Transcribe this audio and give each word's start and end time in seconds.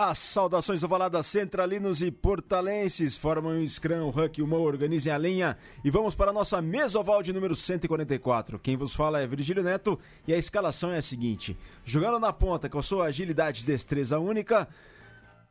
Olá, 0.00 0.14
saudações 0.14 0.82
ovaladas 0.82 1.26
centralinos 1.26 2.00
e 2.00 2.10
portalenses. 2.10 3.18
Formam 3.18 3.52
um 3.52 3.68
Scrum, 3.68 4.04
o 4.04 4.08
Huck 4.08 4.40
Mo 4.40 4.56
organizem 4.56 5.12
a 5.12 5.18
linha 5.18 5.58
e 5.84 5.90
vamos 5.90 6.14
para 6.14 6.30
a 6.30 6.32
nossa 6.32 6.62
mesa 6.62 6.98
oval 6.98 7.22
de 7.22 7.34
número 7.34 7.54
144. 7.54 8.58
Quem 8.58 8.78
vos 8.78 8.94
fala 8.94 9.20
é 9.20 9.26
Virgílio 9.26 9.62
Neto 9.62 10.00
e 10.26 10.32
a 10.32 10.38
escalação 10.38 10.90
é 10.90 10.96
a 10.96 11.02
seguinte: 11.02 11.54
jogando 11.84 12.18
na 12.18 12.32
ponta 12.32 12.66
com 12.66 12.78
a 12.78 12.82
sua 12.82 13.04
agilidade 13.04 13.62
e 13.62 13.66
destreza 13.66 14.18
única, 14.18 14.66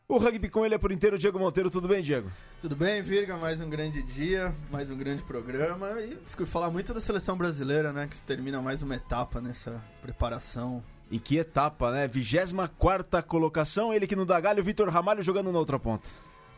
o 0.08 0.18
rugby 0.18 0.50
com 0.50 0.66
ele 0.66 0.74
é 0.74 0.80
por 0.80 0.92
inteiro, 0.92 1.20
Diego 1.20 1.38
Monteiro. 1.38 1.70
Tudo 1.70 1.88
bem, 1.88 2.02
Diego? 2.02 2.32
Tudo 2.60 2.76
bem, 2.76 3.04
Virga? 3.04 3.38
Mais 3.38 3.62
um 3.62 3.70
grande 3.70 4.02
dia, 4.02 4.52
mais 4.72 4.90
um 4.90 4.98
grande 4.98 5.22
programa. 5.22 5.92
E 6.02 6.18
falar 6.48 6.72
muito 6.72 6.92
da 6.92 7.00
seleção 7.00 7.38
brasileira, 7.38 7.94
né? 7.94 8.08
Que 8.08 8.20
termina 8.24 8.60
mais 8.64 8.82
uma 8.82 8.96
etapa 8.96 9.40
nessa 9.40 9.80
preparação 10.02 10.84
e 11.12 11.20
que 11.20 11.38
etapa, 11.38 11.92
né? 11.92 12.08
24 12.08 13.24
colocação, 13.24 13.94
ele 13.94 14.08
que 14.08 14.16
não 14.16 14.26
dá 14.26 14.40
galho, 14.40 14.64
Vitor 14.64 14.90
Ramalho 14.90 15.24
jogando 15.24 15.52
na 15.52 15.60
outra 15.60 15.80
ponta. 15.80 16.08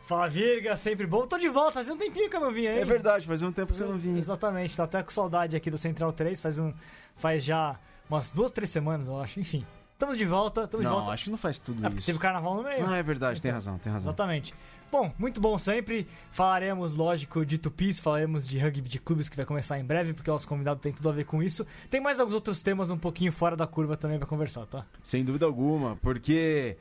Fala 0.04 0.28
Virga, 0.28 0.76
sempre 0.76 1.06
bom. 1.08 1.26
Tô 1.26 1.38
de 1.38 1.48
volta, 1.48 1.74
fazia 1.74 1.94
um 1.94 1.98
tempinho 1.98 2.30
que 2.30 2.36
eu 2.36 2.42
não 2.42 2.52
vinha 2.52 2.72
aí. 2.72 2.80
É 2.80 2.86
verdade, 2.86 3.26
fazia 3.26 3.48
um 3.48 3.52
tempo 3.52 3.72
que 3.72 3.78
você 3.78 3.86
não 3.86 3.98
vinha. 3.98 4.20
Exatamente, 4.20 4.76
tá 4.76 4.84
até 4.84 5.02
com 5.02 5.12
saudade 5.12 5.56
aqui 5.56 5.72
do 5.72 5.78
Central 5.78 6.12
3, 6.12 6.42
faz, 6.42 6.60
um, 6.60 6.74
faz 7.16 7.44
já 7.44 7.80
umas 8.10 8.32
duas, 8.34 8.52
três 8.52 8.70
semanas, 8.70 9.08
eu 9.08 9.20
acho. 9.22 9.40
Enfim, 9.40 9.66
estamos 9.94 10.18
de 10.18 10.26
volta, 10.26 10.66
estamos 10.66 10.86
de 10.86 10.92
volta. 10.92 11.06
Não, 11.06 11.14
acho 11.14 11.24
que 11.26 11.30
não 11.30 11.38
faz 11.38 11.60
tudo 11.60 11.86
é 11.86 11.90
isso. 11.90 12.06
teve 12.06 12.20
carnaval 12.20 12.56
no 12.56 12.64
meio. 12.64 12.86
Não, 12.86 12.94
é 12.94 13.02
verdade, 13.02 13.40
então, 13.40 13.44
tem 13.44 13.52
razão, 13.52 13.78
tem 13.78 13.94
razão. 13.94 14.10
Exatamente. 14.10 14.54
Bom, 14.92 15.14
muito 15.18 15.40
bom 15.40 15.58
sempre. 15.58 16.06
Falaremos, 16.32 16.94
lógico, 16.94 17.46
de 17.46 17.58
tupis, 17.58 17.98
falaremos 17.98 18.46
de 18.46 18.60
rugby 18.60 18.90
de 18.90 19.00
clubes 19.00 19.30
que 19.30 19.38
vai 19.38 19.46
começar 19.46 19.80
em 19.80 19.86
breve, 19.86 20.14
porque 20.14 20.30
o 20.30 20.34
nosso 20.34 20.46
convidado 20.46 20.82
tem 20.82 20.92
tudo 20.92 21.08
a 21.08 21.14
ver 21.14 21.24
com 21.24 21.42
isso. 21.42 21.66
Tem 21.90 22.02
mais 22.02 22.20
alguns 22.20 22.36
outros 22.36 22.62
temas 22.62 22.90
um 22.90 22.98
pouquinho 22.98 23.32
fora 23.32 23.56
da 23.56 23.66
curva 23.66 23.96
também 23.96 24.20
para 24.20 24.28
conversar, 24.28 24.66
tá? 24.66 24.86
Sem 25.02 25.24
dúvida 25.24 25.46
alguma, 25.46 25.96
porque 26.02 26.76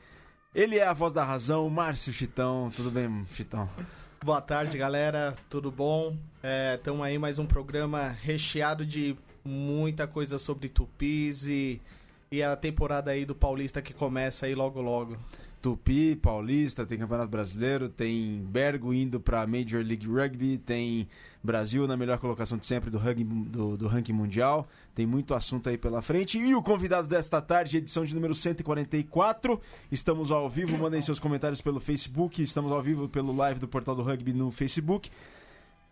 ele 0.52 0.76
é 0.76 0.84
a 0.84 0.92
voz 0.92 1.12
da 1.12 1.22
razão, 1.22 1.70
Márcio 1.70 2.12
Chitão. 2.12 2.72
Tudo 2.74 2.90
bem, 2.90 3.24
Chitão? 3.32 3.68
Boa 4.24 4.40
tarde, 4.40 4.76
galera. 4.76 5.36
Tudo 5.48 5.70
bom? 5.70 6.16
Estamos 6.74 7.02
é, 7.02 7.10
aí 7.10 7.18
mais 7.18 7.38
um 7.38 7.46
programa 7.46 8.08
recheado 8.08 8.84
de 8.84 9.16
muita 9.44 10.08
coisa 10.08 10.36
sobre 10.36 10.68
tupis 10.68 11.46
e, 11.46 11.80
e 12.28 12.42
a 12.42 12.56
temporada 12.56 13.12
aí 13.12 13.24
do 13.24 13.36
Paulista 13.36 13.80
que 13.80 13.94
começa 13.94 14.46
aí 14.46 14.54
logo 14.54 14.80
logo. 14.80 15.16
Tupi, 15.60 16.16
Paulista, 16.16 16.86
tem 16.86 16.98
Campeonato 16.98 17.28
Brasileiro, 17.28 17.88
tem 17.88 18.42
Bergo 18.46 18.94
indo 18.94 19.20
para 19.20 19.46
Major 19.46 19.84
League 19.84 20.06
Rugby, 20.06 20.58
tem 20.58 21.06
Brasil 21.42 21.86
na 21.86 21.96
melhor 21.96 22.18
colocação 22.18 22.56
de 22.58 22.66
sempre 22.66 22.90
do, 22.90 22.98
rugby, 22.98 23.24
do, 23.24 23.76
do, 23.76 23.86
ranking 23.86 24.12
mundial. 24.12 24.66
Tem 24.94 25.06
muito 25.06 25.34
assunto 25.34 25.68
aí 25.68 25.76
pela 25.76 26.02
frente. 26.02 26.38
E 26.38 26.54
o 26.54 26.62
convidado 26.62 27.08
desta 27.08 27.40
tarde, 27.40 27.76
edição 27.76 28.04
de 28.04 28.14
número 28.14 28.34
144. 28.34 29.60
Estamos 29.92 30.30
ao 30.30 30.48
vivo, 30.48 30.76
mandem 30.78 31.00
seus 31.00 31.18
comentários 31.18 31.60
pelo 31.60 31.80
Facebook. 31.80 32.42
Estamos 32.42 32.72
ao 32.72 32.82
vivo 32.82 33.08
pelo 33.08 33.34
live 33.34 33.60
do 33.60 33.68
Portal 33.68 33.94
do 33.94 34.02
Rugby 34.02 34.32
no 34.32 34.50
Facebook 34.50 35.10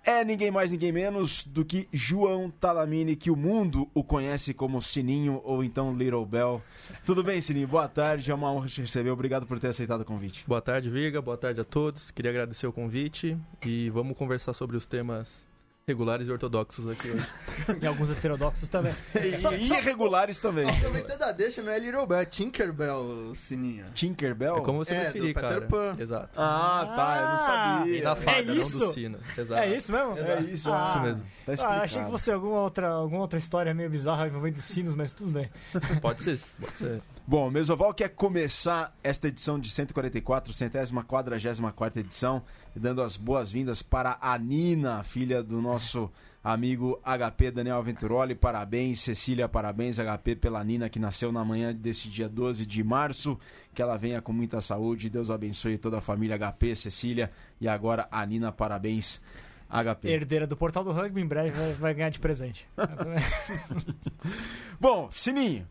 é 0.08 0.24
ninguém 0.24 0.50
mais, 0.50 0.70
ninguém 0.70 0.90
menos 0.90 1.44
do 1.46 1.62
que 1.62 1.86
João 1.92 2.50
Talamini, 2.50 3.14
que 3.14 3.30
o 3.30 3.36
mundo 3.36 3.90
o 3.92 4.02
conhece 4.02 4.54
como 4.54 4.80
Sininho 4.80 5.42
ou 5.44 5.62
então 5.62 5.94
Little 5.94 6.24
Bell. 6.24 6.62
Tudo 7.04 7.22
bem, 7.22 7.42
Sininho? 7.42 7.68
Boa 7.68 7.86
tarde, 7.86 8.30
é 8.30 8.34
uma 8.34 8.50
honra 8.50 8.68
te 8.68 8.80
receber. 8.80 9.10
Obrigado 9.10 9.46
por 9.46 9.60
ter 9.60 9.68
aceitado 9.68 10.00
o 10.00 10.04
convite. 10.06 10.44
Boa 10.48 10.62
tarde, 10.62 10.88
Viga. 10.88 11.20
Boa 11.20 11.36
tarde 11.36 11.60
a 11.60 11.64
todos. 11.64 12.10
Queria 12.10 12.30
agradecer 12.30 12.66
o 12.66 12.72
convite 12.72 13.36
e 13.66 13.90
vamos 13.90 14.16
conversar 14.16 14.54
sobre 14.54 14.78
os 14.78 14.86
temas 14.86 15.46
regulares 15.88 16.28
e 16.28 16.30
ortodoxos 16.30 16.88
aqui 16.88 17.10
hoje. 17.10 17.26
e 17.80 17.86
alguns 17.86 18.10
heterodoxos 18.10 18.68
também. 18.68 18.94
e, 19.16 19.38
só, 19.38 19.52
e 19.52 19.64
irregulares 19.64 20.38
também. 20.38 20.68
Aproveitando 20.68 21.22
a 21.22 21.32
deixa, 21.32 21.62
não 21.62 21.72
é 21.72 21.78
Little 21.78 22.06
Bell, 22.06 22.20
é 22.20 22.26
Tinkerbell, 22.26 23.32
Sininha. 23.34 23.86
Tinkerbell? 23.94 24.58
É 24.58 24.60
como 24.60 24.84
você 24.84 24.94
é, 24.94 25.10
preferir, 25.10 25.34
cara. 25.34 25.62
Pan. 25.62 25.96
Exato. 25.98 26.28
Ah, 26.36 26.92
tá, 26.94 27.16
eu 27.16 27.28
não 27.28 27.38
sabia. 27.38 27.98
E 27.98 28.02
da 28.02 28.14
fada, 28.14 28.52
é 28.52 28.54
isso? 28.54 28.78
não 28.78 28.86
do 28.86 28.92
sino. 28.92 29.18
Exato. 29.36 29.60
É 29.60 29.76
isso 29.76 29.90
mesmo? 29.90 30.18
É 30.18 30.40
isso, 30.42 30.72
ah, 30.72 30.84
isso 30.88 31.00
mesmo. 31.00 31.26
Tá 31.46 31.52
explicado. 31.54 31.80
Ah, 31.80 31.84
achei 31.84 32.04
que 32.04 32.10
fosse 32.10 32.30
alguma 32.30 32.60
outra, 32.60 32.88
alguma 32.88 33.22
outra 33.22 33.38
história 33.38 33.72
meio 33.72 33.88
bizarra 33.88 34.28
envolvendo 34.28 34.60
sinos, 34.60 34.94
mas 34.94 35.12
tudo 35.14 35.30
bem. 35.30 35.50
Pode 36.02 36.22
ser, 36.22 36.40
pode 36.60 36.78
ser. 36.78 37.02
Bom, 37.26 37.50
Mesoval 37.50 37.92
quer 37.92 38.08
começar 38.08 38.96
esta 39.02 39.28
edição 39.28 39.58
de 39.58 39.70
144, 39.70 40.50
centésima, 40.52 41.04
quadragésima 41.04 41.72
quarta 41.72 42.00
edição, 42.00 42.42
dando 42.78 43.02
as 43.02 43.16
boas-vindas 43.16 43.82
para 43.82 44.18
a 44.20 44.36
Nina, 44.38 45.04
filha 45.04 45.42
do 45.42 45.60
nosso 45.60 46.10
amigo 46.42 47.00
HP 47.04 47.50
Daniel 47.50 47.76
Aventuroli. 47.76 48.34
Parabéns, 48.34 49.00
Cecília, 49.00 49.48
parabéns, 49.48 49.98
HP, 49.98 50.36
pela 50.36 50.64
Nina 50.64 50.88
que 50.88 50.98
nasceu 50.98 51.30
na 51.30 51.44
manhã 51.44 51.74
desse 51.74 52.08
dia 52.08 52.28
12 52.28 52.64
de 52.64 52.82
março. 52.82 53.38
Que 53.74 53.82
ela 53.82 53.96
venha 53.96 54.22
com 54.22 54.32
muita 54.32 54.60
saúde. 54.60 55.10
Deus 55.10 55.30
abençoe 55.30 55.78
toda 55.78 55.98
a 55.98 56.00
família 56.00 56.38
HP, 56.38 56.74
Cecília. 56.74 57.30
E 57.60 57.68
agora 57.68 58.08
a 58.10 58.24
Nina, 58.24 58.50
parabéns. 58.50 59.20
HP. 59.70 60.08
Herdeira 60.08 60.46
do 60.46 60.56
Portal 60.56 60.82
do 60.82 60.92
Rugby, 60.92 61.20
em 61.20 61.26
breve 61.26 61.50
vai, 61.50 61.72
vai 61.74 61.94
ganhar 61.94 62.08
de 62.08 62.18
presente. 62.18 62.66
Bom, 64.80 65.10
Sininho, 65.12 65.68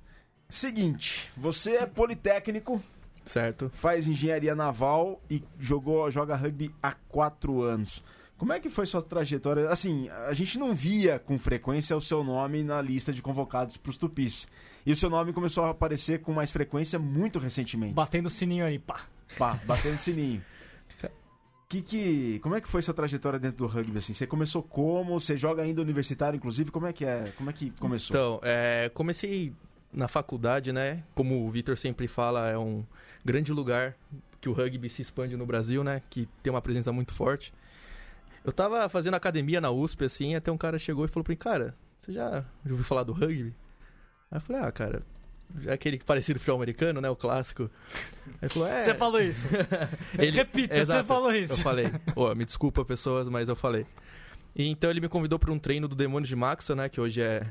seguinte, 0.47 1.31
você 1.35 1.77
é 1.77 1.85
politécnico, 1.87 2.79
certo? 3.27 3.69
Faz 3.73 4.07
engenharia 4.07 4.55
naval 4.55 5.21
e 5.29 5.43
jogou, 5.59 6.09
joga 6.09 6.35
rugby 6.35 6.73
há 6.81 6.93
quatro 6.93 7.61
anos. 7.61 8.03
Como 8.37 8.53
é 8.53 8.59
que 8.59 8.69
foi 8.69 8.85
sua 8.85 9.01
trajetória? 9.01 9.69
Assim, 9.69 10.09
a 10.09 10.33
gente 10.33 10.59
não 10.59 10.73
via 10.73 11.17
com 11.17 11.39
frequência 11.39 11.97
o 11.97 12.01
seu 12.01 12.23
nome 12.23 12.63
na 12.63 12.81
lista 12.81 13.11
de 13.11 13.21
convocados 13.21 13.77
para 13.77 13.89
os 13.89 13.97
Tupis. 13.97 14.47
E 14.85 14.91
o 14.91 14.95
seu 14.95 15.09
nome 15.09 15.33
começou 15.33 15.65
a 15.65 15.71
aparecer 15.71 16.21
com 16.21 16.31
mais 16.31 16.51
frequência 16.51 16.99
muito 16.99 17.39
recentemente. 17.39 17.93
Batendo 17.93 18.27
o 18.27 18.29
sininho 18.29 18.65
ali, 18.65 18.79
pá. 18.79 19.01
Pá, 19.37 19.59
batendo 19.65 19.95
o 19.95 19.99
sininho. 19.99 20.43
Que, 21.69 21.81
que, 21.81 22.39
como 22.39 22.55
é 22.55 22.61
que 22.61 22.67
foi 22.67 22.81
sua 22.81 22.93
trajetória 22.93 23.37
dentro 23.37 23.57
do 23.57 23.67
rugby? 23.67 23.97
Assim? 23.97 24.13
Você 24.13 24.25
começou 24.25 24.63
como? 24.63 25.19
Você 25.19 25.35
joga 25.35 25.63
ainda 25.63 25.81
universitário, 25.81 26.37
inclusive? 26.37 26.71
Como 26.71 26.85
é 26.87 26.93
que 26.93 27.03
é? 27.03 27.33
Como 27.35 27.49
é 27.49 27.53
que 27.53 27.71
começou? 27.71 28.15
Então, 28.15 28.39
é, 28.41 28.89
comecei 28.93 29.53
na 29.91 30.07
faculdade, 30.07 30.71
né? 30.71 31.03
Como 31.15 31.45
o 31.45 31.49
Vitor 31.49 31.77
sempre 31.77 32.07
fala, 32.07 32.49
é 32.49 32.57
um 32.57 32.85
grande 33.23 33.51
lugar 33.51 33.95
que 34.39 34.49
o 34.49 34.53
rugby 34.53 34.89
se 34.89 35.01
expande 35.01 35.35
no 35.35 35.45
Brasil, 35.45 35.83
né? 35.83 36.01
Que 36.09 36.27
tem 36.41 36.51
uma 36.51 36.61
presença 36.61 36.91
muito 36.91 37.13
forte. 37.13 37.53
Eu 38.43 38.51
tava 38.51 38.87
fazendo 38.87 39.15
academia 39.15 39.59
na 39.59 39.71
USP, 39.71 40.05
assim, 40.05 40.35
até 40.35 40.51
um 40.51 40.57
cara 40.57 40.79
chegou 40.79 41.03
e 41.03 41.07
falou 41.07 41.23
pra 41.23 41.33
mim, 41.33 41.37
cara, 41.37 41.75
você 41.99 42.13
já, 42.13 42.45
ouviu 42.65 42.85
falar 42.85 43.03
do 43.03 43.11
rugby? 43.11 43.53
Aí 44.31 44.37
eu 44.37 44.41
falei, 44.41 44.61
ah, 44.61 44.71
cara, 44.71 44.99
já 45.59 45.73
aquele 45.73 45.99
parecido 45.99 46.39
futebol 46.39 46.57
americano, 46.57 47.01
né? 47.01 47.09
O 47.09 47.15
clássico. 47.15 47.69
Aí 48.41 48.49
falou, 48.49 48.67
é. 48.67 48.81
Você 48.81 48.93
falou 48.93 49.21
isso. 49.21 49.47
ele, 50.17 50.31
Repita, 50.31 50.85
você 50.85 51.03
falou 51.03 51.33
isso. 51.33 51.53
Eu 51.53 51.57
falei. 51.57 51.87
Oh, 52.15 52.33
me 52.35 52.45
desculpa, 52.45 52.85
pessoas, 52.85 53.27
mas 53.27 53.49
eu 53.49 53.55
falei. 53.55 53.85
E 54.55 54.67
então 54.67 54.89
ele 54.89 55.01
me 55.01 55.09
convidou 55.09 55.37
para 55.37 55.51
um 55.51 55.59
treino 55.59 55.87
do 55.87 55.95
Demônio 55.95 56.27
de 56.27 56.35
Maxo, 56.35 56.75
né? 56.75 56.89
Que 56.89 56.99
hoje 56.99 57.21
é, 57.21 57.45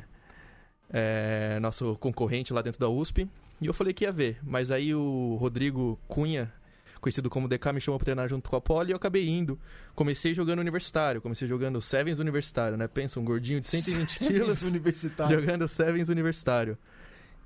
é 0.90 1.58
nosso 1.60 1.96
concorrente 1.96 2.52
lá 2.52 2.62
dentro 2.62 2.80
da 2.80 2.88
USP. 2.88 3.28
E 3.60 3.66
eu 3.66 3.74
falei 3.74 3.92
que 3.92 4.04
ia 4.04 4.12
ver. 4.12 4.38
Mas 4.42 4.70
aí 4.70 4.94
o 4.94 5.36
Rodrigo 5.40 5.98
Cunha, 6.06 6.52
conhecido 7.00 7.30
como 7.30 7.48
DK, 7.48 7.72
me 7.72 7.80
chamou 7.80 7.98
pra 7.98 8.04
treinar 8.04 8.28
junto 8.28 8.48
com 8.50 8.56
a 8.56 8.60
Poli 8.60 8.90
e 8.90 8.92
eu 8.92 8.96
acabei 8.96 9.28
indo. 9.28 9.58
Comecei 9.94 10.34
jogando 10.34 10.60
universitário, 10.60 11.20
comecei 11.20 11.48
jogando 11.48 11.80
Sevens 11.80 12.18
universitário, 12.18 12.76
né? 12.76 12.86
Pensa, 12.86 13.18
um 13.18 13.24
gordinho 13.24 13.60
de 13.60 13.68
120 13.68 14.18
quilos 14.26 14.62
universitário. 14.62 15.40
jogando 15.40 15.66
Sevens 15.68 16.08
universitário. 16.08 16.76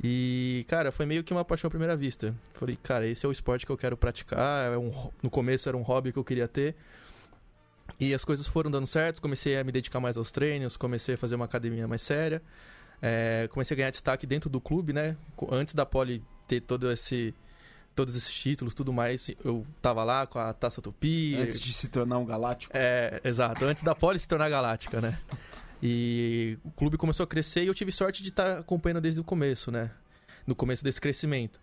E, 0.02 0.64
cara, 0.66 0.90
foi 0.90 1.04
meio 1.04 1.22
que 1.22 1.32
uma 1.32 1.44
paixão 1.44 1.68
à 1.68 1.70
primeira 1.70 1.94
vista. 1.94 2.34
Falei, 2.54 2.78
cara, 2.82 3.06
esse 3.06 3.26
é 3.26 3.28
o 3.28 3.32
esporte 3.32 3.66
que 3.66 3.72
eu 3.72 3.76
quero 3.76 3.96
praticar. 3.98 4.72
É 4.72 4.78
um, 4.78 5.10
no 5.22 5.28
começo 5.28 5.68
era 5.68 5.76
um 5.76 5.82
hobby 5.82 6.10
que 6.10 6.18
eu 6.18 6.24
queria 6.24 6.48
ter. 6.48 6.74
E 7.98 8.14
as 8.14 8.24
coisas 8.24 8.46
foram 8.46 8.70
dando 8.70 8.86
certo, 8.86 9.20
comecei 9.20 9.58
a 9.58 9.64
me 9.64 9.72
dedicar 9.72 10.00
mais 10.00 10.16
aos 10.16 10.30
treinos, 10.30 10.76
comecei 10.76 11.16
a 11.16 11.18
fazer 11.18 11.34
uma 11.34 11.44
academia 11.44 11.86
mais 11.86 12.00
séria. 12.00 12.40
É, 13.02 13.48
comecei 13.50 13.74
a 13.74 13.78
ganhar 13.78 13.90
destaque 13.90 14.26
dentro 14.26 14.50
do 14.50 14.60
clube, 14.60 14.92
né? 14.92 15.16
Antes 15.50 15.74
da 15.74 15.86
Poli 15.86 16.22
ter 16.46 16.60
todo 16.60 16.90
esse 16.90 17.34
todos 17.94 18.16
esses 18.16 18.32
títulos, 18.32 18.72
tudo 18.72 18.92
mais, 18.92 19.30
eu 19.44 19.66
tava 19.82 20.02
lá 20.04 20.26
com 20.26 20.38
a 20.38 20.52
Taça 20.54 20.80
Tupi. 20.80 21.36
Antes 21.36 21.60
de 21.60 21.72
se 21.72 21.88
tornar 21.88 22.18
um 22.18 22.24
galáctico. 22.24 22.72
É, 22.74 23.20
exato, 23.24 23.64
antes 23.64 23.82
da 23.82 23.94
Poli 23.94 24.18
se 24.18 24.28
tornar 24.28 24.48
galáctica, 24.48 25.00
né? 25.00 25.18
E 25.82 26.58
o 26.64 26.70
clube 26.70 26.96
começou 26.96 27.24
a 27.24 27.26
crescer 27.26 27.64
e 27.64 27.66
eu 27.66 27.74
tive 27.74 27.90
sorte 27.90 28.22
de 28.22 28.28
estar 28.28 28.58
acompanhando 28.58 29.00
desde 29.00 29.20
o 29.20 29.24
começo, 29.24 29.70
né? 29.70 29.90
No 30.46 30.54
começo 30.54 30.84
desse 30.84 31.00
crescimento. 31.00 31.60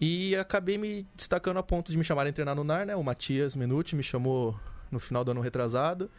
E 0.00 0.36
acabei 0.36 0.76
me 0.76 1.06
destacando 1.14 1.58
a 1.58 1.62
ponto 1.62 1.90
de 1.90 1.96
me 1.96 2.04
chamarem 2.04 2.30
a 2.30 2.32
treinar 2.32 2.54
no 2.54 2.64
NAR, 2.64 2.84
né? 2.84 2.94
O 2.94 3.02
Matias 3.02 3.56
Menuti 3.56 3.96
me 3.96 4.02
chamou 4.02 4.58
no 4.90 5.00
final 5.00 5.24
do 5.24 5.30
ano 5.30 5.40
retrasado. 5.40 6.10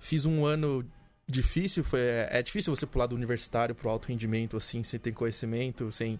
Fiz 0.00 0.24
um 0.24 0.46
ano 0.46 0.84
difícil, 1.28 1.84
foi 1.84 2.00
é, 2.00 2.28
é 2.30 2.42
difícil 2.42 2.74
você 2.74 2.86
pular 2.86 3.06
do 3.06 3.14
universitário 3.14 3.74
pro 3.74 3.90
alto 3.90 4.08
rendimento 4.08 4.56
assim, 4.56 4.82
sem 4.82 4.98
ter 4.98 5.12
conhecimento, 5.12 5.92
sem 5.92 6.18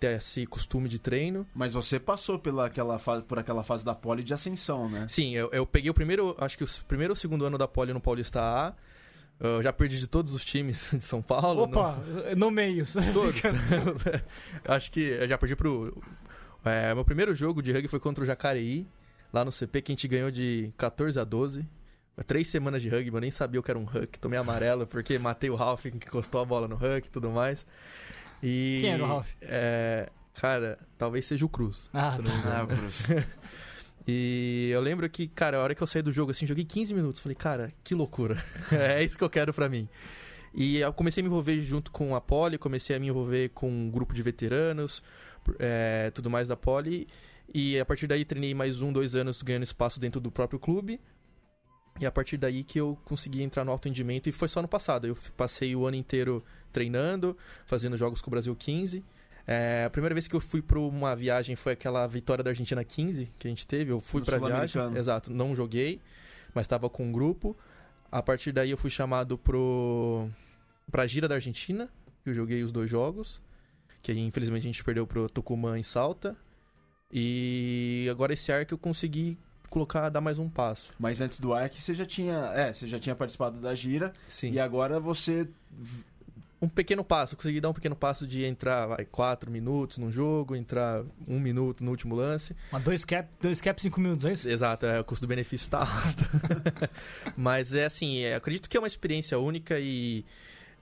ter 0.00 0.16
esse 0.16 0.46
costume 0.46 0.88
de 0.88 0.98
treino. 0.98 1.46
Mas 1.54 1.74
você 1.74 2.00
passou 2.00 2.38
pela 2.38 2.66
aquela 2.66 2.98
fase, 2.98 3.22
por 3.22 3.38
aquela 3.38 3.62
fase 3.62 3.84
da 3.84 3.94
pole 3.94 4.22
de 4.22 4.32
ascensão, 4.34 4.88
né? 4.88 5.06
Sim, 5.08 5.34
eu, 5.34 5.50
eu 5.52 5.66
peguei 5.66 5.90
o 5.90 5.94
primeiro, 5.94 6.34
acho 6.38 6.56
que 6.56 6.64
o 6.64 6.68
primeiro 6.88 7.12
ou 7.12 7.16
segundo 7.16 7.44
ano 7.44 7.58
da 7.58 7.68
pole 7.68 7.92
no 7.92 8.00
Paulista 8.00 8.40
A. 8.40 8.74
Eu 9.40 9.60
já 9.60 9.72
perdi 9.72 9.98
de 9.98 10.06
todos 10.06 10.32
os 10.34 10.44
times 10.44 10.90
de 10.94 11.00
São 11.00 11.20
Paulo. 11.20 11.62
Opa, 11.62 11.96
no, 12.30 12.36
no 12.36 12.50
meio. 12.50 12.84
Todos. 13.12 13.40
acho 14.66 14.90
que 14.90 15.00
eu 15.00 15.28
já 15.28 15.36
perdi 15.36 15.56
pro 15.56 16.00
É, 16.64 16.94
meu 16.94 17.04
primeiro 17.04 17.34
jogo 17.34 17.60
de 17.60 17.72
rugby 17.72 17.88
foi 17.88 17.98
contra 17.98 18.22
o 18.22 18.26
Jacareí, 18.26 18.86
lá 19.32 19.44
no 19.44 19.50
CP, 19.50 19.82
que 19.82 19.92
a 19.92 19.94
gente 19.94 20.06
ganhou 20.06 20.30
de 20.30 20.72
14 20.76 21.18
a 21.18 21.24
12. 21.24 21.66
Três 22.26 22.48
semanas 22.48 22.82
de 22.82 22.88
rugby, 22.88 23.12
eu 23.12 23.20
nem 23.20 23.30
sabia 23.30 23.58
o 23.58 23.62
que 23.62 23.70
era 23.70 23.78
um 23.78 23.84
huck. 23.84 24.20
Tomei 24.20 24.38
amarelo 24.38 24.86
porque 24.86 25.18
matei 25.18 25.48
o 25.48 25.54
Ralph, 25.54 25.82
que 25.82 25.88
encostou 25.88 26.40
a 26.40 26.44
bola 26.44 26.68
no 26.68 26.76
huck 26.76 27.06
e 27.06 27.10
tudo 27.10 27.30
mais. 27.30 27.66
E, 28.42 28.78
Quem 28.82 28.90
era 28.90 29.02
o 29.02 29.06
Ralph? 29.06 29.30
É, 29.40 30.10
cara, 30.34 30.78
talvez 30.98 31.24
seja 31.24 31.44
o 31.46 31.48
Cruz. 31.48 31.88
Ah, 31.92 32.18
tá. 32.22 32.62
Ah, 32.62 32.66
Cruz. 32.66 33.06
E 34.06 34.68
eu 34.72 34.80
lembro 34.80 35.08
que, 35.08 35.28
cara, 35.28 35.58
a 35.58 35.62
hora 35.62 35.74
que 35.74 35.82
eu 35.82 35.86
saí 35.86 36.02
do 36.02 36.10
jogo, 36.10 36.32
assim, 36.32 36.46
joguei 36.46 36.64
15 36.64 36.94
minutos. 36.94 37.20
Falei, 37.20 37.36
cara, 37.36 37.72
que 37.84 37.94
loucura. 37.94 38.36
é 38.72 39.02
isso 39.02 39.16
que 39.16 39.22
eu 39.22 39.30
quero 39.30 39.54
pra 39.54 39.68
mim. 39.68 39.88
E 40.54 40.78
eu 40.78 40.92
comecei 40.92 41.20
a 41.20 41.24
me 41.24 41.28
envolver 41.28 41.60
junto 41.62 41.90
com 41.90 42.14
a 42.14 42.20
Poli, 42.20 42.58
comecei 42.58 42.94
a 42.96 42.98
me 42.98 43.08
envolver 43.08 43.50
com 43.50 43.70
um 43.70 43.90
grupo 43.90 44.12
de 44.12 44.22
veteranos, 44.22 45.02
é, 45.58 46.10
tudo 46.14 46.28
mais 46.28 46.48
da 46.48 46.56
Poli. 46.56 47.06
E 47.54 47.78
a 47.78 47.84
partir 47.84 48.06
daí 48.06 48.24
treinei 48.24 48.54
mais 48.54 48.82
um, 48.82 48.92
dois 48.92 49.14
anos 49.14 49.40
ganhando 49.40 49.62
espaço 49.62 49.98
dentro 50.00 50.20
do 50.20 50.30
próprio 50.30 50.58
clube. 50.58 51.00
E 52.00 52.06
a 52.06 52.10
partir 52.10 52.36
daí 52.36 52.64
que 52.64 52.80
eu 52.80 52.98
consegui 53.04 53.42
entrar 53.42 53.64
no 53.64 53.70
alto 53.70 53.86
rendimento. 53.86 54.28
E 54.28 54.32
foi 54.32 54.48
só 54.48 54.62
no 54.62 54.68
passado. 54.68 55.06
Eu 55.06 55.16
passei 55.36 55.76
o 55.76 55.86
ano 55.86 55.96
inteiro 55.96 56.44
treinando, 56.72 57.36
fazendo 57.66 57.96
jogos 57.96 58.20
com 58.20 58.28
o 58.28 58.32
Brasil 58.32 58.54
15. 58.56 59.04
É, 59.46 59.84
a 59.84 59.90
primeira 59.90 60.14
vez 60.14 60.28
que 60.28 60.34
eu 60.34 60.40
fui 60.40 60.62
para 60.62 60.78
uma 60.78 61.16
viagem 61.16 61.56
foi 61.56 61.72
aquela 61.72 62.06
vitória 62.06 62.44
da 62.44 62.50
Argentina 62.50 62.84
15 62.84 63.30
que 63.38 63.46
a 63.46 63.50
gente 63.50 63.66
teve. 63.66 63.90
Eu 63.90 64.00
fui 64.00 64.22
para 64.22 64.38
viagem, 64.38 64.96
exato, 64.96 65.32
não 65.32 65.54
joguei, 65.54 66.00
mas 66.54 66.64
estava 66.64 66.88
com 66.88 67.04
um 67.04 67.12
grupo. 67.12 67.56
A 68.10 68.22
partir 68.22 68.52
daí 68.52 68.70
eu 68.70 68.76
fui 68.76 68.90
chamado 68.90 69.36
pro 69.36 70.28
pra 70.90 71.06
gira 71.06 71.26
da 71.26 71.34
Argentina, 71.36 71.88
eu 72.24 72.34
joguei 72.34 72.62
os 72.62 72.70
dois 72.70 72.90
jogos, 72.90 73.42
que 74.02 74.12
infelizmente 74.12 74.62
a 74.62 74.70
gente 74.70 74.84
perdeu 74.84 75.06
pro 75.06 75.28
Tucumã 75.28 75.78
em 75.78 75.82
Salta. 75.82 76.36
E 77.10 78.06
agora 78.10 78.32
esse 78.32 78.52
ar 78.52 78.64
que 78.64 78.72
eu 78.72 78.78
consegui 78.78 79.38
colocar 79.72 80.10
dar 80.10 80.20
mais 80.20 80.38
um 80.38 80.48
passo. 80.48 80.92
Mas 80.98 81.20
antes 81.22 81.40
do 81.40 81.54
Ark, 81.54 81.80
você 81.80 81.94
já 81.94 82.04
tinha. 82.04 82.52
É, 82.54 82.72
você 82.72 82.86
já 82.86 82.98
tinha 82.98 83.16
participado 83.16 83.58
da 83.58 83.74
gira. 83.74 84.12
Sim. 84.28 84.52
E 84.52 84.60
agora 84.60 85.00
você. 85.00 85.48
um 86.60 86.68
pequeno 86.68 87.02
passo, 87.02 87.34
consegui 87.34 87.60
dar 87.60 87.70
um 87.70 87.72
pequeno 87.72 87.96
passo 87.96 88.26
de 88.26 88.44
entrar 88.44 88.86
vai, 88.86 89.06
quatro 89.06 89.50
minutos 89.50 89.96
num 89.96 90.12
jogo, 90.12 90.54
entrar 90.54 91.02
um 91.26 91.40
minuto 91.40 91.82
no 91.82 91.90
último 91.90 92.14
lance. 92.14 92.54
Mas 92.70 92.84
dois 92.84 93.04
cap, 93.04 93.28
dois 93.40 93.60
cap, 93.62 93.80
cinco 93.80 93.98
minutos, 93.98 94.26
é 94.26 94.32
isso? 94.34 94.48
Exato, 94.48 94.84
é, 94.84 95.00
o 95.00 95.04
custo-benefício 95.04 95.70
tá 95.70 95.80
alto. 95.80 96.24
Mas 97.34 97.72
é 97.72 97.86
assim, 97.86 98.20
é, 98.20 98.34
acredito 98.34 98.68
que 98.68 98.76
é 98.76 98.80
uma 98.80 98.86
experiência 98.86 99.38
única 99.38 99.80
e 99.80 100.24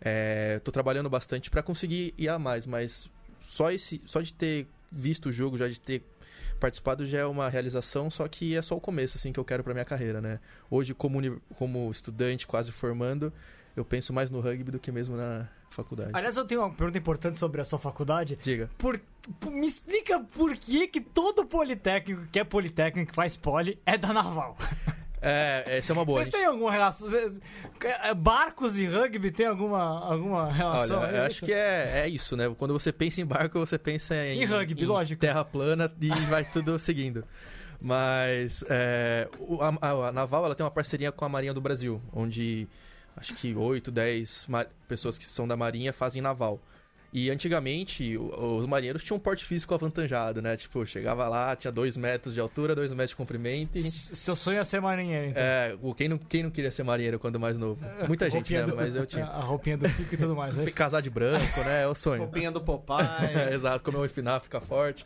é, 0.00 0.58
tô 0.64 0.72
trabalhando 0.72 1.08
bastante 1.08 1.48
para 1.48 1.62
conseguir 1.62 2.12
ir 2.18 2.28
a 2.28 2.38
mais, 2.38 2.66
mas 2.66 3.10
só, 3.40 3.70
esse, 3.70 4.02
só 4.06 4.20
de 4.20 4.32
ter 4.32 4.66
visto 4.90 5.28
o 5.28 5.32
jogo, 5.32 5.56
já 5.56 5.68
de 5.68 5.80
ter 5.80 6.02
participado 6.60 7.04
já 7.06 7.18
é 7.20 7.24
uma 7.26 7.48
realização, 7.48 8.10
só 8.10 8.28
que 8.28 8.54
é 8.54 8.62
só 8.62 8.76
o 8.76 8.80
começo 8.80 9.16
assim 9.16 9.32
que 9.32 9.40
eu 9.40 9.44
quero 9.44 9.64
para 9.64 9.72
minha 9.72 9.84
carreira, 9.84 10.20
né? 10.20 10.38
Hoje 10.70 10.94
como, 10.94 11.18
como 11.56 11.90
estudante, 11.90 12.46
quase 12.46 12.70
formando, 12.70 13.32
eu 13.74 13.84
penso 13.84 14.12
mais 14.12 14.30
no 14.30 14.40
rugby 14.40 14.70
do 14.70 14.78
que 14.78 14.92
mesmo 14.92 15.16
na 15.16 15.48
faculdade. 15.70 16.10
Aliás, 16.12 16.36
eu 16.36 16.44
tenho 16.44 16.60
uma 16.60 16.70
pergunta 16.70 16.98
importante 16.98 17.38
sobre 17.38 17.60
a 17.60 17.64
sua 17.64 17.78
faculdade. 17.78 18.38
Diga. 18.42 18.68
Por, 18.76 19.00
por- 19.38 19.50
me 19.50 19.66
explica 19.66 20.20
por 20.20 20.54
que, 20.56 20.86
que 20.88 21.00
todo 21.00 21.44
politécnico 21.46 22.26
que 22.30 22.38
é 22.38 22.44
politécnico, 22.44 23.08
que 23.10 23.14
faz 23.14 23.36
poli, 23.36 23.78
é 23.86 23.96
da 23.96 24.12
Naval. 24.12 24.56
É, 25.22 25.64
essa 25.78 25.92
é 25.92 25.94
uma 25.94 26.04
boa. 26.04 26.20
Vocês 26.20 26.30
têm 26.34 26.44
alguma 26.46 26.72
relação? 26.72 27.08
é, 27.82 28.14
Barcos 28.14 28.78
e 28.78 28.86
rugby 28.86 29.30
tem 29.30 29.46
alguma, 29.46 30.00
alguma 30.00 30.50
relação? 30.50 31.00
Olha, 31.00 31.16
eu 31.16 31.22
acho 31.24 31.44
que 31.44 31.52
é, 31.52 32.02
é 32.04 32.08
isso, 32.08 32.36
né? 32.36 32.50
Quando 32.58 32.72
você 32.72 32.90
pensa 32.92 33.20
em 33.20 33.26
barco, 33.26 33.58
você 33.58 33.78
pensa 33.78 34.14
em, 34.14 34.42
Em 34.42 34.44
rugby, 34.46 34.82
em 34.82 34.86
lógico. 34.86 35.20
terra 35.20 35.44
plana 35.44 35.92
e 36.00 36.08
vai 36.26 36.44
tudo 36.44 36.78
seguindo. 36.80 37.22
Mas 37.80 38.64
é, 38.68 39.28
o- 39.38 39.58
a, 39.62 39.72
a- 40.08 40.12
Naval 40.12 40.44
ela 40.44 40.54
tem 40.54 40.64
uma 40.64 40.70
parceria 40.70 41.10
com 41.10 41.24
a 41.24 41.28
Marinha 41.28 41.54
do 41.54 41.60
Brasil, 41.60 42.00
onde 42.12 42.68
acho 43.16 43.34
que 43.34 43.54
8, 43.54 43.90
10 43.90 44.44
ma- 44.48 44.66
pessoas 44.86 45.16
que 45.18 45.24
são 45.24 45.46
da 45.48 45.56
Marinha 45.56 45.92
fazem 45.92 46.20
naval. 46.20 46.60
E 47.12 47.28
antigamente 47.28 48.16
os 48.16 48.66
marinheiros 48.66 49.02
tinham 49.02 49.16
um 49.16 49.20
porte 49.20 49.44
físico 49.44 49.74
avantajado, 49.74 50.40
né? 50.40 50.56
Tipo, 50.56 50.86
chegava 50.86 51.28
lá, 51.28 51.56
tinha 51.56 51.72
2 51.72 51.96
metros 51.96 52.32
de 52.34 52.40
altura, 52.40 52.72
2 52.72 52.92
metros 52.92 53.10
de 53.10 53.16
comprimento 53.16 53.76
e 53.76 53.80
a 53.80 53.82
gente 53.82 53.96
Seu 54.16 54.36
sonho 54.36 54.58
é 54.60 54.64
ser 54.64 54.80
marinheiro, 54.80 55.26
então. 55.30 55.42
é, 55.42 55.76
o- 55.82 55.92
quem, 55.92 56.08
não, 56.08 56.18
quem 56.18 56.44
não 56.44 56.50
queria 56.52 56.70
ser 56.70 56.84
marinheiro 56.84 57.18
quando 57.18 57.40
mais 57.40 57.58
novo? 57.58 57.80
Muita 58.06 58.26
gente, 58.26 58.54
Roupinha 58.54 58.60
né? 58.60 58.66
do- 58.68 58.76
Mas 58.76 58.94
eu 58.94 59.04
tinha. 59.06 59.24
A 59.40 59.40
roupinha 59.40 59.76
do 59.76 59.88
pico 59.90 60.14
e 60.14 60.16
tudo 60.18 60.36
mais. 60.36 60.56
É 60.56 60.62
isso? 60.64 60.72
Casar 60.76 61.00
de 61.02 61.10
branco, 61.10 61.60
né? 61.64 61.82
É 61.82 61.86
o 61.88 61.94
sonho. 61.96 62.22
Roupinha 62.22 62.52
do 62.52 62.60
Popeye. 62.60 63.00
É, 63.34 63.54
exato, 63.54 63.82
comer 63.82 63.98
um 63.98 64.04
espinafre, 64.04 64.44
ficar 64.44 64.60
forte. 64.60 65.04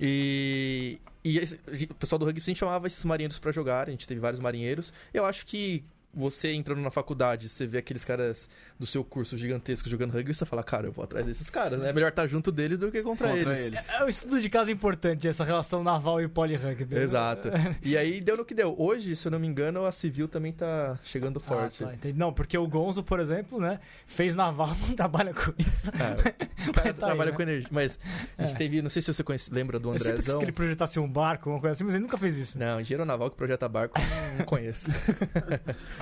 E, 0.00 0.98
e 1.24 1.38
esse- 1.38 1.58
o 1.90 1.94
pessoal 1.94 2.18
do 2.18 2.24
rugby 2.26 2.40
sempre 2.40 2.58
chamava 2.60 2.86
esses 2.86 3.04
marinheiros 3.04 3.38
pra 3.38 3.52
jogar, 3.52 3.88
a 3.88 3.90
gente 3.90 4.06
teve 4.06 4.20
vários 4.20 4.40
marinheiros. 4.40 4.92
Eu 5.12 5.24
acho 5.24 5.46
que 5.46 5.84
você 6.14 6.52
entrando 6.52 6.80
na 6.80 6.90
faculdade, 6.90 7.48
você 7.48 7.66
vê 7.66 7.78
aqueles 7.78 8.04
caras 8.04 8.48
do 8.78 8.86
seu 8.86 9.02
curso 9.04 9.36
gigantesco 9.36 9.88
jogando 9.88 10.12
rugby, 10.12 10.34
você 10.34 10.44
fala, 10.46 10.62
cara, 10.62 10.86
eu 10.86 10.92
vou 10.92 11.04
atrás 11.04 11.24
desses 11.26 11.48
caras, 11.50 11.80
né? 11.80 11.90
É 11.90 11.92
melhor 11.92 12.08
estar 12.08 12.26
junto 12.26 12.50
deles 12.52 12.78
do 12.78 12.90
que 12.90 13.02
contra, 13.02 13.28
Contra 13.28 13.52
eles. 13.52 13.66
eles. 13.66 13.88
É 13.88 14.04
um 14.04 14.08
estudo 14.08 14.40
de 14.40 14.48
caso 14.48 14.70
importante, 14.70 15.26
essa 15.28 15.44
relação 15.44 15.82
naval 15.82 16.20
e 16.20 16.28
poli-rugby. 16.28 16.96
Exato. 16.96 17.48
E 17.82 17.96
aí 17.96 18.20
deu 18.20 18.36
no 18.36 18.44
que 18.44 18.54
deu. 18.54 18.74
Hoje, 18.78 19.14
se 19.16 19.26
eu 19.26 19.30
não 19.32 19.38
me 19.38 19.46
engano, 19.46 19.84
a 19.84 19.92
civil 19.92 20.26
também 20.28 20.52
tá 20.52 20.98
chegando 21.02 21.38
forte. 21.40 21.84
Ah, 21.84 21.88
tá. 22.00 22.08
Não, 22.14 22.32
porque 22.32 22.56
o 22.56 22.66
Gonzo, 22.66 23.02
por 23.02 23.18
exemplo, 23.20 23.60
né, 23.60 23.80
fez 24.06 24.34
naval, 24.34 24.68
não 24.88 24.94
trabalha 24.96 25.32
com 25.34 25.52
isso. 25.58 25.90
É, 25.90 26.44
o 26.68 26.72
cara 26.72 26.92
Tá 26.94 27.06
aí, 27.06 27.10
trabalha 27.10 27.30
né? 27.30 27.36
com 27.36 27.42
energia. 27.42 27.68
Mas 27.70 27.98
a 28.38 28.42
gente 28.42 28.54
É. 28.54 28.58
teve, 28.58 28.80
não 28.82 28.88
sei 28.90 29.02
se 29.02 29.12
você 29.12 29.22
conhece, 29.22 29.50
lembra 29.52 29.78
do 29.78 29.92
Eu 29.92 29.98
sempre 29.98 30.22
que 30.22 30.44
ele 30.44 30.52
projetasse 30.52 30.98
um 30.98 31.08
barco, 31.08 31.50
uma 31.50 31.60
coisa 31.60 31.72
assim, 31.72 31.84
mas 31.84 31.94
ele 31.94 32.02
nunca 32.02 32.16
fez 32.16 32.36
isso. 32.36 32.58
Não, 32.58 32.80
engenheiro 32.80 33.04
naval 33.04 33.30
que 33.30 33.36
projeta 33.36 33.68
barco, 33.68 33.98
não- 34.00 34.38
não 34.38 34.44
conheço. 34.44 34.86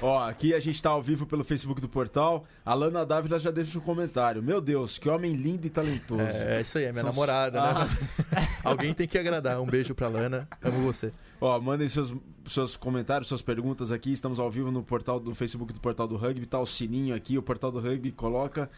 Ó, 0.02 0.18
aqui 0.28 0.52
a 0.52 0.58
gente 0.58 0.82
tá 0.82 0.90
ao 0.90 1.00
vivo 1.00 1.24
pelo 1.26 1.44
Facebook 1.44 1.80
do 1.80 1.88
portal. 1.88 2.44
A 2.66 2.74
Lana 2.74 3.06
Dávila 3.06 3.38
já 3.38 3.50
deixa 3.52 3.78
um 3.78 3.80
comentário. 3.80 4.42
Meu 4.42 4.60
Deus, 4.60 4.98
que 4.98 5.08
homem 5.08 5.32
lindo 5.34 5.64
e 5.66 5.70
talentoso. 5.70 6.20
É, 6.20 6.58
é 6.58 6.60
isso 6.60 6.76
aí, 6.76 6.84
é 6.84 6.90
minha 6.92 7.02
São- 7.02 7.10
namorada, 7.10 7.62
Ah. 7.62 7.84
né? 7.84 7.88
Alguém 8.64 8.92
tem 8.92 9.06
que 9.06 9.16
agradar. 9.16 9.60
Um 9.60 9.66
beijo 9.66 9.94
pra 9.94 10.08
Lana. 10.08 10.48
Amo 10.60 10.80
você. 10.80 11.12
Ó, 11.40 11.60
mandem 11.60 11.88
seus, 11.88 12.12
seus 12.46 12.76
comentários, 12.76 13.28
suas 13.28 13.42
perguntas 13.42 13.92
aqui. 13.92 14.12
Estamos 14.12 14.40
ao 14.40 14.50
vivo 14.50 14.72
no 14.72 14.82
portal 14.82 15.20
do 15.20 15.34
Facebook 15.34 15.72
do 15.72 15.80
Portal 15.80 16.08
do 16.08 16.16
Rugby. 16.16 16.46
Tá 16.46 16.58
o 16.58 16.66
sininho 16.66 17.14
aqui, 17.14 17.38
o 17.38 17.42
Portal 17.42 17.70
do 17.70 17.78
Rugby 17.80 18.10
coloca. 18.10 18.68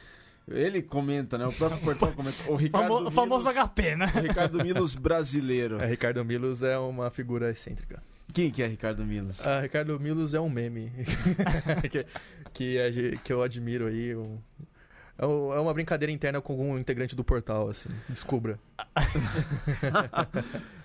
Ele 0.47 0.83
comenta, 0.83 1.39
né? 1.39 1.47
O 1.47 1.53
próprio 1.55 1.81
portal 1.81 2.13
comenta. 2.13 2.51
O 2.51 2.55
Ricardo 2.57 2.89
Famo- 2.97 3.09
O 3.09 3.11
famoso 3.11 3.49
Milos, 3.49 3.57
HP, 3.65 3.97
né? 3.97 4.05
o 4.15 4.21
Ricardo 4.21 4.63
Milos 4.63 4.95
brasileiro. 4.95 5.81
É, 5.81 5.87
Ricardo 5.87 6.23
Milos 6.23 6.63
é 6.63 6.77
uma 6.79 7.09
figura 7.09 7.51
excêntrica. 7.51 8.03
Quem 8.35 8.51
que 8.51 8.63
é 8.63 8.67
Ricardo 8.67 9.05
Milos? 9.07 9.41
Ah, 9.47 9.61
Ricardo 9.61 9.99
Milos 9.99 10.35
é 10.35 10.41
um 10.41 10.51
meme 10.51 10.91
que, 11.91 12.05
que, 12.53 12.93
ge- 12.93 13.19
que 13.25 13.33
eu 13.33 13.43
admiro 13.43 13.87
aí. 13.87 14.11
é 14.11 15.25
um- 15.27 15.53
é 15.55 15.61
uma 15.61 15.73
brincadeira 15.73 16.11
interna 16.13 16.41
com 16.43 16.53
algum 16.53 16.77
integrante 16.77 17.15
do 17.15 17.23
portal, 17.25 17.69
assim. 17.71 17.89
Descubra. 18.09 18.59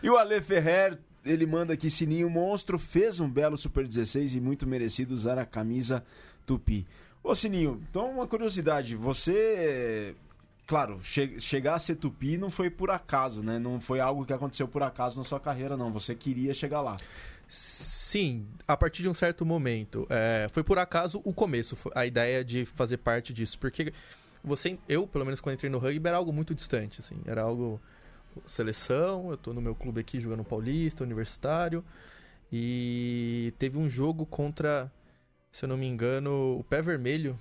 E 0.02 0.10
o 0.10 0.18
Ale 0.18 0.42
Ferrer, 0.42 0.98
ele 1.26 1.46
manda 1.46 1.74
aqui, 1.74 1.90
Sininho 1.90 2.30
Monstro, 2.30 2.78
fez 2.80 3.20
um 3.20 3.30
belo 3.30 3.58
Super 3.58 3.86
16 3.88 4.36
e 4.36 4.40
muito 4.40 4.66
merecido 4.68 5.14
usar 5.14 5.38
a 5.38 5.46
camisa 5.46 6.04
Tupi. 6.46 6.86
Ô 7.24 7.36
Sininho, 7.36 7.82
então 7.90 8.10
uma 8.12 8.28
curiosidade, 8.28 8.96
você... 8.96 10.16
Claro, 10.66 11.00
che- 11.02 11.40
chegar 11.40 11.74
a 11.74 11.80
ser 11.80 11.96
Tupi 11.96 12.38
não 12.38 12.52
foi 12.52 12.70
por 12.70 12.92
acaso, 12.92 13.42
né? 13.42 13.58
Não 13.58 13.82
foi 13.82 14.00
algo 14.00 14.24
que 14.24 14.32
aconteceu 14.32 14.68
por 14.68 14.84
acaso 14.84 15.18
na 15.18 15.24
sua 15.24 15.40
carreira, 15.40 15.76
não. 15.76 15.92
Você 15.92 16.14
queria 16.14 16.54
chegar 16.54 16.80
lá. 16.82 16.96
Sim, 17.50 18.48
a 18.68 18.78
partir 18.78 19.02
de 19.02 19.10
um 19.10 19.14
certo 19.14 19.44
momento. 19.44 20.06
É, 20.08 20.48
foi 20.52 20.64
por 20.64 20.78
acaso 20.78 21.20
o 21.26 21.34
começo, 21.34 21.76
a 21.96 22.06
ideia 22.06 22.46
de 22.46 22.64
fazer 22.64 22.98
parte 22.98 23.34
disso. 23.34 23.58
Porque 23.58 23.92
você, 24.44 24.78
eu, 24.88 25.08
pelo 25.08 25.26
menos 25.26 25.42
quando 25.42 25.56
entrei 25.56 25.70
no 25.70 25.80
rugby, 25.80 26.08
era 26.08 26.18
algo 26.18 26.32
muito 26.32 26.54
distante, 26.54 27.00
assim. 27.00 27.18
Era 27.26 27.42
algo. 27.42 27.82
Seleção, 28.46 29.32
eu 29.32 29.38
tô 29.38 29.52
no 29.52 29.60
meu 29.60 29.74
clube 29.74 30.00
aqui 30.00 30.20
jogando 30.20 30.44
Paulista, 30.44 31.04
universitário. 31.04 31.84
E 32.54 33.52
teve 33.58 33.80
um 33.80 33.90
jogo 33.90 34.28
contra, 34.28 34.92
se 35.52 35.66
eu 35.66 35.70
não 35.70 35.76
me 35.76 35.88
engano, 35.88 36.60
o 36.60 36.64
Pé 36.64 36.84
Vermelho. 36.84 37.40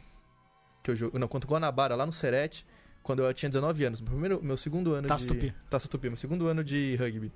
Que 0.83 0.91
eu 0.91 0.97
jogo. 0.97 1.19
Não, 1.19 1.29
contra 1.29 1.47
o 1.47 1.53
Guanabara, 1.53 1.95
lá 1.95 2.07
no 2.07 2.13
Serete, 2.13 2.67
quando 3.03 3.23
eu 3.23 3.35
tinha 3.35 3.51
19 3.51 3.85
anos. 3.85 4.01
Meu, 4.01 4.11
primeiro, 4.11 4.43
meu 4.43 4.57
segundo 4.57 4.95
ano 4.95 5.07
Taça 5.07 5.27
de. 5.27 5.29
Tupi. 5.29 5.55
Taça 5.69 5.87
Tupi, 5.87 6.09
meu 6.09 6.17
segundo 6.17 6.47
ano 6.47 6.65
de 6.65 6.97
rugby. 6.97 7.31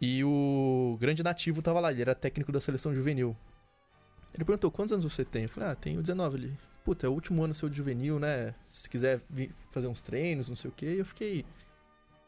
E 0.00 0.22
o 0.24 0.96
grande 1.00 1.22
nativo 1.22 1.60
tava 1.60 1.80
lá, 1.80 1.90
ele 1.90 2.02
era 2.02 2.14
técnico 2.14 2.52
da 2.52 2.60
seleção 2.60 2.94
juvenil. 2.94 3.36
Ele 4.34 4.44
perguntou, 4.44 4.70
quantos 4.70 4.92
anos 4.92 5.04
você 5.04 5.24
tem? 5.24 5.44
Eu 5.44 5.48
falei, 5.48 5.70
ah, 5.70 5.74
tenho 5.74 6.00
19 6.00 6.36
ali. 6.36 6.58
Puta, 6.84 7.06
é 7.06 7.10
o 7.10 7.12
último 7.12 7.42
ano 7.42 7.52
seu 7.54 7.68
de 7.68 7.76
juvenil, 7.76 8.18
né? 8.18 8.54
Se 8.70 8.88
quiser 8.88 9.20
vir 9.28 9.52
fazer 9.70 9.88
uns 9.88 10.00
treinos, 10.00 10.48
não 10.48 10.56
sei 10.56 10.70
o 10.70 10.74
quê. 10.74 10.94
E 10.94 10.98
eu 10.98 11.04
fiquei. 11.04 11.44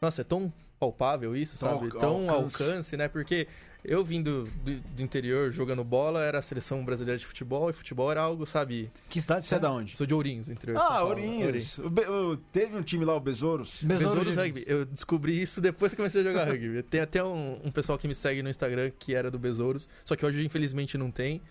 Nossa, 0.01 0.21
é 0.21 0.23
tão 0.23 0.51
palpável 0.79 1.35
isso, 1.35 1.57
Tão 1.57 1.69
sabe? 1.69 1.85
alca- 1.85 1.99
tão 1.99 2.29
alcance. 2.29 2.63
alcance. 2.63 2.97
né? 2.97 3.07
Porque 3.07 3.47
Eu 3.83 4.03
vindo 4.05 4.43
do, 4.63 4.79
do 4.79 5.01
interior 5.01 5.51
jogando 5.51 5.83
bola, 5.83 6.23
era 6.23 6.37
a 6.37 6.41
seleção 6.41 6.85
brasileira 6.85 7.17
de 7.17 7.25
futebol, 7.25 7.67
e 7.69 7.73
futebol 7.73 8.11
era 8.11 8.21
algo, 8.21 8.45
sabe? 8.45 8.91
Que 9.09 9.19
cidade 9.19 9.47
Você 9.47 9.55
é 9.55 9.59
da 9.59 9.71
onde? 9.71 9.97
Sou 9.97 10.05
de 10.05 10.13
Ourinhos, 10.13 10.49
interior 10.49 10.77
de 10.79 10.85
São 10.85 10.91
Ah, 10.93 10.99
Paulo. 10.99 11.09
Ourinhos. 11.09 11.77
O 11.79 11.89
Be- 11.89 12.07
o- 12.07 12.37
teve 12.53 12.75
um 12.77 12.83
time 12.83 13.03
lá, 13.03 13.15
o 13.15 13.19
Besouros. 13.19 13.81
Besouro 13.81 14.19
Besouros 14.23 14.33
de- 14.35 14.39
Rugby. 14.39 14.63
Eu 14.67 14.85
descobri 14.85 15.41
isso 15.41 15.59
depois 15.59 15.91
que 15.93 15.95
comecei 15.97 16.21
a 16.21 16.23
jogar 16.23 16.47
rugby. 16.47 16.83
Tem 16.89 17.01
até 17.01 17.23
um, 17.23 17.59
um 17.63 17.71
pessoal 17.71 17.97
que 17.97 18.07
me 18.07 18.13
segue 18.13 18.43
no 18.43 18.49
Instagram 18.49 18.91
que 18.99 19.15
era 19.15 19.31
do 19.31 19.39
Besouros, 19.39 19.89
só 20.05 20.15
que 20.15 20.23
hoje 20.25 20.45
infelizmente 20.45 20.95
não 20.97 21.09
tem. 21.09 21.41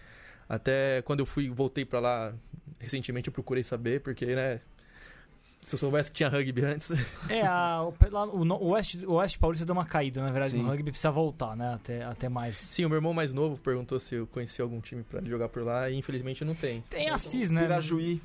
Até 0.48 1.02
quando 1.02 1.20
eu 1.20 1.26
fui, 1.26 1.48
voltei 1.48 1.84
pra 1.84 1.98
lá 2.00 2.32
recentemente, 2.78 3.28
eu 3.28 3.32
procurei 3.32 3.62
saber, 3.62 4.00
porque, 4.00 4.26
né? 4.26 4.60
Se 5.64 5.74
eu 5.74 5.78
soubesse 5.78 6.10
que 6.10 6.16
tinha 6.16 6.28
rugby 6.28 6.64
antes. 6.64 6.90
É, 7.28 7.46
a, 7.46 7.82
o, 7.82 7.94
lá, 8.10 8.24
o, 8.24 8.42
o 8.42 8.68
Oeste, 8.70 9.04
o 9.06 9.12
Oeste 9.12 9.38
Paulista 9.38 9.64
deu 9.64 9.74
uma 9.74 9.84
caída, 9.84 10.22
na 10.22 10.30
verdade, 10.30 10.52
Sim. 10.52 10.62
no 10.62 10.68
rugby. 10.68 10.90
Precisa 10.90 11.10
voltar, 11.10 11.54
né? 11.56 11.74
Até, 11.74 12.02
até 12.02 12.28
mais. 12.28 12.56
Sim, 12.56 12.86
o 12.86 12.88
meu 12.88 12.96
irmão 12.96 13.12
mais 13.12 13.32
novo 13.32 13.56
perguntou 13.58 14.00
se 14.00 14.16
eu 14.16 14.26
conhecia 14.26 14.64
algum 14.64 14.80
time 14.80 15.02
pra 15.02 15.20
jogar 15.22 15.48
por 15.48 15.62
lá 15.62 15.88
e 15.90 15.96
infelizmente 15.96 16.44
não 16.44 16.54
tem. 16.54 16.82
Tem 16.88 17.08
a 17.10 17.18
CIS, 17.18 17.50
né? 17.50 17.62
Pirajuí. 17.62 18.20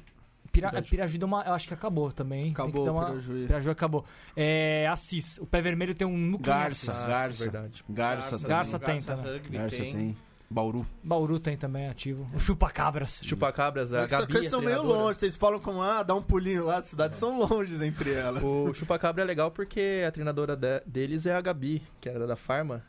Pira, 0.52 0.70
Pirajuí. 0.70 0.90
Pirajuí 0.90 1.18
deu 1.18 1.28
uma, 1.28 1.44
eu 1.44 1.54
acho 1.54 1.68
que 1.68 1.74
acabou 1.74 2.12
também. 2.12 2.46
Tem 2.46 2.54
que 2.54 2.62
Acabou 2.62 2.90
uma, 2.90 3.06
Pirajuí. 3.08 3.46
Pirajuí 3.46 3.72
acabou. 3.72 4.06
É, 4.36 4.88
a 4.88 4.96
CIS. 4.96 5.38
O 5.40 5.46
Pé 5.46 5.62
Vermelho 5.62 5.94
tem 5.94 6.08
um 6.08 6.18
núcleo 6.18 6.54
Garça. 6.54 6.92
Assis. 6.92 7.06
Garça. 7.06 7.44
verdade. 7.44 7.84
Garça, 7.90 8.38
também. 8.38 8.48
Garça 8.48 8.80
tem 8.80 9.02
também. 9.02 9.34
Rugby 9.34 9.58
Garça 9.58 9.78
tem. 9.84 10.18
Bauru. 10.50 10.86
Bauru 11.04 11.40
tem 11.40 11.58
também 11.58 11.88
ativo. 11.90 12.30
O 12.34 12.40
Chupa 12.40 12.70
Cabras. 12.70 13.20
Chupacabras, 13.24 13.92
a 13.92 14.02
É 14.04 14.08
que 14.08 14.14
essas 14.14 14.20
Gabi, 14.26 14.32
coisas 14.34 14.48
a 14.54 14.56
são 14.56 14.62
meio 14.66 14.84
longe. 14.84 15.20
Vocês 15.20 15.36
falam 15.36 15.60
como, 15.60 15.82
ah, 15.82 16.04
dá 16.04 16.14
um 16.16 16.22
pulinho 16.22 16.66
lá, 16.66 16.78
as 16.78 16.86
cidades 16.86 17.18
são 17.18 17.40
longes 17.40 17.82
entre 17.82 18.12
elas. 18.14 18.44
O 18.44 18.74
Chupacabra 18.74 19.24
é 19.24 19.26
legal 19.26 19.50
porque 19.52 20.04
a 20.08 20.12
treinadora 20.12 20.56
de- 20.56 20.82
deles 20.86 21.26
é 21.26 21.36
a 21.36 21.42
Gabi, 21.42 21.82
que 22.00 22.08
era 22.08 22.28
da 22.28 22.36
Farma. 22.36 22.84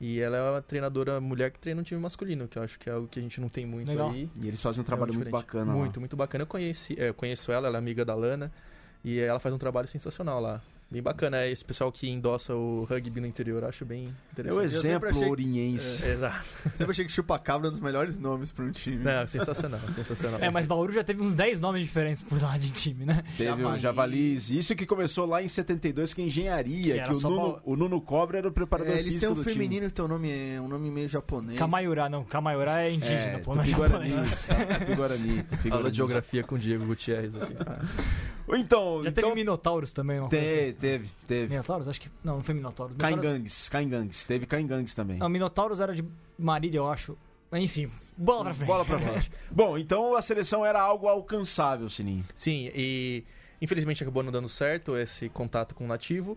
E 0.00 0.18
ela 0.20 0.36
é 0.36 0.50
uma 0.50 0.60
treinadora 0.62 1.20
mulher 1.20 1.50
que 1.52 1.58
treina 1.58 1.80
um 1.80 1.84
time 1.84 2.00
masculino, 2.00 2.48
que 2.48 2.58
eu 2.58 2.62
acho 2.62 2.78
que 2.78 2.90
é 2.90 2.92
algo 2.92 3.06
que 3.06 3.18
a 3.18 3.22
gente 3.22 3.40
não 3.40 3.48
tem 3.48 3.64
muito 3.64 3.88
Legal. 3.88 4.10
aí. 4.10 4.28
E 4.36 4.48
eles 4.48 4.60
fazem 4.60 4.80
um 4.80 4.84
trabalho 4.84 5.12
É 5.12 5.14
muito 5.14 5.26
diferente. 5.26 5.46
bacana 5.46 5.72
lá. 5.72 5.78
Muito, 5.78 6.00
muito 6.00 6.16
bacana. 6.16 6.42
Eu, 6.42 6.46
conheci, 6.48 6.96
é, 6.98 7.10
eu 7.10 7.14
conheço 7.14 7.52
ela, 7.52 7.68
ela 7.68 7.76
é 7.76 7.78
amiga 7.78 8.04
da 8.04 8.14
Lana. 8.14 8.50
E 9.04 9.18
ela 9.20 9.38
faz 9.38 9.54
um 9.54 9.58
trabalho 9.58 9.86
sensacional 9.86 10.40
lá. 10.40 10.60
Bem 10.94 11.02
bacana. 11.02 11.38
É 11.38 11.50
esse 11.50 11.64
pessoal 11.64 11.90
que 11.90 12.08
endossa 12.08 12.54
o 12.54 12.84
rugby 12.84 13.20
no 13.20 13.26
interior, 13.26 13.64
eu 13.64 13.68
acho 13.68 13.84
bem 13.84 14.04
É 14.06 14.08
o 14.08 14.62
interessante. 14.62 14.74
exemplo 14.76 15.08
achei- 15.08 15.28
oriense. 15.28 16.04
Exato. 16.06 16.44
Sempre 16.76 16.90
achei 16.92 17.04
que 17.04 17.10
Chupacabra 17.10 17.66
é 17.66 17.68
um 17.68 17.72
dos 17.72 17.80
melhores 17.80 18.16
nomes 18.20 18.52
pra 18.52 18.64
um 18.64 18.70
time. 18.70 18.98
Não, 19.02 19.26
sensacional, 19.26 19.80
sensacional. 19.92 20.38
É, 20.40 20.48
mas 20.50 20.66
Bauru 20.66 20.92
já 20.92 21.02
teve 21.02 21.20
uns 21.20 21.34
10 21.34 21.58
nomes 21.60 21.82
diferentes 21.82 22.22
por 22.22 22.40
lá 22.40 22.56
de 22.56 22.70
time, 22.70 23.04
né? 23.04 23.24
Teve 23.36 23.50
o 23.50 23.56
Javali. 23.76 23.80
Javalis. 23.80 24.50
Isso 24.50 24.76
que 24.76 24.86
começou 24.86 25.26
lá 25.26 25.42
em 25.42 25.48
72, 25.48 26.14
que 26.14 26.22
é 26.22 26.26
engenharia. 26.26 27.02
Que 27.02 27.08
Que, 27.10 27.16
o, 27.16 27.20
Nuno, 27.28 27.60
o 27.64 27.74
Nuno 27.76 28.00
Cobra 28.00 28.38
era 28.38 28.46
o 28.48 28.52
preparador 28.52 28.94
É, 28.94 28.98
eles 29.00 29.14
têm 29.14 29.20
físico 29.20 29.32
um 29.32 29.34
do 29.34 29.42
time. 29.42 29.54
feminino 29.54 29.86
que 29.88 29.92
tem 29.94 30.04
um 30.04 30.08
nome, 30.08 30.30
um 30.60 30.68
nome 30.68 30.90
meio 30.92 31.08
japonês. 31.08 31.58
Camaiurá, 31.58 32.08
não. 32.08 32.22
Camaiurá 32.22 32.82
é 32.82 32.92
indígena, 32.92 33.18
É, 33.18 33.38
pô, 33.38 33.52
não 33.54 33.62
é 33.62 33.66
japonês. 33.66 34.14
Tupi-Guarani. 34.78 35.30
Aula 35.32 35.42
Tupi-Guarani. 35.50 35.90
de 35.90 35.96
geografia 35.96 36.44
com 36.44 36.54
o 36.54 36.58
Diego 36.58 36.84
Gutierrez 36.86 37.34
aqui. 37.34 37.54
Então, 38.56 38.98
Já 39.02 39.10
teve 39.10 39.20
então 39.26 39.34
Minotauros 39.34 39.92
também, 39.92 40.20
não? 40.20 40.28
teve, 40.28 40.74
teve, 40.88 41.10
teve. 41.26 41.48
Minotauros? 41.48 41.88
Acho 41.88 42.00
que. 42.00 42.10
Não, 42.22 42.36
não 42.36 42.42
foi 42.44 42.54
Minotauros. 42.54 42.96
Minotauros- 42.96 43.22
Caingangues, 43.24 43.68
Caingangues. 43.68 44.24
Teve 44.24 44.46
Caingangues 44.46 44.94
também. 44.94 45.18
Não, 45.18 45.28
Minotauros 45.28 45.80
era 45.80 45.94
de 45.94 46.04
Marília, 46.38 46.78
eu 46.78 46.88
acho. 46.90 47.16
Enfim, 47.52 47.88
bola 48.16 48.44
pra 48.46 48.54
frente. 48.54 48.66
Bola 48.66 48.84
pra 48.84 48.98
frente. 48.98 49.30
Bom, 49.50 49.78
então 49.78 50.16
a 50.16 50.22
seleção 50.22 50.64
era 50.66 50.80
algo 50.80 51.06
alcançável, 51.08 51.88
Sininho. 51.88 52.24
Sim, 52.34 52.70
e 52.74 53.24
infelizmente 53.62 54.02
acabou 54.02 54.22
não 54.22 54.32
dando 54.32 54.48
certo 54.48 54.96
esse 54.96 55.28
contato 55.28 55.74
com 55.74 55.84
o 55.84 55.88
nativo. 55.88 56.36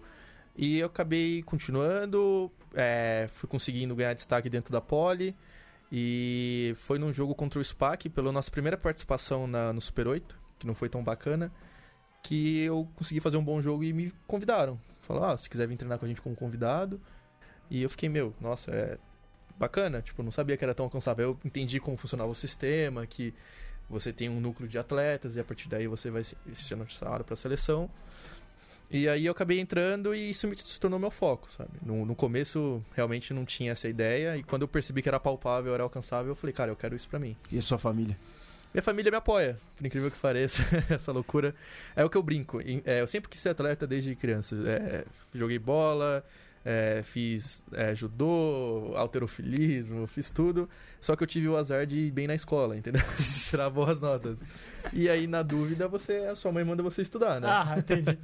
E 0.56 0.80
eu 0.80 0.88
acabei 0.88 1.42
continuando, 1.44 2.52
é, 2.74 3.28
fui 3.34 3.48
conseguindo 3.50 3.96
ganhar 3.96 4.14
destaque 4.14 4.50
dentro 4.50 4.72
da 4.72 4.80
Poli. 4.82 5.36
E 5.92 6.74
foi 6.76 7.00
num 7.00 7.14
jogo 7.14 7.34
contra 7.34 7.60
o 7.60 7.64
SPAC, 7.64 8.10
pela 8.10 8.32
nossa 8.32 8.52
primeira 8.52 8.78
participação 8.78 9.48
na- 9.48 9.72
no 9.72 9.80
Super 9.80 10.08
8, 10.08 10.38
que 10.60 10.68
não 10.68 10.76
foi 10.76 10.90
tão 10.90 11.04
bacana, 11.04 11.52
que 12.28 12.60
eu 12.60 12.88
consegui 12.96 13.20
fazer 13.22 13.38
um 13.38 13.44
bom 13.44 13.62
jogo 13.62 13.84
e 13.84 13.94
me 13.94 14.12
convidaram. 14.28 14.78
Falaram, 15.00 15.34
ah, 15.34 15.38
se 15.38 15.50
quiser 15.50 15.66
vir 15.68 15.78
treinar 15.78 15.98
com 15.98 16.06
a 16.06 16.08
gente 16.08 16.22
como 16.22 16.36
convidado. 16.36 17.00
E 17.70 17.82
eu 17.82 17.90
fiquei, 17.90 18.10
meu, 18.10 18.34
nossa, 18.42 18.70
é 18.72 18.98
bacana. 19.58 20.02
Tipo, 20.02 20.22
não 20.24 20.32
sabia 20.32 20.58
que 20.58 20.64
era 20.64 20.76
tão 20.76 20.86
alcançável. 20.86 21.30
Eu 21.30 21.40
entendi 21.46 21.80
como 21.80 21.96
funcionava 21.96 22.30
o 22.30 22.36
sistema, 22.36 23.06
que 23.08 23.34
você 23.90 24.12
tem 24.12 24.28
um 24.28 24.42
núcleo 24.42 24.68
de 24.68 24.78
atletas 24.78 25.36
e 25.38 25.40
a 25.40 25.44
partir 25.44 25.70
daí 25.70 25.88
você 25.88 26.12
vai 26.12 26.24
se 26.24 26.36
chamado 26.90 27.24
para 27.24 27.34
a 27.34 27.38
seleção. 27.38 27.90
E 28.92 29.08
aí 29.08 29.26
eu 29.26 29.32
acabei 29.32 29.60
entrando 29.60 30.14
e 30.16 30.30
isso 30.30 30.48
me- 30.48 30.58
se 30.58 30.80
tornou 30.80 30.98
meu 31.00 31.12
foco, 31.12 31.50
sabe? 31.52 31.72
No, 31.82 32.06
no 32.06 32.16
começo 32.16 32.84
realmente 32.96 33.34
não 33.34 33.44
tinha 33.46 33.72
essa 33.74 33.88
ideia 33.88 34.38
e 34.38 34.44
quando 34.44 34.62
eu 34.64 34.68
percebi 34.68 35.02
que 35.02 35.10
era 35.10 35.20
palpável, 35.20 35.74
era 35.74 35.84
alcançável, 35.84 36.32
eu 36.32 36.36
falei, 36.36 36.54
cara, 36.54 36.72
eu 36.72 36.76
quero 36.76 36.96
isso 36.96 37.08
pra 37.10 37.20
mim. 37.20 37.36
E 37.52 37.58
a 37.58 37.62
sua 37.62 37.78
família? 37.78 38.18
Minha 38.74 38.82
família 38.82 39.10
me 39.10 39.18
apoia, 39.18 39.58
por 39.76 39.86
incrível 39.86 40.12
que 40.12 40.18
pareça, 40.18 40.62
essa 40.94 41.12
loucura. 41.12 41.56
É 41.96 42.04
o 42.04 42.10
que 42.10 42.18
eu 42.18 42.24
brinco. 42.24 42.60
É, 42.86 43.02
eu 43.02 43.08
sempre 43.08 43.30
quis 43.30 43.40
ser 43.40 43.50
atleta 43.50 43.88
desde 43.88 44.16
criança. 44.16 44.56
É, 44.68 45.06
joguei 45.34 45.58
bola, 45.58 46.24
é, 46.70 47.02
fiz 47.02 47.64
é, 47.72 47.96
judô, 47.96 48.92
alterofilismo, 48.98 50.06
fiz 50.06 50.30
tudo. 50.30 50.70
Só 51.00 51.16
que 51.16 51.24
eu 51.24 51.28
tive 51.28 51.48
o 51.48 51.56
azar 51.56 51.86
de 51.86 51.98
ir 51.98 52.12
bem 52.12 52.28
na 52.28 52.36
escola, 52.36 52.76
entendeu? 52.76 53.02
Tirar 53.50 53.70
boas 53.70 54.02
notas. 54.02 54.40
E 54.92 55.08
aí, 55.08 55.28
na 55.28 55.44
dúvida, 55.44 55.88
você, 55.88 56.18
a 56.30 56.36
sua 56.36 56.52
mãe 56.52 56.66
manda 56.66 56.84
você 56.84 57.02
estudar, 57.02 57.40
né? 57.40 57.48
Ah, 57.50 57.76
entendi. 57.78 58.18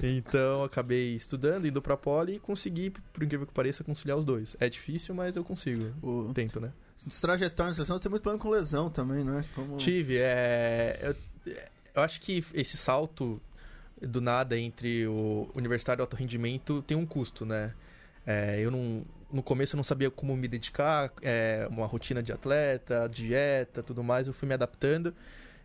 Então, 0.00 0.62
acabei 0.62 1.16
estudando, 1.16 1.66
indo 1.66 1.82
pra 1.82 1.96
poli 1.96 2.36
e 2.36 2.38
consegui, 2.38 2.90
por 3.12 3.20
incrível 3.20 3.44
que 3.44 3.52
pareça, 3.52 3.82
conciliar 3.82 4.16
os 4.16 4.24
dois. 4.24 4.54
É 4.60 4.68
difícil, 4.68 5.12
mas 5.12 5.34
eu 5.34 5.42
consigo. 5.42 5.92
O... 6.00 6.32
Tento, 6.32 6.60
né? 6.60 6.70
Trajetória 7.20 7.70
na 7.70 7.74
seleção, 7.74 7.96
você 7.96 8.04
tem 8.04 8.10
muito 8.10 8.22
problema 8.22 8.40
com 8.40 8.48
lesão 8.48 8.88
também, 8.88 9.24
né? 9.24 9.44
Como... 9.56 9.76
Tive, 9.76 10.18
é. 10.18 11.00
Eu, 11.02 11.52
eu 11.96 12.02
acho 12.02 12.20
que 12.20 12.44
esse 12.54 12.76
salto 12.76 13.42
do 14.00 14.20
nada 14.20 14.58
entre 14.58 15.06
o 15.06 15.48
universitário 15.54 16.00
e 16.00 16.02
o 16.02 16.04
alto 16.04 16.16
rendimento 16.16 16.82
tem 16.82 16.96
um 16.96 17.06
custo, 17.06 17.44
né? 17.44 17.74
É, 18.26 18.60
eu 18.60 18.70
não. 18.70 19.04
No 19.30 19.42
começo 19.42 19.74
eu 19.74 19.76
não 19.76 19.84
sabia 19.84 20.10
como 20.10 20.34
me 20.36 20.48
dedicar, 20.48 21.12
é, 21.20 21.66
uma 21.70 21.86
rotina 21.86 22.22
de 22.22 22.32
atleta, 22.32 23.06
dieta, 23.12 23.82
tudo 23.82 24.02
mais, 24.02 24.26
eu 24.26 24.32
fui 24.32 24.48
me 24.48 24.54
adaptando 24.54 25.14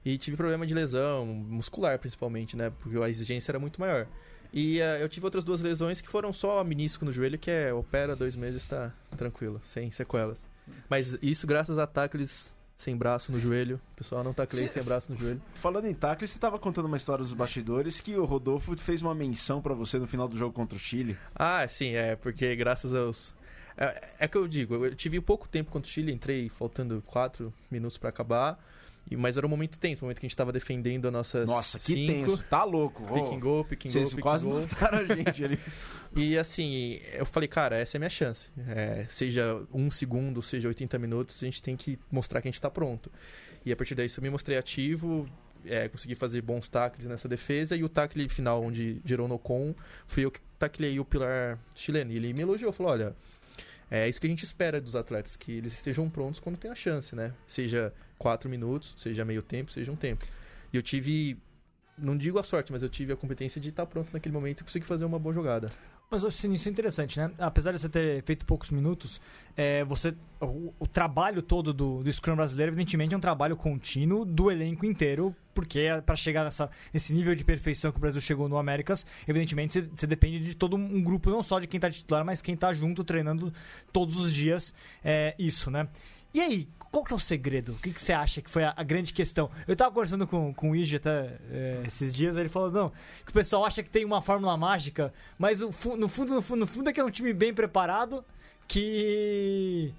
e 0.03 0.17
tive 0.17 0.35
problema 0.35 0.65
de 0.65 0.73
lesão, 0.73 1.25
muscular 1.25 1.97
principalmente, 1.97 2.57
né? 2.57 2.71
Porque 2.81 2.97
a 3.01 3.09
exigência 3.09 3.51
era 3.51 3.59
muito 3.59 3.79
maior. 3.79 4.07
E 4.51 4.79
é, 4.81 5.01
eu 5.01 5.09
tive 5.09 5.25
outras 5.25 5.43
duas 5.43 5.61
lesões 5.61 6.01
que 6.01 6.07
foram 6.07 6.31
só 6.31 6.63
menisco 6.63 7.05
no 7.05 7.11
joelho, 7.11 7.39
que 7.39 7.49
é 7.49 7.73
opera 7.73 8.15
dois 8.15 8.35
meses, 8.35 8.63
tá 8.65 8.93
tranquilo, 9.17 9.59
sem 9.63 9.89
sequelas. 9.89 10.49
Mas 10.89 11.17
isso 11.21 11.47
graças 11.47 11.77
a 11.77 11.87
tacles 11.87 12.55
sem 12.77 12.95
braço 12.97 13.31
no 13.31 13.39
joelho. 13.39 13.79
O 13.93 13.95
pessoal 13.95 14.23
não 14.23 14.33
taclei 14.33 14.67
Cê- 14.67 14.73
sem 14.73 14.83
braço 14.83 15.11
no 15.11 15.17
joelho. 15.17 15.41
Falando 15.55 15.85
em 15.85 15.93
tackle, 15.93 16.27
você 16.27 16.37
tava 16.37 16.59
contando 16.59 16.85
uma 16.85 16.97
história 16.97 17.23
dos 17.23 17.33
bastidores 17.33 18.01
que 18.01 18.15
o 18.17 18.25
Rodolfo 18.25 18.75
fez 18.77 19.01
uma 19.01 19.15
menção 19.15 19.61
pra 19.61 19.73
você 19.73 19.97
no 19.97 20.07
final 20.07 20.27
do 20.27 20.37
jogo 20.37 20.53
contra 20.53 20.75
o 20.75 20.79
Chile. 20.79 21.17
Ah, 21.35 21.65
sim, 21.67 21.93
é, 21.95 22.15
porque 22.15 22.55
graças 22.55 22.93
aos. 22.93 23.33
É, 23.77 24.09
é 24.19 24.27
que 24.27 24.37
eu 24.37 24.47
digo, 24.47 24.85
eu 24.85 24.93
tive 24.95 25.19
pouco 25.21 25.47
tempo 25.47 25.71
contra 25.71 25.89
o 25.89 25.91
Chile, 25.91 26.11
entrei 26.11 26.47
faltando 26.49 27.01
quatro 27.07 27.51
minutos 27.71 27.97
pra 27.97 28.09
acabar. 28.09 28.59
E- 29.09 29.15
Mas 29.17 29.37
era 29.37 29.45
um 29.45 29.49
momento 29.49 29.77
tenso, 29.77 30.01
um 30.01 30.05
momento 30.05 30.19
que 30.19 30.25
a 30.25 30.29
gente 30.29 30.37
tava 30.37 30.51
defendendo 30.51 31.07
a 31.07 31.11
nossa. 31.11 31.45
Nossa, 31.45 31.77
que 31.79 31.85
cinco, 31.93 32.27
tenso. 32.31 32.43
Tá 32.49 32.63
louco. 32.63 33.03
ô. 33.03 33.13
Pick 33.13 33.33
and 33.33 33.39
go, 33.39 33.65
pick 33.65 33.85
and 33.85 33.89
go, 33.89 33.93
Vocês 33.93 34.09
pick 34.09 34.19
and 34.19 34.21
quase 34.21 34.45
go. 34.45 34.59
mataram 34.61 34.97
a 34.99 35.15
gente 35.15 35.43
ali. 35.43 35.59
E 36.15 36.37
assim, 36.37 36.99
eu 37.13 37.25
falei, 37.25 37.47
cara, 37.49 37.75
essa 37.75 37.95
é 37.95 37.97
a 37.97 38.01
minha 38.01 38.09
chance. 38.09 38.51
É, 38.67 39.07
seja 39.09 39.59
um 39.73 39.89
segundo, 39.89 40.43
seja 40.43 40.67
80 40.67 40.99
minutos, 40.99 41.41
a 41.41 41.45
gente 41.45 41.63
tem 41.63 41.75
que 41.75 41.97
mostrar 42.11 42.39
que 42.39 42.47
a 42.47 42.51
gente 42.51 42.61
tá 42.61 42.69
pronto. 42.69 43.11
E 43.65 43.71
a 43.71 43.75
partir 43.75 43.95
daí 43.95 44.07
eu 44.15 44.21
me 44.21 44.29
mostrei 44.29 44.55
ativo, 44.55 45.27
é, 45.65 45.87
consegui 45.89 46.13
fazer 46.13 46.39
bons 46.43 46.69
tackles 46.69 47.07
nessa 47.07 47.27
defesa, 47.27 47.75
e 47.75 47.83
o 47.83 47.89
tackle 47.89 48.27
final, 48.29 48.61
onde 48.63 49.01
gerou 49.03 49.27
no 49.27 49.39
com, 49.39 49.73
fui 50.05 50.23
eu 50.23 50.29
que 50.29 50.39
taclei 50.59 50.99
o 50.99 51.03
pilar 51.05 51.57
chileno. 51.75 52.11
E 52.11 52.17
ele 52.17 52.31
me 52.31 52.41
elogiou, 52.41 52.71
falou, 52.71 52.91
olha, 52.91 53.15
é 53.89 54.07
isso 54.07 54.21
que 54.21 54.27
a 54.27 54.29
gente 54.29 54.43
espera 54.43 54.79
dos 54.79 54.95
atletas, 54.95 55.35
que 55.35 55.51
eles 55.51 55.73
estejam 55.73 56.07
prontos 56.11 56.39
quando 56.39 56.57
tem 56.57 56.69
a 56.69 56.75
chance, 56.75 57.15
né? 57.15 57.33
Seja 57.47 57.91
quatro 58.23 58.49
minutos, 58.49 58.93
seja 58.95 59.25
meio 59.25 59.43
tempo, 59.43 59.69
seja 59.69 59.91
um 59.91 59.97
tempo. 59.97 60.25
E 60.71 60.77
eu 60.77 60.81
tive, 60.81 61.37
não 61.97 62.17
digo 62.17 62.39
a 62.39 62.43
sorte, 62.43 62.71
mas 62.71 62.81
eu 62.81 62.87
tive 62.87 63.11
a 63.11 63.17
competência 63.17 63.59
de 63.59 63.67
estar 63.67 63.85
pronto 63.85 64.11
naquele 64.13 64.33
momento 64.33 64.61
e 64.61 64.63
conseguir 64.63 64.85
fazer 64.85 65.03
uma 65.03 65.19
boa 65.19 65.35
jogada. 65.35 65.69
Mas 66.09 66.23
assim, 66.23 66.53
isso 66.53 66.69
é 66.69 66.71
interessante, 66.71 67.19
né? 67.19 67.31
Apesar 67.37 67.73
de 67.73 67.79
você 67.79 67.89
ter 67.89 68.23
feito 68.23 68.45
poucos 68.45 68.71
minutos, 68.71 69.19
é, 69.57 69.83
você 69.83 70.15
o, 70.39 70.73
o 70.79 70.87
trabalho 70.87 71.41
todo 71.41 71.73
do, 71.73 72.01
do 72.01 72.13
Scrum 72.13 72.35
brasileiro, 72.35 72.71
evidentemente, 72.71 73.13
é 73.13 73.17
um 73.17 73.19
trabalho 73.19 73.57
contínuo 73.57 74.23
do 74.23 74.49
elenco 74.49 74.85
inteiro, 74.85 75.35
porque 75.53 75.87
para 76.05 76.15
chegar 76.15 76.45
nessa, 76.45 76.69
nesse 76.93 77.13
nível 77.13 77.35
de 77.35 77.43
perfeição 77.43 77.91
que 77.91 77.97
o 77.97 77.99
Brasil 77.99 78.21
chegou 78.21 78.47
no 78.47 78.57
Américas, 78.57 79.05
evidentemente 79.27 79.73
você, 79.73 79.81
você 79.81 80.07
depende 80.07 80.39
de 80.39 80.55
todo 80.55 80.77
um 80.77 81.03
grupo, 81.03 81.29
não 81.29 81.43
só 81.43 81.59
de 81.59 81.67
quem 81.67 81.79
tá 81.79 81.89
titular, 81.89 82.23
mas 82.23 82.41
quem 82.41 82.55
tá 82.55 82.71
junto 82.73 83.03
treinando 83.03 83.51
todos 83.91 84.15
os 84.15 84.33
dias 84.33 84.73
é, 85.03 85.35
isso, 85.37 85.69
né? 85.69 85.89
E 86.33 86.41
aí, 86.41 86.67
qual 86.91 87.03
que 87.03 87.13
é 87.13 87.15
o 87.15 87.19
segredo? 87.19 87.73
O 87.73 87.79
que, 87.79 87.91
que 87.91 88.01
você 88.01 88.11
acha 88.11 88.41
que 88.41 88.49
foi 88.49 88.63
a, 88.63 88.73
a 88.75 88.83
grande 88.83 89.13
questão? 89.13 89.51
Eu 89.67 89.75
tava 89.75 89.91
conversando 89.91 90.25
com, 90.25 90.53
com 90.53 90.71
o 90.71 90.75
Iji 90.75 90.95
até 90.95 91.37
é, 91.51 91.83
esses 91.85 92.13
dias, 92.13 92.37
ele 92.37 92.49
falou, 92.49 92.71
não, 92.71 92.89
que 93.23 93.31
o 93.31 93.33
pessoal 93.33 93.65
acha 93.65 93.83
que 93.83 93.89
tem 93.89 94.03
uma 94.03 94.21
fórmula 94.21 94.57
mágica, 94.57 95.13
mas 95.37 95.61
o 95.61 95.67
no 95.67 95.71
fundo, 95.71 95.97
no 95.97 96.41
fundo, 96.41 96.59
no 96.59 96.67
fundo 96.67 96.89
é 96.89 96.93
que 96.93 96.99
é 96.99 97.03
um 97.03 97.11
time 97.11 97.33
bem 97.33 97.53
preparado, 97.53 98.25
que. 98.67 99.93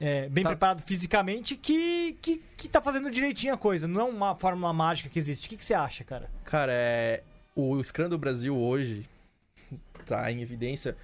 É, 0.00 0.28
bem 0.30 0.42
Tá. 0.44 0.50
preparado 0.50 0.82
fisicamente, 0.82 1.56
que, 1.56 2.16
que, 2.22 2.42
que 2.56 2.68
tá 2.68 2.80
fazendo 2.80 3.10
direitinho 3.10 3.52
a 3.52 3.58
coisa. 3.58 3.86
Não 3.86 4.00
é 4.00 4.04
uma 4.04 4.34
fórmula 4.34 4.72
mágica 4.72 5.10
que 5.10 5.18
existe. 5.18 5.46
O 5.46 5.50
que, 5.50 5.56
que 5.56 5.64
você 5.64 5.74
acha, 5.74 6.04
cara? 6.04 6.30
Cara, 6.44 6.72
é... 6.72 7.22
o 7.54 7.82
Scrum 7.84 8.08
do 8.08 8.16
Brasil 8.16 8.56
hoje 8.56 9.06
tá 10.06 10.30
em 10.32 10.40
evidência. 10.40 10.96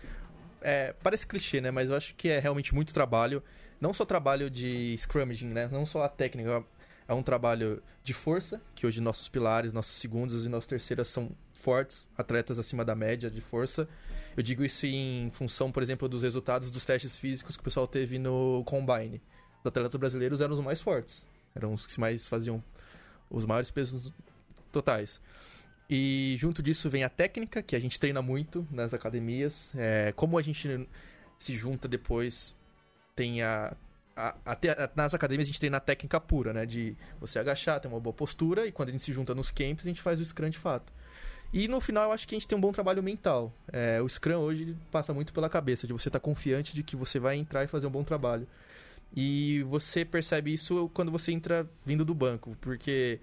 É, 0.63 0.95
parece 1.03 1.27
clichê, 1.27 1.61
né? 1.61 1.71
Mas 1.71 1.91
eu 1.91 1.97
acho 1.97 2.15
que 2.15 2.29
é 2.29 2.39
realmente 2.39 2.75
muito 2.75 2.95
trabalho. 2.95 3.43
Não 3.81 3.93
só 3.93 4.05
trabalho 4.05 4.51
de 4.51 4.95
scrummaging, 4.99 5.49
né? 5.49 5.69
Não 5.71 5.85
só 5.85 6.03
a 6.03 6.09
técnica. 6.09 6.65
É 7.09 7.15
um 7.15 7.23
trabalho 7.23 7.83
de 8.03 8.13
força, 8.13 8.61
que 8.75 8.85
hoje 8.85 9.01
nossos 9.01 9.29
pilares, 9.29 9.73
nossos 9.73 9.95
segundos 9.97 10.45
e 10.45 10.49
nossas 10.49 10.67
terceiras 10.67 11.07
são 11.07 11.31
fortes, 11.53 12.09
atletas 12.19 12.59
acima 12.59 12.85
da 12.85 12.97
média 12.97 13.31
de 13.31 13.41
força. 13.41 13.89
Eu 14.37 14.43
digo 14.43 14.65
isso 14.65 14.87
em 14.87 15.31
função, 15.33 15.71
por 15.71 15.83
exemplo, 15.83 16.09
dos 16.09 16.23
resultados 16.23 16.69
dos 16.69 16.85
testes 16.85 17.17
físicos 17.17 17.57
que 17.57 17.61
o 17.61 17.65
pessoal 17.65 17.87
teve 17.87 18.19
no 18.19 18.65
Combine. 18.67 19.23
Os 19.61 19.67
atletas 19.67 19.95
brasileiros 19.95 20.41
eram 20.41 20.55
os 20.55 20.61
mais 20.61 20.81
fortes. 20.81 21.29
Eram 21.55 21.73
os 21.73 21.87
que 21.87 22.01
mais 22.01 22.27
faziam 22.27 22.63
os 23.31 23.47
maiores 23.47 23.71
pesos 23.71 24.13
totais. 24.73 25.21
E 25.89 26.35
junto 26.39 26.63
disso 26.63 26.91
vem 26.91 27.05
a 27.05 27.09
técnica, 27.09 27.63
que 27.63 27.77
a 27.77 27.81
gente 27.81 28.01
treina 28.01 28.21
muito 28.21 28.67
nas 28.71 28.93
academias. 28.93 29.71
É, 29.77 30.13
como 30.17 30.37
a 30.37 30.43
gente 30.43 30.89
se 31.39 31.57
junta 31.57 31.87
depois, 31.87 32.56
tem 33.17 33.43
a, 33.43 33.75
a- 34.17 34.35
a- 34.47 34.91
nas 34.95 35.15
academias 35.15 35.47
a 35.49 35.51
gente 35.51 35.59
treina 35.59 35.79
a 35.79 35.81
técnica 35.81 36.21
pura, 36.21 36.53
né? 36.53 36.67
De 36.67 36.97
você 37.21 37.39
agachar, 37.41 37.81
ter 37.81 37.89
uma 37.89 37.99
boa 37.99 38.15
postura, 38.15 38.67
e 38.67 38.73
quando 38.73 38.91
a 38.91 38.93
gente 38.93 39.03
se 39.05 39.13
junta 39.13 39.35
nos 39.35 39.51
camps, 39.51 39.85
a 39.87 39.89
gente 39.89 40.03
faz 40.03 40.21
o 40.21 40.25
Scrum 40.25 40.51
de 40.51 40.59
fato. 40.59 40.93
E 41.53 41.69
no 41.69 41.81
final 41.81 42.05
eu 42.05 42.13
acho 42.13 42.29
que 42.29 42.35
a 42.35 42.39
gente 42.39 42.47
tem 42.49 42.59
um 42.59 42.61
bom 42.61 42.73
trabalho 42.73 43.03
mental. 43.03 43.53
É, 43.73 44.01
o 44.03 44.09
Scrum 44.09 44.37
hoje 44.37 44.77
passa 44.91 45.15
muito 45.15 45.33
pela 45.33 45.49
cabeça, 45.49 45.87
de 45.87 45.93
você 45.93 46.09
estar 46.09 46.21
confiante 46.21 46.75
de 46.75 46.83
que 46.83 46.97
você 46.97 47.19
vai 47.19 47.37
entrar 47.37 47.65
e 47.65 47.67
fazer 47.67 47.87
um 47.87 47.91
bom 47.91 48.05
trabalho. 48.05 48.47
E 49.15 49.63
você 49.65 50.05
percebe 50.05 50.53
isso 50.53 50.91
quando 50.93 51.11
você 51.11 51.33
entra 51.33 51.67
vindo 51.85 52.05
do 52.05 52.15
banco, 52.15 52.57
porque, 52.61 53.19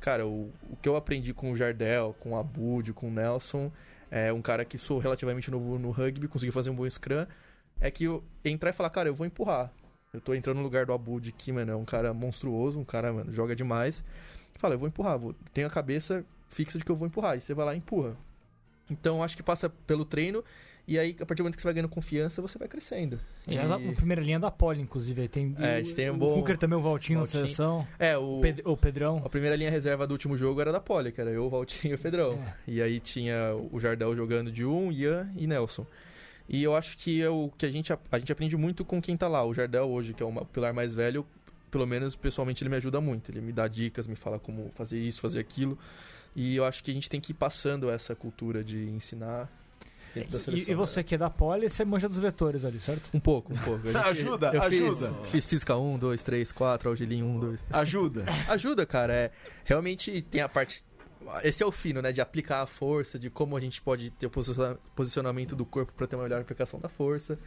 cara, 0.00 0.26
o, 0.26 0.52
o 0.70 0.76
que 0.82 0.88
eu 0.88 0.96
aprendi 0.96 1.32
com 1.34 1.52
o 1.52 1.56
Jardel, 1.56 2.16
com 2.18 2.32
o 2.32 2.36
Abud, 2.38 2.92
com 2.92 3.08
o 3.08 3.10
Nelson, 3.10 3.70
é 4.10 4.32
um 4.32 4.42
cara 4.42 4.64
que 4.64 4.78
sou 4.78 4.98
relativamente 4.98 5.50
novo 5.50 5.78
no 5.78 5.90
rugby, 5.90 6.26
consegui 6.28 6.50
fazer 6.52 6.70
um 6.70 6.74
bom 6.74 6.88
scrum, 6.88 7.26
é 7.80 7.90
que 7.90 8.04
eu 8.04 8.22
entrar 8.44 8.70
e 8.70 8.72
falar, 8.72 8.90
cara, 8.90 9.08
eu 9.08 9.14
vou 9.14 9.26
empurrar. 9.26 9.72
Eu 10.12 10.20
tô 10.20 10.34
entrando 10.34 10.58
no 10.58 10.62
lugar 10.62 10.86
do 10.86 10.92
Abud 10.92 11.30
que, 11.32 11.52
mano, 11.52 11.72
é 11.72 11.76
um 11.76 11.84
cara 11.84 12.14
monstruoso, 12.14 12.78
um 12.78 12.84
cara, 12.84 13.12
mano, 13.12 13.32
joga 13.32 13.54
demais. 13.54 14.02
Fala, 14.54 14.74
eu 14.74 14.78
vou 14.78 14.88
empurrar, 14.88 15.18
vou, 15.18 15.34
tenho 15.52 15.66
a 15.66 15.70
cabeça 15.70 16.24
fixa 16.48 16.78
de 16.78 16.84
que 16.84 16.90
eu 16.90 16.96
vou 16.96 17.06
empurrar, 17.06 17.36
e 17.36 17.40
você 17.40 17.52
vai 17.52 17.66
lá 17.66 17.74
e 17.74 17.78
empurra. 17.78 18.16
Então, 18.90 19.22
acho 19.22 19.36
que 19.36 19.42
passa 19.42 19.68
pelo 19.68 20.04
treino, 20.04 20.42
e 20.88 20.98
aí, 20.98 21.16
a 21.20 21.26
partir 21.26 21.38
do 21.38 21.42
momento 21.42 21.56
que 21.56 21.62
você 21.62 21.66
vai 21.66 21.74
ganhando 21.74 21.88
confiança, 21.90 22.40
você 22.40 22.56
vai 22.56 22.68
crescendo. 22.68 23.18
A 23.48 23.52
E- 23.80 23.92
primeira 23.96 24.22
linha 24.22 24.38
da 24.38 24.50
Poli, 24.52 24.80
inclusive. 24.80 25.26
Tem, 25.28 25.54
É, 25.58 25.80
a 25.80 25.94
tem 25.94 26.08
um 26.10 26.14
o 26.14 26.16
bom- 26.16 26.38
Hooker 26.38 26.56
também, 26.56 26.78
o 26.78 26.80
Valtinho, 26.82 27.18
Valtinho. 27.18 27.42
na 27.42 27.46
seleção. 27.48 27.86
É, 27.98 28.16
O, 28.16 28.38
o... 28.38 28.40
Ped- 28.40 28.62
o 28.64 28.76
Pedrão. 28.76 29.20
A 29.24 29.28
primeira 29.28 29.56
linha 29.56 29.70
reserva 29.70 30.06
do 30.06 30.12
último 30.12 30.36
jogo 30.36 30.60
era 30.60 30.70
da 30.70 30.80
Poli, 30.80 31.10
que 31.10 31.20
era 31.20 31.30
eu, 31.30 31.44
o 31.44 31.50
Valtinho 31.50 31.92
e 31.92 31.94
o 31.96 31.98
Pedrão. 31.98 32.34
É. 32.34 32.54
E 32.68 32.80
aí 32.80 33.00
tinha 33.00 33.52
o 33.72 33.80
Jardel 33.80 34.14
jogando 34.16 34.50
de 34.52 34.64
um, 34.64 34.92
Ian 34.92 35.28
e 35.36 35.46
Nelson. 35.48 35.84
E 36.48 36.62
eu 36.62 36.76
acho 36.76 36.96
que 36.96 37.20
é 37.22 37.28
o 37.28 37.50
que 37.56 37.66
a 37.66 37.70
gente, 37.70 37.92
a 37.92 38.18
gente 38.18 38.30
aprende 38.32 38.56
muito 38.56 38.84
com 38.84 39.00
quem 39.02 39.16
tá 39.16 39.26
lá. 39.28 39.44
O 39.44 39.52
Jardel 39.52 39.88
hoje, 39.88 40.14
que 40.14 40.22
é 40.22 40.26
o 40.26 40.44
pilar 40.46 40.72
mais 40.72 40.94
velho, 40.94 41.26
pelo 41.70 41.86
menos 41.86 42.14
pessoalmente 42.14 42.62
ele 42.62 42.70
me 42.70 42.76
ajuda 42.76 43.00
muito. 43.00 43.30
Ele 43.30 43.40
me 43.40 43.52
dá 43.52 43.66
dicas, 43.66 44.06
me 44.06 44.14
fala 44.16 44.38
como 44.38 44.70
fazer 44.74 44.98
isso, 44.98 45.20
fazer 45.20 45.40
aquilo. 45.40 45.76
E 46.34 46.54
eu 46.56 46.64
acho 46.64 46.84
que 46.84 46.90
a 46.90 46.94
gente 46.94 47.08
tem 47.10 47.20
que 47.20 47.32
ir 47.32 47.34
passando 47.34 47.90
essa 47.90 48.14
cultura 48.14 48.62
de 48.62 48.84
ensinar 48.90 49.50
E, 50.14 50.70
e 50.70 50.74
você 50.74 51.02
que 51.02 51.14
é 51.14 51.18
da 51.18 51.28
Poli, 51.28 51.68
você 51.68 51.84
manja 51.84 52.08
dos 52.08 52.18
vetores 52.18 52.64
ali, 52.64 52.78
certo? 52.80 53.10
Um 53.12 53.20
pouco, 53.20 53.52
um 53.52 53.58
pouco. 53.58 53.86
Gente- 53.86 53.96
Ajuda, 54.06 54.50
eu 54.54 54.62
ajuda. 54.62 55.12
Fiz, 55.24 55.30
fiz 55.30 55.46
física 55.46 55.76
1, 55.76 55.98
2, 55.98 56.22
3, 56.22 56.52
4, 56.52 56.88
algilinho 56.88 57.26
1, 57.26 57.40
2, 57.40 57.60
Ajuda. 57.72 58.24
ajuda, 58.48 58.86
cara. 58.86 59.12
É, 59.12 59.30
realmente 59.64 60.22
tem 60.22 60.40
a 60.40 60.48
parte. 60.48 60.82
Esse 61.42 61.62
é 61.62 61.66
o 61.66 61.72
fino, 61.72 62.00
né? 62.02 62.12
De 62.12 62.20
aplicar 62.20 62.62
a 62.62 62.66
força, 62.66 63.18
de 63.18 63.28
como 63.30 63.56
a 63.56 63.60
gente 63.60 63.80
pode 63.82 64.10
ter 64.10 64.26
o 64.26 64.30
posiciona- 64.30 64.76
posicionamento 64.94 65.54
do 65.56 65.64
corpo 65.64 65.92
para 65.92 66.06
ter 66.06 66.16
uma 66.16 66.22
melhor 66.24 66.40
aplicação 66.40 66.78
da 66.80 66.88
força. 66.88 67.38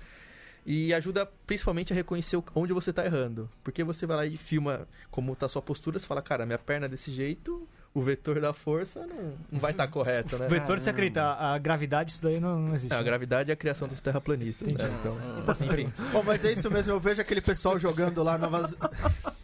E 0.66 0.94
ajuda 0.94 1.26
principalmente 1.48 1.94
a 1.94 1.96
reconhecer 1.96 2.42
onde 2.54 2.74
você 2.74 2.92
tá 2.92 3.06
errando. 3.06 3.50
Porque 3.64 3.84
você 3.84 4.06
vai 4.06 4.18
lá 4.18 4.26
e 4.26 4.36
filma 4.38 4.88
como 5.10 5.36
tá 5.36 5.46
a 5.46 5.50
sua 5.50 5.62
postura, 5.62 5.98
você 5.98 6.06
fala, 6.06 6.22
cara, 6.22 6.46
minha 6.46 6.60
perna 6.60 6.86
é 6.86 6.90
desse 6.90 7.12
jeito, 7.12 7.66
o 7.94 8.02
vetor 8.02 8.40
da 8.42 8.54
força 8.54 9.08
não, 9.08 9.34
não 9.52 9.60
vai 9.60 9.72
estar 9.72 9.88
correto, 9.90 10.38
né? 10.38 10.46
O 10.46 10.50
vetor, 10.50 10.80
você 10.80 10.90
acredita, 10.90 11.24
a, 11.24 11.54
a 11.56 11.58
gravidade, 11.58 12.12
isso 12.12 12.22
daí 12.22 12.40
não, 12.40 12.60
não 12.60 12.76
existe. 12.76 12.92
É, 12.94 12.98
a 12.98 13.00
né? 13.00 13.06
gravidade 13.06 13.50
é 13.50 13.54
a 13.54 13.58
criação 13.58 13.88
dos 13.88 14.02
terraplanistas, 14.02 14.68
né? 14.68 14.74
Entendi. 14.74 14.92
Então, 15.00 15.18
Próxima 15.46 15.74
enfim. 15.74 15.92
Bom, 16.12 16.22
mas 16.24 16.44
é 16.44 16.52
isso 16.52 16.70
mesmo, 16.70 16.92
eu 16.92 17.00
vejo 17.00 17.22
aquele 17.22 17.42
pessoal 17.42 17.80
jogando 17.80 18.22
lá 18.22 18.38
Nova 18.38 18.68
Z- 18.68 18.76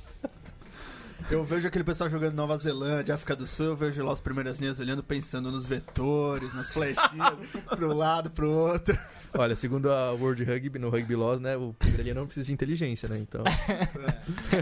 Eu 1.29 1.43
vejo 1.43 1.67
aquele 1.67 1.83
pessoal 1.83 2.07
jogando 2.07 2.35
Nova 2.35 2.55
Zelândia, 2.57 3.15
África 3.15 3.35
do 3.35 3.47
Sul, 3.47 3.65
eu 3.67 3.75
vejo 3.75 4.03
lá 4.03 4.13
as 4.13 4.21
primeiras 4.21 4.59
linhas 4.59 4.79
olhando, 4.79 5.03
pensando 5.03 5.51
nos 5.51 5.65
vetores, 5.65 6.53
nas 6.53 6.69
flechinhas, 6.69 7.33
pro 7.65 7.93
lado, 7.93 8.29
pro 8.29 8.47
outro. 8.49 8.97
Olha, 9.37 9.55
segundo 9.55 9.91
a 9.91 10.11
World 10.13 10.43
Rugby, 10.43 10.79
no 10.79 10.89
Rugby 10.89 11.15
Laws, 11.15 11.39
né? 11.39 11.55
O 11.57 11.73
primeiro 11.77 12.01
ali 12.03 12.13
não 12.13 12.25
precisa 12.25 12.45
de 12.45 12.53
inteligência, 12.53 13.07
né? 13.09 13.17
Então. 13.17 13.43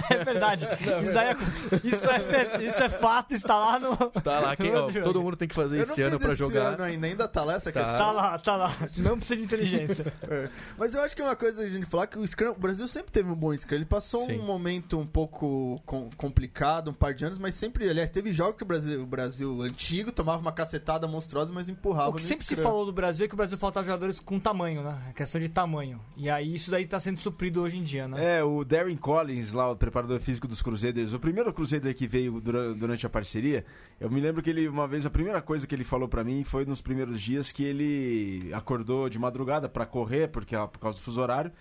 É 0.10 0.24
verdade. 0.24 0.68
Isso, 1.04 1.14
daí 1.14 1.28
é, 1.30 1.38
isso, 1.84 2.10
é, 2.10 2.20
fe- 2.20 2.64
isso 2.66 2.84
é 2.84 2.90
fato, 2.90 3.34
está 3.34 3.58
lá 3.58 3.80
no. 3.80 3.96
Tá 4.22 4.40
lá, 4.40 4.56
quem, 4.56 4.74
ó, 4.76 4.90
todo 5.04 5.22
mundo 5.22 5.36
tem 5.36 5.48
que 5.48 5.56
fazer 5.56 5.82
Eu 5.82 5.86
não 5.88 5.94
esse 5.94 6.02
ano 6.02 6.12
fiz 6.12 6.20
pra 6.22 6.34
esse 6.34 6.40
jogar. 6.40 6.74
ano 6.74 6.84
ainda, 6.84 7.08
ainda 7.08 7.28
tá 7.28 7.44
lá 7.44 7.54
essa 7.56 7.72
Tá. 7.72 7.80
questão. 7.82 7.98
Tá 7.98 8.12
lá, 8.12 8.40
tá 8.40 8.56
lá. 8.56 8.76
Não 8.98 9.16
precisa 9.18 9.38
de 9.38 9.44
inteligência. 9.46 10.14
É. 10.34 10.50
Mas 10.78 10.94
eu 10.96 11.02
acho 11.02 11.16
que 11.16 11.22
é 11.22 11.26
uma 11.26 11.36
coisa 11.36 11.62
a 11.64 11.68
gente 11.70 11.86
falar 11.86 12.08
que 12.08 12.18
o 12.18 12.26
Scrum, 12.26 12.52
o 12.52 12.58
Brasil 12.60 12.88
sempre 12.88 13.12
teve 13.12 13.30
um 13.30 13.36
bom 13.36 13.56
Scrum. 13.56 13.76
Ele 13.76 13.86
passou 13.86 14.26
Sim. 14.26 14.40
um 14.40 14.44
momento 14.44 14.98
um 14.98 15.06
pouco 15.06 15.82
com- 15.86 16.10
complicado, 16.18 16.90
um 16.90 16.94
par 16.94 17.14
de 17.14 17.26
anos, 17.26 17.38
mas 17.38 17.54
sempre, 17.56 17.88
aliás, 17.90 18.10
teve 18.10 18.32
jogos 18.32 18.56
que 18.58 18.64
o 18.64 18.66
Brasil, 18.66 19.02
o 19.04 19.06
Brasil 19.06 19.62
antigo 19.62 20.12
tomava 20.12 20.42
uma 20.42 20.52
cacetada 20.52 21.08
monstruosa, 21.08 21.52
mas 21.54 21.68
empurrava 21.70 22.10
O 22.12 22.14
que 22.14 22.22
no 22.24 22.28
sempre 22.28 22.46
se 22.46 22.54
Scrum. 22.56 22.64
falou 22.64 22.86
do 22.86 22.94
Brasil 22.94 23.26
é 23.26 23.28
que 23.28 23.34
o 23.34 23.38
Brasil 23.38 23.58
faltava 23.58 23.86
jogadores 23.86 24.20
com 24.20 24.40
tamanho, 24.40 24.63
né? 24.72 24.98
A 25.10 25.14
questão 25.14 25.42
de 25.42 25.50
tamanho. 25.50 26.00
E 26.16 26.30
aí 26.30 26.56
isso 26.56 26.72
daí 26.72 26.86
tá 26.86 27.00
sendo 27.00 27.20
suprido 27.20 27.62
hoje 27.62 27.78
em 27.78 27.84
dia, 27.84 28.08
né? 28.08 28.38
É, 28.38 28.44
o 28.44 28.64
Darren 28.64 28.96
Collins, 28.96 29.52
lá, 29.52 29.70
o 29.72 29.76
preparador 29.76 30.20
físico 30.22 30.48
dos 30.48 30.62
Crusaders, 30.62 31.12
o 31.12 31.20
primeiro 31.20 31.52
Crusader 31.52 31.94
que 31.94 32.08
veio 32.08 32.40
dura- 32.40 32.74
durante 32.74 33.06
a 33.06 33.10
parceria, 33.10 33.66
eu 34.00 34.10
me 34.10 34.22
lembro 34.22 34.42
que 34.42 34.50
ele, 34.50 34.68
uma 34.70 34.88
vez, 34.88 35.06
a 35.06 35.10
primeira 35.10 35.42
coisa 35.42 35.68
que 35.68 35.76
ele 35.76 35.84
falou 35.84 36.08
pra 36.08 36.24
mim 36.24 36.44
foi 36.46 36.64
nos 36.66 36.82
primeiros 36.82 37.20
dias 37.22 37.52
que 37.52 37.64
ele 37.66 38.54
acordou 38.54 39.10
de 39.10 39.20
madrugada 39.20 39.68
pra 39.68 39.86
correr, 39.86 40.30
porque 40.30 40.56
por 40.56 40.80
causa 40.80 40.98
do 40.98 41.02
fuso 41.04 41.20
horário, 41.20 41.52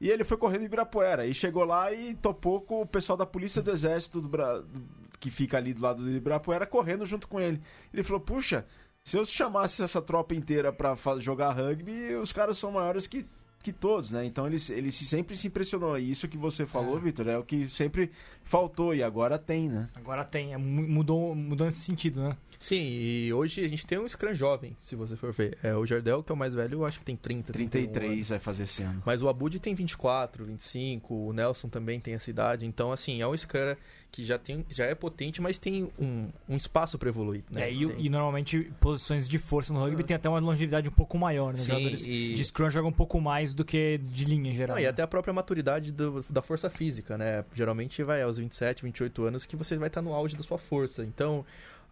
e 0.00 0.08
ele 0.08 0.24
foi 0.24 0.36
correndo 0.36 0.62
em 0.62 0.66
Ibirapuera, 0.66 1.26
e 1.26 1.34
chegou 1.34 1.64
lá 1.64 1.92
e 1.92 2.14
topou 2.14 2.60
com 2.60 2.80
o 2.82 2.86
pessoal 2.86 3.16
da 3.16 3.26
Polícia 3.26 3.60
do 3.60 3.70
Exército 3.70 4.20
do 4.20 4.28
Bra- 4.28 4.62
que 5.18 5.30
fica 5.30 5.56
ali 5.56 5.72
do 5.72 5.80
lado 5.80 6.02
do 6.02 6.10
Ibirapuera, 6.10 6.66
correndo 6.66 7.06
junto 7.06 7.26
com 7.26 7.40
ele. 7.40 7.60
Ele 7.92 8.02
falou, 8.02 8.20
puxa, 8.20 8.66
se 9.06 9.16
eu 9.16 9.24
chamasse 9.24 9.82
essa 9.82 10.02
tropa 10.02 10.34
inteira 10.34 10.70
pra 10.72 10.96
fa- 10.96 11.18
jogar 11.18 11.52
rugby, 11.52 12.14
os 12.16 12.32
caras 12.32 12.58
são 12.58 12.72
maiores 12.72 13.06
que 13.06 13.24
que 13.62 13.72
todos, 13.72 14.12
né? 14.12 14.24
Então 14.24 14.46
ele, 14.46 14.58
ele 14.70 14.92
se- 14.92 15.06
sempre 15.06 15.36
se 15.36 15.48
impressionou. 15.48 15.98
E 15.98 16.08
isso 16.08 16.28
que 16.28 16.36
você 16.36 16.64
falou, 16.66 17.00
Vitor, 17.00 17.26
é 17.26 17.36
o 17.36 17.42
que 17.42 17.66
sempre 17.66 18.12
faltou 18.46 18.94
e 18.94 19.02
agora 19.02 19.38
tem, 19.38 19.68
né? 19.68 19.86
Agora 19.94 20.24
tem, 20.24 20.54
é, 20.54 20.56
mu- 20.56 20.88
mudou, 20.88 21.34
mudou 21.34 21.66
nesse 21.66 21.80
sentido, 21.80 22.20
né? 22.22 22.36
Sim, 22.58 22.76
e 22.80 23.30
hoje 23.34 23.62
a 23.62 23.68
gente 23.68 23.86
tem 23.86 23.98
um 23.98 24.08
Scrum 24.08 24.32
jovem, 24.32 24.74
se 24.80 24.96
você 24.96 25.14
for 25.14 25.30
ver. 25.30 25.58
É, 25.62 25.74
o 25.74 25.84
Jardel, 25.84 26.22
que 26.22 26.32
é 26.32 26.34
o 26.34 26.38
mais 26.38 26.54
velho, 26.54 26.78
eu 26.78 26.84
acho 26.86 26.98
que 27.00 27.04
tem 27.04 27.14
30, 27.14 27.52
31 27.52 27.68
33 27.70 28.12
anos. 28.12 28.28
vai 28.30 28.38
fazer 28.38 28.62
esse 28.62 28.82
ano. 28.82 29.02
Mas 29.04 29.22
o 29.22 29.28
Abud 29.28 29.60
tem 29.60 29.74
24, 29.74 30.42
25, 30.44 31.14
o 31.14 31.32
Nelson 31.34 31.68
também 31.68 32.00
tem 32.00 32.14
essa 32.14 32.30
idade. 32.30 32.64
Então, 32.64 32.90
assim, 32.90 33.20
é 33.20 33.26
um 33.28 33.36
Scrum 33.36 33.76
que 34.10 34.24
já, 34.24 34.38
tem, 34.38 34.64
já 34.70 34.86
é 34.86 34.94
potente, 34.94 35.42
mas 35.42 35.58
tem 35.58 35.90
um, 35.98 36.30
um 36.48 36.56
espaço 36.56 36.96
pra 36.98 37.10
evoluir, 37.10 37.42
né? 37.50 37.64
É, 37.68 37.72
e, 37.72 37.86
Tem- 37.86 38.06
e 38.06 38.08
normalmente 38.08 38.72
posições 38.80 39.28
de 39.28 39.36
força 39.36 39.74
no 39.74 39.80
rugby 39.80 40.02
tem 40.04 40.16
até 40.16 40.26
uma 40.26 40.38
longevidade 40.38 40.88
um 40.88 40.92
pouco 40.92 41.18
maior, 41.18 41.52
né? 41.52 41.58
Sim, 41.58 41.66
jogadores 41.72 42.04
e- 42.06 42.32
de 42.32 42.42
scrum 42.44 42.70
jogam 42.70 42.88
um 42.88 42.92
pouco 42.94 43.20
mais 43.20 43.52
do 43.54 43.62
que 43.62 43.98
de 43.98 44.24
linha 44.24 44.50
em 44.50 44.54
geral. 44.54 44.76
Não, 44.76 44.80
e 44.80 44.84
né? 44.84 44.88
até 44.88 45.02
a 45.02 45.06
própria 45.06 45.34
maturidade 45.34 45.92
do- 45.92 46.24
da 46.30 46.40
força 46.40 46.70
física, 46.70 47.18
né? 47.18 47.44
Geralmente 47.52 48.02
vai 48.02 48.22
aos 48.22 48.35
27, 48.38 48.82
28 48.82 49.24
anos 49.24 49.46
que 49.46 49.56
você 49.56 49.76
vai 49.76 49.88
estar 49.88 50.02
no 50.02 50.12
auge 50.12 50.36
da 50.36 50.42
sua 50.42 50.58
força. 50.58 51.02
Então, 51.02 51.44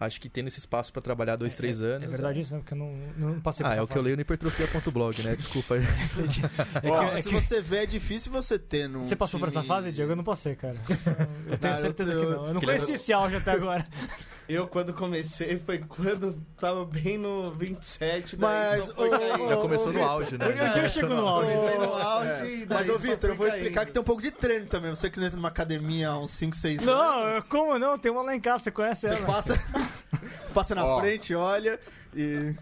acho 0.04 0.20
que 0.20 0.28
tendo 0.28 0.48
esse 0.48 0.58
espaço 0.58 0.92
pra 0.92 1.02
trabalhar 1.02 1.36
dois, 1.36 1.54
três 1.54 1.80
anos. 1.82 2.04
É 2.04 2.10
verdade 2.10 2.40
isso, 2.40 2.54
né? 2.54 2.60
Porque 2.60 2.74
eu 2.74 2.78
não, 2.78 2.94
não 3.16 3.40
passei 3.40 3.64
por 3.64 3.72
Ah, 3.72 3.76
é 3.76 3.82
o 3.82 3.86
que 3.86 3.92
eu 3.92 3.96
fase. 3.96 4.04
leio 4.04 4.16
no 4.16 4.22
hipertrofia.blog, 4.22 5.22
né? 5.22 5.36
Desculpa. 5.36 5.74
É 6.76 6.80
que- 6.80 7.18
é 7.18 7.22
se 7.22 7.28
que- 7.28 7.34
você 7.34 7.60
vê, 7.62 7.78
é 7.78 7.86
difícil 7.86 8.30
você 8.32 8.58
ter 8.58 8.88
no 8.88 9.02
Você 9.04 9.16
passou 9.16 9.38
por 9.40 9.48
essa 9.48 9.58
time- 9.60 9.68
fase, 9.68 9.92
Diego? 9.92 10.12
Eu 10.12 10.16
não 10.16 10.24
passei, 10.24 10.54
cara. 10.54 10.74
Eu 11.46 11.58
tenho 11.58 11.74
Ah, 11.74 11.76
eu 11.76 11.82
certeza 11.82 12.12
tô- 12.14 12.20
que 12.20 12.26
não. 12.26 12.46
Eu 12.48 12.54
não 12.54 12.60
que 12.60 12.66
conheci 12.66 12.92
esse 12.92 13.12
auge 13.12 13.36
até 13.36 13.52
agora. 13.52 13.86
Eu, 14.48 14.66
quando 14.66 14.92
comecei, 14.92 15.58
foi 15.58 15.78
quando 15.78 16.36
tava 16.60 16.84
bem 16.84 17.16
no 17.16 17.52
27, 17.54 18.36
daí 18.36 18.78
Mas, 18.80 18.90
ô, 18.96 19.08
Já 19.48 19.56
ô, 19.56 19.60
começou 19.62 19.88
ô, 19.88 19.92
no 19.92 20.02
auge, 20.02 20.36
né? 20.36 20.52
Dia 20.52 20.82
eu 20.82 20.88
chego 20.88 21.08
no 21.14 21.26
auge. 21.26 21.50
Comecei 21.52 21.78
no 21.78 21.94
auge 21.94 22.30
é. 22.30 22.54
e 22.54 22.66
daí 22.66 22.78
Mas, 22.78 22.88
ô, 22.90 22.98
Vitor, 22.98 23.30
eu 23.30 23.36
vou 23.36 23.46
explicar 23.46 23.86
que 23.86 23.92
tem 23.92 24.02
um 24.02 24.04
pouco 24.04 24.20
de 24.20 24.30
treino 24.30 24.66
também. 24.66 24.90
Você 24.90 25.08
que 25.08 25.18
não 25.18 25.26
entra 25.26 25.36
numa 25.36 25.48
academia 25.48 26.10
há 26.10 26.18
uns 26.18 26.30
5, 26.32 26.54
6 26.56 26.80
anos. 26.80 26.86
Não, 26.94 27.28
eu- 27.28 27.42
como 27.44 27.78
não? 27.78 27.98
Tem 27.98 28.12
uma 28.12 28.22
lá 28.22 28.34
em 28.36 28.40
casa, 28.40 28.64
você 28.64 28.70
conhece 28.70 29.08
Você 29.08 29.14
ela. 29.14 29.26
passa, 29.26 29.54
passa 30.54 30.74
na 30.74 30.84
Ó. 30.84 31.00
frente, 31.00 31.34
olha 31.34 31.78
e. 32.14 32.54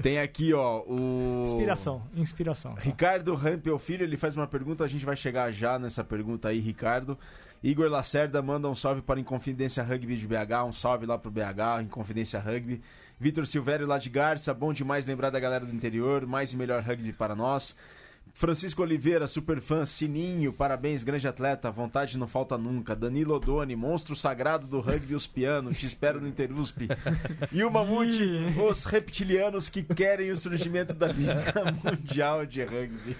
Tem 0.00 0.18
aqui, 0.18 0.52
ó, 0.52 0.80
o. 0.86 1.42
Inspiração, 1.44 2.02
inspiração. 2.14 2.74
tá? 2.74 2.80
Ricardo 2.80 3.34
Rampel 3.34 3.78
Filho, 3.78 4.04
ele 4.04 4.16
faz 4.16 4.34
uma 4.36 4.46
pergunta, 4.46 4.82
a 4.84 4.88
gente 4.88 5.04
vai 5.04 5.16
chegar 5.16 5.52
já 5.52 5.78
nessa 5.78 6.02
pergunta 6.02 6.48
aí, 6.48 6.58
Ricardo. 6.58 7.16
Igor 7.62 7.88
Lacerda 7.88 8.42
manda 8.42 8.68
um 8.68 8.74
salve 8.74 9.02
para 9.02 9.20
Inconfidência 9.20 9.82
Rugby 9.84 10.16
de 10.16 10.26
BH, 10.26 10.64
um 10.66 10.72
salve 10.72 11.06
lá 11.06 11.16
pro 11.16 11.30
BH, 11.30 11.82
Inconfidência 11.82 12.40
Rugby. 12.40 12.82
Vitor 13.20 13.46
Silvério 13.46 13.86
lá 13.86 13.98
de 13.98 14.10
Garça, 14.10 14.52
bom 14.52 14.72
demais 14.72 15.06
lembrar 15.06 15.30
da 15.30 15.38
galera 15.38 15.64
do 15.64 15.72
interior, 15.72 16.26
mais 16.26 16.52
e 16.52 16.56
melhor 16.56 16.82
rugby 16.82 17.12
para 17.12 17.36
nós. 17.36 17.76
Francisco 18.34 18.82
Oliveira, 18.82 19.26
super 19.26 19.60
fã, 19.60 19.84
Sininho, 19.84 20.52
parabéns, 20.52 21.04
grande 21.04 21.28
atleta, 21.28 21.70
vontade 21.70 22.18
não 22.18 22.26
falta 22.26 22.56
nunca. 22.58 22.96
Danilo 22.96 23.34
Odoni, 23.34 23.76
monstro 23.76 24.16
sagrado 24.16 24.66
do 24.66 24.80
rugby 24.80 25.14
os 25.14 25.26
pianos, 25.26 25.78
te 25.78 25.86
espero 25.86 26.20
no 26.20 26.26
Interusp. 26.26 26.88
E 27.52 27.62
o 27.64 27.70
Mamute, 27.70 28.22
os 28.68 28.84
reptilianos 28.84 29.68
que 29.68 29.82
querem 29.82 30.30
o 30.30 30.36
surgimento 30.36 30.94
da 30.94 31.08
Liga 31.08 31.52
Mundial 31.84 32.46
de 32.46 32.64
Rugby. 32.64 33.16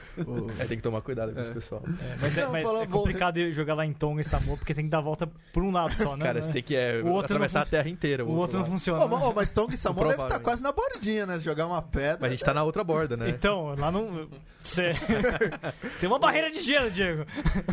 É, 0.59 0.65
tem 0.65 0.77
que 0.77 0.83
tomar 0.83 1.03
cuidado 1.03 1.33
com 1.33 1.41
esse 1.41 1.53
pessoal. 1.53 1.83
É, 1.87 2.17
mas 2.21 2.39
é, 2.39 2.47
mas 2.49 2.69
é 2.83 2.87
complicado 2.87 3.53
jogar 3.53 3.75
lá 3.75 3.87
em 3.87 3.93
Tonga 3.93 4.23
e 4.23 4.25
Samoa, 4.25 4.57
porque 4.57 4.75
tem 4.75 4.85
que 4.85 4.91
dar 4.91 4.99
a 4.99 5.03
volta 5.03 5.31
por 5.53 5.63
um 5.63 5.71
lado 5.71 5.95
só, 5.97 6.17
né? 6.17 6.25
Cara, 6.25 6.43
você 6.43 6.51
tem 6.51 6.63
que 6.63 6.75
é, 6.75 7.01
O 7.03 7.09
outro 7.09 7.35
atravessar 7.35 7.63
a 7.63 7.67
terra 7.67 7.89
inteira. 7.89 8.25
O 8.25 8.33
outro 8.33 8.59
não 8.59 8.67
funciona. 8.67 9.07
Né? 9.07 9.15
ô, 9.15 9.33
mas 9.33 9.51
Tonga 9.51 9.75
e 9.75 9.77
Samoa 9.77 10.09
deve 10.09 10.23
estar 10.23 10.41
quase 10.41 10.63
na 10.63 10.73
bordinha, 10.73 11.27
né? 11.27 11.39
Jogar 11.39 11.67
uma 11.67 11.83
pedra. 11.83 12.19
Mas 12.21 12.31
a 12.31 12.35
gente 12.35 12.45
tá 12.45 12.55
na 12.55 12.65
outra 12.65 12.83
borda, 12.83 13.17
né? 13.17 13.29
Então, 13.29 13.75
lá 13.77 13.91
não. 13.91 14.29
Você... 14.65 14.93
tem 16.01 16.09
uma 16.09 16.19
barreira 16.19 16.51
de 16.51 16.61
gelo, 16.61 16.91
Diego. 16.91 17.25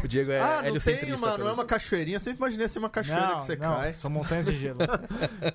O 0.04 0.08
Diego 0.08 0.32
é 0.32 0.40
ah, 0.40 0.62
não 0.64 0.80
tem 0.80 1.14
uma, 1.14 1.38
não 1.38 1.48
é 1.48 1.52
uma 1.52 1.66
cachoeirinha. 1.66 2.16
Eu 2.18 2.20
sempre 2.20 2.38
imaginei 2.40 2.68
ser 2.68 2.80
uma 2.80 2.90
cachoeira 2.90 3.28
não, 3.28 3.38
que 3.38 3.44
você 3.46 3.56
não, 3.56 3.76
cai. 3.76 3.94
São 3.94 4.10
montanhas 4.10 4.46
de 4.46 4.58
gelo. 4.58 4.80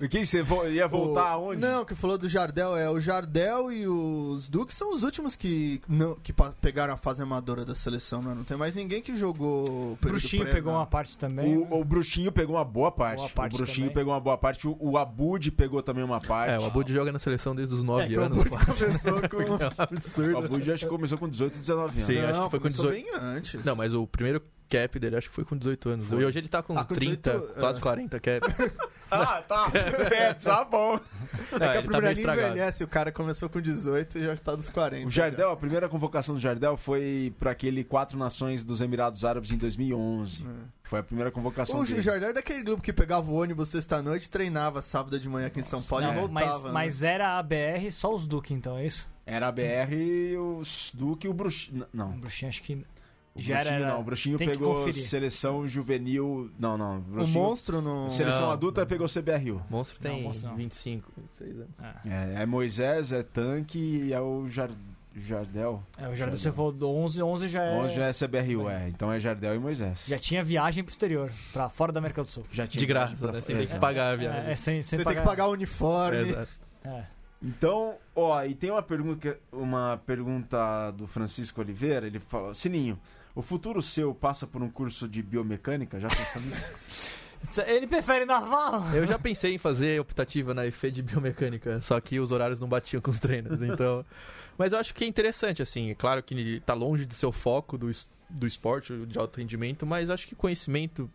O 0.01 0.09
que 0.09 0.25
você 0.25 0.41
vo- 0.41 0.67
ia 0.67 0.87
voltar 0.87 1.37
O- 1.37 1.45
aonde? 1.45 1.61
Não, 1.61 1.85
que 1.85 1.95
falou 1.95 2.17
do 2.17 2.27
Jardel 2.27 2.75
é 2.75 2.89
o 2.89 2.99
Jardel 2.99 3.71
e 3.71 3.87
os 3.87 4.47
Duques 4.49 4.75
são 4.75 4.93
os 4.93 5.03
últimos 5.03 5.35
que, 5.35 5.81
não, 5.87 6.15
que 6.15 6.33
pegaram 6.61 6.93
a 6.93 6.97
fase 6.97 7.21
amadora 7.21 7.63
da 7.65 7.73
seleção, 7.75 8.21
né? 8.21 8.33
Não 8.35 8.43
tem 8.43 8.57
mais 8.57 8.73
ninguém 8.73 9.01
que 9.01 9.15
jogou 9.15 9.67
o 9.69 9.91
O 9.93 9.97
Bruxinho 10.01 10.45
pegou 10.45 10.71
né? 10.73 10.79
uma 10.79 10.85
parte 10.85 11.17
também. 11.17 11.55
O, 11.57 11.73
o 11.79 11.83
Bruxinho 11.83 12.31
pegou 12.31 12.55
uma 12.55 12.65
boa 12.65 12.91
parte. 12.91 13.17
Boa 13.19 13.29
parte 13.29 13.53
o 13.53 13.57
Bruxinho 13.57 13.87
também. 13.87 13.93
pegou 13.95 14.13
uma 14.13 14.19
boa 14.19 14.37
parte. 14.37 14.67
O, 14.67 14.77
o 14.79 14.97
Abud 14.97 15.51
pegou 15.51 15.81
também 15.81 16.03
uma 16.03 16.19
parte. 16.19 16.53
É, 16.53 16.59
o 16.59 16.65
Abud 16.65 16.91
joga 16.91 17.11
na 17.11 17.19
seleção 17.19 17.55
desde 17.55 17.73
os 17.73 17.81
9 17.83 18.03
É, 18.03 18.07
que 18.07 18.17
o 18.17 18.21
anos. 18.23 18.39
Abud 18.41 18.49
quase. 18.49 18.85
começou 18.85 19.29
com... 19.29 19.35
É 19.45 19.67
um 19.67 19.69
absurdo. 19.77 20.33
O 20.33 20.37
Abud 20.37 20.71
acho 20.71 20.83
que 20.85 20.89
começou 20.89 21.17
com 21.17 21.29
18, 21.29 21.57
19 21.67 21.89
anos. 21.89 22.01
Sim, 22.05 22.19
acho 22.19 22.33
não, 22.33 22.43
que 22.45 22.51
foi 22.51 22.59
com 22.59 22.63
começou 22.63 22.91
18. 22.91 23.05
bem 23.21 23.27
antes. 23.35 23.65
Não, 23.65 23.75
mas 23.75 23.93
o 23.93 24.05
primeiro 24.07 24.41
cap 24.69 24.97
dele 24.99 25.15
acho 25.15 25.29
que 25.29 25.35
foi 25.35 25.45
com 25.45 25.55
18 25.55 25.89
anos. 25.89 26.07
Foi. 26.07 26.21
E 26.21 26.25
hoje 26.25 26.39
ele 26.39 26.47
tá 26.47 26.63
com, 26.63 26.77
Ah, 26.77 26.83
com 26.83 26.95
30, 26.95 27.31
18, 27.37 27.59
quase 27.59 27.77
é. 27.79 27.81
40 27.81 28.19
cap. 28.19 28.45
Ah, 29.11 29.39
tá. 29.47 29.71
é, 30.11 30.33
tá 30.33 30.65
bom. 30.65 30.95
É 30.95 31.57
que 31.59 31.63
Ah, 31.63 31.69
a 31.69 31.73
tá 31.75 31.81
primeira 31.83 31.99
linha 32.11 32.11
estragado. 32.13 32.47
envelhece, 32.47 32.83
o 32.83 32.87
cara 32.87 33.11
começou 33.11 33.47
com 33.47 33.61
18 33.61 34.17
e 34.17 34.25
já 34.25 34.35
tá 34.35 34.55
dos 34.55 34.67
40. 34.71 35.07
O 35.07 35.11
Jardel, 35.11 35.51
a 35.51 35.55
primeira 35.55 35.87
convocação 35.87 36.33
do 36.33 36.41
Jardel 36.41 36.75
foi 36.75 37.31
para 37.39 37.51
aquele 37.51 37.83
Quatro 37.83 38.17
Nações 38.17 38.63
dos 38.63 38.81
Emirados 38.81 39.23
Árabes 39.23 39.51
em 39.51 39.57
2011. 39.57 40.41
já. 40.43 40.49
Foi 40.85 40.99
a 40.99 41.03
primeira 41.03 41.29
convocação 41.31 41.79
O 41.79 41.85
dele. 41.85 42.01
Jardel 42.01 42.29
é 42.29 42.33
daquele 42.33 42.63
grupo 42.63 42.81
que 42.81 42.91
pegava 42.91 43.29
o 43.29 43.35
ônibus 43.35 43.69
sexta-noite, 43.69 44.27
treinava 44.27 44.81
sábado 44.81 45.19
de 45.19 45.29
manhã 45.29 45.47
aqui 45.47 45.59
em 45.59 45.63
São 45.63 45.81
Paulo 45.83 46.05
Não, 46.07 46.11
e 46.11 46.15
voltava. 46.21 46.51
mas, 46.51 46.63
né? 46.63 46.71
mas 46.71 47.03
era 47.03 47.37
a 47.37 47.43
BR 47.43 47.91
só 47.91 48.13
os 48.13 48.25
Duque, 48.25 48.55
então, 48.55 48.75
é 48.75 48.87
isso? 48.87 49.07
Era 49.25 49.47
a 49.47 49.51
BR, 49.51 50.37
os 50.59 50.91
Duque 50.93 51.25
e 51.27 51.29
o 51.29 51.33
Bruxinho. 51.33 51.83
O 51.83 51.87
Não. 51.97 52.11
Bruxinho 52.19 52.49
acho 52.49 52.61
que. 52.61 52.73
O 52.75 53.41
Já 53.41 53.55
Bruxinho 53.55 53.75
era- 53.83 53.87
não. 53.93 53.99
O 53.99 54.03
Bruxinho 54.03 54.37
tem 54.37 54.47
pegou 54.47 54.93
seleção 54.93 55.67
juvenil. 55.67 56.51
Não, 56.59 56.77
não. 56.77 56.99
O 56.99 57.27
monstro 57.27 57.81
no. 57.81 58.09
Seleção 58.09 58.43
Não. 58.43 58.51
adulta 58.51 58.85
pegou 58.85 59.07
CBRU. 59.07 59.61
Monstro 59.69 59.99
tem 59.99 60.17
Não, 60.17 60.21
monstro 60.21 60.47
não. 60.49 60.55
25, 60.55 61.11
26 61.17 61.55
anos. 61.59 61.79
É, 62.05 62.37
É, 62.39 62.43
é 62.43 62.45
Moisés, 62.45 63.11
é 63.11 63.23
Tanque 63.23 63.77
e 63.79 64.13
é 64.13 64.21
o 64.21 64.47
Jar- 64.49 64.69
Jardel. 65.17 65.81
é 65.97 66.07
o 66.09 66.15
Jardim 66.15 66.35
você 66.37 66.51
falou 66.51 66.71
do 66.73 66.89
11, 66.89 67.21
11 67.23 67.47
já 67.47 67.63
é. 67.63 67.71
11 67.73 67.95
já 67.95 68.05
é 68.07 68.13
CBRU, 68.13 68.69
é. 68.69 68.87
Então 68.89 69.11
é 69.11 69.19
Jardel 69.19 69.55
e 69.55 69.59
Moisés. 69.59 70.05
Já 70.07 70.19
tinha 70.19 70.43
viagem 70.43 70.83
pro 70.83 70.91
exterior, 70.93 71.31
pra 71.51 71.67
fora 71.69 71.91
da 71.91 71.99
América 71.99 72.21
do 72.23 72.29
Sul. 72.29 72.43
Já 72.51 72.67
tinha 72.67 72.79
De 72.79 72.85
graça, 72.85 73.15
pra- 73.15 73.31
né? 73.31 73.41
Você 73.41 73.53
tem 73.55 73.65
que 73.67 73.79
pagar 73.79 74.09
a 74.11 74.13
É, 74.13 74.17
viagem. 74.17 74.51
é 74.51 74.55
sem, 74.55 74.83
sem 74.83 74.83
Você 74.83 74.95
tem 74.97 75.03
pagar. 75.05 75.21
que 75.21 75.27
pagar 75.27 75.47
o 75.47 75.51
uniforme. 75.51 76.17
É, 76.17 76.21
exato. 76.21 76.51
É. 76.85 77.14
Então, 77.45 77.95
ó, 78.15 78.43
e 78.43 78.55
tem 78.55 78.71
uma 78.71 78.81
pergunta, 78.81 79.37
uma 79.51 80.01
pergunta 80.03 80.89
do 80.91 81.05
Francisco 81.05 81.61
Oliveira, 81.61 82.07
ele 82.07 82.19
fala, 82.19 82.55
Sininho, 82.55 82.99
o 83.35 83.41
futuro 83.43 83.83
seu 83.83 84.15
passa 84.15 84.47
por 84.47 84.63
um 84.63 84.69
curso 84.69 85.07
de 85.07 85.21
biomecânica? 85.21 85.99
Já 85.99 86.07
pensou 86.07 86.41
nisso? 86.41 87.15
Ele 87.67 87.85
prefere 87.85 88.25
naval. 88.25 88.91
Eu 88.91 89.05
já 89.05 89.19
pensei 89.19 89.53
em 89.53 89.57
fazer 89.59 90.01
optativa 90.01 90.51
na 90.51 90.65
IFE 90.65 90.89
de 90.89 91.03
biomecânica, 91.03 91.79
só 91.79 92.01
que 92.01 92.19
os 92.19 92.31
horários 92.31 92.59
não 92.59 92.67
batiam 92.67 92.99
com 92.99 93.11
os 93.11 93.19
treinos, 93.19 93.61
então... 93.61 94.03
Mas 94.57 94.71
eu 94.71 94.79
acho 94.79 94.95
que 94.95 95.03
é 95.03 95.07
interessante, 95.07 95.61
assim, 95.61 95.91
é 95.91 95.93
claro 95.95 96.23
que 96.23 96.59
tá 96.61 96.73
longe 96.73 97.05
de 97.05 97.13
ser 97.13 97.27
o 97.27 97.31
foco 97.31 97.77
do, 97.77 97.91
do 98.27 98.47
esporte, 98.47 99.05
de 99.05 99.19
alto 99.19 99.37
rendimento, 99.37 99.85
mas 99.85 100.09
acho 100.09 100.25
que 100.25 100.33
conhecimento 100.33 101.11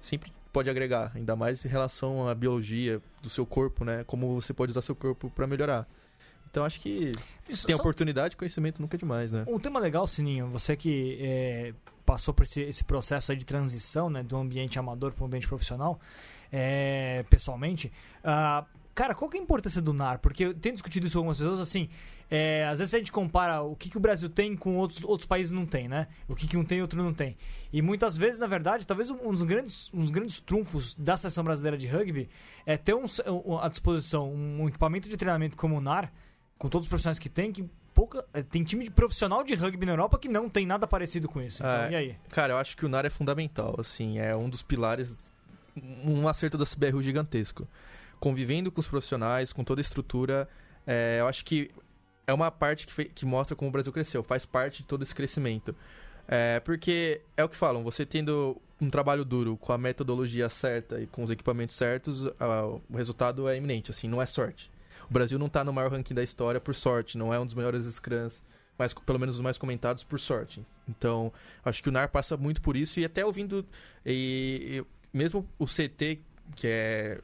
sempre 0.00 0.32
pode 0.52 0.68
agregar, 0.68 1.12
ainda 1.14 1.36
mais 1.36 1.64
em 1.64 1.68
relação 1.68 2.28
à 2.28 2.34
biologia 2.34 3.00
do 3.22 3.30
seu 3.30 3.46
corpo, 3.46 3.84
né? 3.84 4.04
Como 4.06 4.40
você 4.40 4.52
pode 4.52 4.70
usar 4.70 4.82
seu 4.82 4.94
corpo 4.94 5.30
para 5.30 5.46
melhorar. 5.46 5.86
Então 6.50 6.64
acho 6.64 6.80
que 6.80 7.12
se 7.48 7.64
tem 7.66 7.76
Só- 7.76 7.80
oportunidade, 7.80 8.36
conhecimento 8.36 8.82
nunca 8.82 8.96
é 8.96 8.98
demais, 8.98 9.30
né? 9.30 9.44
Um 9.46 9.58
tema 9.58 9.78
legal, 9.78 10.06
Sininho, 10.06 10.48
você 10.48 10.76
que 10.76 11.16
é, 11.20 11.72
passou 12.04 12.34
por 12.34 12.42
esse, 12.42 12.60
esse 12.62 12.82
processo 12.82 13.30
aí 13.30 13.38
de 13.38 13.44
transição 13.44 14.10
né, 14.10 14.22
do 14.22 14.36
ambiente 14.36 14.76
amador 14.78 15.12
para 15.12 15.22
o 15.22 15.26
ambiente 15.26 15.46
profissional, 15.46 16.00
é, 16.50 17.24
pessoalmente, 17.30 17.92
ah, 18.24 18.64
cara, 18.92 19.14
qual 19.14 19.30
que 19.30 19.36
é 19.36 19.40
a 19.40 19.42
importância 19.44 19.80
do 19.80 19.92
NAR? 19.92 20.18
Porque 20.18 20.46
eu 20.46 20.54
tenho 20.54 20.74
discutido 20.74 21.06
isso 21.06 21.14
com 21.14 21.18
algumas 21.20 21.38
pessoas, 21.38 21.60
assim, 21.60 21.88
é, 22.30 22.64
às 22.66 22.78
vezes 22.78 22.94
a 22.94 22.98
gente 22.98 23.10
compara 23.10 23.60
o 23.60 23.74
que, 23.74 23.90
que 23.90 23.96
o 23.96 24.00
Brasil 24.00 24.28
tem 24.30 24.56
com 24.56 24.76
outros, 24.76 25.02
outros 25.02 25.26
países 25.26 25.50
não 25.50 25.66
tem, 25.66 25.88
né? 25.88 26.06
O 26.28 26.34
que, 26.36 26.46
que 26.46 26.56
um 26.56 26.64
tem 26.64 26.78
e 26.78 26.82
outro 26.82 27.02
não 27.02 27.12
tem. 27.12 27.36
E 27.72 27.82
muitas 27.82 28.16
vezes, 28.16 28.40
na 28.40 28.46
verdade, 28.46 28.86
talvez 28.86 29.10
um 29.10 29.30
dos 29.32 29.42
grandes, 29.42 29.90
um 29.92 30.00
dos 30.00 30.12
grandes 30.12 30.40
trunfos 30.40 30.94
da 30.94 31.16
seleção 31.16 31.42
brasileira 31.42 31.76
de 31.76 31.88
rugby 31.88 32.28
é 32.64 32.76
ter 32.76 32.94
um, 32.94 33.04
à 33.58 33.68
disposição 33.68 34.32
um 34.32 34.68
equipamento 34.68 35.08
de 35.08 35.16
treinamento 35.16 35.56
como 35.56 35.76
o 35.76 35.80
NAR, 35.80 36.12
com 36.56 36.68
todos 36.68 36.86
os 36.86 36.88
profissionais 36.88 37.18
que 37.18 37.28
tem, 37.28 37.50
que 37.50 37.68
pouca, 37.92 38.24
eh, 38.32 38.42
tem 38.42 38.62
time 38.62 38.84
de 38.84 38.90
profissional 38.90 39.42
de 39.42 39.54
rugby 39.56 39.84
na 39.84 39.92
Europa 39.92 40.16
que 40.18 40.28
não 40.28 40.48
tem 40.48 40.64
nada 40.64 40.86
parecido 40.86 41.28
com 41.28 41.40
isso. 41.42 41.62
Então, 41.62 41.82
É. 41.82 41.90
e 41.90 41.94
aí? 41.96 42.16
Cara, 42.28 42.52
eu 42.52 42.58
acho 42.58 42.76
que 42.76 42.86
o 42.86 42.88
NAR 42.88 43.04
é 43.06 43.10
fundamental, 43.10 43.74
assim, 43.78 44.18
é 44.18 44.36
um 44.36 44.48
dos 44.48 44.62
pilares, 44.62 45.12
um 46.04 46.28
acerto 46.28 46.56
da 46.56 46.64
CBRU 46.64 47.02
gigantesco. 47.02 47.66
Convivendo 48.20 48.70
com 48.70 48.80
os 48.80 48.86
profissionais, 48.86 49.52
com 49.52 49.64
toda 49.64 49.80
a 49.80 49.82
estrutura, 49.82 50.48
é, 50.86 51.16
eu 51.20 51.26
acho 51.26 51.44
que 51.44 51.70
é 52.30 52.34
uma 52.34 52.50
parte 52.50 52.86
que, 52.86 53.04
que 53.06 53.26
mostra 53.26 53.56
como 53.56 53.68
o 53.68 53.72
Brasil 53.72 53.92
cresceu, 53.92 54.22
faz 54.22 54.46
parte 54.46 54.78
de 54.78 54.88
todo 54.88 55.02
esse 55.02 55.14
crescimento. 55.14 55.74
É, 56.28 56.60
porque 56.60 57.20
é 57.36 57.42
o 57.42 57.48
que 57.48 57.56
falam, 57.56 57.82
você 57.82 58.06
tendo 58.06 58.56
um 58.80 58.88
trabalho 58.88 59.24
duro, 59.24 59.56
com 59.56 59.72
a 59.72 59.78
metodologia 59.78 60.48
certa 60.48 61.00
e 61.00 61.06
com 61.06 61.24
os 61.24 61.30
equipamentos 61.30 61.76
certos, 61.76 62.26
ah, 62.38 62.66
o 62.88 62.96
resultado 62.96 63.48
é 63.48 63.56
iminente, 63.56 63.90
assim, 63.90 64.08
não 64.08 64.22
é 64.22 64.26
sorte. 64.26 64.70
O 65.08 65.12
Brasil 65.12 65.38
não 65.38 65.48
tá 65.48 65.64
no 65.64 65.72
maior 65.72 65.90
ranking 65.90 66.14
da 66.14 66.22
história 66.22 66.60
por 66.60 66.74
sorte, 66.74 67.18
não 67.18 67.34
é 67.34 67.40
um 67.40 67.44
dos 67.44 67.54
maiores 67.54 67.84
scrums, 67.86 68.40
mas 68.78 68.94
pelo 68.94 69.18
menos 69.18 69.34
os 69.34 69.40
mais 69.40 69.58
comentados 69.58 70.04
por 70.04 70.20
sorte. 70.20 70.64
Então, 70.88 71.32
acho 71.64 71.82
que 71.82 71.88
o 71.88 71.92
NAR 71.92 72.08
passa 72.08 72.36
muito 72.36 72.62
por 72.62 72.76
isso 72.76 73.00
e 73.00 73.04
até 73.04 73.26
ouvindo 73.26 73.66
e, 74.06 74.84
e 75.12 75.16
mesmo 75.16 75.46
o 75.58 75.66
CT, 75.66 76.20
que 76.54 76.66
é 76.66 77.20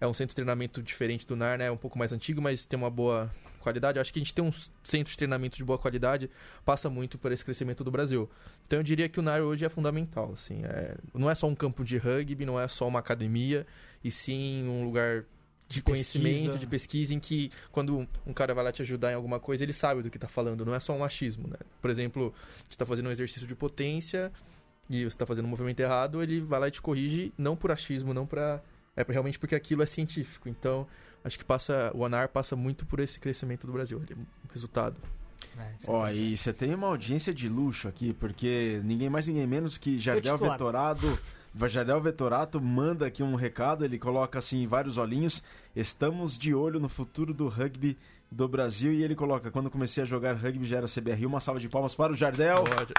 é 0.00 0.06
um 0.06 0.14
centro 0.14 0.32
de 0.32 0.36
treinamento 0.36 0.82
diferente 0.82 1.26
do 1.26 1.36
NAR, 1.36 1.58
né? 1.58 1.66
É 1.66 1.70
um 1.70 1.76
pouco 1.76 1.98
mais 1.98 2.12
antigo, 2.12 2.40
mas 2.40 2.66
tem 2.66 2.78
uma 2.78 2.90
boa 2.90 3.30
qualidade. 3.60 3.98
Acho 3.98 4.12
que 4.12 4.18
a 4.18 4.22
gente 4.22 4.34
tem 4.34 4.44
um 4.44 4.52
centro 4.82 5.10
de 5.10 5.16
treinamento 5.16 5.56
de 5.56 5.64
boa 5.64 5.78
qualidade, 5.78 6.30
passa 6.64 6.88
muito 6.88 7.18
por 7.18 7.32
esse 7.32 7.44
crescimento 7.44 7.82
do 7.82 7.90
Brasil. 7.90 8.30
Então 8.66 8.78
eu 8.78 8.82
diria 8.82 9.08
que 9.08 9.18
o 9.18 9.22
NAR 9.22 9.40
hoje 9.40 9.64
é 9.64 9.68
fundamental, 9.68 10.32
assim. 10.34 10.64
É, 10.64 10.96
não 11.12 11.30
é 11.30 11.34
só 11.34 11.46
um 11.46 11.54
campo 11.54 11.84
de 11.84 11.96
rugby, 11.96 12.44
não 12.44 12.60
é 12.60 12.68
só 12.68 12.86
uma 12.86 13.00
academia, 13.00 13.66
e 14.04 14.10
sim 14.10 14.68
um 14.68 14.84
lugar 14.84 15.24
de, 15.68 15.76
De 15.76 15.82
conhecimento, 15.82 16.34
pesquisa. 16.34 16.58
de 16.58 16.66
pesquisa, 16.66 17.14
em 17.14 17.18
que 17.18 17.50
quando 17.72 18.06
um 18.24 18.32
cara 18.32 18.54
vai 18.54 18.62
lá 18.62 18.70
te 18.70 18.82
ajudar 18.82 19.10
em 19.10 19.14
alguma 19.14 19.40
coisa, 19.40 19.64
ele 19.64 19.72
sabe 19.72 20.00
do 20.00 20.10
que 20.10 20.18
tá 20.18 20.28
falando, 20.28 20.64
não 20.64 20.74
é 20.74 20.78
só 20.78 20.94
um 20.94 21.02
achismo, 21.02 21.48
né? 21.48 21.56
Por 21.82 21.90
exemplo, 21.90 22.32
você 22.70 22.76
tá 22.76 22.86
fazendo 22.86 23.08
um 23.08 23.10
exercício 23.10 23.48
de 23.48 23.54
potência 23.56 24.30
e 24.88 25.04
você 25.04 25.16
tá 25.16 25.26
fazendo 25.26 25.46
um 25.46 25.48
movimento 25.48 25.80
errado, 25.80 26.22
ele 26.22 26.40
vai 26.40 26.60
lá 26.60 26.68
e 26.68 26.70
te 26.70 26.80
corrige, 26.80 27.32
não 27.36 27.56
por 27.56 27.72
achismo, 27.72 28.14
não 28.14 28.24
pra... 28.26 28.62
É 28.96 29.04
realmente 29.08 29.38
porque 29.38 29.54
aquilo 29.54 29.82
é 29.82 29.86
científico. 29.86 30.48
Então, 30.48 30.86
acho 31.22 31.38
que 31.38 31.44
passa 31.44 31.90
o 31.94 32.04
ANAR 32.04 32.28
passa 32.28 32.56
muito 32.56 32.86
por 32.86 32.98
esse 33.00 33.20
crescimento 33.20 33.66
do 33.66 33.72
Brasil. 33.72 34.00
Ele 34.02 34.14
é 34.14 34.16
um 34.16 34.52
resultado. 34.52 34.96
É, 35.58 35.74
isso 35.78 35.90
é 35.90 35.94
Ó, 35.94 35.98
interessante. 35.98 36.32
e 36.32 36.36
você 36.36 36.52
tem 36.52 36.74
uma 36.74 36.86
audiência 36.86 37.32
de 37.32 37.48
luxo 37.48 37.88
aqui, 37.88 38.12
porque 38.14 38.80
ninguém 38.84 39.10
mais, 39.10 39.26
ninguém 39.26 39.46
menos 39.46 39.76
que 39.76 39.98
Jardel. 39.98 40.38
Vetorado. 40.38 41.18
Jardel 41.68 42.00
Vetorato 42.02 42.60
manda 42.60 43.06
aqui 43.06 43.22
um 43.22 43.34
recado, 43.34 43.82
ele 43.82 43.98
coloca 43.98 44.38
assim 44.38 44.62
em 44.62 44.66
vários 44.66 44.98
olhinhos: 44.98 45.42
estamos 45.74 46.36
de 46.36 46.54
olho 46.54 46.78
no 46.78 46.88
futuro 46.88 47.32
do 47.32 47.48
rugby 47.48 47.96
do 48.30 48.46
Brasil. 48.46 48.92
E 48.92 49.02
ele 49.02 49.14
coloca: 49.14 49.50
quando 49.50 49.70
comecei 49.70 50.02
a 50.02 50.06
jogar 50.06 50.34
rugby 50.34 50.66
já 50.66 50.78
era 50.78 50.86
CBR. 50.86 51.24
Uma 51.26 51.40
salva 51.40 51.60
de 51.60 51.68
palmas 51.68 51.94
para 51.94 52.12
o 52.12 52.16
Jardel. 52.16 52.64
Pode. 52.64 52.92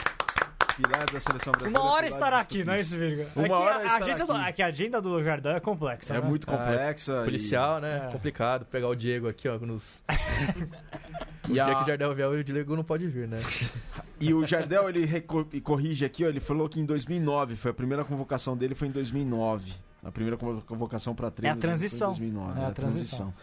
Pilar 0.78 1.06
da 1.12 1.20
seleção 1.20 1.52
brasileira. 1.52 1.80
Uma 1.80 1.92
hora 1.92 2.08
estará 2.08 2.40
aqui, 2.40 2.64
não 2.64 2.74
é 2.74 2.82
isso, 2.82 2.98
Virga? 2.98 3.28
Uma 3.36 3.46
É 3.46 3.48
que 3.50 3.54
hora 3.56 3.90
a, 3.90 3.96
agência 3.98 4.26
do- 4.26 4.32
aqui. 4.34 4.50
é 4.50 4.52
que 4.54 4.62
a 4.62 4.66
agenda 4.68 5.02
do 5.02 5.24
Jardão 5.24 5.56
é 5.56 5.60
complexa. 5.60 6.14
É 6.16 6.22
né? 6.22 6.28
muito 6.28 6.46
complexa. 6.48 7.22
e- 7.22 7.26
Policial, 7.26 7.80
né? 7.82 8.06
É. 8.08 8.12
Complicado 8.12 8.66
pegar 8.66 8.88
o 8.88 8.96
Diego 8.96 9.28
aqui, 9.28 9.48
ó, 9.50 9.58
nos... 9.60 10.02
o 11.48 11.50
E, 11.50 11.54
dia 11.54 11.66
a- 11.66 11.76
que 11.76 11.84
o 11.84 11.86
Jardel 11.88 12.16
vier, 12.16 12.28
o 12.30 12.44
Diego 12.44 12.76
não 12.76 12.84
pode 12.84 13.08
vir, 13.08 13.28
né? 13.28 13.40
e 14.20 14.34
o 14.34 14.46
Jardel, 14.46 14.88
ele 14.90 15.06
reco- 15.06 15.48
e 15.52 15.60
corrige 15.62 16.06
aqui, 16.06 16.24
ó, 16.26 16.28
ele 16.30 16.40
falou 16.40 16.70
que 16.70 16.80
em 16.80 16.86
2009, 16.86 17.56
foi 17.56 17.72
a 17.72 17.74
primeira 17.74 18.04
convocação 18.06 18.56
dele 18.56 18.76
foi 18.76 18.88
em 18.88 18.92
2009. 18.92 19.74
A 20.04 20.12
primeira 20.12 20.38
convo- 20.38 20.62
convocação 20.62 21.14
para 21.16 21.30
treino 21.32 21.54
É 21.56 21.58
a 21.58 21.60
transição. 21.60 22.14
Foi 22.16 22.26
em 22.26 22.30
2009, 22.32 22.62
É 22.62 22.66
a 22.66 22.72
transição. 22.72 23.34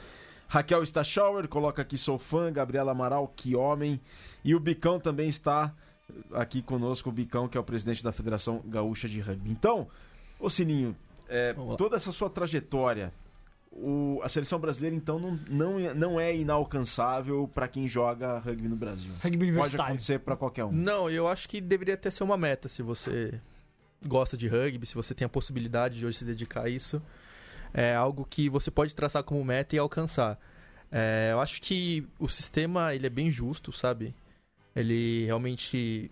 Raquel 0.46 0.82
Stachauer 0.84 1.48
coloca 1.48 1.82
aqui, 1.82 1.98
sou 1.98 2.18
fã. 2.18 2.52
Gabriela 2.52 2.92
Amaral, 2.92 3.32
que 3.34 3.56
homem. 3.56 4.00
E 4.44 4.54
o 4.54 4.60
Bicão 4.60 5.00
também 5.00 5.26
está 5.28 5.72
aqui 6.32 6.62
conosco, 6.62 7.08
o 7.08 7.12
Bicão, 7.12 7.48
que 7.48 7.56
é 7.56 7.60
o 7.60 7.64
presidente 7.64 8.02
da 8.02 8.12
Federação 8.12 8.62
Gaúcha 8.66 9.08
de 9.08 9.20
Rugby. 9.20 9.50
Então, 9.50 9.88
ô 10.38 10.48
Sininho, 10.50 10.96
é, 11.28 11.54
toda 11.76 11.96
essa 11.96 12.12
sua 12.12 12.28
trajetória, 12.30 13.12
o- 13.72 14.20
a 14.22 14.28
seleção 14.28 14.58
brasileira, 14.58 14.94
então, 14.94 15.18
não, 15.18 15.38
não, 15.48 15.78
é- 15.80 15.94
não 15.94 16.20
é 16.20 16.36
inalcançável 16.36 17.50
para 17.52 17.66
quem 17.66 17.88
joga 17.88 18.38
rugby 18.38 18.68
no 18.68 18.76
Brasil. 18.76 19.10
Rugby 19.22 19.52
Pode 19.52 19.74
acontecer 19.76 20.18
para 20.20 20.36
qualquer 20.36 20.64
um. 20.64 20.72
Não, 20.72 21.10
eu 21.10 21.26
acho 21.26 21.48
que 21.48 21.60
deveria 21.60 21.94
até 21.94 22.10
ser 22.10 22.22
uma 22.24 22.36
meta 22.36 22.68
se 22.68 22.82
você 22.82 23.40
gosta 24.06 24.36
de 24.36 24.46
rugby, 24.46 24.86
se 24.86 24.94
você 24.94 25.14
tem 25.14 25.24
a 25.26 25.28
possibilidade 25.28 25.98
de 25.98 26.06
hoje 26.06 26.18
se 26.18 26.24
dedicar 26.24 26.64
a 26.64 26.68
isso. 26.68 27.02
É 27.72 27.94
algo 27.96 28.24
que 28.28 28.48
você 28.48 28.70
pode 28.70 28.94
traçar 28.94 29.24
como 29.24 29.42
meta 29.44 29.74
e 29.74 29.78
alcançar. 29.78 30.38
É, 30.92 31.30
eu 31.32 31.40
acho 31.40 31.60
que 31.60 32.06
o 32.20 32.28
sistema 32.28 32.94
ele 32.94 33.06
é 33.06 33.10
bem 33.10 33.28
justo, 33.30 33.72
sabe? 33.72 34.14
Ele 34.74 35.24
realmente 35.26 36.10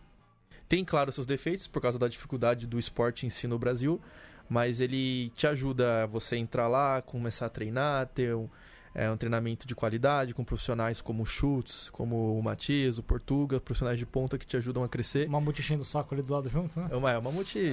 tem, 0.69 0.85
claro, 0.85 1.13
seus 1.13 1.27
defeitos 1.27 1.67
por 1.67 1.83
causa 1.83 1.99
da 1.99 2.09
dificuldade 2.09 2.67
do 2.67 2.79
esporte 2.79 3.27
em 3.27 3.31
si 3.31 3.47
no 3.47 3.59
Brasil, 3.59 4.01
mas 4.49 4.81
ele 4.81 5.31
te 5.31 5.47
ajuda 5.47 6.05
a 6.05 6.07
você 6.07 6.37
entrar 6.37 6.69
lá, 6.69 7.03
começar 7.03 7.47
a 7.47 7.49
treinar, 7.49 8.07
ter 8.07 8.35
um, 8.35 8.49
é, 8.95 9.11
um 9.11 9.17
treinamento 9.17 9.67
de 9.67 9.75
qualidade 9.75 10.35
com 10.35 10.45
profissionais 10.45 11.01
como 11.01 11.23
o 11.23 11.27
Schultz, 11.27 11.89
como 11.91 12.39
o 12.39 12.43
Matias, 12.43 12.99
o 12.99 13.03
Portuga, 13.03 13.61
profissionais 13.61 13.99
de 13.99 14.07
ponta 14.07 14.39
que 14.39 14.47
te 14.47 14.57
ajudam 14.57 14.85
a 14.85 14.89
crescer. 14.89 15.29
Uma 15.29 15.41
multi 15.41 15.61
enchendo 15.61 15.83
o 15.83 15.85
saco 15.85 16.15
ali 16.15 16.23
do 16.23 16.33
lado 16.33 16.49
junto, 16.49 16.79
né? 16.79 16.89
É 16.91 16.97
uma, 16.97 17.11
é 17.11 17.21
mamute. 17.21 17.73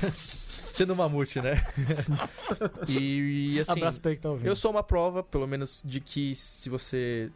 Sendo 0.72 0.92
um 0.92 0.96
mamute, 0.96 1.40
né? 1.40 1.62
e, 2.88 3.54
e, 3.56 3.60
assim, 3.60 3.72
Abraço 3.72 4.00
pra 4.00 4.12
ele 4.12 4.16
que 4.16 4.22
tá 4.22 4.30
ouvindo. 4.30 4.46
eu 4.46 4.56
sou 4.56 4.70
uma 4.70 4.82
prova, 4.82 5.22
pelo 5.22 5.46
menos, 5.46 5.82
de 5.84 6.00
que 6.00 6.34
se 6.34 6.70
você 6.70 7.30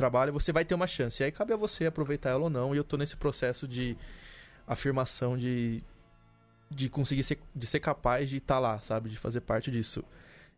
trabalha, 0.00 0.32
você 0.32 0.50
vai 0.50 0.64
ter 0.64 0.74
uma 0.74 0.86
chance. 0.86 1.22
E 1.22 1.24
aí 1.24 1.30
cabe 1.30 1.52
a 1.52 1.56
você 1.56 1.84
aproveitar 1.84 2.30
ela 2.30 2.44
ou 2.44 2.50
não. 2.50 2.74
E 2.74 2.78
eu 2.78 2.84
tô 2.84 2.96
nesse 2.96 3.16
processo 3.16 3.68
de 3.68 3.96
afirmação 4.66 5.36
de, 5.36 5.82
de 6.70 6.88
conseguir 6.88 7.22
ser, 7.22 7.38
de 7.54 7.66
ser 7.66 7.80
capaz 7.80 8.30
de 8.30 8.38
estar 8.38 8.58
lá, 8.58 8.80
sabe? 8.80 9.10
De 9.10 9.18
fazer 9.18 9.42
parte 9.42 9.70
disso. 9.70 10.02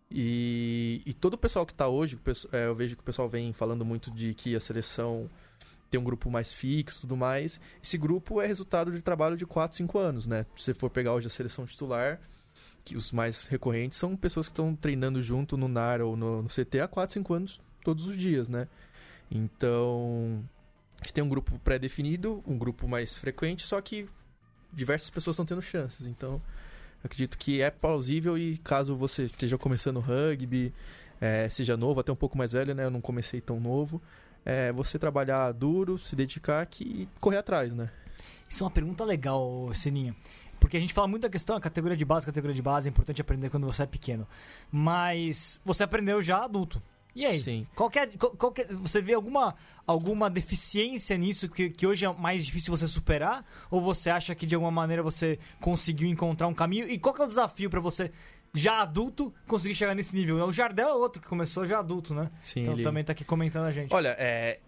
E, 0.08 1.02
e 1.04 1.12
todo 1.12 1.34
o 1.34 1.38
pessoal 1.38 1.66
que 1.66 1.74
tá 1.74 1.88
hoje, 1.88 2.16
é, 2.52 2.66
eu 2.66 2.74
vejo 2.74 2.94
que 2.94 3.02
o 3.02 3.04
pessoal 3.04 3.28
vem 3.28 3.52
falando 3.52 3.84
muito 3.84 4.12
de 4.12 4.32
que 4.32 4.54
a 4.54 4.60
seleção 4.60 5.28
tem 5.90 6.00
um 6.00 6.04
grupo 6.04 6.30
mais 6.30 6.52
fixo 6.52 7.00
tudo 7.00 7.16
mais. 7.16 7.60
Esse 7.82 7.98
grupo 7.98 8.40
é 8.40 8.46
resultado 8.46 8.92
de 8.92 9.02
trabalho 9.02 9.36
de 9.36 9.44
4, 9.44 9.76
5 9.76 9.98
anos, 9.98 10.26
né? 10.26 10.46
Se 10.56 10.64
você 10.64 10.74
for 10.74 10.88
pegar 10.88 11.14
hoje 11.14 11.26
a 11.26 11.30
seleção 11.30 11.66
titular, 11.66 12.20
que 12.84 12.96
os 12.96 13.10
mais 13.10 13.46
recorrentes 13.46 13.98
são 13.98 14.16
pessoas 14.16 14.46
que 14.46 14.52
estão 14.52 14.76
treinando 14.76 15.20
junto 15.20 15.56
no 15.56 15.66
NAR 15.66 16.00
ou 16.00 16.16
no, 16.16 16.42
no 16.42 16.48
CT 16.48 16.80
há 16.80 16.88
4, 16.88 17.14
5 17.14 17.34
anos, 17.34 17.60
todos 17.82 18.06
os 18.06 18.16
dias, 18.16 18.48
né? 18.48 18.68
Então, 19.34 20.44
a 21.00 21.04
gente 21.04 21.14
tem 21.14 21.24
um 21.24 21.28
grupo 21.28 21.58
pré-definido, 21.60 22.44
um 22.46 22.58
grupo 22.58 22.86
mais 22.86 23.14
frequente, 23.14 23.66
só 23.66 23.80
que 23.80 24.06
diversas 24.70 25.08
pessoas 25.08 25.34
estão 25.34 25.46
tendo 25.46 25.62
chances. 25.62 26.06
Então, 26.06 26.40
acredito 27.02 27.38
que 27.38 27.62
é 27.62 27.70
plausível 27.70 28.36
e 28.36 28.58
caso 28.58 28.94
você 28.94 29.24
esteja 29.24 29.56
começando 29.56 30.00
rugby, 30.00 30.72
é, 31.18 31.48
seja 31.48 31.76
novo, 31.76 32.00
até 32.00 32.12
um 32.12 32.16
pouco 32.16 32.36
mais 32.36 32.52
velho, 32.52 32.74
né? 32.74 32.84
Eu 32.84 32.90
não 32.90 33.00
comecei 33.00 33.40
tão 33.40 33.58
novo. 33.58 34.02
É, 34.44 34.70
você 34.72 34.98
trabalhar 34.98 35.50
duro, 35.52 35.98
se 35.98 36.14
dedicar 36.14 36.66
que, 36.66 36.84
e 36.84 37.08
correr 37.18 37.38
atrás, 37.38 37.72
né? 37.72 37.90
Isso 38.48 38.62
é 38.62 38.66
uma 38.66 38.70
pergunta 38.70 39.02
legal, 39.02 39.70
Sininho. 39.72 40.14
Porque 40.60 40.76
a 40.76 40.80
gente 40.80 40.92
fala 40.92 41.08
muito 41.08 41.22
da 41.22 41.30
questão, 41.30 41.56
a 41.56 41.60
categoria 41.60 41.96
de 41.96 42.04
base, 42.04 42.26
categoria 42.26 42.54
de 42.54 42.62
base, 42.62 42.88
é 42.88 42.90
importante 42.90 43.20
aprender 43.20 43.50
quando 43.50 43.66
você 43.66 43.84
é 43.84 43.86
pequeno. 43.86 44.28
Mas 44.70 45.60
você 45.64 45.84
aprendeu 45.84 46.20
já 46.20 46.44
adulto. 46.44 46.82
E 47.14 47.26
aí? 47.26 47.42
Sim. 47.42 47.66
Qual 47.74 47.90
que 47.90 47.98
é- 47.98 48.06
qual- 48.06 48.32
qual 48.36 48.52
que 48.52 48.62
é- 48.62 48.66
você 48.72 49.02
vê 49.02 49.12
alguma, 49.14 49.54
alguma 49.86 50.30
deficiência 50.30 51.16
nisso 51.16 51.48
que, 51.48 51.68
que 51.70 51.86
hoje 51.86 52.04
é 52.06 52.12
mais 52.12 52.44
difícil 52.44 52.74
você 52.76 52.86
superar? 52.88 53.44
Ou 53.70 53.80
você 53.80 54.08
acha 54.10 54.34
que 54.34 54.46
de 54.46 54.54
alguma 54.54 54.70
maneira 54.70 55.02
você 55.02 55.38
conseguiu 55.60 56.08
encontrar 56.08 56.46
um 56.48 56.54
caminho? 56.54 56.88
E 56.88 56.98
qual 56.98 57.14
que 57.14 57.20
é 57.20 57.24
o 57.24 57.28
desafio 57.28 57.68
pra 57.68 57.80
você, 57.80 58.10
já 58.54 58.80
adulto, 58.80 59.32
conseguir 59.46 59.74
chegar 59.74 59.94
nesse 59.94 60.16
nível? 60.16 60.36
O 60.46 60.52
Jardel 60.52 60.88
é 60.88 60.94
outro 60.94 61.20
que 61.20 61.28
começou 61.28 61.66
já 61.66 61.78
adulto, 61.80 62.14
né? 62.14 62.30
Sim, 62.42 62.62
então 62.62 62.74
ele- 62.74 62.82
também 62.82 63.04
tá 63.04 63.12
aqui 63.12 63.24
comentando 63.24 63.64
a 63.66 63.70
gente. 63.72 63.92
Olha, 63.92 64.16
é, 64.18 64.60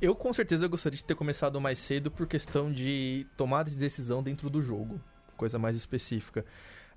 eu 0.00 0.14
com 0.14 0.32
certeza 0.32 0.66
gostaria 0.68 0.96
de 0.96 1.04
ter 1.04 1.14
começado 1.14 1.60
mais 1.60 1.78
cedo 1.78 2.10
por 2.10 2.26
questão 2.26 2.72
de 2.72 3.26
tomada 3.36 3.68
de 3.70 3.76
decisão 3.76 4.22
dentro 4.22 4.48
do 4.48 4.62
jogo. 4.62 4.98
Coisa 5.36 5.58
mais 5.58 5.76
específica. 5.76 6.44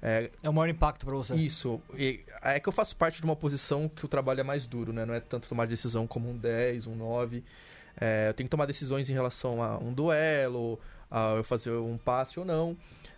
É, 0.05 0.29
É 0.43 0.49
o 0.49 0.53
maior 0.53 0.69
impacto 0.69 1.05
pra 1.05 1.15
você. 1.15 1.33
Isso. 1.33 1.81
E 1.97 2.19
é 2.41 2.59
que 2.59 2.67
eu 2.67 2.73
faço 2.73 2.93
parte 2.93 3.19
de 3.19 3.23
uma 3.23 3.37
posição 3.37 3.87
que 3.87 4.03
o 4.03 4.07
trabalho 4.07 4.41
é 4.41 4.43
mais 4.43 4.67
duro, 4.67 4.91
né? 4.91 5.05
Não 5.05 5.13
é 5.13 5.21
tanto 5.21 5.47
tomar 5.47 5.65
decisão 5.65 6.05
como 6.05 6.29
um 6.29 6.37
10, 6.37 6.87
um 6.87 6.95
9. 6.95 7.41
É, 7.99 8.27
eu 8.27 8.33
tenho 8.33 8.47
que 8.47 8.51
tomar 8.51 8.65
decisões 8.65 9.09
em 9.09 9.13
relação 9.13 9.63
a 9.63 9.77
um 9.77 9.93
duelo, 9.93 10.77
a 11.09 11.35
eu 11.37 11.43
fazer 11.43 11.71
um 11.71 11.97
passe 11.97 12.37
ou 12.37 12.45
não. 12.45 12.75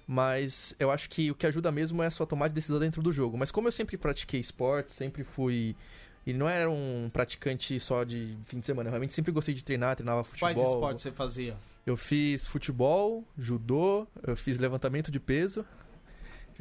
Mas 0.07 0.75
eu 0.77 0.91
acho 0.91 1.09
que 1.09 1.31
o 1.31 1.35
que 1.35 1.47
ajuda 1.47 1.71
mesmo 1.71 2.03
é 2.03 2.05
a 2.05 2.11
sua 2.11 2.27
tomada 2.27 2.49
de 2.49 2.55
decisão 2.55 2.79
dentro 2.79 3.01
do 3.01 3.11
jogo. 3.11 3.35
Mas 3.35 3.49
como 3.49 3.67
eu 3.67 3.71
sempre 3.71 3.97
pratiquei 3.97 4.39
esporte, 4.39 4.91
sempre 4.91 5.23
fui. 5.23 5.75
E 6.23 6.33
não 6.33 6.47
era 6.47 6.69
um 6.69 7.09
praticante 7.11 7.79
só 7.79 8.03
de 8.03 8.37
fim 8.43 8.59
de 8.59 8.65
semana. 8.67 8.89
Eu 8.89 8.91
realmente 8.91 9.15
sempre 9.15 9.31
gostei 9.31 9.55
de 9.55 9.65
treinar, 9.65 9.95
treinava 9.95 10.23
futebol. 10.23 10.53
Quais 10.53 10.67
esportes 10.69 11.01
você 11.01 11.11
fazia? 11.11 11.55
Eu 11.85 11.95
fiz 11.97 12.47
futebol, 12.47 13.23
judô, 13.37 14.07
eu 14.25 14.35
fiz 14.35 14.57
levantamento 14.57 15.11
de 15.11 15.19
peso. 15.19 15.65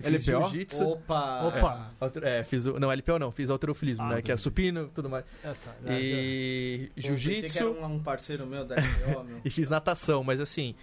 LPO? 0.02 0.48
jiu-jitsu. 0.48 0.84
Opa! 0.84 1.42
Opa! 1.48 1.90
Alter- 2.00 2.24
É, 2.24 2.42
fiz 2.44 2.66
o. 2.66 2.78
Não, 2.78 2.90
LPO 2.90 3.18
não, 3.18 3.30
fiz 3.30 3.50
alterofilismo, 3.50 4.04
Ah, 4.04 4.14
né? 4.16 4.22
Que 4.22 4.32
é 4.32 4.36
supino 4.36 4.90
tudo 4.94 5.08
mais. 5.08 5.24
Ah, 5.44 5.54
tá. 5.62 5.72
E 5.90 6.90
pensei 6.94 7.02
que 7.02 7.06
era 7.08 7.16
jiu-jitsu 7.16 7.64
um, 7.70 7.84
um 7.84 8.02
parceiro 8.02 8.46
meu 8.46 8.64
da 8.64 8.74
LPO, 8.76 9.24
meu. 9.24 9.40
e 9.44 9.50
fiz 9.50 9.68
natação, 9.68 10.22
mas 10.24 10.40
assim. 10.40 10.74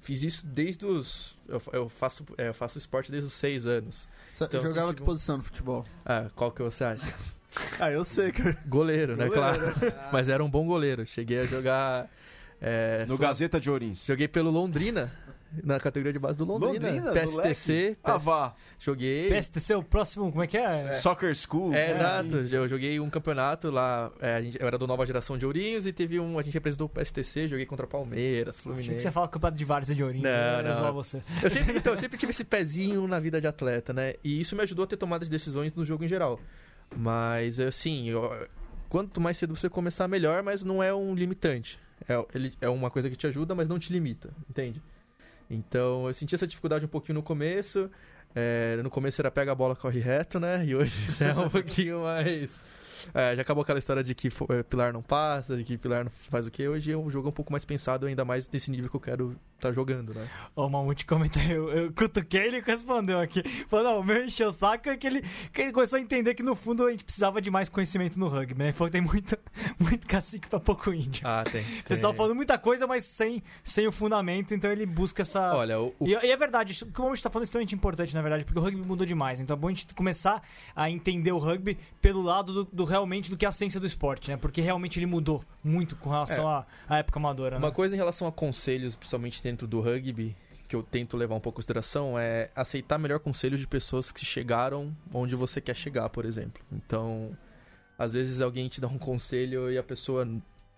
Fiz 0.00 0.22
isso 0.22 0.46
desde 0.46 0.86
os. 0.86 1.36
Eu, 1.48 1.60
eu 1.72 1.88
faço, 1.88 2.24
é, 2.38 2.48
eu 2.48 2.54
faço 2.54 2.78
esporte 2.78 3.10
desde 3.10 3.26
os 3.26 3.32
seis 3.32 3.66
anos. 3.66 4.08
Você 4.32 4.44
Então, 4.44 4.62
jogava 4.62 4.88
você 4.92 4.94
que 4.94 5.02
posição 5.02 5.36
no 5.38 5.42
futebol? 5.42 5.84
Ah, 6.06 6.30
qual 6.36 6.52
que 6.52 6.62
você 6.62 6.84
acha? 6.84 7.04
Ah, 7.80 7.90
eu 7.90 8.04
sei, 8.04 8.30
cara. 8.30 8.56
Goleiro, 8.64 9.16
né? 9.16 9.26
Goleiro. 9.26 9.74
Claro. 9.74 9.94
Mas 10.12 10.28
era 10.28 10.44
um 10.44 10.48
bom 10.48 10.64
goleiro. 10.68 11.04
Cheguei 11.04 11.40
a 11.40 11.44
jogar. 11.44 12.08
é, 12.60 13.04
No 13.08 13.16
só- 13.16 13.22
Gazeta 13.22 13.58
de 13.58 13.68
Ourinhos. 13.68 14.04
Joguei 14.06 14.28
pelo 14.28 14.52
Londrina. 14.52 15.12
Na 15.64 15.80
categoria 15.80 16.12
de 16.12 16.18
base 16.18 16.38
do 16.38 16.44
Londrina. 16.44 16.90
Londrina, 16.90 17.12
PSTC. 17.12 17.96
Ah, 18.04 18.16
PS 18.18 18.24
vá. 18.24 18.54
Joguei. 18.78 19.28
PSTC, 19.28 19.74
o 19.74 19.82
próximo, 19.82 20.30
como 20.30 20.42
é 20.42 20.46
que 20.46 20.56
é? 20.56 20.92
Soccer 20.94 21.34
School. 21.34 21.74
É, 21.74 21.86
É, 21.86 21.90
exato. 21.96 22.36
assim. 22.38 22.54
Eu 22.56 22.68
joguei 22.68 23.00
um 23.00 23.10
campeonato 23.10 23.70
lá. 23.70 24.12
é, 24.20 24.34
a 24.36 24.42
gente- 24.42 24.60
eu 24.60 24.66
era 24.66 24.78
do 24.78 24.86
Nova 24.86 25.04
Geração 25.04 25.36
de 25.36 25.44
Ourinhos 25.44 25.86
e 25.86 25.92
teve 25.92 26.20
um. 26.20 26.38
A 26.38 26.42
gente 26.42 26.54
representou 26.54 26.86
o 26.86 26.88
PSTC, 26.90 27.48
joguei 27.48 27.66
contra 27.66 27.86
Palmeiras, 27.86 28.56
Achei 28.56 28.62
Fluminense. 28.62 28.94
que 28.94 29.00
você 29.02 29.10
fala 29.10 29.26
campeonato 29.28 29.58
de 29.58 29.64
Várzea 29.64 29.94
de 29.94 30.04
Ourinho. 30.04 30.22
Não, 30.22 30.30
eu 30.30 30.66
ia 30.66 30.80
não. 30.82 30.92
você. 30.92 31.22
Eu 31.42 31.50
sempre, 31.50 31.76
então, 31.76 31.92
eu 31.94 31.98
sempre 31.98 32.16
tive 32.16 32.30
esse 32.30 32.44
pezinho 32.44 33.06
na 33.08 33.18
vida 33.18 33.40
de 33.40 33.46
atleta, 33.46 33.92
né? 33.92 34.14
E 34.22 34.40
isso 34.40 34.54
me 34.54 34.62
ajudou 34.62 34.84
a 34.84 34.86
ter 34.86 34.96
tomadas 34.96 35.28
de 35.28 35.32
decisões 35.36 35.72
no 35.74 35.84
jogo 35.84 36.04
em 36.04 36.08
geral. 36.08 36.38
Mas, 36.96 37.60
assim, 37.60 38.08
eu- 38.08 38.46
quanto 38.88 39.20
mais 39.20 39.36
cedo 39.38 39.54
você 39.56 39.68
começar, 39.68 40.06
melhor, 40.08 40.42
mas 40.42 40.64
não 40.64 40.82
é 40.82 40.92
um 40.94 41.14
limitante. 41.14 41.78
É, 42.08 42.24
ele, 42.34 42.54
é 42.60 42.68
uma 42.68 42.90
coisa 42.90 43.10
que 43.10 43.16
te 43.16 43.26
ajuda, 43.26 43.54
mas 43.54 43.68
não 43.68 43.78
te 43.78 43.92
limita, 43.92 44.30
entende? 44.48 44.82
Então, 45.50 46.06
eu 46.06 46.14
senti 46.14 46.34
essa 46.34 46.46
dificuldade 46.46 46.84
um 46.84 46.88
pouquinho 46.88 47.16
no 47.16 47.22
começo. 47.22 47.90
É, 48.34 48.78
no 48.82 48.90
começo 48.90 49.20
era 49.20 49.30
pega 49.30 49.50
a 49.50 49.54
bola, 49.54 49.74
corre 49.74 49.98
reto, 49.98 50.38
né? 50.38 50.64
E 50.64 50.74
hoje 50.76 50.96
já 51.18 51.28
é 51.28 51.34
um 51.34 51.50
pouquinho 51.50 52.02
mais. 52.02 52.62
É, 53.14 53.36
já 53.36 53.42
acabou 53.42 53.62
aquela 53.62 53.78
história 53.78 54.02
de 54.02 54.14
que 54.14 54.28
é, 54.28 54.62
Pilar 54.62 54.92
não 54.92 55.02
passa, 55.02 55.56
de 55.56 55.64
que 55.64 55.78
Pilar 55.78 56.04
não 56.04 56.10
faz 56.10 56.46
o 56.46 56.50
quê. 56.50 56.68
Hoje 56.68 56.92
é 56.92 56.96
um 56.96 57.10
jogo 57.10 57.28
um 57.28 57.32
pouco 57.32 57.52
mais 57.52 57.64
pensado, 57.64 58.06
ainda 58.06 58.24
mais 58.24 58.48
nesse 58.48 58.70
nível 58.70 58.90
que 58.90 58.96
eu 58.96 59.00
quero 59.00 59.36
estar 59.56 59.72
jogando, 59.72 60.14
né? 60.14 60.26
O 60.56 60.68
Mamute 60.68 61.04
comentou, 61.04 61.42
eu, 61.42 61.70
eu 61.70 61.92
cutuquei 61.92 62.40
ele 62.40 62.60
respondeu 62.60 63.18
aqui. 63.18 63.42
Falou, 63.68 63.84
não, 63.84 64.00
o 64.00 64.04
meu 64.04 64.24
encheu 64.24 64.48
o 64.48 64.52
saco 64.52 64.88
é 64.88 64.96
que 64.96 65.06
ele, 65.06 65.22
que 65.52 65.62
ele 65.62 65.72
começou 65.72 65.98
a 65.98 66.02
entender 66.02 66.34
que 66.34 66.42
no 66.42 66.54
fundo 66.54 66.86
a 66.86 66.90
gente 66.90 67.04
precisava 67.04 67.40
de 67.40 67.50
mais 67.50 67.68
conhecimento 67.68 68.18
no 68.18 68.28
rugby, 68.28 68.58
né? 68.58 68.66
Ele 68.66 68.72
falou 68.72 68.90
que 68.90 68.98
tem 68.98 69.06
muito, 69.06 69.38
muito 69.78 70.06
cacique 70.06 70.48
pra 70.48 70.58
pouco 70.58 70.92
índio. 70.92 71.22
Ah, 71.24 71.44
tem. 71.44 71.62
O 71.62 71.84
pessoal 71.84 72.14
falando 72.14 72.34
muita 72.34 72.58
coisa, 72.58 72.86
mas 72.86 73.04
sem, 73.04 73.42
sem 73.62 73.86
o 73.86 73.92
fundamento, 73.92 74.54
então 74.54 74.70
ele 74.70 74.86
busca 74.86 75.22
essa. 75.22 75.54
Olha, 75.54 75.80
o, 75.80 75.94
o 75.98 76.06
E, 76.06 76.10
e 76.12 76.30
é 76.30 76.36
verdade, 76.36 76.72
isso, 76.72 76.84
o 76.86 76.92
que 76.92 77.00
o 77.00 77.04
Mamute 77.04 77.22
tá 77.22 77.30
falando 77.30 77.44
é 77.44 77.46
extremamente 77.46 77.74
importante, 77.74 78.14
na 78.14 78.22
verdade, 78.22 78.44
porque 78.44 78.58
o 78.58 78.62
rugby 78.62 78.82
mudou 78.82 79.06
demais. 79.06 79.40
Então 79.40 79.56
é 79.56 79.58
bom 79.58 79.68
a 79.68 79.70
gente 79.70 79.94
começar 79.94 80.42
a 80.74 80.90
entender 80.90 81.32
o 81.32 81.38
rugby 81.38 81.78
pelo 82.00 82.22
lado 82.22 82.52
do, 82.52 82.64
do 82.64 82.84
realmente 82.90 83.30
do 83.30 83.36
que 83.36 83.44
é 83.44 83.48
a 83.48 83.52
ciência 83.52 83.80
do 83.80 83.86
esporte, 83.86 84.30
né? 84.30 84.36
Porque 84.36 84.60
realmente 84.60 84.98
ele 84.98 85.06
mudou 85.06 85.42
muito 85.64 85.96
com 85.96 86.10
relação 86.10 86.46
à, 86.48 86.66
à 86.88 86.98
época 86.98 87.18
amadora, 87.18 87.58
né? 87.58 87.64
Uma 87.64 87.72
coisa 87.72 87.94
em 87.94 87.98
relação 87.98 88.26
a 88.26 88.32
conselhos, 88.32 88.94
principalmente 88.94 89.42
dentro 89.42 89.66
do 89.66 89.80
rugby, 89.80 90.36
que 90.68 90.76
eu 90.76 90.82
tento 90.82 91.16
levar 91.16 91.34
um 91.34 91.40
pouco 91.40 91.56
em 91.56 91.60
consideração 91.60 92.18
é 92.18 92.50
aceitar 92.54 92.98
melhor 92.98 93.18
conselhos 93.20 93.58
de 93.58 93.66
pessoas 93.66 94.12
que 94.12 94.24
chegaram 94.24 94.94
onde 95.12 95.34
você 95.34 95.60
quer 95.60 95.74
chegar, 95.74 96.08
por 96.10 96.24
exemplo. 96.24 96.62
Então, 96.70 97.36
às 97.98 98.12
vezes 98.12 98.40
alguém 98.40 98.68
te 98.68 98.80
dá 98.80 98.86
um 98.86 98.98
conselho 98.98 99.70
e 99.70 99.76
a 99.78 99.82
pessoa 99.82 100.28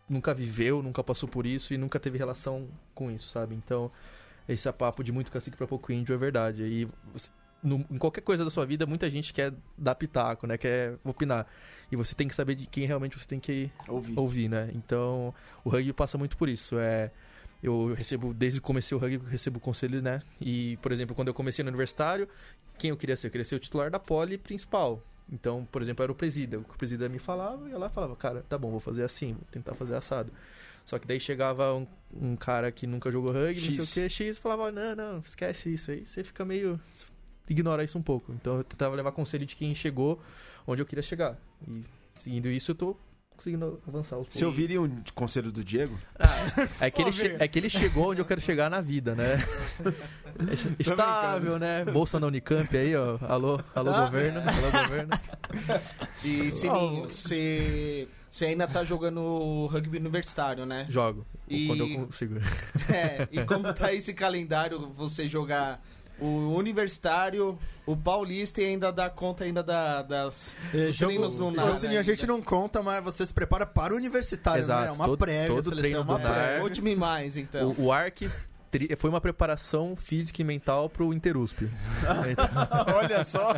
nunca 0.08 0.32
viveu, 0.34 0.82
nunca 0.82 1.02
passou 1.04 1.28
por 1.28 1.44
isso 1.46 1.72
e 1.74 1.78
nunca 1.78 1.98
teve 2.00 2.16
relação 2.18 2.68
com 2.94 3.10
isso, 3.10 3.28
sabe? 3.28 3.54
Então, 3.54 3.90
esse 4.48 4.66
é 4.68 4.72
papo 4.72 5.04
de 5.04 5.12
muito 5.12 5.30
cacique 5.30 5.56
pra 5.56 5.66
pouco 5.66 5.92
índio 5.92 6.14
é 6.14 6.18
verdade. 6.18 6.62
E 6.64 6.88
você- 7.12 7.30
no- 7.62 7.84
em 7.90 7.98
qualquer 7.98 8.20
coisa 8.22 8.44
da 8.44 8.50
sua 8.50 8.66
vida, 8.66 8.86
muita 8.86 9.08
gente 9.08 9.32
quer 9.32 9.52
dar 9.78 9.94
pitaco, 9.94 10.46
né? 10.46 10.56
Quer 10.58 10.96
opinar. 11.04 11.46
E 11.90 11.96
você 11.96 12.14
tem 12.14 12.26
que 12.28 12.34
saber 12.34 12.54
de 12.54 12.66
quem 12.66 12.86
realmente 12.86 13.18
você 13.18 13.26
tem 13.26 13.38
que 13.38 13.70
Ouvi. 13.88 14.12
ouvir, 14.16 14.48
né? 14.48 14.70
Então, 14.74 15.34
o 15.64 15.68
rugby 15.70 15.92
passa 15.92 16.16
muito 16.18 16.36
por 16.36 16.48
isso. 16.48 16.78
É, 16.78 17.10
eu 17.62 17.94
recebo, 17.94 18.32
desde 18.34 18.60
que 18.60 18.66
comecei 18.66 18.96
o 18.96 19.00
rugby, 19.00 19.24
eu 19.24 19.30
recebo 19.30 19.60
conselhos, 19.60 20.02
né? 20.02 20.20
E, 20.40 20.76
por 20.82 20.90
exemplo, 20.90 21.14
quando 21.14 21.28
eu 21.28 21.34
comecei 21.34 21.62
no 21.62 21.68
universitário, 21.68 22.28
quem 22.78 22.90
eu 22.90 22.96
queria 22.96 23.16
ser? 23.16 23.28
Eu 23.28 23.30
queria 23.30 23.44
ser 23.44 23.54
o 23.56 23.58
titular 23.60 23.90
da 23.90 23.98
pole 23.98 24.36
principal. 24.38 25.02
Então, 25.30 25.66
por 25.70 25.80
exemplo, 25.80 26.02
era 26.02 26.10
o 26.10 26.14
presida. 26.14 26.58
O 26.58 26.64
que 26.64 26.74
o 26.74 26.76
presida 26.76 27.08
me 27.08 27.18
falava, 27.18 27.62
eu 27.64 27.68
ia 27.68 27.78
lá 27.78 27.86
e 27.86 27.90
falava, 27.90 28.16
cara, 28.16 28.44
tá 28.48 28.58
bom, 28.58 28.70
vou 28.70 28.80
fazer 28.80 29.04
assim, 29.04 29.34
vou 29.34 29.44
tentar 29.50 29.74
fazer 29.74 29.94
assado. 29.94 30.32
Só 30.84 30.98
que 30.98 31.06
daí 31.06 31.20
chegava 31.20 31.72
um, 31.74 31.86
um 32.12 32.34
cara 32.36 32.72
que 32.72 32.88
nunca 32.88 33.10
jogou 33.12 33.30
rugby, 33.32 33.60
não 33.60 33.70
sei 33.70 33.78
o 33.78 33.82
X. 33.86 33.94
que, 33.94 34.08
X, 34.08 34.36
e 34.36 34.40
falava, 34.40 34.72
não, 34.72 34.96
não, 34.96 35.18
esquece 35.20 35.72
isso 35.72 35.92
aí. 35.92 36.04
Você 36.04 36.24
fica 36.24 36.44
meio... 36.44 36.78
Ignora 37.48 37.84
isso 37.84 37.98
um 37.98 38.02
pouco. 38.02 38.32
Então, 38.32 38.58
eu 38.58 38.64
tentava 38.64 38.94
levar 38.94 39.12
conselho 39.12 39.44
de 39.46 39.54
quem 39.56 39.74
chegou 39.74 40.20
onde 40.66 40.80
eu 40.80 40.86
queria 40.86 41.02
chegar. 41.02 41.36
E 41.68 41.84
seguindo 42.14 42.48
isso, 42.48 42.70
eu 42.70 42.74
tô 42.74 42.96
conseguindo 43.36 43.80
avançar 43.88 44.16
aos 44.16 44.28
Você 44.28 44.44
ouviria 44.44 44.80
um 44.80 45.02
conselho 45.14 45.50
do 45.50 45.64
Diego? 45.64 45.98
é 46.80 46.90
que, 46.90 47.02
ele 47.02 47.10
é 47.40 47.48
que 47.48 47.58
ele 47.58 47.68
chegou 47.68 48.10
onde 48.10 48.20
eu 48.20 48.24
quero 48.24 48.40
chegar 48.40 48.70
na 48.70 48.80
vida, 48.80 49.14
né? 49.14 49.36
É 50.78 50.80
Estável, 50.80 51.58
né? 51.58 51.84
Bolsa 51.84 52.18
na 52.18 52.26
Unicamp 52.26 52.74
aí, 52.74 52.96
ó. 52.96 53.18
Alô, 53.28 53.60
alô 53.74 53.90
Ah. 53.90 54.04
governo, 54.06 54.40
alô 54.40 54.82
governo. 54.84 55.10
E 56.24 56.50
Sininho, 56.50 57.04
você 57.04 58.08
você 58.30 58.46
ainda 58.46 58.66
tá 58.66 58.82
jogando 58.82 59.66
rugby 59.66 59.98
universitário, 59.98 60.64
né? 60.64 60.86
Jogo, 60.88 61.26
E- 61.46 61.66
quando 61.66 61.80
eu 61.80 62.06
consigo. 62.06 62.36
É, 62.90 63.28
e 63.30 63.44
como 63.44 63.74
tá 63.74 63.92
esse 63.92 64.14
calendário, 64.14 64.80
você 64.96 65.28
jogar 65.28 65.84
o 66.24 66.54
universitário, 66.56 67.58
o 67.86 67.96
paulista 67.96 68.60
e 68.60 68.64
ainda 68.66 68.92
dá 68.92 69.10
conta 69.10 69.44
ainda 69.44 69.62
da, 69.62 70.02
das 70.02 70.54
É, 70.72 70.86
dos 70.86 70.94
jogo- 70.96 71.12
treinos 71.12 71.36
no 71.36 71.48
Ô, 71.48 71.50
NAR. 71.50 71.74
Sininho, 71.78 72.00
a 72.00 72.02
gente 72.02 72.26
não 72.26 72.40
conta, 72.40 72.82
mas 72.82 73.02
você 73.02 73.26
se 73.26 73.32
prepara 73.34 73.66
para 73.66 73.92
o 73.92 73.96
universitário, 73.96 74.58
né? 74.58 74.64
Exato, 74.64 74.88
É 74.88 74.92
uma 74.92 75.04
todo- 75.06 75.18
prévia, 75.18 75.46
todo 75.62 75.76
treino 75.76 75.98
é 75.98 76.00
uma 76.02 76.18
do 76.18 76.22
NAR. 76.22 76.32
prévia. 76.32 76.56
É, 76.56 76.60
Conte-me 76.60 76.94
mais, 76.96 77.36
então. 77.36 77.70
O, 77.78 77.86
o 77.86 77.92
ARC 77.92 78.22
tri- 78.72 78.96
foi 78.98 79.10
uma 79.10 79.20
preparação 79.20 79.94
física 79.94 80.40
e 80.42 80.44
mental 80.44 80.88
pro 80.88 81.12
Interusp. 81.12 81.58
Olha 82.96 83.22
só. 83.22 83.50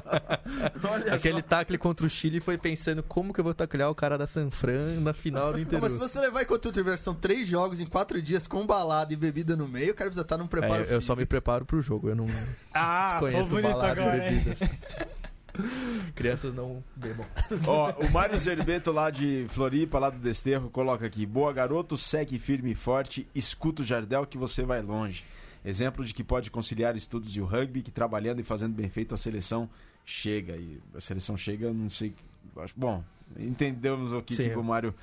Olha 0.90 1.14
Aquele 1.14 1.40
tackle 1.40 1.78
contra 1.78 2.04
o 2.04 2.10
Chile 2.10 2.40
foi 2.40 2.58
pensando 2.58 3.02
como 3.02 3.32
que 3.32 3.40
eu 3.40 3.44
vou 3.44 3.54
taclear 3.54 3.88
o 3.90 3.94
cara 3.94 4.18
da 4.18 4.26
San 4.26 4.50
Fran 4.50 5.00
na 5.00 5.14
final 5.14 5.52
do 5.52 5.58
Não, 5.58 5.64
mas 5.80 5.92
se 5.92 5.96
Interusp. 5.96 5.98
você 6.00 6.20
levar 6.20 6.42
em 6.42 6.46
conta 6.46 6.68
o 6.68 6.72
universo, 6.72 7.04
são 7.04 7.14
três 7.14 7.48
jogos 7.48 7.80
em 7.80 7.86
quatro 7.86 8.20
dias 8.20 8.46
com 8.46 8.66
balada 8.66 9.12
e 9.12 9.16
bebida 9.16 9.56
no 9.56 9.66
meio, 9.68 9.92
o 9.92 9.94
cara 9.94 10.10
precisa 10.10 10.22
estar 10.24 10.36
num 10.36 10.46
preparo 10.48 10.84
É, 10.84 10.94
eu 10.94 11.00
só 11.00 11.14
me 11.16 11.24
preparo 11.24 11.64
pro 11.64 11.80
jogo, 11.80 12.08
eu 12.08 12.16
não 12.16 12.26
Ah, 12.74 13.12
ficou 13.14 13.30
conheço 13.30 13.50
bonito 13.54 13.72
balada 13.72 14.02
agora, 14.02 14.16
e 14.32 14.34
bebidas. 14.34 14.58
Crianças 16.14 16.54
não 16.54 16.82
bebam. 16.96 17.26
Ó, 17.66 17.92
o 18.06 18.10
Mário 18.10 18.38
Zerbeto 18.38 18.90
lá 18.92 19.10
de 19.10 19.46
Floripa, 19.50 19.98
lá 19.98 20.10
do 20.10 20.18
Desterro, 20.18 20.68
coloca 20.70 21.06
aqui: 21.06 21.24
Boa 21.26 21.52
garoto, 21.52 21.96
segue 21.96 22.38
firme 22.38 22.72
e 22.72 22.74
forte, 22.74 23.26
escuta 23.34 23.82
o 23.82 23.84
Jardel 23.84 24.26
que 24.26 24.36
você 24.38 24.62
vai 24.64 24.82
longe. 24.82 25.24
Exemplo 25.64 26.04
de 26.04 26.12
que 26.12 26.22
pode 26.22 26.50
conciliar 26.50 26.94
estudos 26.96 27.34
e 27.36 27.40
o 27.40 27.44
rugby, 27.46 27.82
que 27.82 27.90
trabalhando 27.90 28.40
e 28.40 28.42
fazendo 28.44 28.74
bem 28.74 28.88
feito 28.90 29.14
a 29.14 29.18
seleção 29.18 29.68
chega. 30.04 30.54
E 30.56 30.78
a 30.94 31.00
seleção 31.00 31.36
chega, 31.36 31.66
eu 31.66 31.74
não 31.74 31.88
sei. 31.88 32.14
acho- 32.58 32.74
Bom, 32.76 33.02
entendemos 33.38 34.12
o 34.12 34.20
que, 34.20 34.34
que 34.50 34.58
o 34.58 34.62
Mário 34.62 34.94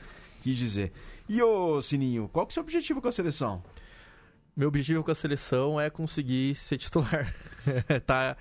quis 0.43 0.55
dizer. 0.57 0.91
E 1.27 1.41
ô 1.41 1.81
Sininho, 1.81 2.29
qual 2.31 2.45
que 2.45 2.51
é 2.51 2.53
o 2.53 2.55
seu 2.55 2.63
objetivo 2.63 3.01
com 3.01 3.07
a 3.07 3.11
seleção? 3.11 3.63
Meu 4.55 4.67
objetivo 4.67 5.03
com 5.03 5.09
a 5.11 5.15
seleção 5.15 5.79
é 5.79 5.89
conseguir 5.89 6.53
ser 6.55 6.77
titular. 6.77 7.33
tá? 8.05 8.35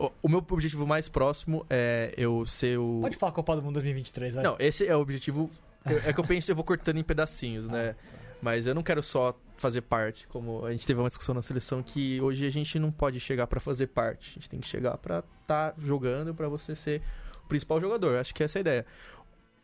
O, 0.00 0.10
o 0.22 0.28
meu 0.30 0.38
objetivo 0.50 0.86
mais 0.86 1.08
próximo 1.10 1.66
é 1.68 2.14
eu 2.16 2.46
ser 2.46 2.78
o. 2.78 3.00
Pode 3.02 3.16
falar 3.18 3.32
Copa 3.32 3.54
do 3.56 3.62
Mundo 3.62 3.74
2023, 3.74 4.36
vai. 4.36 4.44
Não, 4.44 4.56
esse 4.58 4.86
é 4.86 4.96
o 4.96 5.00
objetivo. 5.00 5.50
eu- 5.84 5.98
É 6.06 6.12
que 6.12 6.18
eu 6.18 6.24
penso, 6.24 6.50
eu 6.50 6.54
vou 6.56 6.64
cortando 6.64 6.96
em 6.96 7.02
pedacinhos, 7.02 7.68
né? 7.68 7.94
Mas 8.40 8.66
eu 8.66 8.74
não 8.74 8.82
quero 8.82 9.02
só 9.02 9.38
fazer 9.58 9.82
parte. 9.82 10.26
Como 10.28 10.64
a 10.64 10.72
gente 10.72 10.86
teve 10.86 10.98
uma 10.98 11.08
discussão 11.10 11.34
na 11.34 11.42
seleção 11.42 11.82
que 11.82 12.18
hoje 12.22 12.46
a 12.46 12.50
gente 12.50 12.78
não 12.78 12.90
pode 12.90 13.20
chegar 13.20 13.46
pra 13.46 13.60
fazer 13.60 13.88
parte. 13.88 14.30
A 14.30 14.34
gente 14.34 14.48
tem 14.48 14.58
que 14.60 14.66
chegar 14.66 14.96
pra 14.96 15.22
estar 15.42 15.74
jogando, 15.78 16.34
pra 16.34 16.48
você 16.48 16.74
ser 16.74 17.02
o 17.44 17.48
principal 17.48 17.78
jogador. 17.78 18.16
Acho 18.16 18.34
que 18.34 18.42
essa 18.42 18.58
é 18.58 18.60
a 18.60 18.62
ideia. 18.62 18.86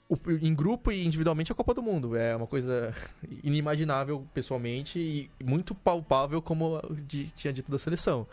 O- 0.08 0.18
em 0.42 0.54
grupo 0.54 0.92
e 0.92 1.04
individualmente 1.06 1.50
é 1.50 1.54
a 1.54 1.56
Copa 1.56 1.72
do 1.72 1.82
Mundo. 1.82 2.14
É 2.14 2.36
uma 2.36 2.46
coisa 2.46 2.92
inimaginável 3.42 4.26
pessoalmente 4.34 4.98
e 4.98 5.30
muito 5.42 5.74
palpável, 5.74 6.42
como 6.42 6.78
eu 6.82 6.94
di- 6.96 7.32
tinha 7.34 7.52
dito 7.52 7.70
da 7.72 7.78
seleção. 7.78 8.26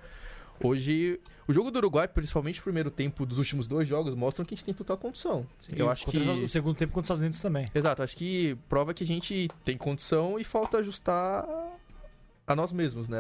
Hoje, 0.68 1.20
o 1.48 1.54
jogo 1.54 1.70
do 1.70 1.78
Uruguai, 1.78 2.08
principalmente 2.08 2.60
o 2.60 2.64
primeiro 2.64 2.90
tempo 2.90 3.26
dos 3.26 3.38
últimos 3.38 3.68
dois 3.68 3.88
jogos, 3.88 4.16
mostram 4.16 4.46
que 4.46 4.54
a 4.54 4.58
gente 4.58 4.66
tem 4.66 4.74
total 4.74 4.98
condição. 4.98 5.46
eu 5.76 5.90
acho 5.90 6.08
que. 6.08 6.18
O 6.18 6.48
segundo 6.48 6.76
tempo 6.76 6.94
contra 6.94 7.02
os 7.02 7.06
Estados 7.06 7.22
Unidos 7.22 7.42
também. 7.42 7.68
Exato, 7.74 8.02
acho 8.02 8.16
que 8.16 8.58
prova 8.70 8.94
que 8.94 9.04
a 9.04 9.08
gente 9.08 9.50
tem 9.66 9.78
condição 9.78 10.40
e 10.40 10.44
falta 10.44 10.78
ajustar 10.78 11.46
a 12.48 12.56
nós 12.56 12.72
mesmos, 12.72 13.08
né? 13.08 13.20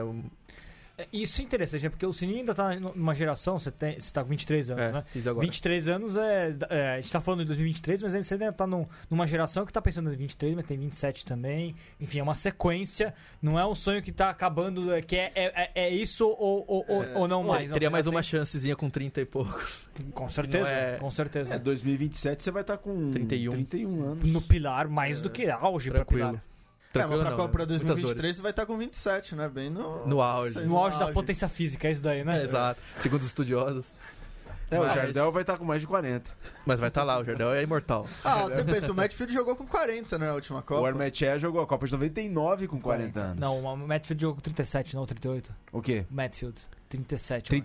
É, 0.95 1.07
Isso 1.11 1.41
é 1.41 1.43
interessante, 1.43 1.83
né? 1.83 1.89
Porque 1.89 2.05
o 2.05 2.13
Sininho 2.13 2.37
ainda 2.39 2.53
tá 2.53 2.75
numa 2.75 3.15
geração, 3.15 3.57
você, 3.57 3.71
tem, 3.71 3.99
você 3.99 4.13
tá 4.13 4.21
com 4.23 4.29
23 4.29 4.69
anos, 4.69 4.83
É, 4.83 4.91
né? 4.91 5.03
fiz 5.11 5.25
agora. 5.25 5.43
23 5.45 5.87
anos 5.87 6.15
é, 6.17 6.55
é, 6.69 6.89
A 6.93 7.01
gente 7.01 7.11
tá 7.11 7.19
falando 7.19 7.39
de 7.39 7.47
2023, 7.47 8.03
mas 8.03 8.11
você 8.13 8.33
ainda 8.35 8.53
tá 8.53 8.67
num- 8.67 8.85
numa 9.09 9.25
geração 9.25 9.65
que 9.65 9.73
tá 9.73 9.81
pensando 9.81 10.13
em 10.13 10.15
23, 10.15 10.55
mas 10.55 10.65
tem 10.65 10.77
27 10.77 11.25
também. 11.25 11.75
Enfim, 11.99 12.19
é 12.19 12.23
uma 12.23 12.35
sequência. 12.35 13.13
Não 13.41 13.57
é 13.59 13.65
um 13.65 13.73
sonho 13.73 14.03
que 14.03 14.11
tá 14.11 14.29
acabando, 14.29 14.93
é, 14.93 15.01
que 15.01 15.15
é, 15.15 15.31
é, 15.33 15.71
é 15.73 15.89
isso 15.89 16.27
ou, 16.27 16.63
ou, 16.67 16.85
ou- 16.87 17.05
ou 17.21 17.27
não 17.27 17.43
mais. 17.43 17.69
não, 17.69 17.73
Teria 17.73 17.87
você 17.89 17.91
mais 17.91 18.05
já 18.05 18.11
uma 18.11 18.21
tem- 18.21 18.29
chancezinha 18.29 18.75
com 18.75 18.87
30 18.89 19.19
e 19.21 19.25
poucos. 19.25 19.89
Com 20.13 20.29
certeza, 20.29 20.69
é- 20.69 20.97
com 20.99 21.09
certeza. 21.09 21.55
É, 21.55 21.59
2027 21.59 22.43
você 22.43 22.51
vai 22.51 22.61
estar 22.61 22.77
com 22.77 23.09
31. 23.09 23.51
31 23.51 24.03
anos. 24.11 24.29
No 24.29 24.41
pilar, 24.41 24.87
mais 24.87 25.19
do 25.19 25.29
que 25.29 25.49
auge 25.49 25.89
pra 25.89 26.05
Tranquilo. 26.93 27.21
É, 27.21 27.25
mas 27.25 27.27
pra 27.27 27.37
não, 27.37 27.37
Copa 27.45 27.57
né? 27.57 27.65
Muitas 27.65 27.77
2023 27.79 28.15
dores. 28.15 28.35
você 28.37 28.41
vai 28.41 28.51
estar 28.51 28.65
com 28.65 28.77
27, 28.77 29.35
né? 29.35 29.49
Bem 29.49 29.69
no... 29.69 30.05
No 30.07 30.21
auge. 30.21 30.53
Sei, 30.53 30.65
No 30.65 30.77
auge 30.77 30.97
da 30.99 31.11
potência 31.11 31.49
física, 31.49 31.87
é 31.87 31.91
isso 31.91 32.03
daí, 32.03 32.23
né? 32.23 32.39
É, 32.39 32.43
exato. 32.43 32.79
Segundo 32.99 33.21
os 33.21 33.27
estudiosos. 33.27 33.91
É, 34.71 34.79
o 34.79 34.83
Mas- 34.83 34.93
Jardel 34.93 35.31
vai 35.31 35.43
estar 35.43 35.57
com 35.57 35.65
mais 35.65 35.81
de 35.81 35.87
40. 35.87 36.31
Mas 36.65 36.79
vai 36.79 36.87
estar 36.89 37.03
lá, 37.03 37.19
o 37.19 37.23
Jardel 37.23 37.53
é 37.53 37.61
imortal. 37.61 38.07
Ah, 38.23 38.43
você 38.43 38.63
pensa, 38.63 38.91
o 38.91 38.95
Matfield 38.95 39.33
jogou 39.33 39.55
com 39.55 39.67
40, 39.67 40.17
né? 40.17 40.29
A 40.29 40.33
última 40.33 40.61
Copa. 40.61 40.81
O 40.81 40.85
Armetier 40.85 41.37
jogou 41.39 41.61
a 41.61 41.67
Copa 41.67 41.85
de 41.85 41.91
99 41.93 42.67
com 42.67 42.79
40 42.79 43.19
anos. 43.19 43.39
Não, 43.39 43.59
o 43.59 43.77
Matfield 43.87 44.21
jogou 44.21 44.35
com 44.35 44.41
37, 44.41 44.95
não 44.95 45.05
38. 45.05 45.53
O 45.71 45.81
quê? 45.81 46.05
Matfield, 46.09 46.59
37. 46.89 47.51
eu 47.53 47.57
acho. 47.59 47.63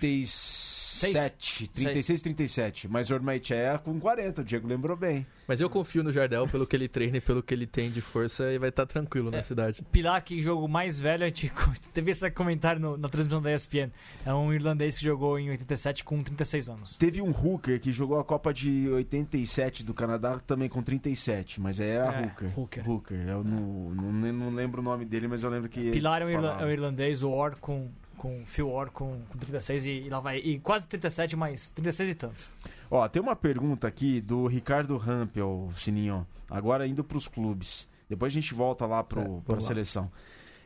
37. 1.00 1.68
36, 1.68 2.22
37. 2.22 2.88
Mas 2.88 3.10
o 3.10 3.14
Armetier 3.14 3.78
com 3.80 3.98
40, 3.98 4.42
o 4.42 4.44
Diego 4.44 4.66
lembrou 4.68 4.96
bem. 4.96 5.26
Mas 5.46 5.60
eu 5.60 5.70
confio 5.70 6.02
no 6.04 6.12
Jardel 6.12 6.46
pelo 6.46 6.66
que 6.66 6.76
ele 6.76 6.88
treina 6.88 7.16
e 7.16 7.20
pelo 7.20 7.42
que 7.42 7.54
ele 7.54 7.66
tem 7.66 7.90
de 7.90 8.00
força 8.00 8.52
e 8.52 8.58
vai 8.58 8.68
estar 8.68 8.84
tranquilo 8.86 9.30
na 9.30 9.38
É. 9.38 9.42
cidade. 9.42 9.82
Pilar, 9.90 10.22
que 10.22 10.40
jogo 10.42 10.68
mais 10.68 11.00
velho, 11.00 11.24
a 11.24 11.26
gente 11.26 11.50
teve 11.94 12.10
esse 12.10 12.30
comentário 12.30 12.80
no- 12.80 12.96
na 12.98 13.08
transmissão 13.08 13.40
da 13.40 13.52
ESPN. 13.54 13.90
É 14.26 14.34
um 14.34 14.52
irlandês 14.52 14.98
que 14.98 15.04
jogou 15.04 15.38
em 15.38 15.48
87 15.50 16.04
com 16.04 16.22
36 16.22 16.68
anos. 16.68 16.96
Teve 16.96 17.22
um 17.22 17.30
Hooker 17.30 17.80
que 17.80 17.90
jogou 17.92 18.18
a 18.18 18.24
Copa 18.24 18.52
de 18.52 18.88
87 18.90 19.82
do 19.84 19.94
Canadá 19.94 20.38
também 20.46 20.68
com 20.68 20.82
37, 20.82 21.60
mas 21.60 21.80
é 21.80 22.00
a 22.00 22.12
É, 22.12 22.24
Hooker. 22.26 22.58
Hooker. 22.58 22.90
Hooker. 22.90 23.28
Eu 23.28 23.44
não, 23.44 23.90
não, 23.94 24.32
não 24.32 24.50
lembro 24.54 24.80
o 24.80 24.84
nome 24.84 25.04
dele, 25.04 25.28
mas 25.28 25.42
eu 25.42 25.50
lembro 25.50 25.68
que. 25.68 25.90
Pilar 25.90 26.20
é 26.22 26.26
um, 26.26 26.30
irla- 26.30 26.58
é 26.60 26.64
um 26.64 26.70
irlandês, 26.70 27.22
o 27.22 27.30
Orr 27.30 27.56
com, 27.60 27.88
com 28.18 28.44
Phil 28.44 28.68
Orr 28.68 28.90
com, 28.90 29.22
com 29.30 29.38
36 29.38 29.86
e, 29.86 29.90
e 29.90 30.08
lá 30.10 30.20
vai. 30.20 30.38
E 30.38 30.58
quase 30.58 30.86
37, 30.86 31.36
mas 31.36 31.70
36 31.70 32.10
e 32.10 32.14
tantos. 32.14 32.50
Ó, 32.90 33.08
tem 33.08 33.22
uma 33.22 33.36
pergunta 33.36 33.86
aqui 33.86 34.20
do 34.20 34.46
Ricardo 34.46 34.96
Rampel, 34.98 35.72
Sininho. 35.76 36.26
Agora 36.50 36.86
indo 36.86 37.02
pros 37.02 37.26
clubes. 37.26 37.88
Depois 38.08 38.32
a 38.32 38.34
gente 38.34 38.52
volta 38.52 38.84
lá 38.84 39.02
pra 39.02 39.22
vamos 39.22 39.46
lá. 39.48 39.60
seleção. 39.60 40.10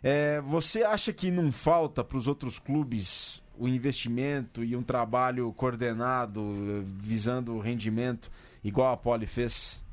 É, 0.03 0.41
você 0.41 0.83
acha 0.83 1.13
que 1.13 1.31
não 1.31 1.53
falta 1.53 2.03
pros 2.03 2.27
outros 2.27 2.59
clubes 2.59 3.43
o 3.57 3.69
investimento 3.69 4.65
e 4.65 4.75
um 4.75 4.83
trabalho 4.83 5.53
coordenado 5.53 6.85
visando 6.99 7.55
o 7.55 7.61
rendimento 7.61 8.31
igual 8.65 8.93
a 8.93 8.97
Poli 8.97 9.27
fez? 9.27 9.85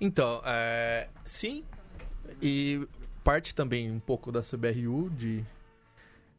Então, 0.00 0.40
é, 0.44 1.08
sim. 1.24 1.64
E 2.42 2.86
parte 3.22 3.54
também 3.54 3.90
um 3.90 4.00
pouco 4.00 4.30
da 4.30 4.40
CBRU 4.42 5.10
de, 5.10 5.44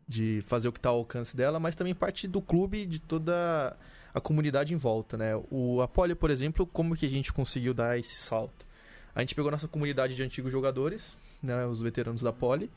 de 0.08 0.42
fazer 0.48 0.68
o 0.68 0.72
que 0.72 0.80
está 0.80 0.90
ao 0.90 0.98
alcance 0.98 1.36
dela, 1.36 1.60
mas 1.60 1.76
também 1.76 1.94
parte 1.94 2.28
do 2.28 2.42
clube 2.42 2.86
de 2.86 3.00
toda 3.00 3.76
a 4.14 4.22
comunidade 4.22 4.74
em 4.74 4.78
volta, 4.78 5.18
né? 5.18 5.34
O 5.52 5.82
Apollo, 5.82 6.16
por 6.16 6.30
exemplo, 6.30 6.66
como 6.66 6.96
que 6.96 7.06
a 7.06 7.10
gente 7.10 7.34
conseguiu 7.34 7.74
dar 7.74 8.00
esse 8.00 8.16
salto? 8.16 8.66
A 9.14 9.20
gente 9.20 9.36
pegou 9.36 9.52
nossa 9.52 9.68
comunidade 9.68 10.16
de 10.16 10.24
antigos 10.24 10.52
jogadores, 10.52 11.18
né, 11.42 11.66
os 11.66 11.82
veteranos 11.82 12.22
da 12.22 12.32
Poli, 12.32 12.72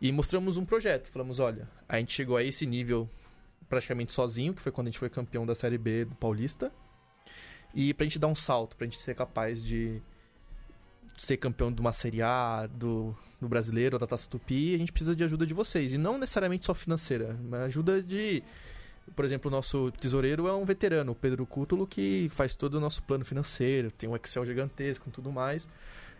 E 0.00 0.10
mostramos 0.10 0.56
um 0.56 0.64
projeto. 0.64 1.10
Falamos, 1.10 1.38
olha, 1.38 1.68
a 1.86 1.98
gente 1.98 2.12
chegou 2.12 2.36
a 2.36 2.42
esse 2.42 2.64
nível 2.66 3.08
praticamente 3.68 4.12
sozinho, 4.12 4.54
que 4.54 4.62
foi 4.62 4.72
quando 4.72 4.86
a 4.86 4.90
gente 4.90 4.98
foi 4.98 5.10
campeão 5.10 5.44
da 5.44 5.54
Série 5.54 5.76
B 5.76 6.06
do 6.06 6.14
Paulista. 6.14 6.72
E 7.74 7.92
pra 7.92 8.04
gente 8.04 8.18
dar 8.18 8.28
um 8.28 8.34
salto, 8.34 8.76
pra 8.76 8.86
gente 8.86 8.98
ser 8.98 9.14
capaz 9.14 9.62
de 9.62 10.00
ser 11.20 11.36
campeão 11.36 11.70
de 11.70 11.80
uma 11.80 11.92
Série 11.92 12.22
A, 12.22 12.66
do, 12.66 13.14
do 13.38 13.46
Brasileiro, 13.46 13.98
da 13.98 14.06
Taça 14.06 14.26
Tupi, 14.28 14.74
a 14.74 14.78
gente 14.78 14.90
precisa 14.90 15.14
de 15.14 15.22
ajuda 15.22 15.46
de 15.46 15.52
vocês. 15.52 15.92
E 15.92 15.98
não 15.98 16.16
necessariamente 16.16 16.64
só 16.64 16.72
financeira, 16.72 17.38
mas 17.44 17.60
ajuda 17.60 18.02
de... 18.02 18.42
Por 19.14 19.24
exemplo, 19.24 19.50
o 19.50 19.52
nosso 19.52 19.90
tesoureiro 19.92 20.46
é 20.48 20.54
um 20.54 20.64
veterano, 20.64 21.12
o 21.12 21.14
Pedro 21.14 21.44
Cútulo, 21.44 21.86
que 21.86 22.28
faz 22.30 22.54
todo 22.54 22.74
o 22.74 22.80
nosso 22.80 23.02
plano 23.02 23.24
financeiro, 23.24 23.90
tem 23.90 24.08
um 24.08 24.16
Excel 24.16 24.46
gigantesco 24.46 25.08
e 25.08 25.12
tudo 25.12 25.30
mais. 25.30 25.68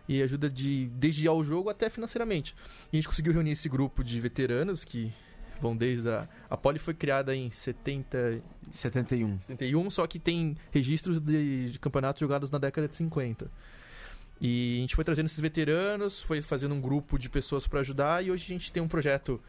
E 0.07 0.21
ajuda 0.21 0.49
de 0.49 0.87
desde 0.93 1.27
ao 1.27 1.43
jogo 1.43 1.69
até 1.69 1.89
financeiramente. 1.89 2.53
E 2.91 2.97
a 2.97 2.97
gente 2.97 3.07
conseguiu 3.07 3.33
reunir 3.33 3.51
esse 3.51 3.69
grupo 3.69 4.03
de 4.03 4.19
veteranos 4.19 4.83
que 4.83 5.11
vão 5.59 5.75
desde 5.75 6.09
a. 6.09 6.27
A 6.49 6.57
Poli 6.57 6.77
foi 6.79 6.93
criada 6.93 7.35
em 7.35 7.49
70, 7.49 8.41
71. 8.71 9.39
71, 9.39 9.89
só 9.89 10.05
que 10.05 10.19
tem 10.19 10.57
registros 10.69 11.19
de, 11.19 11.71
de 11.71 11.79
campeonatos 11.79 12.19
jogados 12.19 12.51
na 12.51 12.57
década 12.57 12.87
de 12.87 12.95
50. 12.95 13.49
E 14.41 14.77
a 14.77 14.81
gente 14.81 14.95
foi 14.95 15.03
trazendo 15.03 15.27
esses 15.27 15.39
veteranos, 15.39 16.19
foi 16.19 16.41
fazendo 16.41 16.73
um 16.73 16.81
grupo 16.81 17.19
de 17.19 17.29
pessoas 17.29 17.67
para 17.67 17.81
ajudar, 17.81 18.25
e 18.25 18.31
hoje 18.31 18.43
a 18.45 18.47
gente 18.47 18.71
tem 18.71 18.81
um 18.81 18.87
projeto 18.87 19.39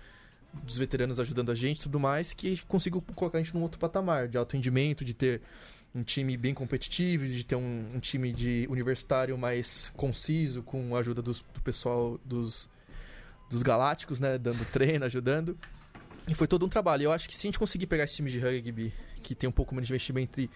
dos 0.53 0.76
veteranos 0.76 1.18
ajudando 1.18 1.51
a 1.51 1.55
gente 1.55 1.80
e 1.80 1.82
tudo 1.84 1.99
mais, 1.99 2.34
que 2.34 2.61
conseguiu 2.68 3.03
colocar 3.14 3.38
a 3.38 3.43
gente 3.43 3.55
num 3.55 3.62
outro 3.62 3.78
patamar 3.78 4.28
de 4.28 4.36
alto 4.36 4.53
rendimento, 4.53 5.03
de 5.03 5.14
ter 5.14 5.40
um 5.95 6.03
time 6.03 6.36
bem 6.36 6.53
competitivo, 6.53 7.26
de 7.26 7.43
ter 7.43 7.57
um, 7.57 7.93
um 7.95 8.01
time 8.01 8.32
de 8.32 8.66
universitário 8.70 9.36
mais 9.38 9.90
conciso, 9.97 10.62
com 10.62 10.95
a 10.95 11.01
ajuda 11.01 11.22
dos, 11.22 11.40
do 11.55 11.61
pessoal 11.62 12.20
dos, 12.22 12.68
dos 13.49 13.62
galácticos, 13.62 14.20
né? 14.20 14.36
Dando 14.36 14.62
treino, 14.70 15.07
ajudando. 15.07 15.57
E 16.28 16.34
foi 16.34 16.47
todo 16.47 16.64
um 16.64 16.68
trabalho. 16.68 17.05
Eu 17.05 17.12
acho 17.12 17.28
que 17.28 17.34
se 17.34 17.47
a 17.47 17.49
gente 17.49 17.59
conseguir 17.59 17.86
pegar 17.86 18.05
esse 18.05 18.16
time 18.16 18.30
de 18.30 18.38
rugby, 18.38 18.93
que 19.22 19.34
tem 19.34 19.49
um 19.49 19.53
pouco 19.53 19.74
menos 19.74 19.88
de 19.88 19.93
investimento 19.93 20.40
e 20.40 20.51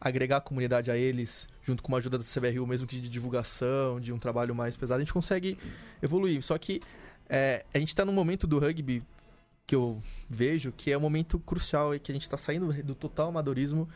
agregar 0.00 0.38
a 0.38 0.40
comunidade 0.40 0.90
a 0.90 0.96
eles, 0.96 1.46
junto 1.62 1.82
com 1.82 1.88
uma 1.88 1.98
ajuda 1.98 2.18
da 2.18 2.24
CBRU, 2.24 2.66
mesmo 2.66 2.86
que 2.86 3.00
de 3.00 3.08
divulgação, 3.08 4.00
de 4.00 4.12
um 4.12 4.18
trabalho 4.18 4.54
mais 4.54 4.76
pesado, 4.76 4.98
a 4.98 5.04
gente 5.04 5.12
consegue 5.12 5.58
evoluir. 6.02 6.42
Só 6.42 6.56
que 6.58 6.80
é, 7.28 7.64
a 7.72 7.78
gente 7.78 7.88
está 7.88 8.04
num 8.04 8.12
momento 8.12 8.46
do 8.46 8.58
rugby 8.58 9.02
que 9.66 9.74
eu 9.74 10.00
vejo 10.28 10.70
que 10.70 10.92
é 10.92 10.96
um 10.96 11.00
momento 11.00 11.40
crucial 11.40 11.94
e 11.94 11.98
que 11.98 12.12
a 12.12 12.14
gente 12.14 12.22
está 12.22 12.36
saindo 12.36 12.72
do 12.84 12.94
total 12.94 13.28
amadorismo 13.28 13.88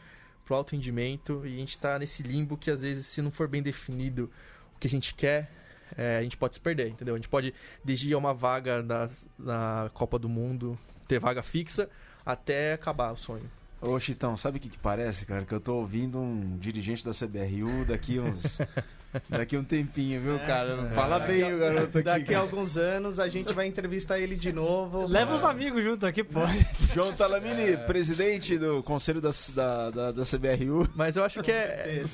pro 0.45 0.57
alto 0.57 0.73
rendimento 0.73 1.43
e 1.45 1.55
a 1.55 1.59
gente 1.59 1.71
está 1.71 1.97
nesse 1.97 2.25
limbo 2.25 2.57
que 2.57 2.73
às 2.73 2.81
vezes 2.81 3.07
se 3.07 3.23
não 3.23 3.31
for 3.31 3.47
bem 3.47 3.63
definido 3.63 4.29
o 4.75 4.81
que 4.81 4.89
a 4.89 4.91
gente 4.91 5.15
quer 5.15 5.49
é, 5.97 6.19
a 6.19 6.23
gente 6.23 6.37
pode 6.37 6.55
se 6.55 6.61
perder, 6.61 6.89
entendeu? 6.89 7.15
A 7.15 7.19
gente 7.19 7.29
pode 7.29 7.55
desde 7.85 8.15
uma 8.15 8.33
vaga 8.33 8.83
na, 8.83 9.09
na 9.39 9.91
Copa 9.93 10.19
do 10.19 10.29
Mundo, 10.29 10.79
ter 11.07 11.19
vaga 11.19 11.43
fixa, 11.43 11.89
até 12.25 12.73
acabar 12.73 13.13
o 13.13 13.17
sonho. 13.17 13.51
Ô, 13.83 13.99
Chitão, 13.99 14.37
sabe 14.37 14.59
o 14.59 14.61
que, 14.61 14.69
que 14.69 14.79
parece, 14.79 15.25
cara? 15.25 15.47
Que 15.47 15.55
eu 15.55 15.61
tô 15.61 15.77
ouvindo 15.77 16.19
um 16.19 16.59
dirigente 16.59 17.03
da 17.03 17.13
CBRU 17.13 17.87
daqui 17.87 18.21
uns. 18.21 18.59
daqui 19.27 19.57
um 19.57 19.65
tempinho, 19.65 20.21
viu, 20.21 20.39
cara? 20.41 20.77
Não 20.77 20.91
fala 20.91 21.19
bem 21.19 21.55
o 21.55 21.59
garoto 21.59 21.99
aqui. 21.99 22.03
Daqui 22.03 22.35
a 22.35 22.41
alguns 22.41 22.77
anos 22.77 23.19
a 23.19 23.27
gente 23.27 23.55
vai 23.55 23.67
entrevistar 23.67 24.19
ele 24.19 24.37
de 24.37 24.53
novo. 24.53 25.07
Leva 25.07 25.35
os 25.35 25.43
amigos 25.45 25.83
junto 25.83 26.05
aqui, 26.05 26.23
pô. 26.23 26.41
João 26.93 27.15
Talamini, 27.15 27.79
presidente 27.87 28.59
do 28.59 28.83
conselho 28.83 29.21
da, 29.21 29.31
da, 29.55 29.91
da, 29.91 30.13
da 30.13 30.23
CBRU. 30.25 30.87
Mas 30.95 31.17
eu 31.17 31.25
acho 31.25 31.43
que 31.43 31.51
é, 31.51 32.05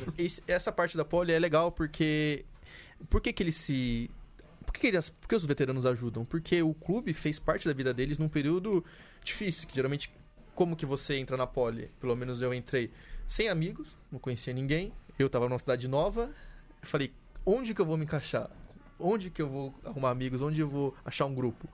essa 0.46 0.70
parte 0.70 0.96
da 0.96 1.04
pole 1.04 1.32
é 1.32 1.38
legal 1.38 1.72
porque 1.72 2.44
por 3.10 3.20
que 3.20 3.32
que 3.32 3.42
eles 3.42 3.56
se 3.56 4.08
por 4.64 4.72
que, 4.72 4.80
que 4.80 4.86
eles, 4.86 5.10
por 5.10 5.28
que 5.28 5.34
os 5.34 5.44
veteranos 5.44 5.84
ajudam? 5.84 6.24
Porque 6.24 6.62
o 6.62 6.74
clube 6.74 7.12
fez 7.12 7.40
parte 7.40 7.66
da 7.66 7.74
vida 7.74 7.92
deles 7.92 8.18
num 8.18 8.28
período 8.28 8.84
difícil, 9.24 9.66
que 9.66 9.74
geralmente 9.74 10.10
como 10.56 10.74
que 10.74 10.84
você 10.84 11.16
entra 11.16 11.36
na 11.36 11.46
pole? 11.46 11.88
Pelo 12.00 12.16
menos 12.16 12.40
eu 12.42 12.52
entrei 12.52 12.90
sem 13.28 13.48
amigos, 13.48 13.96
não 14.10 14.18
conhecia 14.18 14.52
ninguém. 14.52 14.92
Eu 15.18 15.28
tava 15.30 15.48
numa 15.48 15.58
cidade 15.58 15.86
nova. 15.86 16.30
Falei, 16.82 17.12
onde 17.44 17.72
que 17.74 17.80
eu 17.80 17.86
vou 17.86 17.96
me 17.96 18.04
encaixar? 18.04 18.50
Onde 18.98 19.30
que 19.30 19.40
eu 19.42 19.48
vou 19.48 19.74
arrumar 19.84 20.10
amigos? 20.10 20.40
Onde 20.42 20.60
eu 20.60 20.68
vou 20.68 20.94
achar 21.04 21.26
um 21.26 21.34
grupo? 21.34 21.68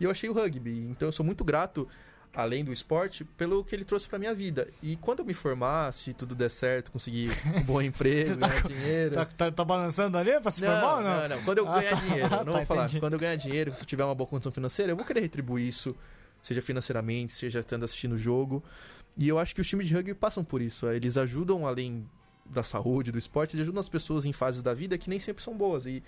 E 0.00 0.04
eu 0.04 0.10
achei 0.10 0.28
o 0.28 0.32
rugby. 0.32 0.86
Então 0.90 1.08
eu 1.08 1.12
sou 1.12 1.24
muito 1.24 1.44
grato, 1.44 1.88
além 2.34 2.64
do 2.64 2.72
esporte, 2.72 3.24
pelo 3.24 3.62
que 3.64 3.74
ele 3.76 3.84
trouxe 3.84 4.08
pra 4.08 4.18
minha 4.18 4.34
vida. 4.34 4.68
E 4.82 4.96
quando 4.96 5.20
eu 5.20 5.24
me 5.24 5.34
formar, 5.34 5.92
se 5.92 6.12
tudo 6.12 6.34
der 6.34 6.50
certo, 6.50 6.90
conseguir 6.90 7.30
um 7.56 7.62
bom 7.62 7.80
emprego, 7.82 8.36
tá 8.36 8.48
ganhar 8.48 8.62
dinheiro. 8.62 9.14
Tá, 9.14 9.24
tá, 9.24 9.52
tá 9.52 9.64
balançando 9.64 10.18
ali 10.18 10.40
pra 10.40 10.50
se 10.50 10.60
formar 10.60 10.96
ou 10.96 11.02
não? 11.02 11.20
não, 11.20 11.28
não. 11.36 11.42
Quando 11.44 11.58
eu 11.58 11.68
Ah, 11.68 11.78
ganhar 11.78 11.90
tá. 11.90 11.96
dinheiro, 12.02 12.28
não 12.30 12.38
Tá, 12.44 12.52
vou 12.58 12.66
falar. 12.66 12.82
entendi. 12.84 13.00
Quando 13.00 13.12
eu 13.12 13.18
ganhar 13.20 13.36
dinheiro, 13.36 13.72
se 13.76 13.82
eu 13.82 13.86
tiver 13.86 14.04
uma 14.04 14.14
boa 14.14 14.26
condição 14.26 14.50
financeira, 14.50 14.90
eu 14.92 14.96
vou 14.96 15.04
querer 15.04 15.20
retribuir 15.20 15.68
isso, 15.68 15.94
seja 16.44 16.60
financeiramente, 16.60 17.32
seja 17.32 17.60
estando 17.60 17.84
assistindo 17.84 18.12
o 18.12 18.18
jogo. 18.18 18.62
E 19.16 19.26
eu 19.26 19.38
acho 19.38 19.54
que 19.54 19.62
os 19.62 19.66
times 19.66 19.88
de 19.88 19.94
rugby 19.94 20.12
passam 20.12 20.44
por 20.44 20.60
isso. 20.60 20.86
Eles 20.88 21.16
ajudam, 21.16 21.66
além 21.66 22.06
da 22.44 22.62
saúde, 22.62 23.10
do 23.10 23.16
esporte, 23.16 23.56
eles 23.56 23.62
ajudam 23.62 23.80
as 23.80 23.88
pessoas 23.88 24.26
em 24.26 24.32
fases 24.32 24.60
da 24.60 24.74
vida 24.74 24.98
que 24.98 25.08
nem 25.08 25.18
sempre 25.18 25.42
são 25.42 25.56
boas. 25.56 25.86
E, 25.86 26.02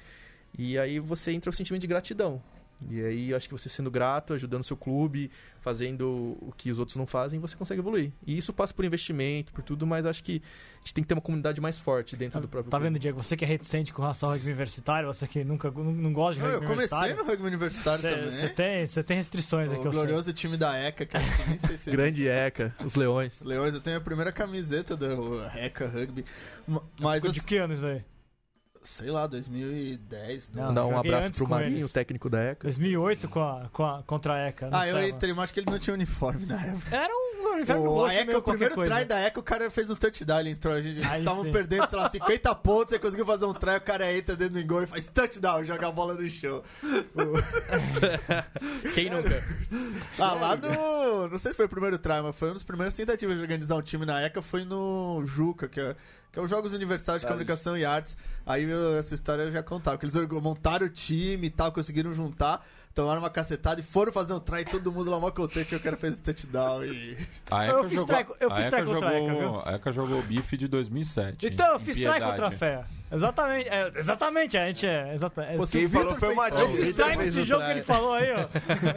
e 0.58 0.78
aí 0.78 0.98
você 0.98 1.32
entra 1.32 1.48
o 1.48 1.52
sentimento 1.52 1.80
de 1.80 1.86
gratidão. 1.86 2.42
E 2.90 3.00
aí 3.02 3.30
eu 3.30 3.36
acho 3.38 3.48
que 3.48 3.54
você 3.54 3.70
sendo 3.70 3.90
grato, 3.90 4.34
ajudando 4.34 4.62
seu 4.62 4.76
clube, 4.76 5.30
fazendo 5.62 6.36
o 6.40 6.52
que 6.54 6.70
os 6.70 6.78
outros 6.78 6.96
não 6.96 7.06
fazem, 7.06 7.40
você 7.40 7.56
consegue 7.56 7.80
evoluir. 7.80 8.12
E 8.26 8.36
isso 8.36 8.52
passa 8.52 8.74
por 8.74 8.84
investimento, 8.84 9.50
por 9.52 9.62
tudo, 9.62 9.86
mas 9.86 10.04
acho 10.04 10.22
que 10.22 10.42
a 10.74 10.78
gente 10.80 10.94
tem 10.94 11.02
que 11.02 11.08
ter 11.08 11.14
uma 11.14 11.22
comunidade 11.22 11.58
mais 11.58 11.78
forte 11.78 12.14
dentro 12.16 12.38
do 12.38 12.46
próprio 12.46 12.70
Tá 12.70 12.76
clube. 12.76 12.90
vendo, 12.92 13.00
Diego? 13.00 13.22
Você 13.22 13.34
que 13.34 13.44
é 13.46 13.48
reticente 13.48 13.94
com 13.94 14.02
relação 14.02 14.28
ao 14.28 14.34
rugby 14.34 14.48
universitário, 14.50 15.06
você 15.08 15.26
que 15.26 15.42
nunca 15.42 15.70
não, 15.70 15.84
não 15.84 16.12
gosta 16.12 16.34
de 16.34 16.40
Não, 16.40 16.50
rugby 16.52 16.64
eu 16.64 16.68
comecei 16.70 16.96
universitário. 16.98 17.16
no 17.16 17.30
rugby 17.30 17.46
universitário 17.46 18.00
Você 18.02 18.40
também. 18.40 18.54
tem, 18.54 18.86
você 18.86 19.02
tem 19.02 19.16
restrições 19.16 19.72
aqui, 19.72 19.80
O 19.80 19.86
eu 19.86 19.92
sei. 19.92 20.00
glorioso 20.02 20.32
time 20.34 20.56
da 20.58 20.76
ECA, 20.76 21.06
que 21.06 21.16
eu 21.16 21.20
nem 21.48 21.58
sei 21.58 21.76
se 21.78 21.90
Grande 21.90 22.28
ECA, 22.28 22.74
os 22.84 22.94
Leões. 22.94 23.40
Leões, 23.40 23.72
eu 23.72 23.80
tenho 23.80 23.96
a 23.96 24.00
primeira 24.02 24.30
camiseta 24.30 24.94
do 24.94 25.42
ECA 25.54 25.88
Rugby. 25.88 26.26
Ma- 26.68 26.82
Mas, 27.00 27.22
De 27.22 27.40
que 27.42 27.56
anos 27.56 27.82
aí? 27.82 28.04
Sei 28.86 29.10
lá, 29.10 29.26
2010. 29.26 30.50
Não, 30.54 30.66
Não. 30.66 30.74
Dar 30.74 30.86
um 30.86 30.98
abraço 30.98 31.32
pro 31.32 31.48
Marinho, 31.48 31.88
técnico 31.88 32.30
da 32.30 32.40
ECA. 32.42 32.64
2008 32.64 33.28
com 33.28 33.40
a, 33.40 33.68
com 33.72 33.84
a, 33.84 34.02
contra 34.04 34.34
a 34.34 34.38
ECA. 34.48 34.68
Ah, 34.72 34.88
eu 34.88 35.08
entrei, 35.08 35.32
mas 35.32 35.44
acho 35.44 35.54
que 35.54 35.60
ele 35.60 35.70
não 35.70 35.78
tinha 35.78 35.94
uniforme 35.94 36.46
na 36.46 36.64
época. 36.64 36.96
Era 36.96 37.12
um 37.12 37.25
O, 37.76 37.88
roxo 37.88 38.10
a 38.10 38.14
ECA, 38.14 38.24
meio 38.26 38.38
o 38.38 38.42
primeiro 38.42 38.74
qualquer 38.74 38.90
try 38.90 39.06
coisa. 39.06 39.06
da 39.06 39.20
ECA, 39.20 39.40
o 39.40 39.42
cara 39.42 39.70
fez 39.70 39.90
um 39.90 39.94
touchdown, 39.94 40.40
ele 40.40 40.50
entrou. 40.50 40.74
A 40.74 40.82
gente 40.82 41.00
estavam 41.00 41.42
sim. 41.44 41.52
perdendo, 41.52 41.88
sei 41.88 41.98
lá, 41.98 42.08
50 42.10 42.54
pontos, 42.56 42.90
você 42.94 42.98
conseguiu 42.98 43.26
fazer 43.26 43.44
um 43.44 43.54
try, 43.54 43.76
o 43.76 43.80
cara 43.80 44.12
entra 44.16 44.36
dentro 44.36 44.60
do 44.60 44.66
gol 44.66 44.82
e 44.82 44.86
faz 44.86 45.04
touchdown, 45.08 45.64
joga 45.64 45.88
a 45.88 45.92
bola 45.92 46.14
no 46.14 46.28
chão. 46.28 46.62
Quem 48.94 49.10
nunca? 49.10 49.42
Ah, 50.18 50.32
lá 50.34 50.54
do. 50.54 51.28
Não 51.30 51.38
sei 51.38 51.52
se 51.52 51.56
foi 51.56 51.66
o 51.66 51.68
primeiro 51.68 51.98
try, 51.98 52.20
mas 52.22 52.36
foi 52.36 52.48
uma 52.48 52.54
das 52.54 52.62
primeiras 52.62 52.94
tentativas 52.94 53.36
de 53.36 53.42
organizar 53.42 53.76
um 53.76 53.82
time 53.82 54.06
na 54.06 54.22
ECA, 54.22 54.40
foi 54.42 54.64
no 54.64 55.22
Juca, 55.26 55.68
que 55.68 55.80
é, 55.80 55.94
que 56.32 56.38
é 56.38 56.42
os 56.42 56.50
Jogos 56.50 56.72
Universitários 56.72 57.22
de 57.22 57.28
Comunicação 57.28 57.76
e 57.76 57.84
Artes. 57.84 58.16
Aí 58.44 58.64
eu- 58.64 58.96
essa 58.96 59.14
história 59.14 59.42
eu 59.42 59.52
já 59.52 59.62
contava, 59.62 59.98
que 59.98 60.04
eles 60.06 60.14
montaram 60.42 60.86
o 60.86 60.90
time 60.90 61.46
e 61.48 61.50
tal, 61.50 61.72
conseguiram 61.72 62.12
juntar, 62.12 62.64
tomaram 62.96 63.20
uma 63.20 63.28
cacetada 63.28 63.78
e 63.78 63.84
foram 63.84 64.10
fazer 64.10 64.32
um 64.32 64.40
try, 64.40 64.62
e 64.62 64.64
todo 64.64 64.90
mundo 64.90 65.10
lá 65.10 65.20
mó 65.20 65.30
contente, 65.30 65.74
e 65.74 65.76
o 65.76 65.80
cara 65.80 65.98
fez 65.98 66.14
o 66.14 66.16
touchdown 66.16 66.82
e. 66.82 67.16
A 67.50 67.66
Eu 67.66 67.84
fiz 67.84 68.00
jogou, 68.00 68.16
try- 68.16 68.26
eu 68.40 68.50
a 68.50 68.54
fiz 68.56 68.66
ECA 68.66 68.76
try 68.78 68.86
contra 68.86 69.08
a 69.10 69.12
ECA, 69.20 69.34
jogou, 69.34 69.62
a 69.66 69.72
ECA 69.72 69.92
jogou 69.92 70.18
o 70.18 70.22
bife 70.22 70.56
de 70.56 70.66
2007. 70.66 71.46
Então, 71.46 71.72
eu 71.74 71.78
fiz 71.78 71.94
try 71.96 72.20
contra 72.20 72.46
a 72.48 72.50
fé. 72.50 72.84
Exatamente, 73.10 73.68
é, 73.68 73.92
exatamente, 73.94 74.58
a 74.58 74.66
gente 74.66 74.84
é. 74.86 75.14
Exata, 75.14 75.42
é 75.44 75.56
Vitor 75.86 75.90
falou 75.90 76.18
foi 76.18 76.34
fez 76.68 77.16
nesse 77.16 77.40
o 77.40 77.44
jogo 77.46 77.64
que 77.64 77.70
ele 77.70 77.82
falou 77.82 78.12
aí, 78.12 78.28
ó. 78.32 78.46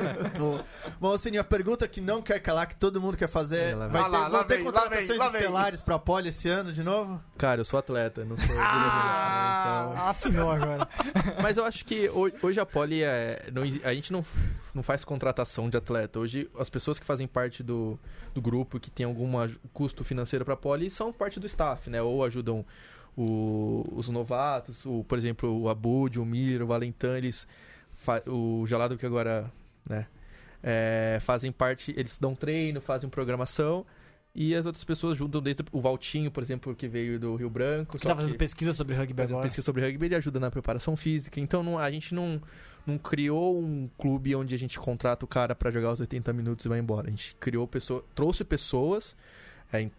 Ô, 0.44 0.60
Mocinho, 1.00 1.40
a 1.40 1.44
pergunta 1.44 1.88
que 1.88 2.02
não 2.02 2.22
quer 2.22 2.40
calar, 2.40 2.68
que 2.68 2.76
todo 2.76 3.00
mundo 3.00 3.16
quer 3.16 3.28
fazer. 3.30 3.76
Vai 3.76 3.88
vem. 3.90 4.02
ter, 4.02 4.08
Lá, 4.10 4.28
lá 4.28 4.44
ter 4.44 4.56
vem, 4.56 4.66
contratações 4.66 5.18
lá 5.20 5.30
vem. 5.30 5.42
estelares 5.42 5.84
pra 5.84 6.00
Poli 6.00 6.30
esse 6.30 6.50
ano 6.50 6.74
de 6.74 6.82
novo? 6.82 7.22
Cara, 7.38 7.62
eu 7.62 7.66
sou 7.66 7.78
atleta, 7.80 8.26
não 8.26 8.36
sou 8.36 8.56
Ah, 8.60 9.90
então... 9.94 10.08
afinou 10.08 10.52
agora. 10.52 10.88
Mas 11.42 11.58
eu 11.58 11.66
acho 11.66 11.86
que 11.86 12.10
ho- 12.10 12.32
hoje 12.42 12.60
a 12.60 12.66
Poli 12.66 13.04
é. 13.04 13.48
não 13.54 13.62
a 13.62 13.94
gente 13.94 14.12
não, 14.12 14.26
não 14.74 14.82
faz 14.82 15.04
contratação 15.06 15.70
de 15.70 15.78
atleta. 15.78 16.20
Hoje 16.20 16.50
as 16.58 16.70
pessoas 16.70 16.98
que 17.00 17.06
fazem 17.06 17.28
parte 17.28 17.62
do, 17.62 18.00
do 18.34 18.42
grupo, 18.42 18.80
que 18.80 18.90
tem 18.90 19.06
algum 19.06 19.32
custo 19.72 20.04
financeiro 20.04 20.44
pra 20.44 20.56
Poli, 20.56 20.90
são 20.90 21.14
parte 21.14 21.40
do 21.40 21.46
staff, 21.46 21.90
né? 21.92 22.02
Ou 22.02 22.24
ajudam 22.24 22.66
o- 23.22 23.84
os 23.96 24.08
novatos, 24.10 24.86
o, 24.86 25.04
por 25.04 25.18
exemplo, 25.18 25.50
o 25.62 25.68
Abud, 25.70 26.20
o 26.20 26.26
Miller, 26.26 26.64
o 26.64 26.68
Valentin, 26.68 27.08
eles. 27.18 27.48
o 28.28 28.66
Gelado 28.66 28.98
que 28.98 29.06
agora. 29.06 29.52
né? 29.90 30.08
é, 30.62 31.20
fazem 31.22 31.52
parte. 31.52 31.94
Eles 31.96 32.18
dão 32.18 32.36
treino, 32.36 32.82
fazem 32.82 33.10
programação. 33.10 33.86
E 34.36 34.54
as 34.54 34.66
outras 34.66 34.84
pessoas 34.84 35.18
juntam 35.18 35.42
desde 35.42 35.64
o 35.72 35.82
Valtinho, 35.82 36.30
por 36.30 36.44
exemplo, 36.44 36.76
que 36.76 36.88
veio 36.88 37.18
do 37.20 37.36
Rio 37.36 37.50
Branco. 37.50 37.98
Que 37.98 38.06
tá 38.06 38.16
fazendo 38.16 38.34
que- 38.34 38.38
pesquisa 38.38 38.74
sobre 38.74 38.94
rugby 38.96 39.22
agora. 39.24 39.42
pesquisa 39.44 39.66
sobre 39.66 39.82
rugby, 39.86 40.06
ele 40.08 40.16
ajuda 40.16 40.40
na 40.40 40.52
preparação 40.52 40.96
física. 40.96 41.40
Então 41.40 41.64
não- 41.64 41.80
a 41.80 41.90
gente 41.90 42.14
não, 42.14 42.42
não 42.86 42.98
criou 42.98 43.58
um 43.60 43.90
clube 43.98 44.36
onde 44.36 44.54
a 44.54 44.58
gente 44.58 44.78
contrata 44.80 45.26
o 45.26 45.28
cara 45.28 45.56
pra 45.56 45.72
jogar 45.72 45.92
os 45.94 46.00
80 46.00 46.32
minutos 46.34 46.66
e 46.66 46.70
vai 46.70 46.78
embora. 46.80 47.08
A 47.08 47.10
gente 47.10 47.36
criou 47.40 47.66
pessoa, 47.68 48.04
trouxe 48.14 48.44
pessoas 48.44 49.16
é, 49.74 49.90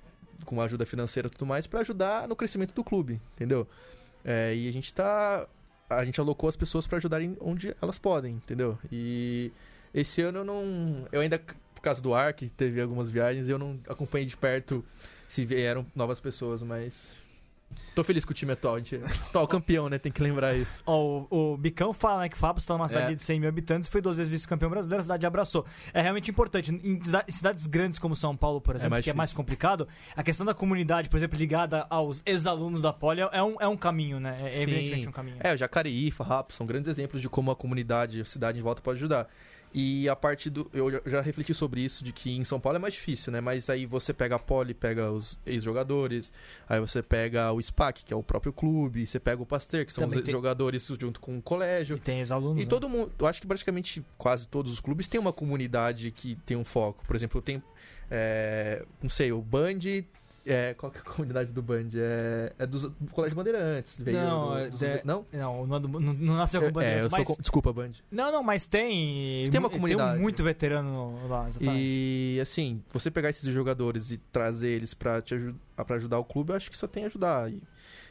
com 0.45 0.61
ajuda 0.61 0.87
financeira 0.87 1.29
e 1.29 1.31
tudo 1.31 1.47
mais 1.47 1.67
pra 1.67 1.81
ajudar 1.81 2.29
no 2.29 2.37
crescimento 2.37 2.75
do 2.75 2.85
clube, 2.85 3.21
entendeu? 3.35 3.67
É, 4.25 4.55
e 4.55 4.69
a 4.69 4.73
gente 4.73 4.93
tá 4.93 5.47
a 5.91 6.05
gente 6.05 6.21
alocou 6.21 6.49
as 6.49 6.57
pessoas 6.57 6.87
para 6.87 6.99
ajudarem 6.99 7.37
onde 7.41 7.75
elas 7.83 7.99
podem, 7.99 8.35
entendeu? 8.35 8.79
E 8.91 9.51
esse 9.93 10.23
ano 10.23 10.39
eu 10.39 10.45
não. 10.45 11.09
Eu 11.11 11.21
ainda, 11.21 11.39
por 11.39 11.83
causa 11.83 12.01
do 12.01 12.15
ar, 12.15 12.33
que 12.33 12.49
teve 12.49 12.81
algumas 12.81 13.11
viagens, 13.11 13.49
eu 13.49 13.59
não 13.59 13.79
acompanhei 13.89 14.27
de 14.27 14.37
perto 14.37 14.85
se 15.29 15.45
vieram 15.45 15.85
novas 15.95 16.21
pessoas, 16.21 16.63
mas. 16.63 17.11
Tô 17.95 18.05
feliz 18.05 18.25
com 18.25 18.31
o 18.31 18.35
time 18.35 18.53
atual. 18.53 18.77
A 18.77 18.79
gente 18.79 18.97
é 18.97 18.99
atual 19.29 19.47
campeão, 19.49 19.89
né? 19.89 19.99
Tem 19.99 20.11
que 20.13 20.23
lembrar 20.23 20.55
isso. 20.57 20.83
Ó, 20.87 21.27
o, 21.31 21.53
o 21.53 21.57
Bicão 21.57 21.93
fala 21.93 22.21
né, 22.23 22.29
que 22.29 22.37
o 22.37 22.39
Fábio 22.39 22.59
está 22.61 22.75
numa 22.75 22.87
cidade 22.89 23.13
É. 23.13 23.15
de 23.15 23.23
100 23.23 23.41
mil 23.41 23.49
habitantes 23.49 23.89
foi 23.89 24.01
duas 24.01 24.17
vezes 24.17 24.31
vice-campeão 24.31 24.71
brasileiro, 24.71 25.01
a 25.01 25.05
cidade 25.05 25.27
abraçou. 25.27 25.65
É 25.93 26.01
realmente 26.01 26.31
importante. 26.31 26.73
Em 26.73 27.03
cida- 27.03 27.25
em 27.29 27.33
cidades 27.33 27.67
grandes 27.67 27.99
como 27.99 28.15
São 28.17 28.37
Paulo, 28.37 28.61
por 28.61 28.75
exemplo, 28.77 28.91
mais 28.93 29.05
que 29.05 29.11
é 29.11 29.13
mais 29.13 29.31
difícil. 29.31 29.37
complicado, 29.45 29.89
a 30.17 30.23
questão 30.23 30.47
da 30.47 30.55
comunidade, 30.55 31.09
por 31.09 31.17
exemplo, 31.17 31.37
ligada 31.39 31.87
aos 31.91 32.23
ex-alunos 32.25 32.81
da 32.81 32.93
Poli 32.93 33.21
é 33.21 33.43
um, 33.43 33.57
é 33.61 33.67
um 33.69 33.77
caminho, 33.77 34.19
né? 34.21 34.39
É 34.45 34.51
Sim. 34.51 34.63
evidentemente 34.63 35.09
um 35.09 35.13
caminho. 35.13 35.37
É, 35.41 35.53
o 35.53 35.57
Jacareí, 35.57 36.11
Farrapo, 36.11 36.53
são 36.55 36.67
grandes 36.67 36.89
exemplos 36.89 37.21
de 37.21 37.29
como 37.29 37.51
a 37.51 37.57
comunidade, 37.57 38.21
a 38.21 38.25
cidade 38.25 38.59
em 38.59 38.63
volta 38.63 38.81
pode 38.81 38.99
ajudar. 38.99 39.29
E 39.73 40.09
a 40.09 40.17
parte 40.17 40.51
do. 40.51 40.69
Eu 40.75 41.01
já- 41.07 41.21
refleti 41.21 41.55
sobre 41.55 41.81
isso, 41.81 42.03
de 42.03 42.13
que 42.13 42.31
em 42.37 42.45
São 42.45 42.59
Paulo 42.59 42.77
é 42.77 42.79
mais 42.81 42.95
difícil, 42.95 43.33
né? 43.33 43.41
Mas 43.41 43.71
aí 43.71 43.87
você 43.87 44.13
pega 44.13 44.35
a 44.35 44.39
Poli, 44.39 44.75
pega 44.75 45.13
os 45.13 45.39
ex-jogadores, 45.47 46.33
aí 46.69 46.81
você 46.81 47.01
pega 47.03 47.53
o 47.53 47.61
SPAC, 47.63 48.05
que 48.05 48.13
é 48.13 48.17
o 48.17 48.23
próprio 48.23 48.53
clube, 48.53 49.07
você 49.07 49.21
pega 49.21 49.41
o 49.41 49.47
Pasteur, 49.47 49.87
que 49.87 49.93
são 49.93 50.03
Também 50.05 50.19
os 50.19 50.25
tem- 50.25 50.33
ex-jogadores 50.33 50.91
junto 51.01 51.21
com 51.21 51.39
o 51.39 51.43
colégio. 51.43 51.97
E 51.97 52.01
tem 52.01 52.19
ex-alunos. 52.19 52.61
E 52.61 52.65
né? 52.65 52.69
todo 52.69 52.89
mundo, 52.89 53.13
eu 53.17 53.27
acho 53.29 53.41
que 53.41 53.47
praticamente 53.47 54.05
quase 54.19 54.49
todos 54.49 54.73
os 54.73 54.81
clubes 54.81 55.07
têm 55.07 55.21
uma 55.21 55.33
comunidade 55.33 56.11
que 56.11 56.35
tem 56.45 56.57
um 56.57 56.65
foco. 56.65 57.05
Por 57.07 57.15
exemplo, 57.15 57.41
tem, 57.41 57.63
é, 58.11 58.85
não 59.01 59.09
sei, 59.09 59.31
o 59.31 59.41
Band, 59.41 59.79
é, 60.47 60.75
qual 60.75 60.91
que 60.91 60.99
é 60.99 61.01
a 61.01 61.05
comunidade 61.05 61.53
do 61.53 61.63
Band? 61.63 61.89
É, 61.95 62.53
é 62.59 62.67
dos- 62.67 62.83
do 62.83 63.11
Colégio 63.13 63.37
Bandeirantes. 63.37 63.97
veio 63.99 64.17
Não, 64.19 64.49
do- 64.51 64.59
é 64.59 64.71
de- 64.71 65.07
não? 65.07 65.27
Não, 65.33 65.67
não, 65.67 65.79
não, 65.81 66.01
não 66.15 66.37
nasceu 66.37 66.61
com 66.61 66.67
É, 66.69 66.71
bandeirantes, 66.71 67.11
sou 67.11 67.19
mas... 67.29 67.39
desculpa, 67.39 67.73
Band. 67.73 67.91
Não, 68.11 68.33
não, 68.33 68.43
mas 68.43 68.67
tem... 68.67 69.49
Tem 69.51 69.59
uma 69.61 69.69
mu- 69.69 69.75
comunidade. 69.75 70.13
Tem 70.15 70.23
muito 70.23 70.43
veterano 70.43 71.29
lá, 71.29 71.47
exatamente. 71.47 71.79
E 71.79 72.39
assim, 72.43 72.83
você 72.93 73.11
pegar 73.11 73.31
esses 73.31 73.45
jogadores 73.53 74.11
e 74.11 74.19
trazer 74.33 74.69
eles 74.71 74.95
pra, 74.95 75.21
te 75.21 75.35
aju 75.35 75.55
pra 75.87 75.97
ajudar 75.97 76.19
o 76.19 76.25
clube, 76.25 76.53
eu 76.53 76.57
acho 76.57 76.71
que 76.71 76.77
só 76.77 76.87
tem 76.87 77.05
ajudar. 77.05 77.51
E, 77.51 77.63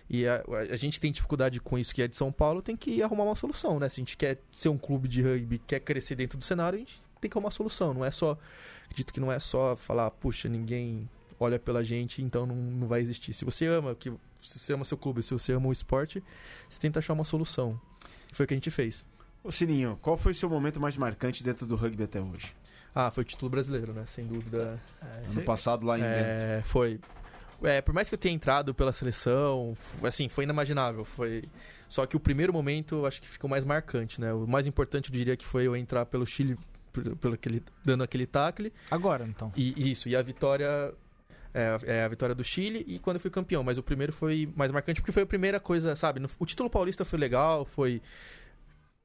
e 0.09 0.27
a, 0.27 0.43
a 0.71 0.75
gente 0.75 0.99
tem 0.99 1.11
dificuldade 1.11 1.59
com 1.59 1.77
isso 1.77 1.93
que 1.93 2.01
é 2.01 2.07
de 2.07 2.17
São 2.17 2.31
Paulo, 2.31 2.61
tem 2.61 2.75
que 2.75 3.01
arrumar 3.03 3.23
uma 3.25 3.35
solução, 3.35 3.79
né? 3.79 3.89
Se 3.89 3.99
a 3.99 4.01
gente 4.01 4.17
quer 4.17 4.39
ser 4.51 4.69
um 4.69 4.77
clube 4.77 5.07
de 5.07 5.21
rugby, 5.21 5.59
quer 5.59 5.79
crescer 5.79 6.15
dentro 6.15 6.37
do 6.37 6.43
cenário, 6.43 6.77
a 6.77 6.79
gente 6.79 7.01
tem 7.21 7.29
que 7.29 7.37
arrumar 7.37 7.47
uma 7.47 7.51
solução. 7.51 7.93
Não 7.93 8.03
é 8.05 8.11
só. 8.11 8.37
Acredito 8.85 9.13
que 9.13 9.19
não 9.19 9.31
é 9.31 9.37
só 9.37 9.75
falar, 9.75 10.09
puxa, 10.09 10.49
ninguém 10.49 11.07
olha 11.39 11.57
pela 11.57 11.83
gente, 11.83 12.21
então 12.21 12.45
não, 12.45 12.55
não 12.55 12.87
vai 12.87 12.99
existir. 12.99 13.33
Se 13.33 13.45
você 13.45 13.65
ama, 13.65 13.95
que, 13.95 14.11
se 14.43 14.59
você 14.59 14.73
ama 14.73 14.85
seu 14.85 14.97
clube, 14.97 15.23
se 15.23 15.33
você 15.33 15.53
ama 15.53 15.67
o 15.67 15.71
esporte, 15.71 16.23
você 16.67 16.79
tenta 16.79 16.99
achar 16.99 17.13
uma 17.13 17.23
solução. 17.23 17.79
Foi 18.31 18.45
o 18.45 18.47
que 18.47 18.53
a 18.53 18.57
gente 18.57 18.71
fez. 18.71 19.05
Ô 19.43 19.51
Sininho, 19.51 19.97
qual 20.01 20.17
foi 20.17 20.33
o 20.33 20.35
seu 20.35 20.49
momento 20.49 20.79
mais 20.79 20.97
marcante 20.97 21.43
dentro 21.43 21.65
do 21.65 21.75
rugby 21.75 22.03
até 22.03 22.21
hoje? 22.21 22.53
Ah, 22.93 23.09
foi 23.11 23.21
o 23.21 23.25
título 23.25 23.49
brasileiro, 23.49 23.93
né? 23.93 24.03
Sem 24.07 24.25
dúvida. 24.25 24.79
É, 25.01 25.31
Ano 25.31 25.41
passado 25.43 25.85
lá 25.85 25.97
em 25.97 26.01
Bento. 26.01 26.13
É, 26.13 26.61
foi. 26.65 26.99
É, 27.61 27.81
por 27.81 27.93
mais 27.93 28.09
que 28.09 28.15
eu 28.15 28.19
tenha 28.19 28.33
entrado 28.33 28.73
pela 28.73 28.91
seleção, 28.91 29.73
assim, 30.03 30.27
foi 30.27 30.43
inimaginável. 30.43 31.05
Foi. 31.05 31.43
Só 31.87 32.05
que 32.05 32.15
o 32.15 32.19
primeiro 32.19 32.51
momento 32.53 32.95
eu 32.95 33.05
acho 33.05 33.21
que 33.21 33.29
ficou 33.29 33.49
mais 33.49 33.63
marcante, 33.63 34.19
né? 34.19 34.33
O 34.33 34.47
mais 34.47 34.67
importante 34.67 35.09
eu 35.09 35.13
diria 35.13 35.35
que 35.37 35.45
foi 35.45 35.65
eu 35.67 35.75
entrar 35.75 36.05
pelo 36.05 36.25
Chile, 36.25 36.57
pelo, 36.91 37.15
pelo 37.15 37.33
aquele, 37.33 37.63
dando 37.83 38.03
aquele 38.03 38.25
tackle. 38.25 38.71
Agora, 38.89 39.25
então. 39.25 39.51
E 39.55 39.91
isso, 39.91 40.09
e 40.09 40.15
a 40.15 40.21
vitória. 40.21 40.93
É, 41.59 41.97
é 41.97 42.03
a 42.03 42.07
vitória 42.07 42.33
do 42.33 42.43
Chile 42.43 42.85
e 42.87 42.99
quando 42.99 43.15
eu 43.17 43.19
fui 43.19 43.29
campeão. 43.29 43.63
Mas 43.63 43.77
o 43.77 43.83
primeiro 43.83 44.13
foi 44.13 44.47
mais 44.55 44.71
marcante 44.71 45.01
porque 45.01 45.11
foi 45.11 45.23
a 45.23 45.25
primeira 45.25 45.59
coisa, 45.59 45.95
sabe? 45.95 46.21
o 46.39 46.45
título 46.45 46.69
paulista 46.69 47.03
foi 47.03 47.19
legal, 47.19 47.65
foi. 47.65 48.01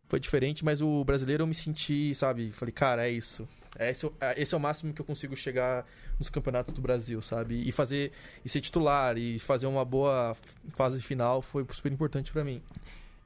Foi 0.08 0.20
diferente, 0.20 0.64
mas 0.64 0.80
o 0.80 1.02
brasileiro 1.04 1.42
eu 1.42 1.46
me 1.46 1.54
senti, 1.54 2.14
sabe? 2.14 2.52
Falei, 2.52 2.72
cara, 2.72 3.06
é 3.08 3.10
isso. 3.10 3.48
É 3.76 3.90
esse, 3.90 4.06
é- 4.20 4.40
esse 4.40 4.54
é 4.54 4.56
o 4.56 4.60
máximo 4.60 4.92
que 4.92 5.00
eu 5.00 5.04
consigo 5.04 5.34
chegar 5.34 5.84
nos 6.18 6.30
campeonatos 6.30 6.72
do 6.72 6.80
Brasil, 6.80 7.20
sabe? 7.20 7.66
E 7.66 7.72
fazer. 7.72 8.12
E 8.44 8.48
ser 8.48 8.60
titular 8.60 9.16
e 9.18 9.38
fazer 9.38 9.66
uma 9.66 9.84
boa 9.84 10.36
fase 10.76 11.00
final 11.00 11.42
foi 11.42 11.66
super 11.72 11.90
importante 11.90 12.30
pra 12.32 12.44
mim. 12.44 12.62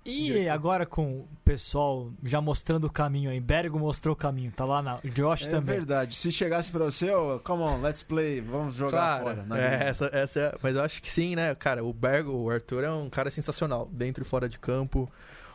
E 0.05 0.49
agora 0.49 0.86
com 0.86 1.20
o 1.20 1.28
pessoal 1.44 2.11
já 2.24 2.40
mostrando 2.40 2.86
o 2.86 2.90
caminho 2.90 3.30
aí, 3.30 3.38
Bergo 3.40 3.78
mostrou 3.78 4.14
o 4.14 4.16
caminho, 4.16 4.51
tá 4.51 4.64
lá 4.64 4.80
na. 4.80 4.99
Josh 5.05 5.46
É 5.46 5.51
também. 5.51 5.76
verdade. 5.76 6.16
Se 6.16 6.32
chegasse 6.32 6.70
pra 6.70 6.84
você, 6.86 7.11
ó, 7.11 7.38
come 7.40 7.62
on, 7.62 7.82
let's 7.82 8.03
play, 8.03 8.40
vamos 8.40 8.74
jogar 8.74 9.20
Claro, 9.20 9.42
fora. 9.44 9.61
é, 9.61 9.88
essa, 9.88 10.11
essa 10.12 10.40
é- 10.40 10.55
mas 10.62 10.76
eu 10.76 10.82
acho 10.82 11.03
que 11.03 11.11
sim, 11.11 11.36
né? 11.36 11.55
Cara, 11.55 11.84
o 11.84 11.92
Bergo, 11.92 12.32
o 12.32 12.49
Arthur 12.51 12.84
é 12.84 12.90
um 12.90 13.11
cara 13.11 13.30
sensacional, 13.30 13.86
dentro 13.92 14.24
e 14.24 14.26
fora 14.26 14.49
de 14.49 14.59
campo. 14.59 15.11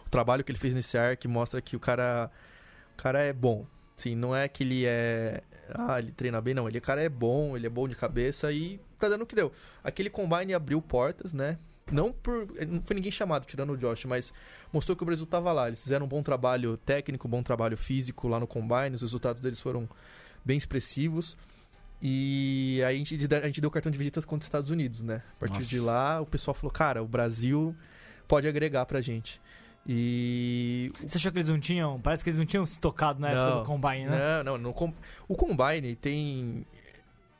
O 0.06 0.10
trabalho 0.10 0.44
que 0.44 0.52
ele 0.52 0.60
fez 0.60 0.74
nesse 0.74 0.98
ar 0.98 1.18
que 1.18 1.28
mostra 1.28 1.60
que 1.60 1.76
o 1.76 1.80
cara, 1.80 2.30
o 2.94 3.02
cara 3.02 3.20
é 3.22 3.34
bom. 3.34 3.66
Sim, 3.96 4.16
não 4.16 4.36
é 4.36 4.48
que 4.48 4.64
ele 4.64 4.86
é. 4.86 5.42
Ah, 5.74 5.98
ele 5.98 6.12
treina 6.12 6.40
bem, 6.42 6.54
não. 6.54 6.68
Ele 6.68 6.78
o 6.78 6.82
cara 6.82 7.02
é 7.02 7.10
bom, 7.10 7.56
ele 7.58 7.66
é 7.66 7.70
bom 7.70 7.88
de 7.88 7.96
cabeça 7.96 8.52
e 8.52 8.80
tá 9.00 9.10
dando 9.10 9.24
o 9.24 9.26
que 9.26 9.34
deu. 9.36 9.52
Aquele 9.84 10.10
combine 10.12 10.54
abriu 10.54 10.80
portas, 10.82 11.34
né? 11.34 11.58
Não 11.92 12.12
por. 12.12 12.48
Não 12.68 12.82
foi 12.82 12.96
ninguém 12.96 13.12
chamado, 13.12 13.46
tirando 13.46 13.72
o 13.74 13.78
Josh, 13.78 14.06
mas 14.06 14.34
mostrou 14.72 14.96
que 14.96 15.04
o 15.04 15.06
Brasil 15.06 15.26
tava 15.26 15.52
lá. 15.52 15.68
Eles 15.68 15.82
fizeram 15.84 16.06
um 16.06 16.10
bom 16.10 16.24
trabalho 16.24 16.78
técnico, 16.78 17.28
bom 17.28 17.44
trabalho 17.44 17.78
físico 17.78 18.28
lá 18.28 18.40
no 18.40 18.48
combine. 18.48 18.96
Os 18.96 19.02
resultados 19.02 19.42
deles 19.42 19.60
foram 19.60 19.88
bem 20.46 20.58
expressivos. 20.58 21.36
E 22.02 22.82
aí 22.86 22.96
a 22.96 22.98
gente, 22.98 23.34
a 23.36 23.46
gente 23.48 23.62
deu 23.62 23.72
cartão 23.72 23.92
de 23.92 23.98
visitas 23.98 24.26
contra 24.26 24.44
os 24.44 24.48
Estados 24.48 24.70
Unidos, 24.70 25.02
né? 25.02 25.22
A 25.38 25.40
partir 25.40 25.56
Nossa. 25.56 25.68
de 25.70 25.80
lá, 25.80 26.20
o 26.22 26.26
pessoal 26.26 26.54
falou, 26.54 26.72
cara, 26.72 27.02
o 27.02 27.08
Brasil 27.08 27.76
pode 28.28 28.48
agregar 28.48 28.86
pra 28.86 29.00
gente. 29.00 29.40
E. 29.88 30.92
Você 31.06 31.18
achou 31.18 31.32
que 31.32 31.38
eles 31.38 31.50
não 31.50 31.60
tinham. 31.60 32.00
Parece 32.02 32.24
que 32.24 32.30
eles 32.30 32.40
não 32.40 32.46
tinham 32.46 32.66
se 32.66 32.80
tocado 32.80 33.20
na 33.20 33.30
época 33.30 33.50
Não. 33.50 33.60
do 33.60 33.66
Combine, 33.66 34.06
né? 34.06 34.44
Não, 34.44 34.58
não, 34.58 34.74
com- 34.74 34.94
o 35.28 35.36
Combine 35.36 35.96
tem. 35.96 36.66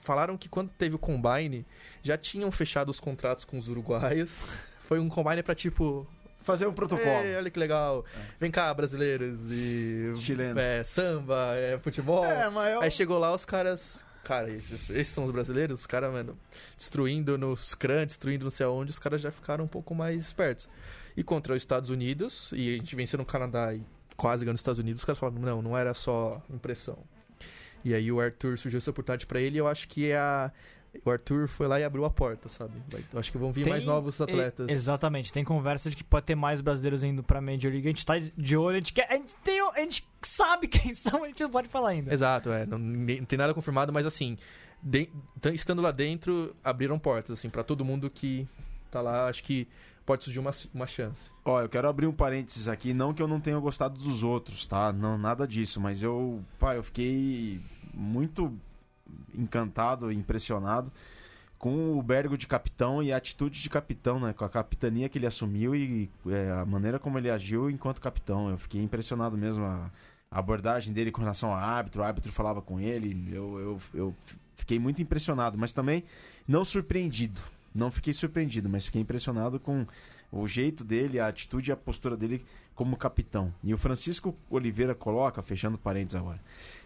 Falaram 0.04 0.38
que 0.38 0.50
quando 0.50 0.70
teve 0.70 0.96
o 0.96 1.00
Combine, 1.00 1.66
já 2.02 2.18
tinham 2.18 2.52
fechado 2.52 2.90
os 2.90 3.00
contratos 3.00 3.46
com 3.46 3.58
os 3.58 3.70
uruguaios. 3.70 4.38
Foi 4.88 5.00
um 5.00 5.08
Combine 5.08 5.42
pra 5.42 5.56
tipo. 5.56 6.06
Fazer 6.42 6.68
um 6.68 6.74
protocolo. 6.74 7.08
"Ei, 7.24 7.38
olha 7.38 7.50
que 7.50 7.58
legal. 7.58 8.04
Vem 8.38 8.52
cá, 8.52 8.74
brasileiros. 8.74 9.50
E. 9.50 10.14
Chilenos. 10.18 10.62
É, 10.62 10.84
samba, 10.84 11.56
é, 11.56 11.80
futebol. 11.80 12.26
É, 12.26 12.50
mas 12.50 12.74
eu... 12.74 12.82
Aí 12.82 12.92
chegou 12.92 13.18
lá 13.18 13.34
os 13.34 13.46
caras. 13.46 14.04
Cara, 14.26 14.50
esses, 14.50 14.90
esses 14.90 15.08
são 15.14 15.26
os 15.26 15.32
brasileiros, 15.32 15.82
os 15.82 15.86
caras, 15.86 16.12
mano, 16.12 16.38
destruindo 16.78 17.38
no 17.38 17.56
Scrum, 17.58 18.06
destruindo 18.06 18.46
não 18.46 18.52
sei 18.52 18.66
aonde, 18.66 18.92
os 18.92 19.00
caras 19.00 19.20
já 19.20 19.32
ficaram 19.32 19.66
um 19.66 19.68
pouco 19.68 19.94
mais 19.94 20.22
espertos. 20.24 20.70
E 21.16 21.24
contra 21.24 21.54
os 21.54 21.62
Estados 21.62 21.90
Unidos, 21.90 22.52
e 22.54 22.76
a 22.76 22.78
gente 22.78 22.96
venceu 22.96 23.18
no 23.20 23.26
Canadá 23.26 23.74
e 23.74 23.82
quase 24.16 24.46
ganhando 24.46 24.56
os 24.56 24.62
Estados 24.62 24.80
Unidos, 24.80 25.02
os 25.02 25.06
caras 25.06 25.20
falaram, 25.20 25.42
não, 25.42 25.62
não 25.62 25.78
era 25.78 25.94
só 25.94 26.42
impressão. 26.50 26.98
E 27.84 27.94
aí 27.94 28.12
o 28.12 28.20
Arthur 28.20 28.58
surgiu 28.58 28.78
essa 28.78 28.92
oportunidade 28.92 29.26
pra 29.26 29.40
ele 29.42 29.56
e 29.56 29.60
eu 29.60 29.68
acho 29.68 29.88
que 29.88 30.10
é 30.10 30.18
a. 30.18 30.52
O 31.04 31.10
Arthur 31.10 31.48
foi 31.48 31.68
lá 31.68 31.80
e 31.80 31.84
abriu 31.84 32.06
a 32.06 32.10
porta, 32.12 32.48
sabe? 32.48 32.74
Vai- 32.92 33.04
acho 33.16 33.32
que 33.32 33.38
vão 33.38 33.52
vir 33.52 33.64
Tem- 33.64 33.74
mais 33.74 33.84
novos 33.84 34.22
atletas. 34.22 34.70
Exatamente, 34.70 35.34
tem 35.34 35.44
conversa 35.44 35.90
de 35.90 35.96
que 35.96 36.04
pode 36.04 36.24
ter 36.28 36.36
mais 36.36 36.62
brasileiros 36.62 37.02
indo 37.04 37.24
pra 37.24 37.42
Major 37.42 37.72
League. 37.72 37.88
A 37.88 37.90
gente 37.90 38.06
tá 38.06 38.14
de 38.20 38.56
olho, 38.56 38.76
a 38.76 38.80
gente, 38.80 38.94
quer, 38.94 39.08
a 39.12 39.16
gente, 39.16 39.34
tem, 39.44 39.60
a 39.60 39.80
gente 39.80 40.08
sabe 40.22 40.68
quem 40.70 40.94
são, 40.94 41.24
a 41.24 41.28
gente 41.28 41.42
não 41.42 41.50
pode 41.50 41.68
falar 41.68 41.90
ainda. 41.90 42.14
Exato, 42.14 42.52
é. 42.52 42.66
Não, 42.68 42.78
não 42.78 43.26
tem 43.26 43.38
nada 43.40 43.56
confirmado, 43.56 43.92
mas 43.92 44.06
assim, 44.06 44.38
de- 44.84 45.10
estando 45.52 45.82
lá 45.82 45.90
dentro, 45.90 46.56
abriram 46.64 47.00
portas, 47.00 47.40
assim, 47.40 47.50
pra 47.50 47.64
todo 47.64 47.84
mundo 47.84 48.08
que 48.08 48.48
tá 48.92 49.02
lá, 49.02 49.28
acho 49.28 49.44
que 49.44 49.68
pode 50.06 50.24
surgir 50.26 50.38
uma, 50.40 50.52
uma 50.76 50.86
chance. 50.86 51.32
Ó, 51.44 51.60
eu 51.60 51.70
quero 51.70 51.88
abrir 51.88 52.06
um 52.06 52.14
parênteses 52.14 52.68
aqui, 52.68 52.94
não 52.94 53.16
que 53.16 53.22
eu 53.24 53.28
não 53.28 53.40
tenha 53.40 53.58
gostado 53.58 53.98
dos 53.98 54.22
outros, 54.22 54.68
tá? 54.68 54.94
Não, 54.94 55.18
nada 55.18 55.48
disso, 55.48 55.82
mas 55.82 56.04
eu, 56.04 56.44
pá, 56.60 56.76
eu 56.76 56.84
fiquei 56.84 57.60
muito 57.94 58.52
encantado, 59.36 60.12
impressionado 60.12 60.92
com 61.64 61.98
o 61.98 62.04
Bergo 62.04 62.38
de 62.38 62.46
capitão 62.46 63.02
e 63.02 63.14
a 63.14 63.16
atitude 63.16 63.62
de 63.62 63.70
capitão, 63.70 64.20
né? 64.20 64.34
Com 64.34 64.44
a 64.44 64.50
capitania 64.50 65.08
que 65.08 65.18
ele 65.18 65.26
assumiu 65.26 65.74
e 65.74 66.10
é, 66.28 66.52
a 66.52 66.66
maneira 66.66 67.00
como 67.00 67.18
ele 67.18 67.30
agiu 67.30 67.70
enquanto 67.70 68.02
capitão. 68.02 68.50
Eu 68.50 68.58
fiquei 68.58 68.82
impressionado 68.82 69.38
mesmo. 69.38 69.64
A, 69.64 69.90
a 70.30 70.40
abordagem 70.40 70.92
dele 70.92 71.10
com 71.10 71.22
relação 71.22 71.52
ao 71.52 71.56
árbitro, 71.56 72.02
o 72.02 72.04
árbitro 72.04 72.34
falava 72.34 72.62
com 72.62 72.82
ele. 72.82 73.34
Eu, 73.34 73.60
eu, 73.60 73.82
eu 73.94 74.16
fiquei 74.56 74.78
muito 74.78 75.02
impressionado, 75.02 75.58
mas 75.58 75.72
também 75.72 76.04
não 76.46 76.66
surpreendido. 76.66 77.40
Não 77.74 77.90
fiquei 77.90 78.14
surpreendido, 78.14 78.68
mas 78.68 78.86
fiquei 78.86 79.02
impressionado 79.02 79.58
com 79.58 79.88
o 80.34 80.48
jeito 80.48 80.84
dele, 80.84 81.20
a 81.20 81.28
atitude 81.28 81.70
e 81.70 81.72
a 81.72 81.78
postura 81.78 82.18
dele 82.18 82.44
como 82.76 82.98
capitão. 82.98 83.54
E 83.64 83.74
o 83.74 83.78
Francisco 83.78 84.36
Oliveira 84.50 84.96
coloca, 84.96 85.42
fechando 85.42 85.78
parênteses 85.78 86.20
agora, 86.20 86.40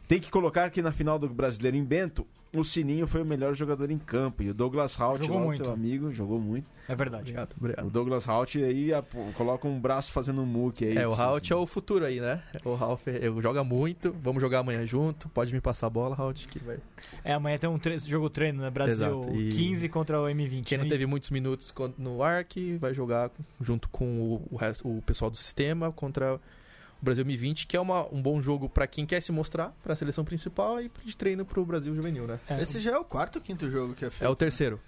tem 0.08 0.20
que 0.20 0.30
colocar 0.30 0.70
que 0.70 0.82
na 0.82 0.91
final 0.91 1.20
do 1.20 1.28
Brasileiro 1.30 1.76
em 1.78 1.84
Bento, 1.84 2.26
o 2.53 2.64
Sininho 2.64 3.05
foi 3.08 3.22
o 3.22 3.26
melhor 3.26 3.53
jogador 3.53 3.91
em 3.91 3.97
campo. 3.97 4.41
E 4.41 4.49
o 4.49 4.53
Douglas 4.53 4.97
Hout, 4.97 5.20
Jogou 5.20 5.36
lá, 5.38 5.41
o 5.41 5.45
muito. 5.45 5.64
teu 5.64 5.74
amigo, 5.74 6.14
jogou 6.14 6.39
muito. 6.39 6.66
É 6.88 6.95
verdade. 6.95 7.24
Obrigado, 7.24 7.51
O 7.51 7.58
obrigado. 7.58 7.89
Douglas 7.89 8.26
Hout 8.30 8.64
aí 8.64 8.93
a- 8.93 9.03
coloca 9.36 9.68
um 9.68 9.78
braço 9.78 10.14
fazendo 10.14 10.41
um 10.41 10.45
muque 10.45 10.86
aí. 10.86 10.97
É, 10.97 11.05
o 11.05 11.14
você, 11.14 11.51
é 11.51 11.55
o 11.58 11.68
futuro 11.68 12.05
aí, 12.05 12.22
né? 12.22 12.41
O 12.64 12.74
Ralph 12.76 13.05
eu 13.08 13.41
joga 13.41 13.62
muito, 13.66 14.16
vamos 14.24 14.41
jogar 14.41 14.60
amanhã 14.60 14.86
junto. 14.86 15.28
Pode 15.30 15.53
me 15.53 15.60
passar 15.60 15.88
a 15.88 15.89
bola, 15.89 16.16
Halt, 16.18 16.47
que 16.47 16.58
vai. 16.60 16.78
É, 17.26 17.34
amanhã 17.34 17.58
tem 17.58 17.70
um 17.70 17.78
tre- 17.78 17.99
jogo 17.99 18.30
treino, 18.30 18.62
né? 18.62 18.70
Brasil 18.70 19.22
e 19.36 19.49
15 19.49 19.89
contra 19.89 20.20
o 20.22 20.26
M20. 20.30 20.64
Quem 20.64 20.78
não 20.78 20.86
né? 20.86 20.89
teve 20.91 21.05
muitos 21.05 21.30
minutos 21.30 21.74
no 21.97 22.24
ARC 22.24 22.55
vai 22.80 22.93
jogar 22.93 23.30
junto 23.60 23.89
com 23.89 24.22
o, 24.22 24.47
o 24.51 24.55
resto, 24.55 24.88
o 24.88 25.01
pessoal 25.01 25.30
do 25.30 25.36
sistema 25.36 25.91
contra 25.91 26.39
o 27.01 27.05
Brasil 27.05 27.23
M20, 27.25 27.65
que 27.67 27.75
é 27.77 27.79
uma- 27.79 28.05
um 28.13 28.21
bom 28.21 28.41
jogo 28.41 28.67
pra 28.69 28.87
quem 28.87 29.05
quer 29.05 29.21
se 29.21 29.31
mostrar 29.31 29.75
pra 29.83 29.95
seleção 29.95 30.23
principal 30.25 30.81
e 30.81 30.91
de 31.05 31.15
treino 31.15 31.45
pro 31.45 31.65
Brasil 31.65 31.93
juvenil, 31.93 32.25
né? 32.27 32.39
É, 32.49 32.61
Esse 32.61 32.79
já 32.79 32.91
é 32.91 32.97
o 32.97 33.05
quarto 33.05 33.37
ou 33.37 33.41
quinto 33.41 33.69
jogo 33.69 33.93
que 33.93 34.05
é 34.05 34.09
feito? 34.09 34.27
É 34.27 34.29
o 34.29 34.35
terceiro. 34.35 34.79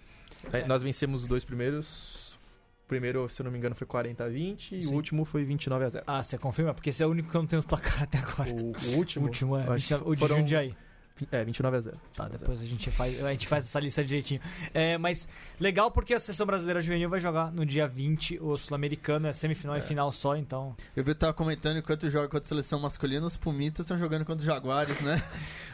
É, 0.52 0.66
Nós 0.66 0.82
vencemos 0.82 1.22
os 1.24 1.28
dois 1.28 1.44
primeiros. 1.46 2.38
O 2.86 2.88
primeiro, 2.90 3.30
se 3.30 3.40
eu 3.40 3.44
não 3.44 3.52
me 3.52 3.58
engano, 3.60 3.76
foi 3.76 3.86
40 3.86 4.24
a 4.24 4.30
20 4.30 4.76
e 4.76 4.84
Sim. 4.84 4.92
o 4.92 4.96
último 4.96 5.24
foi 5.24 5.44
29 5.44 5.86
a 5.86 5.90
0. 5.90 6.04
Ah, 6.08 6.24
você 6.24 6.38
confirma? 6.40 6.74
Porque 6.74 6.90
esse 6.90 7.04
é 7.04 7.06
o 7.06 7.10
único 7.12 7.30
que 7.30 7.38
eu 7.38 7.42
não 7.42 7.48
tenho 7.48 7.62
placar 7.62 8.02
até 8.04 8.18
agora. 8.18 8.50
O, 8.52 8.72
o 8.72 8.94
O 8.94 8.98
último? 8.98 9.26
último 9.26 9.56
é 9.58 9.68
eu 9.68 9.74
acho 9.74 9.82
29 9.88 10.04
que 10.06 10.10
o 10.10 10.16
de 10.16 10.20
foram- 10.20 10.36
Jundiaí. 10.38 10.76
É, 11.32 11.44
29 11.44 11.78
a 11.78 11.80
0. 11.80 11.98
Tá, 12.16 12.24
29 12.24 12.36
a 12.36 12.38
0. 12.38 12.40
depois 12.40 12.62
a 12.62 12.66
gente 12.66 12.92
faz, 12.92 13.24
a 13.24 13.32
gente 13.32 13.48
faz 13.48 13.66
essa 13.66 13.80
lista 13.80 14.04
direitinho. 14.04 14.42
É, 14.74 14.98
mas 14.98 15.28
legal 15.60 15.92
porque 15.92 16.14
a 16.14 16.20
seleção 16.20 16.46
brasileira 16.46 16.82
juvenil 16.82 17.10
vai 17.10 17.20
jogar 17.20 17.52
no 17.52 17.66
dia 17.66 17.88
20 17.88 18.40
o 18.42 18.58
sul-americano, 18.58 19.28
é 19.28 19.34
semifinal 19.34 19.78
e 19.78 19.82
final 19.82 20.12
só, 20.12 20.36
então. 20.36 20.76
Eu 20.96 21.04
vi 21.04 21.14
que 21.14 21.20
tava 21.20 21.34
comentando 21.34 21.78
enquanto 21.78 22.10
joga 22.10 22.28
contra 22.28 22.46
a 22.46 22.48
seleção 22.48 22.80
masculina, 22.80 23.26
os 23.26 23.38
Pumitas 23.38 23.86
estão 23.86 23.98
jogando 23.98 24.26
contra 24.26 24.40
os 24.40 24.46
Jaguares, 24.46 25.00
né? 25.02 25.24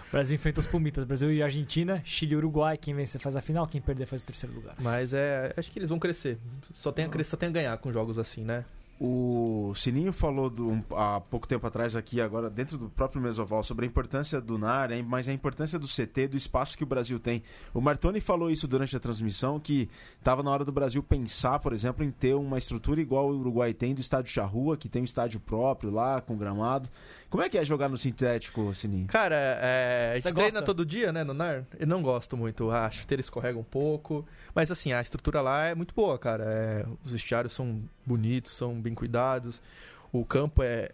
O 0.07 0.11
Brasil 0.11 0.35
enfrenta 0.35 0.59
os 0.59 0.67
Pumitas, 0.67 1.03
Brasil 1.03 1.33
e 1.33 1.41
Argentina, 1.41 2.01
Chile 2.05 2.33
e 2.33 2.35
Uruguai, 2.37 2.77
quem 2.77 2.93
vencer 2.93 3.19
faz 3.19 3.35
a 3.35 3.41
final, 3.41 3.67
quem 3.67 3.81
perder 3.81 4.05
faz 4.05 4.21
o 4.21 4.25
terceiro 4.25 4.55
lugar. 4.55 4.75
Mas 4.79 5.13
é, 5.13 5.53
acho 5.57 5.71
que 5.71 5.79
eles 5.79 5.89
vão 5.89 5.99
crescer. 5.99 6.37
Só 6.73 6.91
tem 6.91 7.05
a 7.05 7.09
crescer, 7.09 7.31
só 7.31 7.37
tem 7.37 7.49
a 7.49 7.51
ganhar 7.51 7.77
com 7.79 7.91
jogos 7.91 8.17
assim, 8.17 8.43
né? 8.43 8.63
O 8.97 9.73
Sininho 9.75 10.13
falou 10.13 10.49
do- 10.49 10.81
há 10.95 11.19
pouco 11.19 11.45
tempo 11.45 11.67
atrás 11.67 11.97
aqui, 11.97 12.21
agora 12.21 12.49
dentro 12.49 12.77
do 12.77 12.89
próprio 12.89 13.21
Mesoval, 13.21 13.61
sobre 13.61 13.85
a 13.85 13.87
importância 13.87 14.39
do 14.39 14.57
NAR, 14.57 14.89
mas 15.05 15.27
a 15.27 15.33
importância 15.33 15.77
do 15.77 15.85
CT, 15.85 16.29
do 16.29 16.37
espaço 16.37 16.77
que 16.77 16.83
o 16.83 16.87
Brasil 16.87 17.19
tem. 17.19 17.43
O 17.73 17.81
Martoni 17.81 18.21
falou 18.21 18.49
isso 18.49 18.69
durante 18.69 18.95
a 18.95 18.99
transmissão, 18.99 19.59
que 19.59 19.89
estava 20.17 20.41
na 20.41 20.49
hora 20.49 20.63
do 20.63 20.71
Brasil 20.71 21.03
pensar, 21.03 21.59
por 21.59 21.73
exemplo, 21.73 22.05
em 22.05 22.11
ter 22.11 22.35
uma 22.35 22.57
estrutura 22.57 23.01
igual 23.01 23.29
o 23.29 23.37
Uruguai 23.37 23.73
tem 23.73 23.93
do 23.93 23.99
estádio 23.99 24.31
Charrua, 24.31 24.77
que 24.77 24.87
tem 24.87 25.01
um 25.01 25.05
estádio 25.05 25.41
próprio 25.41 25.91
lá, 25.91 26.21
com 26.21 26.37
gramado. 26.37 26.89
Como 27.35 27.43
é 27.43 27.49
que 27.49 27.57
é 27.57 27.65
jogar 27.65 27.89
no 27.89 27.97
sintético, 27.97 28.73
Sininho? 28.73 29.07
Cara, 29.07 29.35
é, 29.35 30.11
a 30.11 30.15
gente 30.15 30.23
Você 30.23 30.33
treina 30.33 30.51
gosta? 30.51 30.65
todo 30.65 30.85
dia, 30.85 31.11
né, 31.11 31.21
no 31.21 31.33
NAR. 31.33 31.65
Eu 31.77 31.85
não 31.85 32.01
gosto 32.01 32.37
muito. 32.37 32.71
A 32.71 32.89
chuteira 32.89 33.19
escorrega 33.19 33.59
um 33.59 33.63
pouco. 33.63 34.25
Mas, 34.53 34.71
assim, 34.71 34.93
a 34.93 35.01
estrutura 35.01 35.41
lá 35.41 35.65
é 35.65 35.75
muito 35.75 35.93
boa, 35.93 36.17
cara. 36.17 36.45
É, 36.45 36.85
os 37.03 37.11
vestiários 37.11 37.51
são 37.51 37.83
bonitos, 38.05 38.53
são 38.53 38.79
bem 38.79 38.95
cuidados. 38.95 39.61
O 40.13 40.23
campo 40.23 40.63
é, 40.63 40.89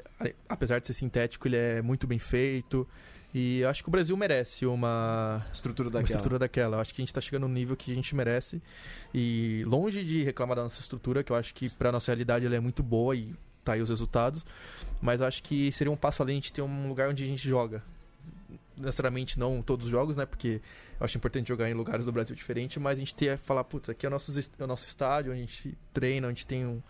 apesar 0.49 0.81
de 0.81 0.87
ser 0.87 0.95
sintético, 0.95 1.47
ele 1.47 1.57
é 1.57 1.79
muito 1.79 2.07
bem 2.07 2.17
feito. 2.17 2.87
E 3.31 3.59
eu 3.59 3.69
acho 3.69 3.83
que 3.83 3.89
o 3.89 3.91
Brasil 3.91 4.17
merece 4.17 4.65
uma, 4.65 5.45
Estrutura 5.53 5.89
uma 5.89 5.93
daquela. 5.93 6.05
estrutura 6.17 6.39
daquela. 6.39 6.77
Eu 6.77 6.81
acho 6.81 6.91
que 6.91 7.03
a 7.03 7.05
gente 7.05 7.13
tá 7.13 7.21
chegando 7.21 7.47
no 7.47 7.53
nível 7.53 7.77
que 7.77 7.91
a 7.91 7.95
gente 7.95 8.15
merece. 8.15 8.59
E 9.13 9.63
longe 9.67 10.03
de 10.03 10.23
reclamar 10.23 10.55
da 10.55 10.63
nossa 10.63 10.81
estrutura, 10.81 11.23
que 11.23 11.31
eu 11.31 11.35
acho 11.35 11.53
que 11.53 11.69
pra 11.69 11.91
nossa 11.91 12.09
realidade 12.11 12.47
ela 12.47 12.55
é 12.55 12.59
muito 12.59 12.81
boa 12.81 13.15
e 13.15 13.35
tá 13.63 13.73
aí 13.73 13.81
os 13.81 13.89
resultados. 13.89 14.45
Mas 15.01 15.19
eu 15.19 15.27
acho 15.27 15.41
que 15.43 15.71
seria 15.71 15.91
um 15.91 15.97
passo 15.97 16.21
além 16.21 16.39
de 16.39 16.53
ter 16.53 16.61
um 16.61 16.87
lugar 16.87 17.09
onde 17.09 17.23
a 17.23 17.27
gente 17.27 17.47
joga. 17.47 17.83
Necessariamente 18.77 19.39
não 19.39 19.61
todos 19.61 19.85
os 19.85 19.91
jogos, 19.91 20.15
né? 20.15 20.25
Porque 20.25 20.61
eu 20.99 21.05
acho 21.05 21.17
importante 21.17 21.47
jogar 21.47 21.69
em 21.69 21.73
lugares 21.73 22.05
do 22.05 22.11
Brasil 22.11 22.35
diferente, 22.35 22.79
mas 22.79 22.97
a 22.97 22.99
gente 22.99 23.15
ter 23.15 23.37
falar, 23.37 23.63
putz, 23.63 23.89
aqui 23.89 24.05
é 24.05 24.09
o 24.09 24.11
nosso, 24.11 24.31
é 24.39 24.63
o 24.63 24.67
nosso 24.67 24.85
estádio, 24.85 25.31
onde 25.31 25.41
a 25.41 25.45
gente 25.45 25.77
treina, 25.93 26.27
onde 26.27 26.45
tem 26.45 26.65
um 26.65 26.81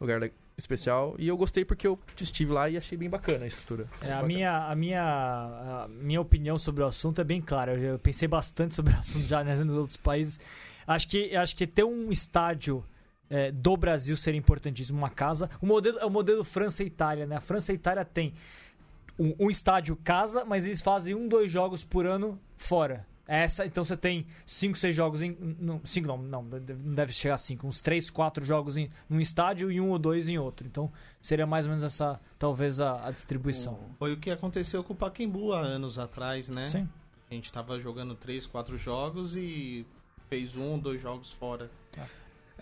lugar 0.00 0.30
especial. 0.56 1.14
E 1.18 1.28
eu 1.28 1.36
gostei 1.36 1.64
porque 1.64 1.86
eu 1.86 1.98
estive 2.20 2.52
lá 2.52 2.68
e 2.68 2.76
achei 2.76 2.98
bem 2.98 3.08
bacana 3.08 3.44
a 3.44 3.46
estrutura. 3.46 3.88
É, 4.00 4.06
a, 4.06 4.16
Bacana. 4.16 4.26
minha, 4.26 4.66
a, 4.66 4.74
minha, 4.74 5.02
a 5.02 5.88
minha 5.88 6.20
opinião 6.20 6.58
sobre 6.58 6.82
o 6.82 6.86
assunto 6.86 7.20
é 7.20 7.24
bem 7.24 7.40
clara. 7.40 7.74
Eu, 7.74 7.92
eu 7.92 7.98
pensei 7.98 8.26
bastante 8.26 8.74
sobre 8.76 8.92
o 8.92 8.96
assunto 8.96 9.26
já 9.26 9.42
né, 9.44 9.54
nos 9.56 9.76
outros 9.76 9.96
países. 9.96 10.40
Acho 10.86 11.08
que, 11.08 11.36
acho 11.36 11.54
que 11.54 11.66
ter 11.66 11.84
um 11.84 12.10
estádio 12.10 12.84
é, 13.30 13.50
do 13.50 13.76
Brasil 13.76 14.16
seria 14.16 14.38
importantíssimo, 14.38 14.98
uma 14.98 15.10
casa. 15.10 15.50
O 15.60 15.66
modelo 15.66 15.98
é 15.98 16.04
o 16.04 16.10
modelo 16.10 16.44
França 16.44 16.82
e 16.82 16.86
Itália, 16.86 17.26
né? 17.26 17.36
A 17.36 17.40
França 17.40 17.72
e 17.72 17.74
Itália 17.74 18.04
tem 18.04 18.32
um, 19.18 19.34
um 19.38 19.50
estádio 19.50 19.96
casa, 19.96 20.44
mas 20.44 20.64
eles 20.64 20.80
fazem 20.80 21.14
um, 21.14 21.28
dois 21.28 21.50
jogos 21.50 21.82
por 21.82 22.06
ano 22.06 22.38
fora. 22.56 23.06
Essa, 23.26 23.66
então 23.66 23.84
você 23.84 23.94
tem 23.94 24.26
cinco, 24.46 24.78
seis 24.78 24.96
jogos 24.96 25.22
em. 25.22 25.36
Não, 25.60 25.82
cinco 25.84 26.08
não, 26.08 26.16
não, 26.16 26.42
não 26.42 26.94
deve 26.94 27.12
chegar 27.12 27.34
a 27.34 27.38
cinco. 27.38 27.66
Uns 27.66 27.82
três, 27.82 28.08
quatro 28.08 28.42
jogos 28.42 28.78
em 28.78 28.88
num 29.06 29.20
estádio 29.20 29.70
e 29.70 29.78
um 29.78 29.90
ou 29.90 29.98
dois 29.98 30.30
em 30.30 30.38
outro. 30.38 30.66
Então 30.66 30.90
seria 31.20 31.46
mais 31.46 31.66
ou 31.66 31.70
menos 31.70 31.84
essa, 31.84 32.18
talvez, 32.38 32.80
a, 32.80 33.06
a 33.06 33.10
distribuição. 33.10 33.78
Foi 33.98 34.14
o 34.14 34.16
que 34.16 34.30
aconteceu 34.30 34.82
com 34.82 34.94
o 34.94 34.96
Pacaembu 34.96 35.52
há 35.52 35.60
anos 35.60 35.98
atrás, 35.98 36.48
né? 36.48 36.64
Sim. 36.64 36.88
A 37.30 37.34
gente 37.34 37.52
tava 37.52 37.78
jogando 37.78 38.14
três, 38.14 38.46
quatro 38.46 38.78
jogos 38.78 39.36
e 39.36 39.84
fez 40.30 40.56
um, 40.56 40.78
dois 40.78 40.98
jogos 40.98 41.30
fora. 41.30 41.70
É, 41.92 42.00
né, 42.00 42.08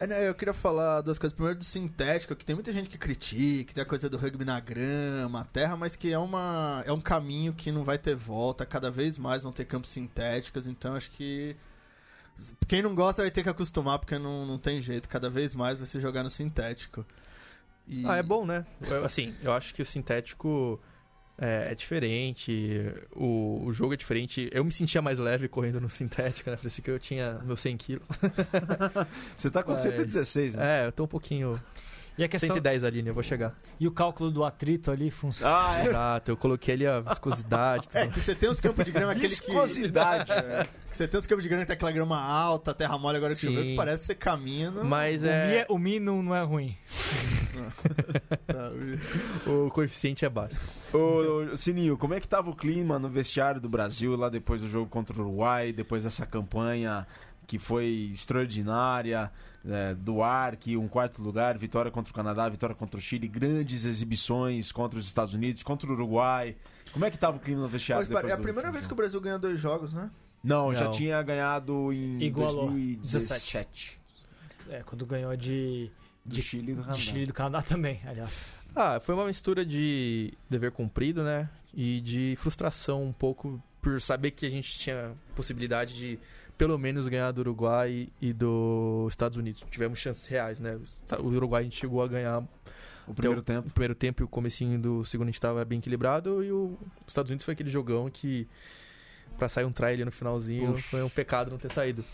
eu 0.00 0.34
queria 0.34 0.52
falar 0.52 1.00
duas 1.00 1.18
coisas. 1.18 1.34
Primeiro 1.34 1.58
do 1.58 1.64
sintético, 1.64 2.34
que 2.36 2.44
tem 2.44 2.54
muita 2.54 2.72
gente 2.72 2.88
que 2.88 2.98
critica, 2.98 3.64
que 3.68 3.74
tem 3.74 3.82
a 3.82 3.86
coisa 3.86 4.08
do 4.10 4.18
rugby 4.18 4.44
na 4.44 4.60
grama, 4.60 5.40
a 5.40 5.44
terra, 5.44 5.76
mas 5.76 5.96
que 5.96 6.12
é, 6.12 6.18
uma, 6.18 6.82
é 6.86 6.92
um 6.92 7.00
caminho 7.00 7.52
que 7.54 7.72
não 7.72 7.82
vai 7.84 7.96
ter 7.98 8.14
volta. 8.14 8.66
Cada 8.66 8.90
vez 8.90 9.16
mais 9.16 9.42
vão 9.42 9.52
ter 9.52 9.64
campos 9.64 9.90
sintéticos, 9.90 10.66
então 10.66 10.94
acho 10.94 11.10
que. 11.10 11.56
Quem 12.68 12.82
não 12.82 12.94
gosta 12.94 13.22
vai 13.22 13.30
ter 13.30 13.42
que 13.42 13.48
acostumar, 13.48 13.98
porque 13.98 14.18
não, 14.18 14.44
não 14.44 14.58
tem 14.58 14.80
jeito. 14.82 15.08
Cada 15.08 15.30
vez 15.30 15.54
mais 15.54 15.78
vai 15.78 15.86
se 15.86 15.98
jogar 15.98 16.22
no 16.22 16.28
sintético. 16.30 17.06
E- 17.88 18.04
Ah, 18.06 18.16
é 18.16 18.22
bom, 18.22 18.44
né? 18.44 18.66
Assim, 19.04 19.34
eu 19.42 19.52
acho 19.52 19.72
que 19.72 19.80
o 19.80 19.86
sintético 19.86 20.78
é, 21.38 21.68
é 21.70 21.74
diferente, 21.74 22.92
o, 23.14 23.62
o 23.64 23.72
jogo 23.72 23.94
é 23.94 23.96
diferente. 23.96 24.48
Eu 24.52 24.64
me 24.64 24.72
sentia 24.72 25.02
mais 25.02 25.18
leve 25.18 25.48
correndo 25.48 25.80
no 25.80 25.88
sintético, 25.90 26.50
né? 26.50 26.56
Parecia 26.56 26.82
que 26.82 26.90
eu 26.90 26.98
tinha 26.98 27.40
meus 27.44 27.60
100 27.60 27.76
quilos. 27.76 28.08
Você 29.36 29.50
tá 29.50 29.62
com 29.62 29.74
Vai. 29.74 29.82
116, 29.82 30.54
né? 30.54 30.84
É, 30.84 30.86
eu 30.86 30.92
tô 30.92 31.04
um 31.04 31.08
pouquinho... 31.08 31.60
E 32.18 32.24
a 32.24 32.28
questão 32.28 32.48
110 32.48 32.82
ali, 32.84 33.02
né? 33.02 33.10
Eu 33.10 33.14
vou 33.14 33.22
chegar. 33.22 33.54
e 33.78 33.86
o 33.86 33.90
cálculo 33.90 34.30
do 34.30 34.42
atrito 34.44 34.90
ali 34.90 35.10
funciona. 35.10 35.52
Ah, 35.54 35.78
é. 35.80 35.86
Exato, 35.86 36.30
eu 36.30 36.36
coloquei 36.36 36.74
ali 36.74 36.86
a 36.86 37.00
viscosidade. 37.00 37.88
É, 37.92 38.06
que 38.06 38.20
você 38.20 38.34
tem 38.34 38.48
os 38.48 38.60
campos 38.60 38.84
de 38.84 38.90
grama, 38.90 39.12
aquele 39.12 39.28
que. 39.28 39.46
Viscosidade. 39.46 40.32
É, 40.32 40.66
que 40.90 40.96
você 40.96 41.06
tem 41.06 41.20
os 41.20 41.26
campos 41.26 41.42
de 41.42 41.48
grama 41.50 41.64
que 41.64 41.68
tem 41.68 41.74
aquela 41.74 41.92
grama 41.92 42.18
alta, 42.18 42.72
terra 42.72 42.96
mole, 42.96 43.18
agora 43.18 43.34
que 43.34 43.40
choveu, 43.42 43.62
que 43.62 43.76
parece 43.76 44.00
que 44.02 44.06
você 44.06 44.14
caminha. 44.14 44.70
No... 44.70 44.84
Mas 44.84 45.22
O 45.22 45.24
Mi, 45.24 45.28
é, 45.30 45.58
é- 45.58 45.66
o 45.68 45.78
Mi 45.78 46.00
não, 46.00 46.22
não 46.22 46.34
é 46.34 46.42
ruim. 46.42 46.76
Tá, 48.46 48.70
o 49.50 49.70
coeficiente 49.70 50.24
é 50.24 50.28
baixo. 50.28 50.56
Ô, 50.92 50.98
ô, 51.52 51.56
Sininho, 51.56 51.96
como 51.96 52.14
é 52.14 52.20
que 52.20 52.28
tava 52.28 52.50
o 52.50 52.54
clima 52.54 52.98
no 52.98 53.08
vestiário 53.08 53.60
do 53.60 53.68
Brasil 53.68 54.14
lá 54.16 54.28
depois 54.28 54.60
do 54.60 54.68
jogo 54.68 54.88
contra 54.88 55.16
o 55.16 55.20
Uruguai, 55.20 55.72
depois 55.72 56.04
dessa 56.04 56.26
campanha 56.26 57.06
que 57.46 57.58
foi 57.58 58.10
extraordinária, 58.12 59.30
é, 59.64 59.94
do 59.94 60.22
Arque, 60.22 60.76
um 60.76 60.88
quarto 60.88 61.20
lugar, 61.22 61.56
vitória 61.58 61.90
contra 61.90 62.10
o 62.12 62.14
Canadá, 62.14 62.48
vitória 62.48 62.74
contra 62.74 62.98
o 62.98 63.00
Chile, 63.00 63.26
grandes 63.28 63.84
exibições 63.84 64.70
contra 64.72 64.98
os 64.98 65.06
Estados 65.06 65.34
Unidos, 65.34 65.62
contra 65.62 65.88
o 65.88 65.92
Uruguai. 65.92 66.56
Como 66.92 67.04
é 67.04 67.10
que 67.10 67.18
tava 67.18 67.36
o 67.36 67.40
clima 67.40 67.62
no 67.62 67.68
vestiário 67.68 68.06
Mas, 68.10 68.24
é 68.24 68.32
a 68.32 68.36
do 68.36 68.42
primeira 68.42 68.70
vez 68.70 68.82
que 68.86 68.88
o 68.88 68.90
jogo? 68.90 69.02
Brasil 69.02 69.20
ganha 69.20 69.38
dois 69.38 69.58
jogos, 69.60 69.92
né? 69.92 70.10
Não, 70.42 70.72
já 70.72 70.84
Não. 70.84 70.92
tinha 70.92 71.20
ganhado 71.22 71.92
em 71.92 72.22
Igualou. 72.22 72.70
2017. 72.70 73.98
É, 74.70 74.82
quando 74.84 75.04
ganhou 75.06 75.36
de, 75.36 75.90
Do 76.24 76.34
De- 76.34 76.42
Chile 76.42 76.72
e 76.72 76.74
do 76.74 76.80
de 76.80 76.86
Canadá. 76.86 76.98
Chile 77.02 77.22
e 77.22 77.26
do 77.26 77.32
Canadá 77.32 77.62
também, 77.62 78.00
aliás. 78.06 78.46
Ah, 78.74 79.00
foi 79.00 79.14
uma 79.14 79.24
mistura 79.26 79.64
de 79.64 80.32
dever 80.50 80.70
cumprido, 80.70 81.22
né? 81.24 81.48
E 81.74 82.00
de 82.00 82.34
frustração 82.38 83.02
um 83.04 83.12
pouco 83.12 83.62
por 83.80 84.00
saber 84.00 84.32
que 84.32 84.46
a 84.46 84.50
gente 84.50 84.78
tinha 84.78 85.12
possibilidade 85.34 85.94
de 85.96 86.18
pelo 86.56 86.78
menos 86.78 87.06
ganhar 87.08 87.30
do 87.32 87.40
Uruguai 87.40 88.08
e 88.20 88.32
dos 88.32 89.12
Estados 89.12 89.36
Unidos. 89.36 89.62
Tivemos 89.70 89.98
chances 89.98 90.26
reais, 90.26 90.60
né? 90.60 90.78
O 91.18 91.26
Uruguai 91.28 91.62
a 91.62 91.64
gente 91.64 91.76
chegou 91.76 92.02
a 92.02 92.08
ganhar 92.08 92.42
O 93.06 93.14
primeiro 93.14 93.40
Então, 93.40 93.56
tempo. 93.56 93.68
o 93.68 93.70
primeiro 93.72 93.94
tempo 93.94 94.22
e 94.22 94.24
o 94.24 94.28
comecinho 94.28 94.78
do 94.80 95.04
segundo 95.04 95.28
a 95.28 95.30
gente 95.30 95.40
tava 95.40 95.64
bem 95.64 95.78
equilibrado 95.78 96.42
e 96.42 96.50
o- 96.50 96.76
os 97.06 97.08
Estados 97.12 97.30
Unidos 97.30 97.44
foi 97.44 97.52
aquele 97.52 97.70
jogão 97.70 98.10
que 98.10 98.48
pra 99.38 99.48
sair 99.48 99.64
um 99.64 99.72
ali 99.84 100.04
no 100.04 100.10
finalzinho 100.10 100.76
foi 100.78 101.02
um 101.02 101.08
pecado 101.08 101.50
não 101.50 101.58
ter 101.58 101.70
saído. 101.70 102.04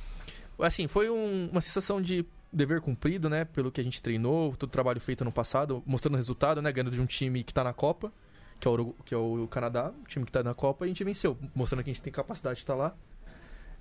Assim, 0.58 0.86
foi 0.88 1.08
um- 1.08 1.48
uma 1.50 1.60
sensação 1.60 2.00
de 2.00 2.26
dever 2.52 2.80
cumprido, 2.82 3.30
né, 3.30 3.44
pelo 3.46 3.72
que 3.72 3.80
a 3.80 3.84
gente 3.84 4.02
treinou, 4.02 4.54
todo 4.56 4.68
o 4.68 4.72
trabalho 4.72 5.00
feito 5.00 5.24
no 5.24 5.32
passado, 5.32 5.82
mostrando 5.86 6.16
resultado, 6.16 6.60
né, 6.60 6.70
ganhando 6.70 6.90
de 6.90 7.00
um 7.00 7.06
time 7.06 7.42
que 7.42 7.54
tá 7.54 7.64
na 7.64 7.72
Copa, 7.72 8.12
que 8.60 8.68
é 8.68 8.70
o, 8.70 8.94
que 9.04 9.14
é 9.14 9.16
o 9.16 9.48
Canadá, 9.48 9.92
o 10.04 10.06
time 10.06 10.26
que 10.26 10.30
tá 10.32 10.42
na 10.42 10.52
Copa, 10.52 10.84
e 10.84 10.86
a 10.86 10.88
gente 10.88 11.02
venceu, 11.02 11.38
mostrando 11.54 11.82
que 11.82 11.90
a 11.90 11.92
gente 11.94 12.02
tem 12.02 12.12
capacidade 12.12 12.56
de 12.56 12.62
estar 12.64 12.74
lá. 12.74 12.94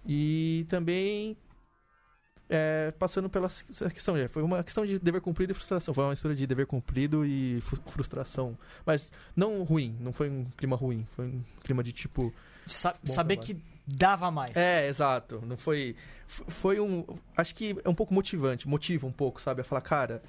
E 0.06 0.66
também 0.70 1.38
é, 2.50 2.92
passando 3.00 3.30
pela 3.30 3.48
questão, 3.94 4.18
é, 4.18 4.28
foi 4.28 4.44
uma 4.44 4.62
questão 4.64 4.86
de 4.86 5.00
dever 5.00 5.22
cumprido 5.22 5.52
e 5.52 5.56
frustração. 5.56 5.94
Foi 5.94 6.04
uma 6.04 6.10
mistura 6.10 6.36
de 6.36 6.46
dever 6.46 6.66
cumprido 6.66 7.26
e 7.26 7.62
frustração. 7.88 8.58
Mas 8.86 9.12
não 9.36 9.64
ruim, 9.64 9.96
não 10.02 10.12
foi 10.12 10.30
um 10.30 10.46
clima 10.58 10.76
ruim. 10.76 11.08
Foi 11.16 11.26
um 11.28 11.44
clima 11.64 11.82
de 11.84 11.94
tipo. 11.94 12.34
sa- 12.68 12.96
saber 13.06 13.38
trabalho. 13.38 13.42
que 13.42 13.64
dava 13.88 14.30
mais. 14.30 14.56
É, 14.58 14.88
exato. 14.88 15.42
Não 15.46 15.56
foi. 15.56 15.96
Foi 16.28 16.80
um. 16.80 17.06
Acho 17.38 17.56
que 17.56 17.76
é 17.86 17.90
um 17.90 17.96
pouco 17.96 18.14
motivante, 18.14 18.68
motiva 18.68 19.08
um 19.08 19.12
pouco, 19.14 19.42
sabe? 19.42 19.62
A 19.62 19.64
falar, 19.64 19.82
cara, 19.82 20.22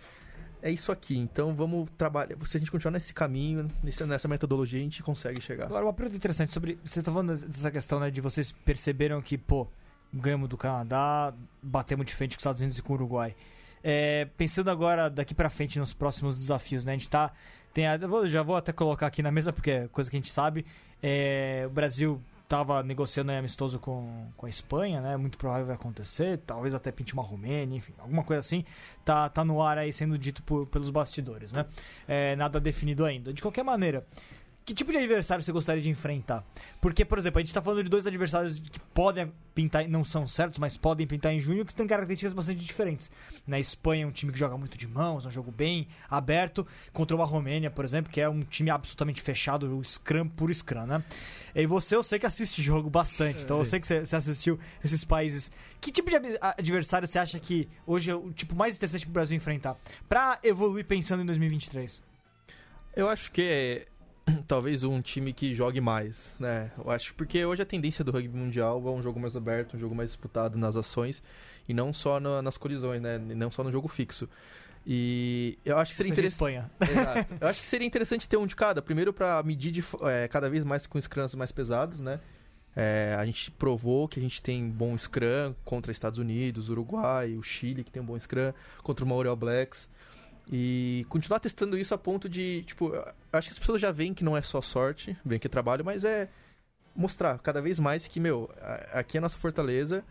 é 0.63 0.71
isso 0.71 0.93
aqui, 0.93 1.19
então 1.19 1.55
vamos 1.55 1.91
trabalhar. 1.99 2.37
Se 2.45 2.57
a 2.57 2.61
gente 2.61 2.71
continuar 2.71 2.93
nesse 2.93 3.13
caminho, 3.13 3.69
nessa 3.83 4.29
metodologia, 4.29 4.79
a 4.79 4.83
gente 4.83 5.03
consegue 5.03 5.43
chegar. 5.43 5.67
Agora, 5.67 5.85
uma 5.85 5.93
pergunta 5.93 6.17
interessante 6.17 6.53
sobre. 6.55 6.79
Você 6.85 7.03
tá 7.03 7.11
falando 7.11 7.37
dessa 7.37 7.71
questão, 7.71 7.99
né? 7.99 8.11
De 8.13 8.21
vocês 8.21 8.53
perceberam 8.53 9.21
que, 9.21 9.37
pô, 9.37 9.67
ganhamos 10.15 10.49
do 10.49 10.57
Canadá, 10.57 11.35
batemos 11.61 12.07
de 12.07 12.15
frente 12.15 12.37
com 12.37 12.39
os 12.39 12.43
Estados 12.43 12.61
Unidos 12.63 12.79
e 12.79 12.83
com 12.83 12.93
o 12.93 12.97
Uruguai. 12.97 13.35
É, 13.83 14.29
pensando 14.37 14.71
agora 14.71 15.11
daqui 15.11 15.35
pra 15.35 15.51
frente 15.51 15.81
nos 15.81 15.93
próximos 15.93 16.39
desafios, 16.39 16.85
né? 16.85 16.93
A 16.93 16.97
gente 16.97 17.11
tá. 17.11 17.33
Tem 17.75 17.89
a, 17.89 17.99
já 18.27 18.43
vou 18.43 18.55
até 18.55 18.71
colocar 18.71 19.09
aqui 19.09 19.21
na 19.21 19.33
mesa, 19.33 19.53
porque 19.53 19.71
é 19.71 19.89
coisa 19.89 20.09
que 20.09 20.17
a 20.17 20.21
gente 20.21 20.31
sabe. 20.31 20.65
É, 21.03 21.65
o 21.67 21.71
Brasil 21.71 22.23
tava 22.53 22.83
negociando 22.83 23.33
aí 23.33 23.39
amistoso 23.39 23.79
com, 23.79 24.27
com 24.37 24.45
a 24.45 24.49
Espanha, 24.51 25.01
né? 25.01 25.17
Muito 25.17 25.39
provável 25.39 25.65
vai 25.65 25.75
acontecer. 25.75 26.37
Talvez 26.47 26.75
até 26.75 26.93
pinte 26.93 27.15
uma 27.15 27.23
Romênia, 27.23 27.79
enfim, 27.79 27.95
alguma 27.99 28.23
coisa 28.23 28.41
assim. 28.41 28.63
Tá, 29.03 29.27
tá 29.31 29.43
no 29.43 29.63
ar 29.63 29.79
aí 29.79 29.91
sendo 29.91 30.19
dito 30.19 30.43
por- 30.43 30.67
pelos 30.67 30.91
bastidores, 30.91 31.51
né? 31.55 31.65
É, 32.07 32.37
nada 32.37 32.61
definido 32.61 33.07
ainda. 33.07 33.33
De 33.33 33.41
qualquer 33.41 33.63
maneira, 33.65 34.07
que 34.65 34.73
tipo 34.75 34.93
de 34.93 34.99
adversário 34.99 35.43
você 35.43 35.51
gostaria 35.51 35.83
de 35.83 35.91
enfrentar? 35.91 36.45
Porque, 36.81 37.05
por 37.05 37.19
exemplo, 37.19 37.39
a 37.39 37.43
gente 37.43 37.53
tá 37.53 37.61
falando 37.61 37.83
de 37.83 37.89
dois 37.89 38.07
adversários 38.07 38.61
que 38.61 38.79
podem 38.95 39.33
pintar, 39.55 39.89
não 39.89 40.05
são 40.05 40.27
certos, 40.27 40.59
mas 40.59 40.77
podem 40.77 41.07
pintar 41.07 41.33
em 41.33 41.41
junho, 41.41 41.65
que 41.65 41.75
têm 41.75 41.87
características 41.87 42.33
bastante 42.33 42.65
diferentes. 42.65 43.11
Na 43.47 43.59
Espanha 43.59 44.05
é 44.05 44.07
um 44.07 44.13
time 44.13 44.33
que 44.33 44.39
joga 44.39 44.57
muito 44.57 44.79
de 44.79 44.87
mãos, 44.87 45.25
é 45.25 45.29
um 45.29 45.33
jogo 45.33 45.51
bem 45.51 45.89
aberto, 46.09 46.67
contra 46.93 47.17
uma 47.17 47.25
Romênia, 47.25 47.71
por 47.71 47.85
exemplo, 47.85 48.11
que 48.13 48.21
é 48.21 48.29
um 48.29 48.43
time 48.43 48.71
absolutamente 48.71 49.21
fechado, 49.21 49.77
o 49.77 49.85
Scrum 49.85 50.29
por 50.29 50.53
Scrum, 50.55 50.87
né? 50.87 51.03
E 51.55 51.67
você, 51.67 51.97
eu 51.97 52.03
sei 52.03 52.19
que 52.19 52.27
assiste 52.27 52.63
jogo 52.63 52.89
bastante, 52.89 53.43
então 53.43 53.59
eu 53.59 53.65
Sim. 53.65 53.71
sei 53.71 53.81
que 53.81 54.07
você, 54.07 54.17
assistiu 54.17 54.59
esses 54.83 55.05
países. 55.05 55.51
Que 55.81 55.91
tipo 55.91 56.09
de 56.09 56.17
adversário 56.41 57.07
você 57.07 57.19
acha 57.19 57.39
que 57.39 57.69
hoje 57.87 58.11
é 58.11 58.15
o 58.15 58.33
tipo 58.33 58.55
mais 58.55 58.77
interessante 58.77 59.05
pro 59.05 59.13
Brasil 59.13 59.37
enfrentar? 59.37 59.77
Pra 60.09 60.39
evoluir 60.43 60.87
pensando 60.87 61.23
em 61.23 61.27
2023? 61.27 62.01
Eu 62.95 63.09
acho 63.09 63.33
que 63.33 63.87
talvez 64.49 64.83
um 64.83 65.01
time 65.01 65.33
que 65.33 65.55
jogue 65.55 65.81
mais, 65.81 66.35
né? 66.39 66.71
Eu 66.77 66.91
acho 66.91 67.15
porque 67.15 67.45
hoje 67.45 67.63
a 67.63 67.67
tendência 67.67 68.05
do 68.05 68.11
rugby 68.13 68.37
mundial 68.37 68.83
é 68.87 68.91
um 68.91 69.03
jogo 69.03 69.19
mais 69.21 69.37
aberto, 69.37 69.77
um 69.77 69.81
jogo 69.81 69.95
mais 69.95 70.11
disputado 70.11 70.59
nas 70.59 70.77
ações 70.77 71.23
e 71.69 71.75
não 71.75 71.93
só 71.93 72.19
na- 72.21 72.43
nas 72.43 72.57
colisões, 72.57 73.01
né? 73.01 73.17
E 73.31 73.35
Não 73.35 73.51
só 73.51 73.63
no 73.63 73.71
jogo 73.73 73.89
fixo. 73.89 74.29
E 74.87 75.59
eu 75.65 75.79
acho 75.79 75.93
que 75.93 75.97
seria 75.97 76.11
interessante. 76.13 76.65
Eu 77.41 77.49
acho 77.49 77.61
que 77.61 77.67
seria 77.67 77.87
interessante 77.87 78.29
ter 78.29 78.37
um 78.37 78.47
de 78.47 78.57
cada. 78.57 78.83
Primeiro 78.83 79.13
pra 79.13 79.43
medir 79.43 79.71
de 79.71 79.85
é, 80.03 80.27
cada 80.29 80.51
vez 80.51 80.65
mais 80.65 80.87
com 80.87 81.01
scrums 81.01 81.35
mais 81.35 81.53
pesados, 81.53 82.01
né? 82.01 82.19
É, 82.75 83.15
a 83.19 83.25
gente 83.27 83.51
provou 83.51 84.09
que 84.09 84.19
a 84.19 84.23
gente 84.23 84.41
tem 84.43 84.69
bom 84.69 84.97
scrum 84.97 85.55
contra 85.65 85.93
Estados 85.93 86.19
Unidos, 86.19 86.69
Uruguai, 86.71 87.35
o 87.37 87.43
Chile, 87.43 87.85
que 87.85 87.91
tem 87.91 88.03
um 88.03 88.07
bom 88.07 88.19
scrum, 88.19 88.53
contra 88.83 89.05
o 89.05 89.29
All 89.29 89.37
Blacks. 89.37 89.89
E 90.51 91.07
continuar 91.09 91.39
testando 91.41 91.79
isso 91.79 91.95
a 91.95 91.99
ponto 91.99 92.29
de, 92.29 92.63
tipo, 92.65 92.93
acho 93.33 93.49
que 93.49 93.53
as 93.53 93.59
pessoas 93.59 93.81
já 93.81 93.93
veem 93.93 94.13
que 94.13 94.25
não 94.25 94.37
é 94.37 94.43
só 94.43 94.61
sorte, 94.61 95.17
veem 95.25 95.39
que 95.39 95.47
é 95.47 95.51
trabalho, 95.51 95.85
mas 95.85 96.05
é 96.05 96.29
mostrar 96.95 97.39
cada 97.39 97.63
vez 97.63 97.79
mais 97.79 98.07
que, 98.07 98.21
meu, 98.21 98.51
aqui 98.93 99.17
é 99.17 99.19
a 99.19 99.23
nossa 99.23 99.39
fortaleza 99.39 100.05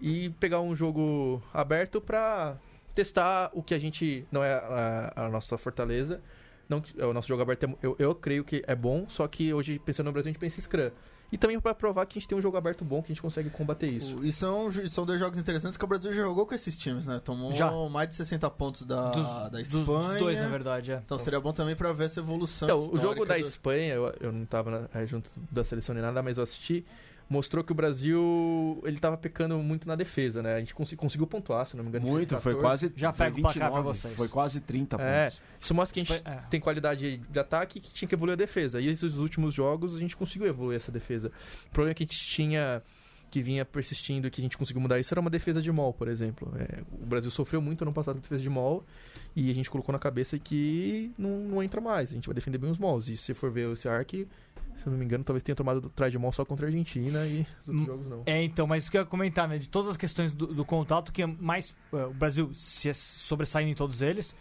e 0.00 0.30
pegar 0.40 0.60
um 0.60 0.74
jogo 0.74 1.42
aberto 1.52 2.00
pra 2.00 2.56
testar 2.94 3.50
o 3.52 3.62
que 3.62 3.74
a 3.74 3.78
gente 3.78 4.26
não 4.32 4.42
é 4.42 4.54
a, 4.54 5.12
a 5.16 5.28
nossa 5.28 5.56
fortaleza. 5.58 6.20
Não, 6.68 6.82
o 6.98 7.12
nosso 7.12 7.28
jogo 7.28 7.42
aberto 7.42 7.64
é, 7.64 7.76
eu, 7.82 7.94
eu 7.98 8.14
creio 8.14 8.44
que 8.44 8.64
é 8.66 8.74
bom, 8.74 9.08
só 9.08 9.28
que 9.28 9.54
hoje, 9.54 9.78
pensando 9.78 10.06
no 10.06 10.12
Brasil, 10.12 10.30
a 10.30 10.32
gente 10.32 10.40
pensa 10.40 10.58
em 10.58 10.62
Scrum. 10.62 10.90
E 11.32 11.36
também 11.36 11.58
pra 11.58 11.74
provar 11.74 12.06
que 12.06 12.18
a 12.18 12.20
gente 12.20 12.28
tem 12.28 12.38
um 12.38 12.42
jogo 12.42 12.56
aberto 12.56 12.84
bom, 12.84 13.02
que 13.02 13.06
a 13.06 13.14
gente 13.14 13.20
consegue 13.22 13.50
combater 13.50 13.86
isso. 13.88 14.24
E 14.24 14.32
são, 14.32 14.70
são 14.88 15.04
dois 15.04 15.18
jogos 15.18 15.38
interessantes 15.38 15.76
que 15.76 15.84
o 15.84 15.88
Brasil 15.88 16.12
já 16.12 16.22
jogou 16.22 16.46
com 16.46 16.54
esses 16.54 16.76
times, 16.76 17.04
né? 17.04 17.20
Tomou 17.24 17.52
Já. 17.52 17.70
mais 17.88 18.08
de 18.08 18.14
60 18.14 18.48
pontos 18.50 18.82
da, 18.82 19.10
Dos- 19.10 19.50
da 19.50 19.60
Espanha. 19.60 19.84
Dos 20.10 20.18
dois, 20.20 20.38
na 20.38 20.46
verdade, 20.48 20.92
é. 20.92 21.02
Então 21.04 21.18
seria 21.18 21.40
bom 21.40 21.52
também 21.52 21.74
pra 21.74 21.92
ver 21.92 22.04
essa 22.04 22.20
evolução. 22.20 22.66
Então, 22.68 22.78
o 22.92 22.98
jogo 22.98 23.24
da 23.26 23.34
do- 23.36 23.40
Espanha, 23.40 23.94
eu, 23.94 24.14
eu 24.20 24.30
não 24.32 24.46
tava 24.46 24.70
na- 24.70 24.88
eh, 25.00 25.04
junto 25.06 25.30
da 25.50 25.64
seleção 25.64 25.94
nem 25.94 26.02
nada, 26.02 26.22
mas 26.22 26.38
eu 26.38 26.44
assisti, 26.44 26.84
mostrou 27.28 27.64
que 27.64 27.72
o 27.72 27.74
Brasil, 27.74 28.80
ele 28.84 28.98
tava 28.98 29.16
pecando 29.16 29.58
muito 29.58 29.86
na 29.88 29.96
defesa, 29.96 30.42
né? 30.42 30.54
A 30.54 30.58
gente 30.60 30.74
consi- 30.74 30.96
conseguiu 30.96 31.26
pontuar, 31.26 31.66
se 31.66 31.76
não 31.76 31.82
me 31.82 31.90
engano. 31.90 32.06
Muito, 32.06 32.38
foi 32.40 32.54
14. 32.54 32.60
quase. 32.60 32.92
Já 32.96 33.12
foi 33.12 33.26
pego 33.26 33.38
o 33.38 33.42
pra 33.42 33.50
29, 33.52 33.82
vocês. 33.82 34.14
Foi 34.14 34.28
quase 34.28 34.60
30 34.60 34.96
É. 35.00 35.24
pontos. 35.24 35.42
Isso 35.60 35.74
mostra 35.74 35.94
que 35.94 36.00
a 36.00 36.16
gente 36.16 36.28
é. 36.28 36.36
tem 36.48 36.60
qualidade 36.60 37.18
de 37.18 37.38
ataque 37.38 37.78
e 37.78 37.80
que 37.82 37.92
tinha 37.92 38.08
que 38.08 38.14
evoluir 38.14 38.34
a 38.34 38.36
defesa. 38.36 38.80
E 38.80 38.86
esses 38.86 39.16
últimos 39.16 39.52
jogos 39.54 39.96
a 39.96 39.98
gente 39.98 40.16
conseguiu 40.16 40.46
evoluir 40.46 40.76
essa 40.76 40.92
defesa. 40.92 41.32
O 41.66 41.70
problema 41.70 41.94
que 41.94 42.04
a 42.04 42.06
gente 42.06 42.18
tinha 42.18 42.82
que 43.28 43.42
vinha 43.42 43.64
persistindo 43.64 44.28
e 44.28 44.30
que 44.30 44.40
a 44.40 44.44
gente 44.44 44.56
conseguiu 44.56 44.80
mudar 44.80 45.00
isso 45.00 45.12
era 45.12 45.20
uma 45.20 45.28
defesa 45.28 45.60
de 45.60 45.70
mol, 45.72 45.92
por 45.92 46.06
exemplo. 46.06 46.50
É, 46.56 46.80
o 46.92 47.04
Brasil 47.04 47.28
sofreu 47.30 47.60
muito 47.60 47.82
ano 47.82 47.92
passado 47.92 48.14
com 48.14 48.20
defesa 48.20 48.40
de 48.40 48.48
mol 48.48 48.84
e 49.34 49.50
a 49.50 49.54
gente 49.54 49.68
colocou 49.68 49.92
na 49.92 49.98
cabeça 49.98 50.38
que 50.38 51.10
não, 51.18 51.30
não 51.40 51.62
entra 51.62 51.80
mais. 51.80 52.10
A 52.10 52.14
gente 52.14 52.26
vai 52.26 52.34
defender 52.34 52.56
bem 52.58 52.70
os 52.70 52.78
mols. 52.78 53.08
E 53.08 53.16
se 53.16 53.34
for 53.34 53.50
ver 53.50 53.68
esse 53.72 53.88
arc, 53.88 54.26
se 54.76 54.86
eu 54.86 54.90
não 54.92 54.98
me 54.98 55.04
engano, 55.04 55.24
talvez 55.24 55.42
tenha 55.42 55.56
tomado 55.56 55.92
de 56.10 56.18
mol 56.18 56.32
só 56.32 56.44
contra 56.44 56.66
a 56.66 56.68
Argentina 56.68 57.26
e 57.26 57.40
os 57.40 57.68
outros 57.68 57.76
Hum, 57.82 57.84
jogos 57.86 58.06
não. 58.08 58.22
É, 58.26 58.42
então, 58.42 58.66
mas 58.66 58.86
o 58.86 58.90
que 58.90 58.96
eu 58.96 59.02
ia 59.02 59.06
comentar, 59.06 59.48
né? 59.48 59.58
De 59.58 59.68
todas 59.68 59.90
as 59.90 59.96
questões 59.96 60.32
do, 60.32 60.46
do 60.46 60.64
contato, 60.64 61.10
que 61.12 61.22
é 61.22 61.26
mais. 61.26 61.76
é, 61.92 62.04
o 62.04 62.12
Brasil 62.14 62.50
se 62.54 62.92
sobressaindo 62.94 63.70
em 63.70 63.74
todos 63.74 64.02
eles. 64.02 64.34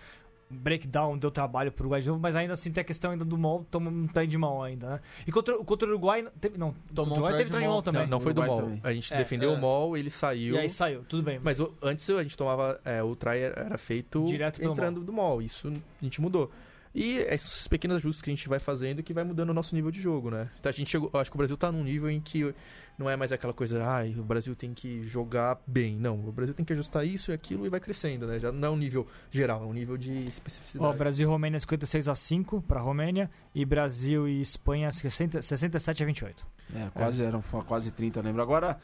Breakdown 0.48 1.18
deu 1.18 1.32
trabalho 1.32 1.72
pro 1.72 1.84
Uruguai 1.86 2.02
de 2.02 2.08
novo, 2.08 2.20
mas 2.22 2.36
ainda 2.36 2.54
assim 2.54 2.72
tem 2.72 2.80
a 2.82 2.84
questão 2.84 3.10
ainda 3.12 3.26
do 3.26 3.36
mol, 3.36 3.66
toma 3.72 3.90
um 3.90 4.06
try 4.08 4.28
de 4.28 4.38
mol 4.38 4.62
ainda, 4.62 4.88
né? 4.92 5.00
E 5.26 5.32
contra, 5.32 5.58
contra 5.64 5.88
o 5.88 5.90
Uruguai. 5.92 6.24
Teve, 6.40 6.56
não, 6.58 6.74
Tomou 6.94 7.14
o 7.18 7.20
um 7.20 7.24
Uruguai 7.24 7.38
teve 7.38 7.50
try 7.50 7.60
de 7.62 7.66
mol. 7.66 7.74
mol 7.74 7.82
também. 7.82 8.02
Não, 8.04 8.10
não 8.10 8.20
foi 8.20 8.32
do 8.34 8.44
mol. 8.44 8.62
também. 8.62 8.80
A 8.84 8.94
gente 8.94 9.12
É, 9.12 9.18
defendeu 9.18 9.52
é. 9.52 9.56
o 9.56 9.58
mol, 9.60 9.98
ele 9.98 10.12
saiu. 10.12 10.54
E 10.56 10.60
aí 10.60 10.70
saiu, 10.70 11.04
tudo 11.10 11.24
bem. 11.24 11.40
Mas 11.44 11.60
o- 11.60 11.74
antes 11.82 12.08
a 12.12 12.22
gente 12.22 12.38
tomava. 12.38 12.80
é, 12.86 13.02
o 13.02 13.16
try 13.16 13.40
era 13.40 13.76
feito 13.80 14.24
Direto 14.26 14.64
entrando 14.64 15.02
do 15.04 15.12
mall. 15.12 15.42
Isso 15.42 15.68
a 15.68 16.04
gente 16.04 16.22
mudou. 16.22 16.52
E 16.96 17.18
esses 17.18 17.68
pequenos 17.68 17.98
ajustes 17.98 18.22
que 18.22 18.30
a 18.30 18.34
gente 18.34 18.48
vai 18.48 18.58
fazendo 18.58 19.04
que 19.04 19.14
vai 19.14 19.26
mudando 19.26 19.50
o 19.50 19.54
nosso 19.54 19.76
nível 19.76 19.92
de 19.92 20.00
jogo, 20.00 20.32
né? 20.32 20.50
Então 20.58 20.70
a 20.70 20.74
gente 20.74 20.90
chegou. 20.90 21.10
Acho 21.14 21.30
que 21.30 21.36
o 21.36 21.38
Brasil 21.38 21.58
tá 21.58 21.70
num 21.70 21.84
nível 21.84 22.10
em 22.10 22.22
que 22.22 22.56
não 22.98 23.10
é 23.10 23.18
mais 23.18 23.34
aquela 23.34 23.54
coisa, 23.54 23.86
ai, 23.86 24.16
o 24.18 24.24
Brasil 24.24 24.56
tem 24.56 24.74
que 24.74 25.04
jogar 25.06 25.60
bem. 25.68 25.98
Não, 25.98 26.26
o 26.26 26.32
Brasil 26.32 26.54
tem 26.54 26.66
que 26.66 26.72
ajustar 26.72 27.06
isso 27.06 27.32
e 27.32 27.34
aquilo 27.34 27.66
e 27.66 27.70
vai 27.70 27.82
crescendo, 27.82 28.26
né? 28.26 28.40
Já 28.40 28.50
não 28.50 28.70
é 28.70 28.72
um 28.72 28.78
nível 28.78 29.06
geral, 29.30 29.64
é 29.64 29.66
um 29.66 29.74
nível 29.74 29.98
de 29.98 30.28
especificidade. 30.28 30.90
Ó, 30.90 30.98
Brasil 30.98 31.28
e 31.28 31.30
Romênia 31.30 31.60
56 31.60 32.08
a 32.08 32.16
5 32.16 32.62
pra 32.62 32.80
Romênia. 32.80 33.30
E 33.54 33.66
Brasil 33.66 34.26
e 34.30 34.40
Espanha 34.40 34.90
60, 34.90 35.42
67 35.42 36.02
a 36.02 36.06
28. 36.06 36.48
É, 36.74 36.90
quase 36.94 37.24
eram 37.26 37.42
foi 37.42 37.62
quase 37.64 37.92
30, 37.92 38.20
eu 38.20 38.24
lembro. 38.24 38.42
Agora, 38.42 38.80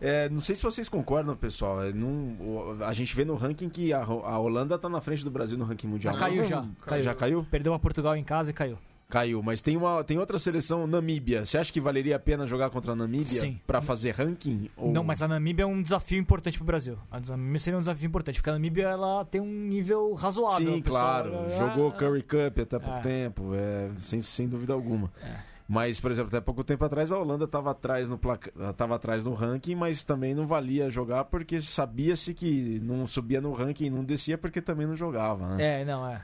é, 0.00 0.28
não 0.28 0.40
sei 0.40 0.54
se 0.54 0.62
vocês 0.62 0.88
concordam, 0.88 1.36
pessoal. 1.36 1.82
é, 1.84 1.90
o- 1.90 2.76
a 2.84 2.92
gente 2.92 3.14
vê 3.14 3.24
no 3.24 3.34
ranking 3.34 3.68
que 3.68 3.92
a, 3.92 4.02
a 4.02 4.38
Holanda 4.38 4.78
tá 4.78 4.88
na 4.88 5.00
frente 5.00 5.24
do 5.24 5.30
Brasil 5.30 5.56
no 5.58 5.64
ranking 5.64 5.86
mundial. 5.88 6.14
Ah, 6.14 6.18
caiu 6.18 6.44
já, 6.44 6.64
caiu. 6.84 7.02
Já 7.02 7.14
caiu? 7.14 7.46
Perdeu 7.50 7.74
a 7.74 7.78
Portugal 7.78 8.16
em 8.16 8.24
casa 8.24 8.50
e 8.50 8.54
caiu. 8.54 8.78
Caiu, 9.08 9.40
mas 9.40 9.62
tem, 9.62 9.76
uma, 9.76 10.02
tem 10.02 10.18
outra 10.18 10.36
seleção, 10.36 10.84
Namíbia. 10.84 11.44
Você 11.44 11.56
acha 11.56 11.72
que 11.72 11.80
valeria 11.80 12.16
a 12.16 12.18
pena 12.18 12.44
jogar 12.44 12.70
contra 12.70 12.90
a 12.90 12.96
Namíbia 12.96 13.54
pra 13.64 13.80
fazer 13.80 14.10
ranking? 14.10 14.68
Ou... 14.76 14.92
Não, 14.92 15.04
mas 15.04 15.22
a 15.22 15.28
Namíbia 15.28 15.62
é 15.62 15.66
um 15.66 15.80
desafio 15.80 16.18
importante 16.18 16.58
pro 16.58 16.66
Brasil. 16.66 16.98
A 17.08 17.20
Namíbia 17.20 17.58
seria 17.60 17.76
um 17.76 17.80
desafio 17.80 18.08
importante, 18.08 18.40
porque 18.40 18.50
a 18.50 18.54
Namíbia 18.54 18.88
ela 18.88 19.24
tem 19.24 19.40
um 19.40 19.46
nível 19.68 20.12
razoável. 20.14 20.72
Sim, 20.72 20.80
o 20.80 20.82
claro. 20.82 21.32
é- 21.48 21.56
Jogou 21.56 21.92
Curry 21.92 22.22
Cup 22.24 22.58
até 22.60 22.78
pouco 22.80 22.98
É. 22.98 23.00
tempo, 23.00 23.52
é, 23.54 23.90
sem, 24.00 24.20
sem 24.20 24.48
dúvida 24.48 24.72
alguma. 24.72 25.12
É. 25.22 25.36
Mas, 25.68 25.98
por 25.98 26.10
exemplo, 26.10 26.28
até 26.28 26.40
pouco 26.40 26.62
tempo 26.62 26.84
atrás 26.84 27.10
a 27.10 27.18
Holanda 27.18 27.44
estava 27.44 27.70
atrás 27.72 28.08
no 28.08 28.16
placa... 28.16 28.52
tava 28.74 28.94
atrás 28.94 29.24
no 29.24 29.34
ranking, 29.34 29.74
mas 29.74 30.04
também 30.04 30.34
não 30.34 30.46
valia 30.46 30.88
jogar 30.88 31.24
porque 31.24 31.60
sabia-se 31.60 32.32
que 32.34 32.80
não 32.82 33.06
subia 33.06 33.40
no 33.40 33.52
ranking 33.52 33.86
e 33.86 33.90
não 33.90 34.04
descia 34.04 34.38
porque 34.38 34.62
também 34.62 34.86
não 34.86 34.94
jogava, 34.94 35.56
né? 35.56 35.80
É, 35.80 35.84
não, 35.84 36.08
é. 36.08 36.22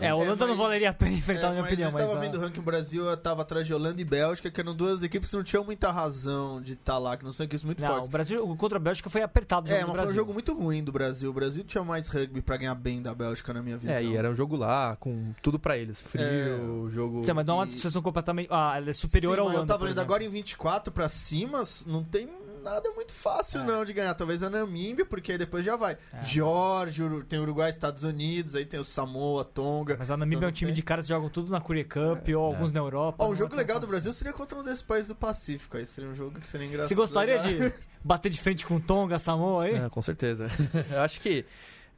É, 0.00 0.08
a 0.08 0.14
Holanda 0.16 0.44
É, 0.44 0.48
mas- 0.48 0.48
não 0.48 0.56
valeria 0.56 0.90
a 0.90 0.92
pena 0.92 1.12
enfrentar, 1.12 1.40
É, 1.40 1.44
na 1.46 1.50
minha 1.50 1.62
mas 1.62 1.72
opinião, 1.72 1.88
eu 1.88 1.92
mas. 1.94 2.06
tava 2.06 2.18
a- 2.18 2.20
vendo 2.20 2.34
o 2.36 2.40
ranking 2.40 2.60
Brasil, 2.60 3.04
eu 3.04 3.16
tava 3.16 3.42
atrás 3.42 3.66
de 3.66 3.72
Holanda 3.72 4.00
e 4.00 4.04
Bélgica, 4.04 4.50
que 4.50 4.60
eram 4.60 4.74
duas 4.74 5.02
equipes 5.02 5.30
que 5.30 5.36
não 5.36 5.44
tinham 5.44 5.62
muita 5.64 5.90
razão 5.92 6.60
de 6.60 6.72
estar 6.72 6.98
lá, 6.98 7.16
que 7.16 7.24
não 7.24 7.30
são 7.32 7.44
equipes 7.44 7.62
muito 7.64 7.80
Não, 7.80 7.88
o 7.88 7.92
fortes. 7.92 8.08
Brasil 8.10 8.56
contra 8.56 8.76
a 8.78 8.80
Bélgica 8.80 9.08
foi 9.08 9.22
apertado 9.22 9.68
o 9.68 9.72
É, 9.72 9.76
mas 9.76 9.82
foi 9.84 9.90
um 9.90 9.94
Brasil. 9.94 10.14
jogo 10.14 10.32
muito 10.32 10.52
ruim 10.52 10.82
do 10.82 10.90
Brasil. 10.90 11.30
O 11.30 11.32
Brasil 11.32 11.62
tinha 11.64 11.84
mais 11.84 12.08
rugby 12.08 12.42
pra 12.42 12.56
ganhar 12.56 12.74
bem 12.74 13.00
da 13.00 13.14
Bélgica, 13.14 13.52
na 13.54 13.62
minha 13.62 13.76
visão. 13.78 13.94
É, 13.94 14.02
e 14.02 14.16
era 14.16 14.28
um 14.30 14.34
jogo 14.34 14.56
lá, 14.56 14.96
com 14.96 15.32
tudo 15.40 15.58
pra 15.58 15.78
eles. 15.78 16.00
Frio, 16.00 16.24
É. 16.24 16.90
jogo. 16.92 17.24
Sim, 17.24 17.32
mas 17.32 17.46
não 17.46 17.54
é 17.54 17.58
uma 17.58 17.66
discussão 17.66 18.02
completamente. 18.02 18.48
Ah, 18.50 18.74
ela 18.76 18.90
é 18.90 18.92
superior 18.92 19.34
Sim, 19.34 19.40
ao 19.40 19.46
mas 19.46 19.54
Holanda. 19.54 19.64
Eu 19.64 19.68
tava 19.68 19.78
por 19.78 19.84
vendo 19.86 19.96
exemplo. 19.98 20.14
agora 20.14 20.24
em 20.24 20.28
24 20.28 20.92
pra 20.92 21.08
cima, 21.08 21.62
não 21.86 22.02
tem 22.02 22.28
nada 22.64 22.90
muito 22.92 23.12
fácil 23.12 23.60
É. 23.60 23.64
não 23.64 23.84
de 23.84 23.92
ganhar. 23.92 24.14
Talvez 24.14 24.42
a 24.42 24.50
Namíbia, 24.50 25.04
porque 25.06 25.32
aí 25.32 25.38
depois 25.38 25.64
já 25.64 25.76
vai. 25.76 25.96
É. 26.12 26.22
Geórgia, 26.24 27.04
tem 27.28 27.38
Uruguai, 27.38 27.70
Estados 27.70 28.02
Unidos, 28.02 28.54
aí 28.54 28.64
tem 28.64 28.80
o 28.80 28.84
Samoa, 28.84 29.44
Tonga. 29.44 29.96
Mas 29.98 30.10
a 30.10 30.16
Namíbia 30.16 30.38
Então 30.38 30.48
é 30.48 30.50
um 30.50 30.54
time 30.54 30.70
tem- 30.70 30.76
de 30.76 30.82
caras 30.82 31.04
que 31.04 31.10
jogam 31.10 31.28
tudo 31.28 31.52
na 31.52 31.60
Korea 31.60 31.84
Cup 31.84 32.28
ou 32.30 32.44
alguns 32.46 32.72
na 32.72 32.80
Europa. 32.80 33.22
Ó, 33.24 33.30
um 33.30 33.36
jogo 33.36 33.54
é 33.54 33.58
legal 33.58 33.78
do. 33.78 33.86
Brasil 33.86 34.12
seria 34.12 34.32
contra 34.32 34.58
um 34.58 34.62
desses 34.64 34.82
países 34.82 35.08
do 35.08 35.14
Pacífico. 35.14 35.76
Aí 35.76 35.86
seria 35.86 36.10
um 36.10 36.14
jogo 36.16 36.40
que 36.40 36.46
seria 36.46 36.66
engraçado. 36.66 36.88
Você 36.88 36.94
gostaria 36.96 37.38
de 37.38 37.72
bater 38.02 38.30
de 38.30 38.40
frente 38.40 38.66
com 38.66 38.80
Tonga, 38.80 39.18
Samoa 39.18 39.64
aí? 39.64 39.74
É, 39.84 39.88
com 39.90 40.00
certeza. 40.02 40.48
eu 40.90 41.00
acho 41.02 41.20
que 41.20 41.44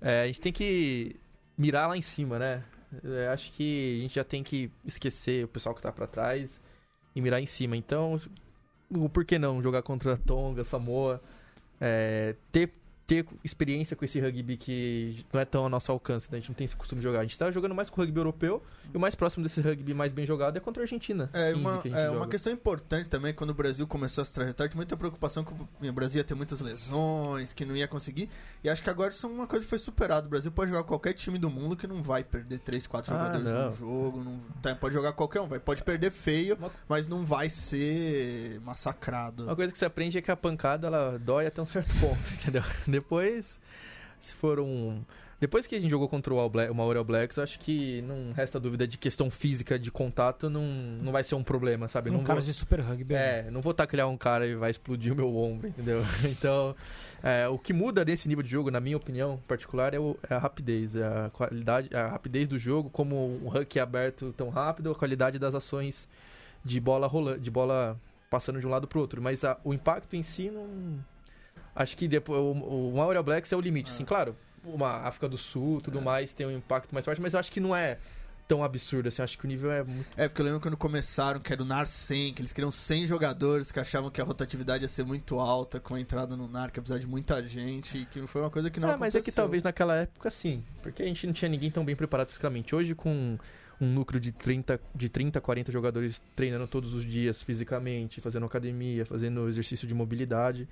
é, 0.01 0.23
a 0.23 0.27
gente 0.27 0.41
tem 0.41 0.53
que 0.53 1.17
mirar 1.57 1.89
lá 1.89 1.97
em 1.97 2.03
cima, 2.03 2.39
né? 2.39 2.63
Eu 3.03 3.31
acho 3.31 3.53
que 3.53 3.99
a 3.99 4.03
gente 4.03 4.15
já 4.15 4.25
tem 4.25 4.43
que 4.43 4.71
esquecer 4.85 5.45
o 5.45 5.49
pessoal 5.49 5.75
que 5.75 5.81
tá 5.83 5.91
pra 5.93 6.07
trás 6.07 6.61
e 7.15 7.21
mirar 7.21 7.41
em 7.41 7.47
cima. 7.47 7.77
Então, 7.77 8.19
o 8.91 9.09
por 9.09 9.25
que 9.25 9.39
não 9.39 9.63
jogar 9.63 9.83
contra 9.83 10.17
Tonga, 10.17 10.65
Samoa, 10.65 11.21
é, 11.81 12.35
ter 12.53 12.73
ter 13.07 13.25
experiência 13.45 13.95
com 13.97 14.05
esse 14.05 14.19
rugby 14.19 14.57
que 14.57 15.25
não 15.33 15.41
é 15.41 15.45
tão 15.45 15.63
ao 15.63 15.69
nosso 15.69 15.93
alcance, 15.93 16.29
né? 16.31 16.39
a 16.39 16.41
gente 16.41 16.49
não 16.49 16.55
tem 16.57 16.65
esse 16.65 16.75
costume 16.75 17.01
de 17.01 17.05
jogar. 17.05 17.21
A 17.21 17.23
gente 17.23 17.39
tá 17.39 17.51
jogando 17.53 17.75
mais 17.75 17.89
com 17.89 18.01
o 18.01 18.05
rugby 18.05 18.19
europeu 18.19 18.61
e 18.93 18.97
o 18.97 19.01
mais 19.01 19.15
próximo 19.15 19.45
desse 19.45 19.61
rugby 19.61 19.95
mais 19.95 20.13
bem 20.13 20.27
jogado 20.27 20.57
é 20.57 20.61
contra 20.61 20.83
a 20.83 20.85
Argentina. 20.85 21.31
É, 21.33 21.53
15 21.53 21.61
uma, 21.61 21.79
que 21.83 21.89
é 21.91 22.11
uma 22.11 22.27
questão 22.27 22.53
importante 22.53 23.09
também, 23.09 23.33
quando 23.33 23.51
o 23.51 23.55
Brasil 23.55 23.87
começou 23.87 24.23
essa 24.23 24.33
trajetória, 24.33 24.69
tinha 24.71 24.77
muita 24.79 24.97
preocupação 24.97 25.45
que 25.45 25.53
o 25.89 25.93
Brasil 25.93 26.19
ia 26.19 26.25
ter 26.25 26.35
muitas 26.35 26.61
lesões, 26.61 27.53
que 27.53 27.65
não 27.65 27.77
ia 27.77 27.87
conseguir. 27.87 28.29
E 28.65 28.69
acho 28.69 28.83
que 28.83 28.91
agora 28.91 29.11
isso 29.11 29.25
é 29.25 29.31
uma 29.31 29.47
coisa 29.47 29.65
que 29.65 29.71
foi 29.71 29.79
superada. 29.79 30.27
O 30.27 30.31
Brasil 30.31 30.51
pode 30.51 30.73
jogar 30.73 30.83
qualquer 30.85 31.13
time 31.13 31.39
do 31.39 31.49
mundo 31.49 31.77
que 31.77 31.87
não 31.87 32.03
vai 32.03 32.25
perder 32.25 32.59
3, 32.59 32.87
4 32.89 33.15
Ah, 33.15 33.19
jogadores 33.19 33.53
não. 33.53 33.67
no 33.67 33.73
jogo. 33.77 34.25
Não, 34.25 34.41
tá, 34.61 34.75
pode 34.75 34.95
jogar 34.95 35.13
qualquer 35.13 35.41
um, 35.41 35.47
vai, 35.47 35.61
pode 35.61 35.85
perder 35.85 36.11
feio, 36.11 36.57
Uma- 36.57 36.73
mas 36.89 37.07
não 37.07 37.25
vai 37.25 37.49
ser 37.49 38.61
massacrado. 38.63 39.45
Uma 39.45 39.55
coisa 39.57 39.71
que 39.73 39.79
você 39.79 39.85
aprende 39.85 40.19
é 40.19 40.23
que 40.23 40.31
a 40.31 40.37
pancada 40.37 40.89
ela 40.89 41.19
dói 41.19 41.47
até 41.47 41.63
um 41.63 41.67
certo 41.67 41.95
ponto, 42.01 42.19
entendeu? 42.35 42.63
Depois, 43.01 43.59
se 44.19 44.33
for 44.35 44.59
um. 44.61 45.03
Depois 45.39 45.67
que 45.67 45.75
a 45.77 45.79
gente 45.79 45.91
jogou 45.91 46.09
contra 46.09 46.33
o, 46.33 46.39
All 46.41 46.49
Black, 46.49 46.71
o 46.71 46.75
Maori 46.75 46.97
All 46.97 47.05
Blacks, 47.05 47.39
acho 47.39 47.59
que 47.61 48.01
não 48.09 48.33
resta 48.33 48.59
dúvida 48.59 48.89
de 48.89 48.97
questão 48.97 49.31
física 49.31 49.79
de 49.79 49.91
contato 49.91 50.49
não, 50.49 50.63
não 50.63 51.13
vai 51.13 51.23
ser 51.23 51.35
um 51.35 51.43
problema, 51.43 51.89
sabe? 51.89 52.09
Um 52.09 52.15
não 52.15 52.25
cara 52.25 52.41
vou, 52.41 52.47
de 52.47 52.55
super 52.55 52.81
rugby. 52.81 53.13
né? 53.13 53.41
é, 53.41 53.51
não 53.51 53.61
vou 53.61 53.75
taclear 53.75 54.09
um 54.09 54.17
cara 54.17 54.47
e 54.47 54.55
vai 54.55 54.71
explodir 54.71 55.13
o 55.13 55.17
meu 55.17 55.37
ombro, 55.37 55.69
entendeu? 55.69 56.01
Então, 56.25 56.75
é, 57.23 57.47
o 57.49 57.59
que 57.59 57.75
muda 57.75 58.03
nesse 58.03 58.27
nível 58.27 58.43
de 58.43 58.49
jogo, 58.49 58.71
na 58.71 58.81
minha 58.81 58.97
opinião 58.97 59.39
particular, 59.47 59.93
é, 59.93 59.99
o- 60.01 60.17
é 60.27 60.33
a 60.35 60.39
rapidez, 60.39 60.97
é 60.97 61.05
a 61.05 61.31
qualidade, 61.31 61.95
a 61.95 62.07
rapidez 62.07 62.49
do 62.49 62.59
jogo, 62.59 62.89
como 62.89 63.15
o 63.45 63.53
huck 63.55 63.79
é 63.79 63.83
aberto 63.83 64.33
tão 64.39 64.49
rápido, 64.49 64.91
a 64.91 64.95
qualidade 64.95 65.39
das 65.39 65.55
ações 65.55 66.09
de 66.65 66.81
bola 66.81 67.07
rolando, 67.07 67.41
de 67.41 67.51
bola 67.51 68.01
passando 68.31 68.59
de 68.59 68.67
um 68.67 68.71
lado 68.71 68.89
pro 68.89 69.01
outro. 69.01 69.21
Mas 69.21 69.45
a- 69.45 69.59
o 69.63 69.75
impacto 69.75 70.17
em 70.17 70.23
si 70.23 70.51
não. 70.51 70.67
Acho 71.77 71.97
que 71.97 72.09
depois 72.09 72.41
o, 72.41 72.95
o 72.95 73.01
All 73.01 73.23
Blacks 73.23 73.53
é 73.53 73.57
o 73.57 73.61
limite, 73.61 73.91
assim, 73.91 74.05
claro. 74.05 74.35
Uma 74.65 75.07
África 75.07 75.29
do 75.29 75.37
Sul, 75.37 75.81
tudo 75.81 76.01
mais, 76.01 76.35
tem 76.35 76.47
um 76.47 76.51
impacto 76.51 76.93
mais 76.93 77.05
forte, 77.05 77.21
mas 77.21 77.35
eu 77.35 77.39
acho 77.39 77.53
que 77.53 77.61
não 77.61 77.77
é 77.77 77.99
tão 78.47 78.63
absurdo 78.65 79.09
assim. 79.09 79.23
Acho 79.23 79.39
que 79.39 79.45
o 79.45 79.49
nível 79.49 79.71
é 79.71 79.83
muito. 79.83 80.09
É, 80.17 80.29
porque 80.29 80.41
eu 80.41 80.47
lembro 80.47 80.61
quando 80.61 80.77
começaram, 80.77 81.39
que 81.41 81.53
era 81.53 81.63
o 81.63 81.65
NAR 81.65 81.87
100, 81.87 82.35
que 82.35 82.43
eles 82.43 82.53
queriam 82.53 82.71
100 82.71 83.07
jogadores, 83.07 83.71
que 83.71 83.79
achavam 83.79 84.11
que 84.11 84.21
a 84.21 84.25
rotatividade 84.25 84.85
ia 84.85 84.89
ser 84.89 85.05
muito 85.05 85.39
alta 85.39 85.79
com 85.79 85.95
a 85.95 86.01
entrada 86.01 86.37
no 86.37 86.49
NAR, 86.49 86.71
que 86.71 86.79
ia 86.79 86.83
precisar 86.83 86.99
de 86.99 87.07
muita 87.07 87.43
gente, 87.47 88.07
que 88.11 88.27
foi 88.27 88.41
uma 88.41 88.51
coisa 88.51 88.71
que 88.71 88.81
não 88.81 88.91
é, 88.91 88.97
mas 88.97 89.15
é 89.15 89.19
que 89.19 89.25
aconteceu. 89.25 89.43
talvez 89.43 89.63
naquela 89.63 89.97
época 89.97 90.31
sim, 90.31 90.65
porque 90.83 91.03
a 91.03 91.07
gente 91.07 91.27
não 91.27 91.35
tinha 91.35 91.49
ninguém 91.49 91.71
tão 91.71 91.85
bem 91.85 91.95
preparado 91.95 92.29
fisicamente. 92.29 92.75
Hoje, 92.75 92.95
com 92.95 93.39
um 93.81 93.87
núcleo 93.87 94.21
de 94.21 94.33
30, 94.33 94.81
de 94.95 95.09
30 95.09 95.41
40 95.41 95.71
jogadores 95.71 96.23
treinando 96.35 96.67
todos 96.67 96.95
os 96.95 97.05
dias 97.05 97.43
fisicamente, 97.43 98.21
fazendo 98.21 98.47
academia, 98.47 99.05
fazendo 99.05 99.47
exercício 99.49 99.87
de 99.87 99.95
mobilidade, 99.95 100.69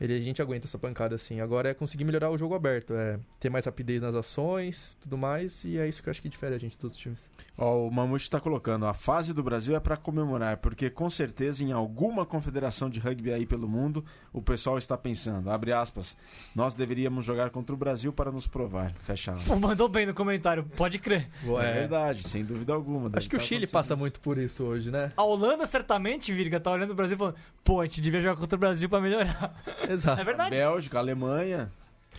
ele, 0.00 0.14
a 0.14 0.20
gente 0.20 0.40
aguenta 0.40 0.66
essa 0.66 0.78
pancada 0.78 1.14
assim. 1.14 1.40
Agora 1.40 1.68
é 1.68 1.74
conseguir 1.74 2.04
melhorar 2.04 2.30
o 2.30 2.38
jogo 2.38 2.54
aberto, 2.54 2.94
é 2.94 3.18
ter 3.38 3.50
mais 3.50 3.66
rapidez 3.66 4.00
nas 4.00 4.14
ações, 4.14 4.96
tudo 5.00 5.18
mais, 5.18 5.62
e 5.64 5.78
é 5.78 5.86
isso 5.86 6.02
que 6.02 6.08
eu 6.08 6.10
acho 6.10 6.22
que 6.22 6.28
difere 6.28 6.54
a 6.54 6.58
gente 6.58 6.76
dos 6.76 6.84
outros 6.84 7.00
times. 7.00 7.28
Ó, 7.58 7.86
o 7.86 7.90
Mamute 7.90 8.24
está 8.24 8.40
colocando, 8.40 8.86
a 8.86 8.94
fase 8.94 9.34
do 9.34 9.42
Brasil 9.42 9.76
é 9.76 9.80
para 9.80 9.96
comemorar, 9.96 10.56
porque 10.56 10.88
com 10.88 11.10
certeza 11.10 11.62
em 11.62 11.72
alguma 11.72 12.24
confederação 12.24 12.88
de 12.88 12.98
rugby 12.98 13.32
aí 13.32 13.44
pelo 13.44 13.68
mundo, 13.68 14.02
o 14.32 14.40
pessoal 14.40 14.78
está 14.78 14.96
pensando, 14.96 15.50
abre 15.50 15.72
aspas, 15.72 16.16
nós 16.54 16.74
deveríamos 16.74 17.24
jogar 17.24 17.50
contra 17.50 17.74
o 17.74 17.78
Brasil 17.78 18.12
para 18.12 18.32
nos 18.32 18.46
provar, 18.46 18.94
fecha 19.02 19.32
aspas. 19.32 19.58
Mandou 19.58 19.88
bem 19.88 20.06
no 20.06 20.14
comentário, 20.14 20.64
pode 20.76 20.98
crer. 20.98 21.28
É, 21.44 21.72
verdade, 21.74 22.26
sem 22.26 22.42
dúvida 22.42 22.72
alguma. 22.72 23.10
Acho 23.12 23.28
que 23.28 23.36
o 23.36 23.38
tá 23.38 23.44
Chile 23.44 23.66
passa 23.66 23.92
isso. 23.92 24.00
muito 24.00 24.20
por 24.20 24.38
isso 24.38 24.64
hoje, 24.64 24.90
né? 24.90 25.12
A 25.16 25.22
Holanda 25.22 25.66
certamente, 25.66 26.32
Virga, 26.32 26.58
tá 26.58 26.70
olhando 26.70 26.92
o 26.92 26.94
Brasil 26.94 27.16
e 27.16 27.18
falando, 27.18 27.36
pô, 27.62 27.80
a 27.80 27.84
gente 27.84 28.00
devia 28.00 28.20
jogar 28.20 28.36
contra 28.36 28.56
o 28.56 28.58
Brasil 28.58 28.88
pra 28.88 29.00
melhorar. 29.00 29.54
Exato. 29.92 30.20
É 30.20 30.24
verdade. 30.24 30.50
Bélgica, 30.50 30.98
Alemanha. 30.98 31.68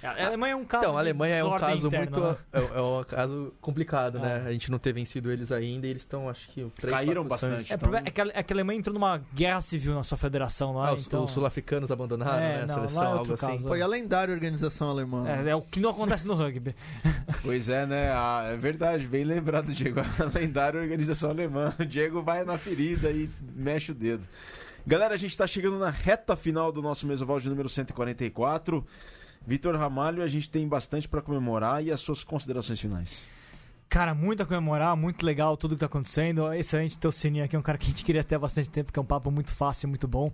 A 0.03 0.25
Alemanha 0.25 0.53
é 0.53 0.55
um 0.55 0.65
caso 0.65 0.83
Então, 0.83 0.97
a 0.97 1.03
de 1.03 1.09
Alemanha 1.09 1.35
é 1.35 1.43
um 1.43 1.59
caso 1.59 1.87
interna, 1.87 2.05
muito. 2.17 2.21
né? 2.21 2.37
É, 2.53 2.77
é 2.79 2.81
um 2.81 3.03
caso 3.03 3.53
complicado, 3.61 4.17
né? 4.19 4.43
É. 4.45 4.49
A 4.49 4.51
gente 4.51 4.71
não 4.71 4.79
ter 4.79 4.93
vencido 4.93 5.31
eles 5.31 5.51
ainda 5.51 5.85
e 5.85 5.91
eles 5.91 6.01
estão, 6.01 6.27
acho 6.27 6.49
que. 6.49 6.65
Caíram 6.89 7.23
bastante. 7.23 7.71
É, 7.71 7.75
o 7.75 7.79
problema 7.79 8.07
é, 8.07 8.09
que 8.09 8.19
a, 8.19 8.25
é 8.33 8.41
que 8.41 8.51
a 8.51 8.55
Alemanha 8.55 8.79
entrou 8.79 8.93
numa 8.95 9.21
guerra 9.33 9.61
civil 9.61 9.93
na 9.93 10.03
sua 10.03 10.17
federação 10.17 10.73
lá, 10.73 10.87
Ah, 10.89 10.93
os, 10.93 11.05
então... 11.05 11.23
os 11.25 11.31
sul-africanos 11.31 11.91
abandonaram, 11.91 12.41
É, 12.41 12.57
né? 12.57 12.63
A 12.63 12.65
não, 12.65 12.75
seleção, 12.75 13.03
é 13.03 13.17
algo 13.17 13.33
assim. 13.33 13.45
caso. 13.45 13.67
Foi 13.67 13.81
a 13.81 13.85
lendária 13.85 14.33
organização 14.33 14.89
alemã. 14.89 15.27
É, 15.27 15.49
é 15.49 15.55
o 15.55 15.61
que 15.61 15.79
não 15.79 15.91
acontece 15.91 16.27
no 16.27 16.33
rugby. 16.33 16.75
Pois 17.43 17.69
é, 17.69 17.85
né? 17.85 18.11
Ah, 18.11 18.49
é 18.51 18.55
verdade, 18.55 19.05
bem 19.07 19.23
lembrado, 19.23 19.71
Diego. 19.73 19.99
A 19.99 20.37
lendária 20.37 20.79
organização 20.79 21.29
alemã. 21.31 21.73
O 21.79 21.85
Diego 21.85 22.21
vai 22.21 22.43
na 22.43 22.57
ferida 22.57 23.09
e 23.11 23.29
mexe 23.55 23.91
o 23.91 23.95
dedo. 23.95 24.23
Galera, 24.85 25.13
a 25.13 25.17
gente 25.17 25.37
tá 25.37 25.45
chegando 25.45 25.77
na 25.77 25.91
reta 25.91 26.35
final 26.35 26.71
do 26.71 26.81
nosso 26.81 27.05
Mesoval 27.05 27.39
de 27.39 27.47
número 27.47 27.69
144. 27.69 28.83
Vitor 29.45 29.75
Ramalho, 29.75 30.23
a 30.23 30.27
gente 30.27 30.49
tem 30.49 30.67
bastante 30.67 31.07
para 31.07 31.21
comemorar 31.21 31.83
e 31.83 31.91
as 31.91 31.99
suas 31.99 32.23
considerações 32.23 32.79
finais. 32.79 33.27
Cara, 33.87 34.15
muito 34.15 34.41
a 34.41 34.45
comemorar, 34.45 34.95
muito 34.95 35.23
legal 35.23 35.55
tudo 35.55 35.75
que 35.75 35.81
tá 35.81 35.85
acontecendo. 35.85 36.51
Excelente 36.53 36.97
ter 36.97 37.07
o 37.07 37.11
Sininho 37.11 37.43
aqui, 37.43 37.55
é 37.55 37.59
um 37.59 37.61
cara 37.61 37.77
que 37.77 37.85
a 37.85 37.89
gente 37.89 38.03
queria 38.03 38.23
ter 38.23 38.35
há 38.35 38.39
bastante 38.39 38.69
tempo, 38.71 38.91
que 38.91 38.97
é 38.97 39.01
um 39.01 39.05
papo 39.05 39.29
muito 39.29 39.51
fácil, 39.51 39.87
muito 39.87 40.07
bom. 40.07 40.31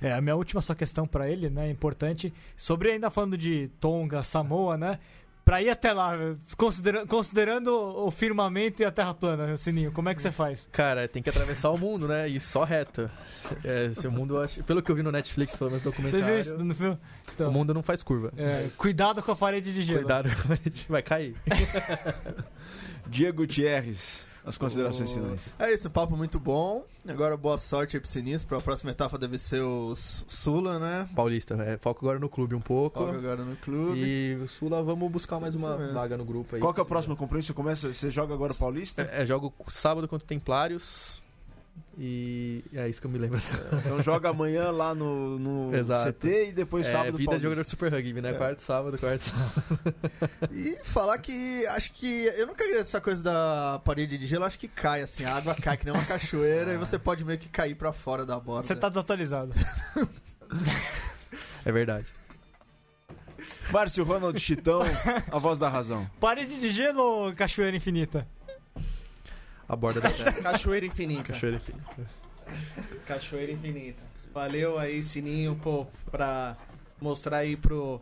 É, 0.00 0.12
a 0.12 0.20
minha 0.20 0.36
última 0.36 0.62
só 0.62 0.74
questão 0.74 1.06
pra 1.06 1.28
ele, 1.28 1.50
né, 1.50 1.68
importante, 1.68 2.32
sobre 2.56 2.92
ainda 2.92 3.10
falando 3.10 3.36
de 3.36 3.68
Tonga, 3.80 4.22
Samoa, 4.22 4.78
né? 4.78 4.98
Pra 5.44 5.60
ir 5.60 5.70
até 5.70 5.92
lá, 5.92 6.16
considera- 6.56 7.04
considerando 7.04 7.68
o 7.74 8.10
firmamento 8.12 8.80
e 8.80 8.84
a 8.84 8.92
terra 8.92 9.12
plana, 9.12 9.56
Sininho, 9.56 9.90
como 9.90 10.08
é 10.08 10.14
que 10.14 10.22
você 10.22 10.30
faz? 10.30 10.68
Cara, 10.70 11.08
tem 11.08 11.20
que 11.22 11.28
atravessar 11.28 11.70
o 11.70 11.76
mundo, 11.78 12.06
né? 12.06 12.28
E 12.28 12.38
só 12.38 12.62
reto. 12.62 13.10
É, 13.64 13.90
seu 13.92 14.10
mundo, 14.10 14.36
eu 14.36 14.42
acho- 14.42 14.62
pelo 14.62 14.80
que 14.80 14.90
eu 14.90 14.94
vi 14.94 15.02
no 15.02 15.10
Netflix, 15.10 15.56
pelo 15.56 15.70
menos 15.70 15.82
Você 15.82 15.90
documentário, 15.90 16.26
viu 16.26 16.38
isso 16.38 16.56
no 16.64 16.74
filme? 16.74 16.96
Então, 17.34 17.50
o 17.50 17.52
mundo 17.52 17.74
não 17.74 17.82
faz 17.82 18.02
curva. 18.04 18.32
é, 18.36 18.68
cuidado 18.76 19.20
com 19.22 19.32
a 19.32 19.36
parede 19.36 19.72
de 19.74 19.82
gelo. 19.82 19.98
Cuidado, 20.00 20.28
a 20.28 20.54
gente 20.54 20.86
vai 20.88 21.02
cair. 21.02 21.34
Diego 23.06 23.38
Gutierrez, 23.38 24.26
as 24.44 24.56
considerações 24.56 25.12
finais. 25.12 25.54
É 25.58 25.72
isso, 25.72 25.88
papo 25.88 26.16
muito 26.16 26.38
bom. 26.40 26.84
Agora 27.06 27.36
boa 27.36 27.58
sorte 27.58 27.96
aí 27.96 28.00
pro 28.00 28.08
Sinistro. 28.08 28.48
Pra 28.48 28.60
próxima 28.60 28.90
etapa 28.90 29.16
deve 29.18 29.38
ser 29.38 29.60
o 29.60 29.94
Sula, 29.94 30.78
né? 30.78 31.08
Paulista, 31.14 31.54
é, 31.54 31.76
foco 31.78 32.04
agora 32.04 32.18
no 32.18 32.28
clube 32.28 32.54
um 32.54 32.60
pouco. 32.60 33.00
Foca 33.00 33.16
agora 33.16 33.44
no 33.44 33.56
clube. 33.56 33.98
E 33.98 34.34
o 34.42 34.48
Sula, 34.48 34.82
vamos 34.82 35.10
buscar 35.10 35.38
mais 35.40 35.54
uma 35.54 35.76
mesmo. 35.76 35.94
vaga 35.94 36.16
no 36.16 36.24
grupo 36.24 36.56
aí. 36.56 36.60
Qual 36.60 36.74
que 36.74 36.80
é 36.80 36.82
o 36.82 36.86
próximo 36.86 37.16
compromisso? 37.16 37.48
Você 37.48 37.54
começa, 37.54 37.92
você 37.92 38.10
joga 38.10 38.34
agora 38.34 38.52
o 38.52 38.56
Paulista? 38.56 39.02
É, 39.02 39.22
é, 39.22 39.26
jogo 39.26 39.52
sábado 39.68 40.08
contra 40.08 40.24
o 40.24 40.28
Templários. 40.28 41.21
E 41.98 42.64
é 42.72 42.88
isso 42.88 43.00
que 43.00 43.06
eu 43.06 43.10
me 43.10 43.18
lembro. 43.18 43.38
Então 43.84 44.00
joga 44.02 44.30
amanhã 44.30 44.70
lá 44.70 44.94
no, 44.94 45.38
no. 45.38 45.70
CT 46.10 46.48
e 46.48 46.52
depois 46.52 46.86
É, 46.86 46.90
sábado 46.90 47.18
vida 47.18 47.18
de 47.18 47.24
Paulista. 47.26 47.42
jogador 47.42 47.62
de 47.64 47.68
Super 47.68 47.92
Rugby, 47.92 48.20
né? 48.22 48.30
É. 48.30 48.32
Quarto, 48.32 48.60
sábado, 48.60 48.98
quarto, 48.98 49.22
sábado. 49.24 49.94
E 50.52 50.78
falar 50.84 51.18
que 51.18 51.66
acho 51.66 51.92
que. 51.92 52.26
Eu 52.36 52.46
nunca 52.46 52.64
vi 52.66 52.74
essa 52.76 53.00
coisa 53.00 53.22
da 53.22 53.80
parede 53.84 54.16
de 54.16 54.26
gelo, 54.26 54.44
acho 54.44 54.58
que 54.58 54.68
cai 54.68 55.02
assim. 55.02 55.24
A 55.24 55.36
água 55.36 55.54
cai 55.54 55.76
que 55.76 55.84
nem 55.84 55.92
uma 55.94 56.04
cachoeira 56.04 56.72
e 56.74 56.78
você 56.78 56.98
pode 56.98 57.24
meio 57.24 57.38
que 57.38 57.48
cair 57.48 57.74
pra 57.74 57.92
fora 57.92 58.24
da 58.24 58.40
borda. 58.40 58.62
Você 58.66 58.74
tá 58.76 58.88
desatualizado. 58.88 59.52
É 61.64 61.70
verdade. 61.72 62.06
Márcio 63.70 64.04
Ronald 64.04 64.38
Chitão, 64.38 64.82
a 65.30 65.38
voz 65.38 65.58
da 65.58 65.68
razão. 65.68 66.08
Parede 66.20 66.60
de 66.60 66.68
gelo 66.68 67.00
ou 67.02 67.32
cachoeira 67.32 67.76
infinita? 67.76 68.26
A 69.72 69.76
borda 69.76 70.02
da 70.02 70.10
terra. 70.10 70.32
Cachoeira 70.52 70.84
infinita. 70.84 71.32
Cachoeira 71.32 71.56
infinita. 71.56 72.10
Cachoeira 73.06 73.52
Infinita. 73.52 74.02
Valeu 74.34 74.78
aí, 74.78 75.02
Sininho, 75.02 75.58
pô, 75.62 75.86
pra 76.10 76.56
mostrar 77.00 77.38
aí 77.38 77.56
pro, 77.56 77.98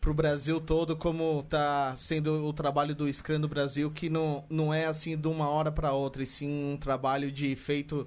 pro 0.00 0.12
Brasil 0.12 0.60
todo 0.60 0.96
como 0.96 1.44
tá 1.48 1.94
sendo 1.96 2.44
o 2.44 2.52
trabalho 2.52 2.92
do 2.94 3.12
Scrum 3.12 3.40
do 3.40 3.48
Brasil, 3.48 3.88
que 3.90 4.10
não, 4.10 4.44
não 4.50 4.74
é 4.74 4.86
assim 4.86 5.16
de 5.16 5.28
uma 5.28 5.48
hora 5.48 5.70
pra 5.70 5.92
outra, 5.92 6.24
e 6.24 6.26
sim 6.26 6.72
um 6.72 6.76
trabalho 6.76 7.30
de 7.30 7.54
feito 7.54 8.06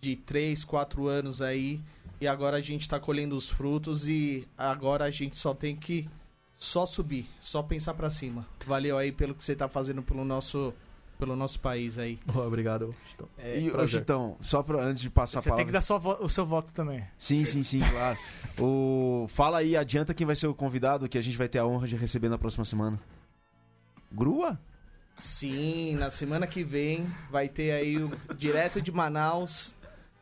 de 0.00 0.14
3, 0.14 0.64
4 0.64 1.08
anos 1.08 1.42
aí. 1.42 1.80
E 2.20 2.28
agora 2.28 2.58
a 2.58 2.60
gente 2.60 2.88
tá 2.88 3.00
colhendo 3.00 3.36
os 3.36 3.50
frutos 3.50 4.06
e 4.06 4.46
agora 4.56 5.04
a 5.04 5.10
gente 5.10 5.36
só 5.36 5.52
tem 5.52 5.74
que 5.74 6.08
só 6.56 6.86
subir, 6.86 7.28
só 7.40 7.60
pensar 7.62 7.94
pra 7.94 8.08
cima. 8.08 8.44
Valeu 8.64 8.96
aí 8.96 9.10
pelo 9.10 9.34
que 9.34 9.44
você 9.44 9.56
tá 9.56 9.68
fazendo 9.68 10.02
pelo 10.02 10.24
nosso, 10.24 10.72
pelo 11.18 11.34
nosso 11.36 11.60
país 11.60 11.98
aí. 11.98 12.18
Oh, 12.34 12.40
obrigado. 12.40 12.94
Chitão. 13.08 13.28
É, 13.38 13.58
e, 13.58 13.68
ô, 13.68 13.72
prazer. 13.72 14.00
Chitão, 14.00 14.36
só 14.40 14.62
pra, 14.62 14.82
antes 14.82 15.00
de 15.00 15.08
passar 15.10 15.40
Você 15.40 15.50
a 15.50 15.54
tem 15.54 15.64
que 15.66 15.72
palavra... 15.72 16.00
dar 16.00 16.10
sua 16.16 16.24
o 16.24 16.28
seu 16.28 16.44
voto 16.44 16.72
também. 16.72 17.04
Sim, 17.16 17.44
sim, 17.44 17.62
sim, 17.62 17.80
claro. 17.80 18.18
O... 18.58 19.26
Fala 19.28 19.58
aí, 19.58 19.76
adianta 19.76 20.12
quem 20.12 20.26
vai 20.26 20.36
ser 20.36 20.46
o 20.46 20.54
convidado 20.54 21.08
que 21.08 21.16
a 21.16 21.22
gente 21.22 21.36
vai 21.36 21.48
ter 21.48 21.58
a 21.58 21.66
honra 21.66 21.86
de 21.86 21.96
receber 21.96 22.28
na 22.28 22.36
próxima 22.38 22.64
semana. 22.64 23.00
Grua? 24.12 24.58
Sim, 25.18 25.96
na 25.96 26.10
semana 26.10 26.46
que 26.46 26.62
vem 26.62 27.06
vai 27.30 27.48
ter 27.48 27.72
aí 27.72 27.96
o 27.96 28.10
direto 28.36 28.82
de 28.82 28.92
Manaus, 28.92 29.74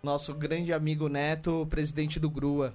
nosso 0.02 0.32
grande 0.34 0.72
amigo 0.72 1.08
Neto, 1.08 1.66
presidente 1.68 2.20
do 2.20 2.30
Grua. 2.30 2.72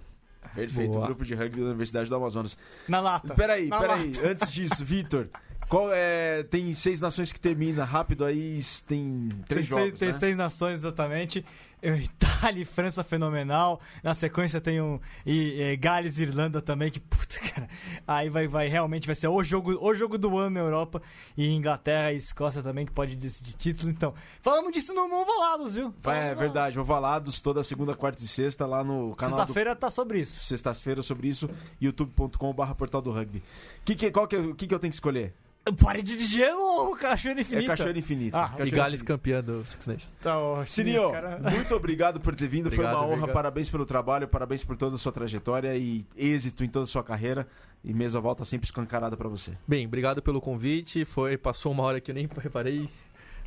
Perfeito, 0.53 0.93
Boa. 0.93 1.05
grupo 1.05 1.23
de 1.23 1.35
rugby 1.35 1.61
da 1.61 1.67
Universidade 1.67 2.09
do 2.09 2.15
Amazonas. 2.15 2.57
Na 2.87 2.99
lata. 2.99 3.33
Peraí, 3.35 3.67
Na 3.67 3.79
peraí, 3.79 4.11
antes 4.23 4.51
disso, 4.51 4.83
Vitor. 4.83 5.27
Qual 5.69 5.93
é. 5.93 6.43
Tem 6.43 6.73
seis 6.73 6.99
nações 6.99 7.31
que 7.31 7.39
termina 7.39 7.85
rápido 7.85 8.25
aí, 8.25 8.59
tem 8.87 9.29
três 9.47 9.67
tem, 9.69 9.77
seis, 9.77 9.85
jogos. 9.85 9.99
tem 9.99 10.07
né? 10.09 10.13
seis 10.15 10.35
nações 10.35 10.73
exatamente. 10.79 11.45
Itália 11.81 12.61
e 12.61 12.65
França 12.65 13.03
fenomenal. 13.03 13.79
Na 14.03 14.13
sequência 14.13 14.59
tem 14.59 14.81
um 14.81 14.99
e, 15.25 15.61
e 15.61 15.77
Gales 15.77 16.19
e 16.19 16.23
Irlanda 16.23 16.61
também 16.61 16.91
que 16.91 16.99
puta, 16.99 17.39
cara. 17.53 17.69
Aí 18.07 18.29
vai, 18.29 18.47
vai 18.47 18.67
realmente 18.67 19.05
vai 19.05 19.15
ser 19.15 19.27
o 19.27 19.43
jogo, 19.43 19.77
o 19.79 19.95
jogo 19.95 20.17
do 20.17 20.37
ano 20.37 20.55
na 20.55 20.59
Europa 20.59 21.01
e 21.37 21.47
Inglaterra 21.47 22.11
e 22.11 22.17
Escócia 22.17 22.61
também 22.61 22.85
que 22.85 22.91
pode 22.91 23.15
decidir 23.15 23.53
título. 23.53 23.89
Então, 23.89 24.13
falamos 24.41 24.71
disso 24.73 24.93
no 24.93 25.07
Mão 25.07 25.25
Valados, 25.25 25.75
viu? 25.75 25.93
É 26.05 26.35
verdade, 26.35 26.75
vou 26.75 26.85
Valados 26.85 27.39
toda 27.39 27.63
segunda, 27.63 27.95
quarta 27.95 28.23
e 28.23 28.27
sexta 28.27 28.65
lá 28.65 28.83
no 28.83 29.15
canal 29.15 29.35
do 29.35 29.39
Sexta-feira 29.39 29.75
tá 29.75 29.89
sobre 29.89 30.19
isso. 30.19 30.43
sexta-feira 30.43 31.01
sobre 31.03 31.27
isso, 31.27 31.49
youtube.com.br 31.79 32.73
portal 32.73 33.01
do 33.01 33.11
rugby. 33.11 33.43
Que 33.85 33.95
que, 33.95 34.11
qual 34.11 34.27
que, 34.27 34.35
é- 34.35 34.53
que, 34.53 34.67
que 34.67 34.73
eu 34.73 34.79
tenho 34.79 34.91
que 34.91 34.95
escolher? 34.95 35.33
Parede 35.75 36.17
de 36.17 36.25
gelo 36.25 36.59
ou 36.61 36.95
cachoeira 36.95 37.41
infinita? 37.41 37.65
É 37.65 37.67
Cachoeira 37.67 37.99
Infinita. 37.99 38.37
Ah, 38.37 38.45
E 38.45 38.49
Cachoeira 38.57 38.77
Gales 38.77 39.01
Infinita. 39.01 39.13
campeã 39.13 39.43
do 39.43 39.65
Six 39.65 39.87
Nations. 39.87 40.13
Tá 40.21 40.37
ótimo. 40.39 40.65
Sininho, 40.67 41.11
cara- 41.11 41.39
muito 41.51 41.75
obrigado 41.75 42.19
por 42.19 42.35
ter 42.35 42.47
vindo. 42.47 42.69
Foi 42.69 42.77
Obrigado, 42.79 42.93
uma 42.95 43.03
honra. 43.05 43.13
obrigado. 43.15 43.33
Parabéns 43.33 43.69
pelo 43.69 43.85
trabalho, 43.85 44.27
parabéns 44.27 44.63
por 44.63 44.75
toda 44.77 44.95
a 44.95 44.97
sua 44.99 45.11
trajetória 45.11 45.75
e 45.75 46.05
êxito 46.17 46.63
em 46.63 46.69
toda 46.69 46.83
a 46.83 46.87
sua 46.87 47.03
carreira. 47.03 47.47
E 47.83 47.93
mesa 47.93 48.19
volta 48.19 48.43
sempre 48.43 48.65
escancarada 48.65 49.15
pra 49.15 49.29
você. 49.29 49.53
Bem, 49.67 49.85
obrigado 49.85 50.21
pelo 50.21 50.41
convite. 50.41 51.05
Foi, 51.05 51.37
passou 51.37 51.71
uma 51.71 51.83
hora 51.83 52.01
que 52.01 52.11
eu 52.11 52.15
nem 52.15 52.27
reparei. 52.41 52.89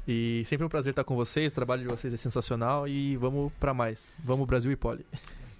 E 0.08 0.42
sempre 0.46 0.64
um 0.66 0.68
prazer 0.68 0.90
estar 0.92 1.04
com 1.04 1.14
vocês. 1.14 1.52
O 1.52 1.54
trabalho 1.54 1.82
de 1.82 1.88
vocês 1.88 2.12
é 2.12 2.16
sensacional 2.16 2.88
e 2.88 3.16
vamos 3.16 3.52
pra 3.60 3.72
mais. 3.74 4.10
Vamos 4.24 4.46
Brasil 4.46 4.72
e 4.72 4.76
Poli. 4.76 5.04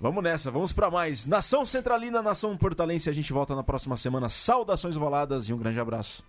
Vamos 0.02 0.24
nessa, 0.24 0.50
vamos 0.50 0.72
pra 0.72 0.90
mais. 0.90 1.26
Nação 1.26 1.64
Centralina, 1.64 2.20
Nação 2.20 2.56
Portalense. 2.56 3.08
A 3.08 3.12
gente 3.12 3.32
volta 3.32 3.54
na 3.54 3.62
próxima 3.62 3.96
semana. 3.96 4.28
Saudações 4.28 4.96
voladas 4.96 5.48
e 5.48 5.52
um 5.52 5.56
grande 5.56 5.78
abraço. 5.78 6.24